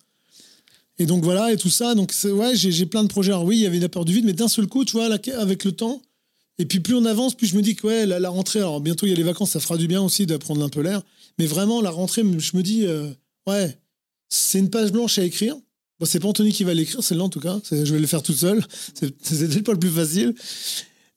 Et 0.98 1.06
donc 1.06 1.22
voilà, 1.22 1.52
et 1.52 1.56
tout 1.56 1.70
ça. 1.70 1.94
Donc 1.94 2.12
ouais, 2.24 2.56
j'ai 2.56 2.86
plein 2.86 3.04
de 3.04 3.08
projets. 3.08 3.32
Alors 3.32 3.44
oui, 3.44 3.56
il 3.56 3.62
y 3.62 3.66
avait 3.66 3.78
la 3.78 3.88
peur 3.88 4.04
du 4.04 4.12
vide, 4.12 4.24
mais 4.24 4.32
d'un 4.32 4.48
seul 4.48 4.66
coup, 4.66 4.84
tu 4.84 4.92
vois, 4.92 5.04
avec 5.04 5.64
le 5.64 5.72
temps, 5.72 6.02
et 6.58 6.66
puis 6.66 6.80
plus 6.80 6.94
on 6.94 7.04
avance, 7.04 7.36
plus 7.36 7.46
je 7.46 7.56
me 7.56 7.62
dis 7.62 7.76
que 7.76 7.86
ouais, 7.86 8.06
la, 8.06 8.28
rentrée, 8.28 8.58
alors 8.58 8.80
bientôt 8.80 9.06
il 9.06 9.10
y 9.10 9.12
a 9.12 9.16
les 9.16 9.22
vacances, 9.22 9.50
ça 9.52 9.60
fera 9.60 9.76
du 9.76 9.86
bien 9.86 10.02
aussi 10.02 10.26
d'apprendre 10.26 10.62
un 10.64 10.68
peu 10.68 10.80
l'air. 10.80 11.02
Mais 11.38 11.46
vraiment, 11.46 11.80
la 11.80 11.90
rentrée, 11.90 12.22
je 12.38 12.56
me 12.56 12.62
dis, 12.62 12.84
euh, 12.84 13.08
ouais, 13.46 13.78
c'est 14.28 14.58
une 14.58 14.70
page 14.70 14.90
blanche 14.90 15.18
à 15.18 15.24
écrire. 15.24 15.56
Bon, 16.00 16.06
c'est 16.06 16.20
pas 16.20 16.28
Anthony 16.28 16.52
qui 16.52 16.64
va 16.64 16.74
l'écrire, 16.74 17.02
celle-là 17.02 17.24
en 17.24 17.28
tout 17.28 17.40
cas. 17.40 17.60
Je 17.70 17.92
vais 17.92 17.98
le 17.98 18.06
faire 18.06 18.22
tout 18.22 18.34
seul. 18.34 18.64
C'est 18.94 19.16
peut-être 19.48 19.64
pas 19.64 19.72
le 19.72 19.80
plus 19.80 19.90
facile. 19.90 20.32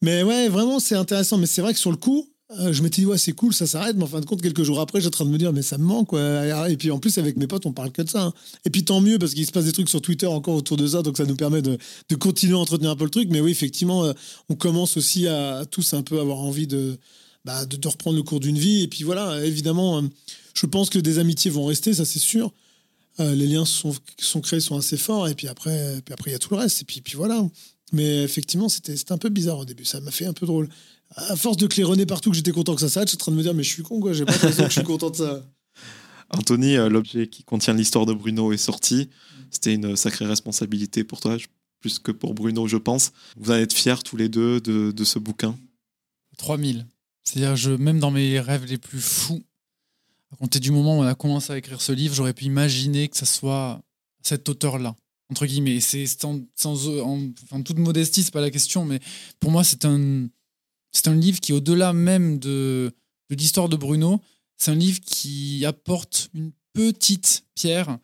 Mais 0.01 0.23
ouais, 0.23 0.49
vraiment, 0.49 0.80
c'est 0.80 0.95
intéressant. 0.95 1.38
Mais 1.38 1.45
c'est 1.45 1.61
vrai 1.61 1.73
que 1.73 1.80
sur 1.80 1.91
le 1.91 1.97
coup, 1.97 2.30
euh, 2.59 2.73
je 2.73 2.83
m'étais 2.83 3.01
dit, 3.01 3.05
ouais, 3.05 3.17
c'est 3.17 3.31
cool, 3.31 3.53
ça 3.53 3.65
s'arrête. 3.65 3.95
Mais 3.95 4.03
en 4.03 4.07
fin 4.07 4.19
de 4.19 4.25
compte, 4.25 4.41
quelques 4.41 4.63
jours 4.63 4.79
après, 4.79 4.99
j'étais 4.99 5.15
en 5.15 5.17
train 5.17 5.25
de 5.25 5.29
me 5.29 5.37
dire, 5.37 5.53
mais 5.53 5.61
ça 5.61 5.77
me 5.77 5.83
manque. 5.83 6.09
quoi. 6.09 6.69
Et 6.69 6.77
puis 6.77 6.91
en 6.91 6.99
plus, 6.99 7.17
avec 7.17 7.37
mes 7.37 7.47
potes, 7.47 7.65
on 7.65 7.71
parle 7.71 7.91
que 7.91 8.01
de 8.01 8.09
ça. 8.09 8.23
hein. 8.23 8.33
Et 8.65 8.69
puis 8.69 8.83
tant 8.83 8.99
mieux, 9.01 9.17
parce 9.19 9.33
qu'il 9.33 9.45
se 9.45 9.51
passe 9.51 9.65
des 9.65 9.71
trucs 9.71 9.89
sur 9.89 10.01
Twitter 10.01 10.25
encore 10.27 10.55
autour 10.55 10.77
de 10.77 10.87
ça. 10.87 11.01
Donc 11.01 11.17
ça 11.17 11.25
nous 11.25 11.35
permet 11.35 11.61
de, 11.61 11.77
de 12.09 12.15
continuer 12.15 12.55
à 12.55 12.57
entretenir 12.57 12.91
un 12.91 12.95
peu 12.95 13.05
le 13.05 13.09
truc. 13.09 13.29
Mais 13.31 13.39
oui, 13.41 13.51
effectivement, 13.51 14.03
euh, 14.05 14.13
on 14.49 14.55
commence 14.55 14.97
aussi 14.97 15.27
à, 15.27 15.63
tous 15.69 15.93
un 15.93 16.01
peu 16.01 16.19
avoir 16.19 16.39
envie 16.39 16.67
de, 16.67 16.97
bah, 17.45 17.65
de, 17.65 17.77
de 17.77 17.87
reprendre 17.87 18.17
le 18.17 18.23
cours 18.23 18.39
d'une 18.39 18.57
vie. 18.57 18.81
Et 18.83 18.87
puis 18.87 19.03
voilà, 19.03 19.43
évidemment, 19.45 19.99
euh, 19.99 20.01
je 20.53 20.65
pense 20.65 20.89
que 20.89 20.99
des 20.99 21.19
amitiés 21.19 21.51
vont 21.51 21.65
rester, 21.65 21.93
ça 21.93 22.05
c'est 22.05 22.19
sûr. 22.19 22.51
Les 23.19 23.45
liens 23.45 23.65
sont, 23.65 23.93
sont 24.19 24.41
créés 24.41 24.61
sont 24.61 24.77
assez 24.77 24.97
forts. 24.97 25.27
Et 25.27 25.35
puis 25.35 25.47
après, 25.47 26.01
puis 26.03 26.11
après 26.11 26.31
il 26.31 26.33
y 26.33 26.35
a 26.35 26.39
tout 26.39 26.51
le 26.55 26.59
reste. 26.59 26.81
Et 26.81 26.85
puis, 26.85 27.01
puis 27.01 27.15
voilà. 27.15 27.45
Mais 27.91 28.23
effectivement, 28.23 28.67
c'était 28.67 28.95
un 29.11 29.17
peu 29.19 29.29
bizarre 29.29 29.59
au 29.59 29.65
début. 29.65 29.85
Ça 29.85 29.99
m'a 29.99 30.09
fait 30.09 30.25
un 30.25 30.33
peu 30.33 30.47
drôle. 30.47 30.69
À 31.15 31.35
force 31.35 31.57
de 31.57 31.67
claironner 31.67 32.05
partout 32.05 32.29
que 32.29 32.35
j'étais 32.35 32.51
content 32.51 32.73
que 32.73 32.81
ça 32.81 32.89
s'arrête, 32.89 33.09
je 33.09 33.11
suis 33.11 33.17
en 33.17 33.19
train 33.19 33.31
de 33.31 33.38
me 33.38 33.43
dire, 33.43 33.53
mais 33.53 33.63
je 33.63 33.69
suis 33.69 33.83
con, 33.83 33.99
quoi. 33.99 34.13
J'ai 34.13 34.25
pas 34.25 34.31
l'impression 34.31 34.63
que 34.63 34.69
je 34.69 34.79
suis 34.79 34.83
content 34.83 35.09
de 35.09 35.17
ça. 35.17 35.43
Anthony, 36.29 36.77
euh, 36.77 36.89
l'objet 36.89 37.27
qui 37.27 37.43
contient 37.43 37.73
l'histoire 37.73 38.05
de 38.05 38.13
Bruno 38.13 38.53
est 38.53 38.57
sorti. 38.57 39.09
C'était 39.49 39.73
une 39.73 39.95
sacrée 39.97 40.25
responsabilité 40.25 41.03
pour 41.03 41.19
toi, 41.19 41.35
plus 41.81 41.99
que 41.99 42.11
pour 42.11 42.33
Bruno, 42.33 42.67
je 42.67 42.77
pense. 42.77 43.11
Vous 43.35 43.51
en 43.51 43.55
êtes 43.55 43.73
fiers 43.73 44.01
tous 44.05 44.15
les 44.15 44.29
deux 44.29 44.61
de, 44.61 44.91
de 44.91 45.03
ce 45.03 45.19
bouquin 45.19 45.57
3000. 46.38 46.88
C'est-à-dire, 47.23 47.55
je, 47.55 47.71
même 47.71 47.99
dans 47.99 48.11
mes 48.11 48.39
rêves 48.39 48.65
les 48.65 48.77
plus 48.77 49.01
fous, 49.01 49.43
à 50.31 50.38
compter 50.38 50.59
du 50.59 50.71
moment 50.71 50.97
où 50.97 51.01
on 51.01 51.05
a 51.05 51.15
commencé 51.15 51.51
à 51.51 51.57
écrire 51.57 51.81
ce 51.81 51.91
livre, 51.91 52.15
j'aurais 52.15 52.33
pu 52.33 52.45
imaginer 52.45 53.09
que 53.09 53.17
ça 53.17 53.25
soit 53.25 53.81
cet 54.23 54.47
auteur-là, 54.47 54.95
entre 55.29 55.45
guillemets. 55.45 55.81
C'est 55.81 56.07
sans, 56.07 56.39
sans 56.55 56.88
en, 56.88 57.29
en 57.51 57.61
toute 57.61 57.77
modestie, 57.77 58.23
c'est 58.23 58.31
pas 58.33 58.41
la 58.41 58.51
question, 58.51 58.85
mais 58.85 58.99
pour 59.39 59.51
moi, 59.51 59.63
c'est 59.63 59.83
un, 59.85 60.27
c'est 60.91 61.07
un 61.07 61.15
livre 61.15 61.39
qui, 61.39 61.53
au-delà 61.53 61.93
même 61.93 62.39
de, 62.39 62.91
l'histoire 63.30 63.69
de 63.69 63.76
Bruno, 63.76 64.22
c'est 64.57 64.72
un 64.72 64.76
livre 64.76 64.99
qui 64.99 65.65
apporte 65.65 66.30
une 66.34 66.51
petite 66.73 67.45
pierre 67.55 67.97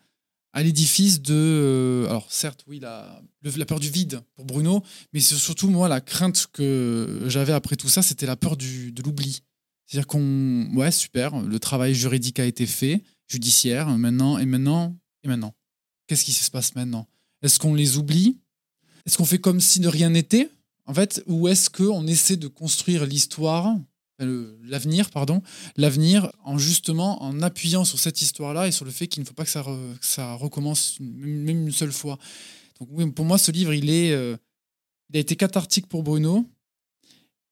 à 0.52 0.62
l'édifice 0.62 1.20
de. 1.20 1.34
euh, 1.34 2.08
alors, 2.08 2.26
certes, 2.30 2.64
oui, 2.66 2.80
la 2.80 3.22
peur 3.66 3.78
du 3.78 3.90
vide 3.90 4.20
pour 4.34 4.44
Bruno, 4.44 4.82
mais 5.12 5.20
c'est 5.20 5.36
surtout, 5.36 5.70
moi, 5.70 5.88
la 5.88 6.00
crainte 6.00 6.48
que 6.52 7.24
j'avais 7.26 7.52
après 7.52 7.76
tout 7.76 7.88
ça, 7.88 8.02
c'était 8.02 8.26
la 8.26 8.36
peur 8.36 8.56
du, 8.56 8.90
de 8.92 9.02
l'oubli. 9.02 9.42
C'est-à-dire 9.86 10.06
qu'on. 10.06 10.70
Ouais, 10.74 10.90
super, 10.90 11.40
le 11.40 11.58
travail 11.60 11.94
juridique 11.94 12.40
a 12.40 12.44
été 12.44 12.66
fait, 12.66 13.02
judiciaire, 13.26 13.88
maintenant, 13.98 14.38
et 14.38 14.46
maintenant, 14.46 14.96
et 15.22 15.28
maintenant. 15.28 15.54
Qu'est-ce 16.06 16.24
qui 16.24 16.32
se 16.32 16.50
passe 16.50 16.74
maintenant? 16.74 17.06
Est-ce 17.42 17.58
qu'on 17.58 17.74
les 17.74 17.98
oublie? 17.98 18.38
Est-ce 19.06 19.16
qu'on 19.16 19.24
fait 19.24 19.38
comme 19.38 19.60
si 19.60 19.80
de 19.80 19.88
rien 19.88 20.10
n'était? 20.10 20.50
En 20.88 20.94
fait, 20.94 21.22
ou 21.26 21.48
est-ce 21.48 21.68
qu'on 21.68 22.06
essaie 22.06 22.36
de 22.36 22.48
construire 22.48 23.04
l'histoire, 23.04 23.76
l'avenir, 24.18 25.10
pardon, 25.10 25.42
l'avenir 25.76 26.32
en 26.44 26.56
justement 26.58 27.22
en 27.22 27.40
appuyant 27.42 27.84
sur 27.84 27.98
cette 27.98 28.20
histoire-là 28.22 28.66
et 28.66 28.72
sur 28.72 28.84
le 28.86 28.90
fait 28.90 29.06
qu'il 29.06 29.22
ne 29.22 29.28
faut 29.28 29.34
pas 29.34 29.44
que 29.44 29.50
ça, 29.50 30.34
recommence 30.34 30.98
même 30.98 31.66
une 31.68 31.72
seule 31.72 31.92
fois. 31.92 32.18
Donc 32.80 33.14
pour 33.14 33.26
moi, 33.26 33.36
ce 33.36 33.52
livre, 33.52 33.74
il 33.74 33.90
est, 33.90 34.12
euh, 34.12 34.36
a 35.14 35.18
été 35.18 35.36
cathartique 35.36 35.86
pour 35.86 36.02
Bruno. 36.02 36.46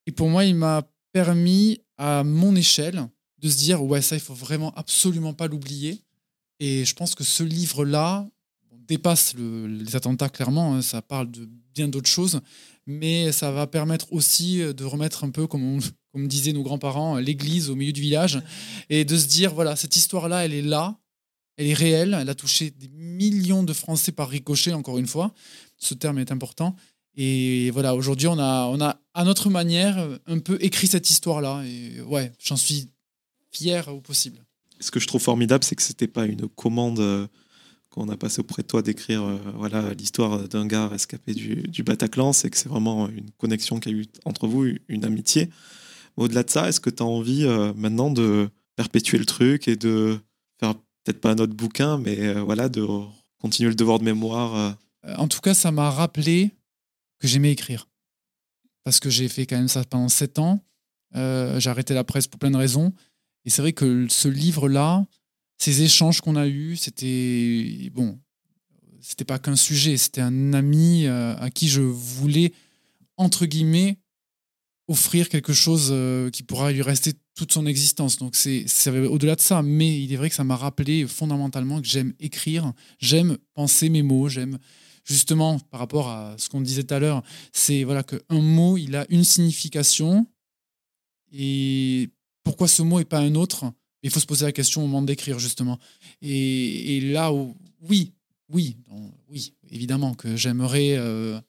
Et 0.07 0.13
pour 0.13 0.31
moi, 0.31 0.45
il 0.45 0.55
m'a 0.55 0.89
permis, 1.13 1.81
à 1.99 2.25
mon 2.25 2.57
échelle, 2.57 3.07
de 3.39 3.49
se 3.51 3.59
dire, 3.59 3.83
ouais, 3.83 4.01
ça, 4.01 4.17
il 4.17 4.21
faut 4.21 4.35
vraiment 4.35 4.73
absolument 4.77 5.35
pas 5.35 5.47
l'oublier. 5.47 6.01
Et 6.59 6.87
je 6.87 6.95
pense 6.95 7.15
que 7.15 7.23
ce 7.25 7.43
livre-là 7.43 8.27
bon, 8.71 8.79
dépasse 8.89 9.35
le- 9.35 9.67
les 9.67 9.95
attentats, 9.95 10.31
clairement. 10.31 10.75
hein, 10.75 10.83
ça 10.83 11.03
parle 11.03 11.31
de 11.31 11.47
bien 11.75 11.89
d'autres 11.89 12.09
choses. 12.09 12.41
Mais 12.87 13.33
ça 13.33 13.51
va 13.51 13.67
permettre 13.67 14.13
aussi 14.13 14.59
de 14.59 14.85
remettre 14.85 15.25
un 15.25 15.31
peu, 15.31 15.47
comme, 15.47 15.79
on- 16.15 16.19
disaient 16.27 16.53
nos 16.53 16.63
grands-parents, 16.63 17.17
l'église 17.17 17.69
au 17.69 17.75
milieu 17.77 17.93
du 17.93 18.01
village. 18.01 18.41
Et 18.89 19.05
de 19.05 19.17
se 19.19 19.27
dire, 19.27 19.53
voilà, 19.53 19.77
cette 19.77 19.97
histoire-là, 19.97 20.45
elle 20.47 20.55
est 20.55 20.63
là. 20.63 20.99
Elle 21.59 21.67
est 21.67 21.75
réelle. 21.75 22.17
Elle 22.19 22.29
a 22.31 22.35
touché 22.35 22.71
des 22.71 22.89
millions 22.89 23.63
de 23.63 23.73
Français 23.73 24.13
par 24.13 24.29
ricochet, 24.31 24.73
encore 24.73 24.99
une 24.99 25.07
fois. 25.07 25.35
Ce 25.79 25.95
terme 25.95 26.19
est 26.19 26.31
important. 26.33 26.75
Et 27.17 27.71
voilà, 27.71 27.95
aujourd'hui, 27.95 28.29
on 28.29 28.39
a, 28.39 28.67
on 28.67 28.81
a, 28.81 28.99
à 29.15 29.25
notre 29.25 29.51
manière, 29.51 29.99
un 30.27 30.39
peu 30.39 30.57
écrit 30.61 30.87
cette 30.87 31.11
histoire-là. 31.11 31.65
Et 31.67 32.01
ouais, 32.03 32.33
j'en 32.43 32.57
suis 32.57 32.91
fier 33.53 33.89
au 33.89 34.01
possible. 34.01 34.39
Ce 34.81 34.91
que 34.91 35.01
je 35.01 35.07
trouve 35.07 35.23
formidable, 35.23 35.65
c'est 35.65 35.75
que 35.75 35.83
c'était 35.83 36.09
pas 36.09 36.27
une 36.27 36.49
commande 36.49 37.01
euh, 37.01 37.27
qu'on 37.97 38.11
a 38.11 38.17
passée 38.17 38.41
auprès 38.41 38.63
de 38.63 38.67
toi 38.69 38.83
d'écrire 38.83 39.23
euh, 39.23 39.39
voilà 39.55 39.95
l'histoire 39.95 40.47
d'un 40.49 40.67
gars 40.67 40.87
rescapé 40.87 41.33
du, 41.33 41.83
Bataclan, 41.83 42.33
c'est 42.35 42.51
que 42.51 42.57
c'est 42.57 42.69
vraiment 42.69 43.09
une 43.09 43.31
connexion 43.39 43.81
qu'il 43.81 43.93
y 43.93 43.95
a 43.95 44.03
eu 44.03 44.07
entre 44.25 44.47
vous, 44.47 44.67
une 44.89 45.05
amitié. 45.05 45.49
Au-delà 46.17 46.43
de 46.43 46.51
ça, 46.51 46.69
est-ce 46.69 46.81
que 46.81 46.91
tu 46.91 47.03
as 47.03 47.07
envie 47.07 47.45
euh, 47.45 47.73
maintenant 47.75 48.11
de 48.11 48.51
perpétuer 48.77 49.19
le 49.19 49.25
truc 49.25 49.67
et 49.67 49.77
de 49.77 50.19
faire 50.61 50.75
peut-être 50.75 51.21
pas 51.21 51.31
un 51.31 51.39
autre 51.39 51.55
bouquin, 51.55 51.97
mais 51.99 52.19
euh, 52.21 52.43
voilà, 52.43 52.69
de 52.69 52.87
continuer 53.41 53.71
le 53.71 53.75
devoir 53.75 53.99
de 53.99 54.05
mémoire 54.05 54.77
En 55.17 55.29
tout 55.29 55.41
cas, 55.41 55.55
ça 55.55 55.71
m'a 55.71 55.91
rappelé 55.91 56.51
que 57.19 57.29
j'aimais 57.29 57.53
écrire. 57.53 57.89
Parce 58.85 59.01
que 59.01 59.09
j'ai 59.09 59.29
fait 59.29 59.47
quand 59.47 59.57
même 59.57 59.69
ça 59.69 59.85
pendant 59.85 60.09
sept 60.09 60.39
ans. 60.39 60.61
J'ai 61.15 61.71
arrêté 61.71 61.95
la 61.95 62.05
presse 62.05 62.27
pour 62.27 62.39
plein 62.39 62.51
de 62.51 62.57
raisons. 62.57 62.93
Et 63.45 63.51
c'est 63.51 63.63
vrai 63.63 63.73
que 63.73 64.07
ce 64.09 64.29
livre-là, 64.29 65.07
ces 65.59 65.83
échanges 65.83 66.21
qu'on 66.21 66.37
a 66.37 66.47
eus, 66.47 66.77
c'était. 66.77 67.91
Bon, 67.95 68.19
c'était 69.01 69.25
pas 69.25 69.39
qu'un 69.39 69.57
sujet, 69.57 69.97
c'était 69.97 70.21
un 70.21 70.53
ami 70.53 71.07
euh, 71.07 71.37
à 71.37 71.51
qui 71.51 71.69
je 71.69 71.81
voulais, 71.81 72.53
entre 73.17 73.47
guillemets, 73.47 73.99
offrir 74.89 75.29
quelque 75.29 75.53
chose 75.53 75.89
euh, 75.91 76.31
qui 76.31 76.43
pourra 76.43 76.73
lui 76.73 76.83
rester 76.83 77.13
toute 77.35 77.53
son 77.53 77.67
existence. 77.67 78.19
Donc 78.19 78.35
c'est 78.35 78.67
au-delà 78.89 79.37
de 79.37 79.41
ça, 79.41 79.63
mais 79.63 80.03
il 80.03 80.13
est 80.13 80.17
vrai 80.17 80.29
que 80.29 80.35
ça 80.35 80.45
m'a 80.45 80.57
rappelé 80.57 81.07
fondamentalement 81.07 81.81
que 81.81 81.87
j'aime 81.87 82.15
écrire, 82.19 82.73
j'aime 82.99 83.39
penser 83.55 83.89
mes 83.89 84.03
mots, 84.03 84.29
j'aime 84.29 84.59
justement 85.05 85.59
par 85.59 85.81
rapport 85.81 86.09
à 86.09 86.35
ce 86.39 86.49
qu'on 86.49 86.61
disait 86.61 86.83
tout 86.83 86.95
à 86.95 86.99
l'heure, 86.99 87.23
c'est 87.53 87.85
voilà 87.85 88.03
que 88.03 88.17
un 88.29 88.41
mot, 88.41 88.77
il 88.77 88.97
a 88.97 89.07
une 89.09 89.25
signification 89.25 90.27
et 91.33 92.11
pourquoi 92.43 92.69
ce 92.69 92.83
mot 92.83 92.99
et 93.01 93.05
pas 93.05 93.21
un 93.21 93.35
autre 93.35 93.73
Il 94.07 94.11
faut 94.11 94.21
se 94.21 94.27
poser 94.27 94.45
la 94.45 94.53
question 94.53 94.85
au 94.85 94.87
moment 94.87 95.03
d'écrire 95.03 95.41
justement. 95.41 95.81
Et, 96.23 97.01
là 97.01 97.33
où 97.33 97.57
oui, 97.83 98.13
oui, 98.49 98.77
oui, 99.29 99.53
évidemment 99.73 100.15
que 100.15 100.37
j'aimerais 100.37 100.97
euh, 100.97 101.41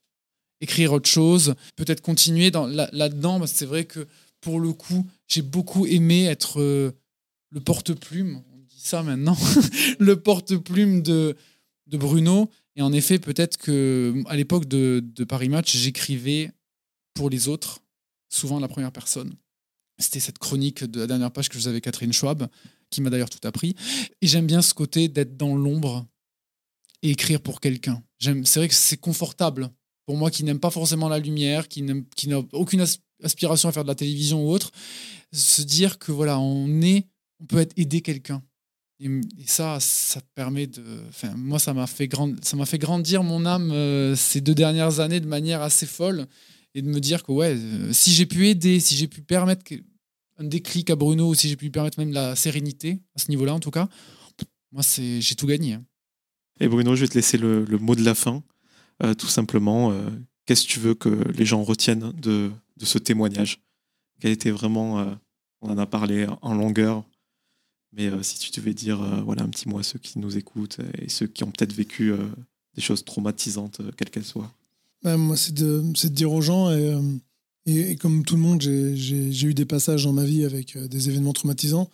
écrire 0.59 0.91
autre 0.93 1.07
chose, 1.07 1.53
peut-être 1.75 2.01
continuer 2.01 2.49
dans, 2.49 2.65
là, 2.65 2.89
là-dedans, 2.93 3.45
c'est 3.45 3.67
vrai 3.67 3.85
que 3.85 4.07
pour 4.41 4.59
le 4.59 4.73
coup, 4.73 5.05
j'ai 5.27 5.43
beaucoup 5.43 5.85
aimé 5.85 6.25
être 6.25 6.59
euh, 6.59 6.93
le 7.51 7.59
porte-plume, 7.59 8.41
on 8.51 8.57
dit 8.57 8.81
ça 8.81 9.03
maintenant, 9.03 9.37
le 9.99 10.15
porte-plume 10.19 11.03
de, 11.03 11.37
Bruno. 11.91 12.49
Et 12.75 12.81
en 12.81 12.91
effet, 12.91 13.19
peut-être 13.19 13.57
que 13.57 14.23
à 14.25 14.35
l'époque 14.35 14.65
de 14.65 15.23
Paris 15.29 15.49
Match, 15.49 15.77
j'écrivais 15.77 16.49
pour 17.13 17.29
les 17.29 17.49
autres, 17.49 17.81
souvent 18.29 18.59
la 18.59 18.67
première 18.67 18.91
personne. 18.91 19.35
C'était 19.99 20.19
cette 20.19 20.37
chronique 20.37 20.83
de 20.83 20.99
la 20.99 21.07
dernière 21.07 21.31
page 21.31 21.49
que 21.49 21.55
je 21.55 21.59
vous 21.59 21.67
avais 21.67 21.81
Catherine 21.81 22.13
Schwab, 22.13 22.47
qui 22.89 23.01
m'a 23.01 23.09
d'ailleurs 23.09 23.29
tout 23.29 23.45
appris. 23.47 23.75
Et 24.21 24.27
j'aime 24.27 24.45
bien 24.45 24.61
ce 24.61 24.73
côté 24.73 25.07
d'être 25.07 25.37
dans 25.37 25.55
l'ombre 25.55 26.05
et 27.01 27.11
écrire 27.11 27.41
pour 27.41 27.59
quelqu'un. 27.59 28.03
C'est 28.19 28.55
vrai 28.55 28.67
que 28.67 28.75
c'est 28.75 28.97
confortable 28.97 29.69
pour 30.05 30.17
moi 30.17 30.31
qui 30.31 30.43
n'aime 30.43 30.59
pas 30.59 30.69
forcément 30.69 31.09
la 31.09 31.19
lumière, 31.19 31.67
qui, 31.67 31.81
n'a 31.83 32.39
aucune 32.53 32.81
as- 32.81 32.99
aspiration 33.23 33.69
à 33.69 33.71
faire 33.71 33.83
de 33.83 33.89
la 33.89 33.95
télévision 33.95 34.45
ou 34.45 34.51
autre, 34.51 34.71
se 35.33 35.61
dire 35.61 35.99
que 35.99 36.11
voilà, 36.11 36.39
on 36.39 36.81
est, 36.81 37.07
on 37.41 37.45
peut 37.45 37.59
être 37.59 37.73
aider 37.77 38.01
quelqu'un. 38.01 38.41
Et, 38.99 39.07
et 39.07 39.45
ça, 39.45 39.79
ça 39.79 40.21
permet 40.33 40.65
de. 40.65 40.83
Enfin, 41.09 41.33
moi, 41.35 41.59
ça 41.59 41.73
m'a 41.73 41.85
fait, 41.85 42.07
grand, 42.07 42.33
fait 42.65 42.79
grandir 42.79 43.21
mon 43.21 43.45
âme 43.45 43.71
euh, 43.71 44.15
ces 44.15 44.41
deux 44.41 44.55
dernières 44.55 44.99
années 44.99 45.19
de 45.19 45.27
manière 45.27 45.61
assez 45.61 45.85
folle 45.85 46.25
et 46.77 46.83
de 46.83 46.87
me 46.87 46.99
dire 46.99 47.23
que 47.23 47.31
ouais, 47.31 47.55
euh, 47.57 47.91
si 47.91 48.11
j'ai 48.11 48.27
pu 48.27 48.47
aider, 48.47 48.79
si 48.79 48.95
j'ai 48.95 49.07
pu 49.07 49.23
permettre 49.23 49.63
un 50.37 50.43
déclic 50.43 50.91
à 50.91 50.95
Bruno, 50.95 51.33
si 51.33 51.49
j'ai 51.49 51.55
pu 51.55 51.65
lui 51.65 51.71
permettre 51.71 51.97
même 51.97 52.13
la 52.13 52.35
sérénité, 52.35 52.99
à 53.15 53.19
ce 53.19 53.29
niveau-là 53.29 53.55
en 53.55 53.59
tout 53.59 53.71
cas, 53.71 53.89
moi, 54.71 54.83
c'est 54.83 55.19
j'ai 55.19 55.33
tout 55.33 55.47
gagné. 55.47 55.73
hein. 55.73 55.85
Et 56.59 56.67
Bruno, 56.67 56.95
je 56.95 57.01
vais 57.01 57.07
te 57.07 57.15
laisser 57.15 57.39
le, 57.39 57.65
mot 57.79 57.95
de 57.95 58.03
la 58.03 58.13
fin. 58.13 58.43
Euh, 59.01 59.15
tout 59.15 59.27
simplement, 59.27 59.91
euh, 59.91 60.07
qu'est-ce 60.45 60.67
que 60.67 60.71
tu 60.71 60.79
veux 60.79 60.93
que 60.93 61.09
les 61.09 61.45
gens 61.45 61.63
retiennent 61.63 62.11
de, 62.11 62.51
de 62.77 62.85
ce 62.85 62.99
témoignage? 62.99 63.59
Quel 64.19 64.31
était 64.31 64.51
vraiment, 64.51 65.17
on 65.61 65.69
en 65.69 65.77
a 65.77 65.85
parlé 65.87 66.27
en 66.41 66.55
longueur, 66.55 67.03
mais 67.91 68.09
si 68.23 68.39
tu 68.39 68.59
devais 68.59 68.73
dire 68.73 68.97
voilà, 69.23 69.43
un 69.43 69.49
petit 69.49 69.69
mot 69.69 69.77
à 69.77 69.83
ceux 69.83 69.99
qui 69.99 70.17
nous 70.17 70.37
écoutent 70.37 70.79
et 70.97 71.07
ceux 71.07 71.27
qui 71.27 71.43
ont 71.43 71.51
peut-être 71.51 71.73
vécu 71.73 72.11
des 72.73 72.81
choses 72.81 73.05
traumatisantes, 73.05 73.79
quelles 73.95 74.09
qu'elles 74.09 74.25
soient. 74.25 74.51
Ouais, 75.03 75.17
moi, 75.17 75.37
c'est 75.37 75.53
de, 75.53 75.81
de 75.81 76.07
dire 76.09 76.31
aux 76.31 76.41
gens, 76.41 76.71
et, 76.71 76.73
euh, 76.93 77.01
et, 77.65 77.91
et 77.91 77.95
comme 77.95 78.23
tout 78.23 78.35
le 78.35 78.41
monde, 78.41 78.61
j'ai- 78.61 79.45
eu 79.47 79.53
des 79.53 79.65
passages 79.65 80.03
dans 80.03 80.13
ma 80.13 80.23
vie 80.25 80.43
avec 80.43 80.75
euh, 80.75 80.87
des 80.87 81.09
événements 81.09 81.33
traumatisants. 81.33 81.89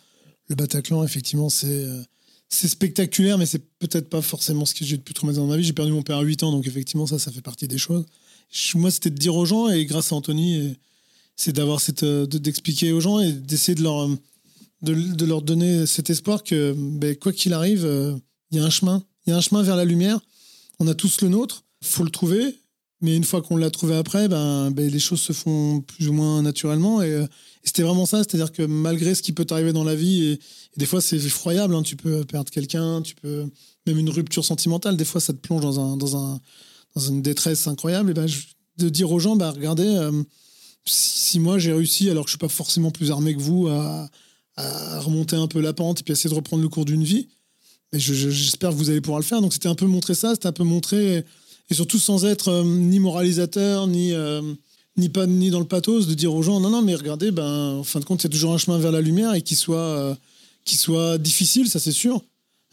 Le 0.48 0.54
Bataclan, 0.56 1.04
effectivement, 1.04 1.48
c'est 1.48 1.66
euh, 1.84 2.02
c'est 2.48 2.68
spectaculaire, 2.68 3.36
mais 3.38 3.46
c'est 3.46 3.62
peut-être 3.78 4.08
pas 4.08 4.22
forcément 4.22 4.64
ce 4.64 4.74
que 4.74 4.84
j'ai 4.84 4.96
de 4.96 5.02
plus 5.02 5.14
traumatisant 5.14 5.42
dans 5.44 5.48
ma 5.50 5.56
vie. 5.56 5.64
J'ai 5.64 5.72
perdu 5.72 5.92
mon 5.92 6.02
père 6.02 6.18
à 6.18 6.22
8 6.22 6.42
ans, 6.44 6.52
donc 6.52 6.66
effectivement, 6.66 7.06
ça, 7.06 7.18
ça 7.18 7.32
fait 7.32 7.40
partie 7.40 7.66
des 7.66 7.78
choses. 7.78 8.04
Moi, 8.74 8.90
c'était 8.90 9.10
de 9.10 9.16
dire 9.18 9.34
aux 9.34 9.44
gens, 9.46 9.68
et 9.70 9.84
grâce 9.86 10.12
à 10.12 10.16
Anthony, 10.16 10.76
c'est 11.36 11.52
d'avoir 11.52 11.80
cette, 11.80 12.04
de- 12.04 12.38
d'expliquer 12.38 12.92
aux 12.92 13.00
gens 13.00 13.18
et 13.20 13.32
d'essayer 13.32 13.74
de 13.74 13.82
leur, 13.82 14.08
de, 14.82 15.24
leur 15.24 15.42
donner 15.42 15.86
cet 15.86 16.10
espoir 16.10 16.44
que, 16.44 16.74
ben, 16.76 17.16
quoi 17.16 17.32
qu'il 17.32 17.52
arrive, 17.54 17.88
il 18.50 18.58
y 18.58 18.60
a 18.60 18.64
un 18.64 18.70
chemin. 18.70 19.02
Il 19.26 19.30
y 19.30 19.32
a 19.32 19.36
un 19.36 19.40
chemin 19.40 19.62
vers 19.62 19.74
la 19.76 19.84
lumière. 19.84 20.20
On 20.78 20.86
a 20.86 20.94
tous 20.94 21.22
le 21.22 21.28
nôtre. 21.30 21.64
faut 21.82 22.04
le 22.04 22.10
trouver. 22.10 22.54
Mais 23.04 23.14
une 23.14 23.24
fois 23.24 23.42
qu'on 23.42 23.58
l'a 23.58 23.70
trouvé 23.70 23.96
après, 23.96 24.28
ben, 24.28 24.70
ben, 24.70 24.90
les 24.90 24.98
choses 24.98 25.20
se 25.20 25.34
font 25.34 25.82
plus 25.82 26.08
ou 26.08 26.14
moins 26.14 26.40
naturellement. 26.40 27.02
Et, 27.02 27.12
euh, 27.12 27.24
et 27.24 27.66
c'était 27.66 27.82
vraiment 27.82 28.06
ça. 28.06 28.24
C'est-à-dire 28.24 28.50
que 28.50 28.62
malgré 28.62 29.14
ce 29.14 29.20
qui 29.20 29.32
peut 29.32 29.44
t'arriver 29.44 29.74
dans 29.74 29.84
la 29.84 29.94
vie, 29.94 30.24
et, 30.24 30.40
des 30.78 30.86
fois 30.86 31.02
c'est 31.02 31.16
effroyable, 31.16 31.74
hein, 31.74 31.82
tu 31.82 31.96
peux 31.96 32.24
perdre 32.24 32.50
quelqu'un, 32.50 33.02
tu 33.02 33.14
peux 33.14 33.44
même 33.86 33.98
une 33.98 34.08
rupture 34.08 34.42
sentimentale, 34.42 34.96
des 34.96 35.04
fois 35.04 35.20
ça 35.20 35.34
te 35.34 35.38
plonge 35.38 35.60
dans, 35.60 35.78
un, 35.80 35.98
dans, 35.98 36.16
un, 36.16 36.40
dans 36.96 37.02
une 37.02 37.20
détresse 37.20 37.66
incroyable. 37.66 38.12
Et 38.12 38.14
ben, 38.14 38.26
de 38.78 38.88
dire 38.88 39.12
aux 39.12 39.18
gens, 39.18 39.36
ben, 39.36 39.50
regardez, 39.50 39.86
euh, 39.86 40.22
si, 40.86 41.38
moi 41.40 41.58
j'ai 41.58 41.74
réussi, 41.74 42.08
alors 42.08 42.24
que 42.24 42.30
je 42.30 42.36
suis 42.36 42.38
pas 42.38 42.48
forcément 42.48 42.90
plus 42.90 43.10
armé 43.10 43.34
que 43.34 43.40
vous, 43.40 43.68
à, 43.68 44.08
remonter 44.56 45.36
un 45.36 45.46
peu 45.46 45.60
la 45.60 45.74
pente 45.74 46.00
et 46.00 46.04
puis 46.04 46.12
essayer 46.12 46.30
de 46.30 46.34
reprendre 46.34 46.62
le 46.62 46.70
cours 46.70 46.86
d'une 46.86 47.04
vie, 47.04 47.28
j'espère 47.92 48.70
que 48.70 48.76
vous 48.76 48.88
allez 48.88 49.02
pouvoir 49.02 49.20
le 49.20 49.26
faire. 49.26 49.42
Donc 49.42 49.52
c'était 49.52 49.68
un 49.68 49.74
peu 49.74 49.84
montrer 49.84 50.14
ça, 50.14 50.30
c'était 50.30 50.46
un 50.46 50.52
peu 50.52 50.64
montrer, 50.64 51.22
et 51.70 51.74
surtout 51.74 51.98
sans 51.98 52.24
être 52.24 52.48
euh, 52.48 52.64
ni 52.64 53.00
moralisateur, 53.00 53.86
ni, 53.86 54.12
euh, 54.12 54.42
ni, 54.96 55.08
pas, 55.08 55.26
ni 55.26 55.50
dans 55.50 55.60
le 55.60 55.66
pathos, 55.66 56.06
de 56.06 56.14
dire 56.14 56.34
aux 56.34 56.42
gens, 56.42 56.60
non, 56.60 56.70
non, 56.70 56.82
mais 56.82 56.94
regardez, 56.94 57.30
ben, 57.30 57.78
en 57.78 57.84
fin 57.84 58.00
de 58.00 58.04
compte, 58.04 58.24
a 58.24 58.28
toujours 58.28 58.52
un 58.52 58.58
chemin 58.58 58.78
vers 58.78 58.92
la 58.92 59.00
lumière 59.00 59.34
et 59.34 59.42
qui 59.42 59.54
soit, 59.56 59.76
euh, 59.78 60.14
soit 60.66 61.18
difficile, 61.18 61.68
ça 61.68 61.80
c'est 61.80 61.92
sûr. 61.92 62.22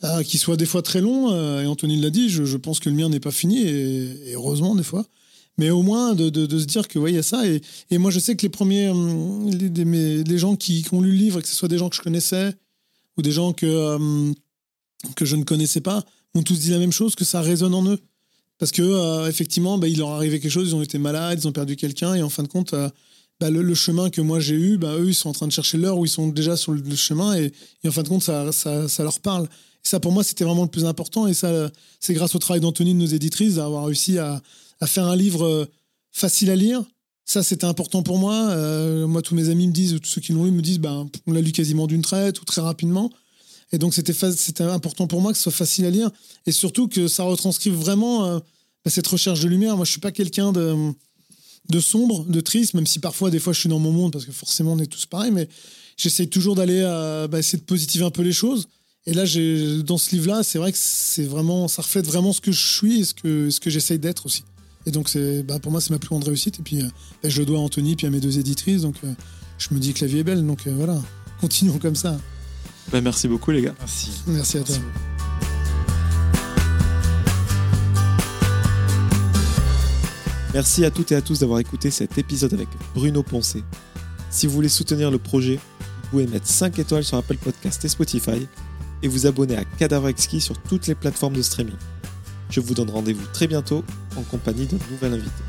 Euh, 0.04 0.24
qui 0.24 0.40
soit 0.40 0.58
des 0.58 0.66
fois 0.66 0.82
très 0.82 1.00
long, 1.00 1.32
euh, 1.32 1.62
et 1.62 1.68
Anthony 1.68 2.02
l'a 2.02 2.10
dit, 2.10 2.28
je, 2.28 2.44
je 2.44 2.58
pense 2.58 2.80
que 2.80 2.90
le 2.90 2.96
mien 2.96 3.08
n'est 3.08 3.20
pas 3.20 3.30
fini, 3.30 3.60
et, 3.62 4.34
heureusement 4.34 4.74
des 4.74 4.84
fois. 4.84 5.06
Mais 5.60 5.70
au 5.70 5.84
moins 5.84 6.16
de, 6.16 6.30
de- 6.30 6.60
se 6.60 6.66
dire 6.66 6.88
que 6.88 6.98
ouais, 6.98 7.12
il 7.12 7.16
y 7.16 7.20
a 7.20 7.24
ça. 7.24 7.46
Et, 7.48 7.62
et 7.92 8.00
moi, 8.00 8.10
je 8.10 8.18
sais 8.20 8.36
que 8.36 8.42
les 8.42 8.50
premiers, 8.50 8.90
hum, 8.90 9.48
les, 9.52 10.24
les 10.24 10.38
gens 10.40 10.56
qui, 10.56 10.82
qui 10.82 10.94
ont 10.94 11.02
lu 11.02 11.12
le 11.12 11.18
livre, 11.18 11.40
que 11.40 11.48
ce 11.48 11.54
soit 11.54 11.68
des 11.68 11.78
gens 11.78 11.88
que 11.90 11.96
je 11.96 12.02
connaissais 12.02 12.56
ou 13.16 13.22
des 13.22 13.32
gens 13.32 13.54
que, 13.54 13.68
hum, 13.68 14.34
que 15.16 15.26
je 15.26 15.36
ne 15.36 15.44
connaissais 15.44 15.82
pas, 15.82 16.04
m'ont 16.34 16.42
tous 16.42 16.58
dit 16.60 16.72
la 16.72 16.80
même 16.80 16.94
chose, 16.94 17.14
que 17.14 17.26
ça 17.26 17.42
résonne 17.42 17.76
en 17.76 17.86
eux. 17.86 18.00
Parce 18.62 18.72
que 18.72 18.84
euh, 18.84 19.28
effectivement, 19.28 19.80
bah, 19.80 19.88
il 19.88 19.98
leur 19.98 20.10
arrivait 20.10 20.40
quelque 20.40 20.52
chose, 20.52 20.70
ils 20.70 20.76
ont 20.76 20.84
été 20.84 21.00
malades, 21.00 21.40
ils 21.42 21.48
ont 21.48 21.52
perdu 21.52 21.76
quelqu'un, 21.76 22.14
et 22.14 22.22
en 22.22 22.30
fin 22.30 22.44
de 22.44 22.48
compte, 22.48 22.76
euh, 22.76 22.90
bah, 23.40 23.50
le, 23.50 23.74
chemin 23.74 24.12
que 24.12 24.22
moi 24.22 24.40
j'ai 24.40 24.54
eu, 24.54 24.78
bah, 24.78 24.94
eux, 25.00 25.10
ils 25.10 25.16
sont 25.16 25.30
en 25.30 25.34
train 25.34 25.48
de 25.48 25.52
chercher 25.52 25.80
leur, 25.80 25.98
ou 25.98 26.06
ils 26.06 26.10
sont 26.10 26.28
déjà 26.28 26.56
sur 26.56 26.72
le, 26.72 26.96
chemin, 26.96 27.34
et, 27.34 27.52
en 27.88 27.90
fin 27.90 28.04
de 28.04 28.08
compte, 28.08 28.22
ça, 28.22 28.52
ça, 28.52 28.88
ça 28.88 29.02
leur 29.02 29.20
parle. 29.20 29.46
Et 29.46 29.88
ça, 29.88 30.00
pour 30.00 30.12
moi, 30.12 30.24
c'était 30.24 30.44
vraiment 30.44 30.62
le 30.62 30.70
plus 30.70 30.86
important, 30.86 31.26
et 31.26 31.34
ça, 31.34 31.72
c'est 32.00 32.14
grâce 32.14 32.36
au 32.36 32.38
travail 32.38 32.62
d'Anthony, 32.62 32.94
de 32.94 33.00
nos 33.00 33.08
éditrices, 33.08 33.56
d'avoir 33.56 33.86
réussi 33.86 34.20
à, 34.20 34.44
faire 34.86 35.08
un 35.08 35.16
livre 35.16 35.44
euh, 35.44 35.66
facile 36.12 36.52
à 36.52 36.56
lire. 36.56 36.84
Ça, 37.26 37.42
c'était 37.42 37.66
important 37.66 38.04
pour 38.04 38.20
moi. 38.20 38.56
Moi, 39.08 39.22
tous 39.24 39.34
mes 39.34 39.50
amis 39.50 39.66
me 39.66 39.72
disent, 39.72 39.98
tous 40.02 40.10
ceux 40.10 40.22
qui 40.22 40.34
l'ont 40.34 40.44
lu 40.44 40.52
me 40.52 40.62
disent, 40.62 40.80
ben, 40.80 41.10
on 41.26 41.32
l'a 41.32 41.42
lu 41.42 41.52
quasiment 41.52 41.88
d'une 41.88 42.02
traite 42.02 42.42
ou 42.42 42.46
très 42.46 42.62
rapidement. 42.62 43.10
Et 43.72 43.78
donc, 43.78 43.94
c'était 43.94 44.64
important 44.64 45.08
pour 45.08 45.22
moi 45.22 45.32
que 45.32 45.38
ce 45.38 45.44
soit 45.44 45.52
facile 45.52 45.86
à 45.86 45.90
lire 45.90 46.10
et 46.46 46.52
surtout 46.52 46.88
que 46.88 47.08
ça 47.08 47.24
retranscrive 47.24 47.74
vraiment 47.74 48.26
euh, 48.26 48.40
bah, 48.84 48.92
cette 48.92 49.08
recherche 49.08 49.40
de 49.40 49.48
lumière. 49.48 49.78
Moi, 49.78 49.86
je 49.86 49.92
suis 49.92 50.02
pas 50.02 50.12
quelqu'un 50.12 50.52
de, 50.52 51.80
sombre, 51.80 52.26
de 52.26 52.42
triste, 52.42 52.74
même 52.74 52.86
si 52.88 53.00
parfois, 53.00 53.30
des 53.30 53.40
fois, 53.40 53.54
je 53.54 53.60
suis 53.60 53.70
dans 53.70 53.80
mon 53.80 53.92
monde 53.92 54.12
parce 54.12 54.26
que 54.26 54.34
forcément, 54.34 54.74
on 54.74 54.80
est 54.80 54.88
tous 54.88 55.06
pareils, 55.06 55.32
mais 55.32 55.48
j'essaye 55.96 56.28
toujours 56.28 56.56
d'aller 56.56 56.82
euh, 56.84 57.28
bah, 57.28 57.40
essayer 57.40 57.60
de 57.60 57.64
positiver 57.64 58.04
un 58.04 58.12
peu 58.12 58.24
les 58.24 58.34
choses. 58.34 58.68
Et 59.08 59.14
là, 59.14 59.24
dans 59.84 59.98
ce 59.98 60.16
livre-là, 60.16 60.44
c'est 60.44 60.60
vrai 60.60 60.72
que 60.72 60.78
c'est 60.80 61.24
vraiment, 61.24 61.68
ça 61.68 61.82
reflète 61.82 62.06
vraiment 62.06 62.34
ce 62.34 62.42
que 62.42 62.52
je 62.52 62.76
suis 62.76 63.00
et 63.00 63.04
ce 63.04 63.14
que, 63.60 63.70
j'essaye 63.70 64.00
d'être 64.00 64.26
aussi. 64.26 64.44
Et 64.86 64.92
donc, 64.92 65.16
bah, 65.46 65.60
pour 65.60 65.72
moi, 65.72 65.80
c'est 65.80 65.92
ma 65.92 65.98
plus 65.98 66.10
grande 66.10 66.26
réussite. 66.26 66.60
Et 66.60 66.64
puis, 66.64 66.82
euh, 66.82 66.88
je 67.24 67.40
le 67.40 67.46
dois 67.46 67.58
à 67.58 67.62
Anthony 67.62 67.96
puis 67.96 68.06
à 68.06 68.10
mes 68.10 68.20
deux 68.20 68.38
éditrices. 68.38 68.82
Donc, 68.82 68.96
je 69.58 69.74
me 69.74 69.80
dis 69.80 69.94
que 69.94 70.04
la 70.04 70.12
vie 70.12 70.20
est 70.20 70.24
belle. 70.24 70.46
Donc, 70.46 70.68
voilà, 70.68 71.02
continuons 71.40 71.80
comme 71.80 71.96
ça. 71.96 72.20
Ben, 72.90 73.02
merci 73.02 73.28
beaucoup, 73.28 73.52
les 73.52 73.62
gars. 73.62 73.76
Merci. 73.80 74.22
Merci 74.28 74.58
à 74.58 74.64
toi. 74.64 74.76
Merci 80.54 80.84
à 80.84 80.92
toutes 80.92 81.14
et 81.14 81.16
à 81.16 81.22
tous 81.22 81.40
d'avoir 81.40 81.60
écouté 81.60 81.92
cet 81.92 82.18
épisode 82.18 82.54
avec 82.54 82.68
Bruno 82.94 83.24
Poncé. 83.24 83.64
Si 84.30 84.48
vous 84.48 84.54
voulez 84.54 84.70
soutenir 84.70 85.10
le 85.10 85.18
projet, 85.18 85.60
vous 85.80 86.10
pouvez 86.10 86.28
mettre 86.28 86.48
5 86.48 86.78
étoiles 86.80 87.06
sur 87.06 87.18
Apple 87.18 87.38
Podcast 87.38 87.86
et 87.86 87.88
Spotify 87.88 88.48
et 89.02 89.08
vous 89.08 89.28
abonner 89.28 89.56
à 89.56 89.64
Cadavre 89.64 90.10
Exquis 90.10 90.42
sur 90.42 90.58
toutes 90.58 90.88
les 90.88 90.96
plateformes 90.96 91.36
de 91.36 91.42
streaming. 91.42 91.76
Je 92.50 92.60
vous 92.60 92.74
donne 92.74 92.90
rendez-vous 92.90 93.26
très 93.32 93.48
bientôt 93.48 93.86
en 94.18 94.24
compagnie 94.24 94.66
d'un 94.66 94.78
nouvel 94.92 95.14
invité. 95.14 95.44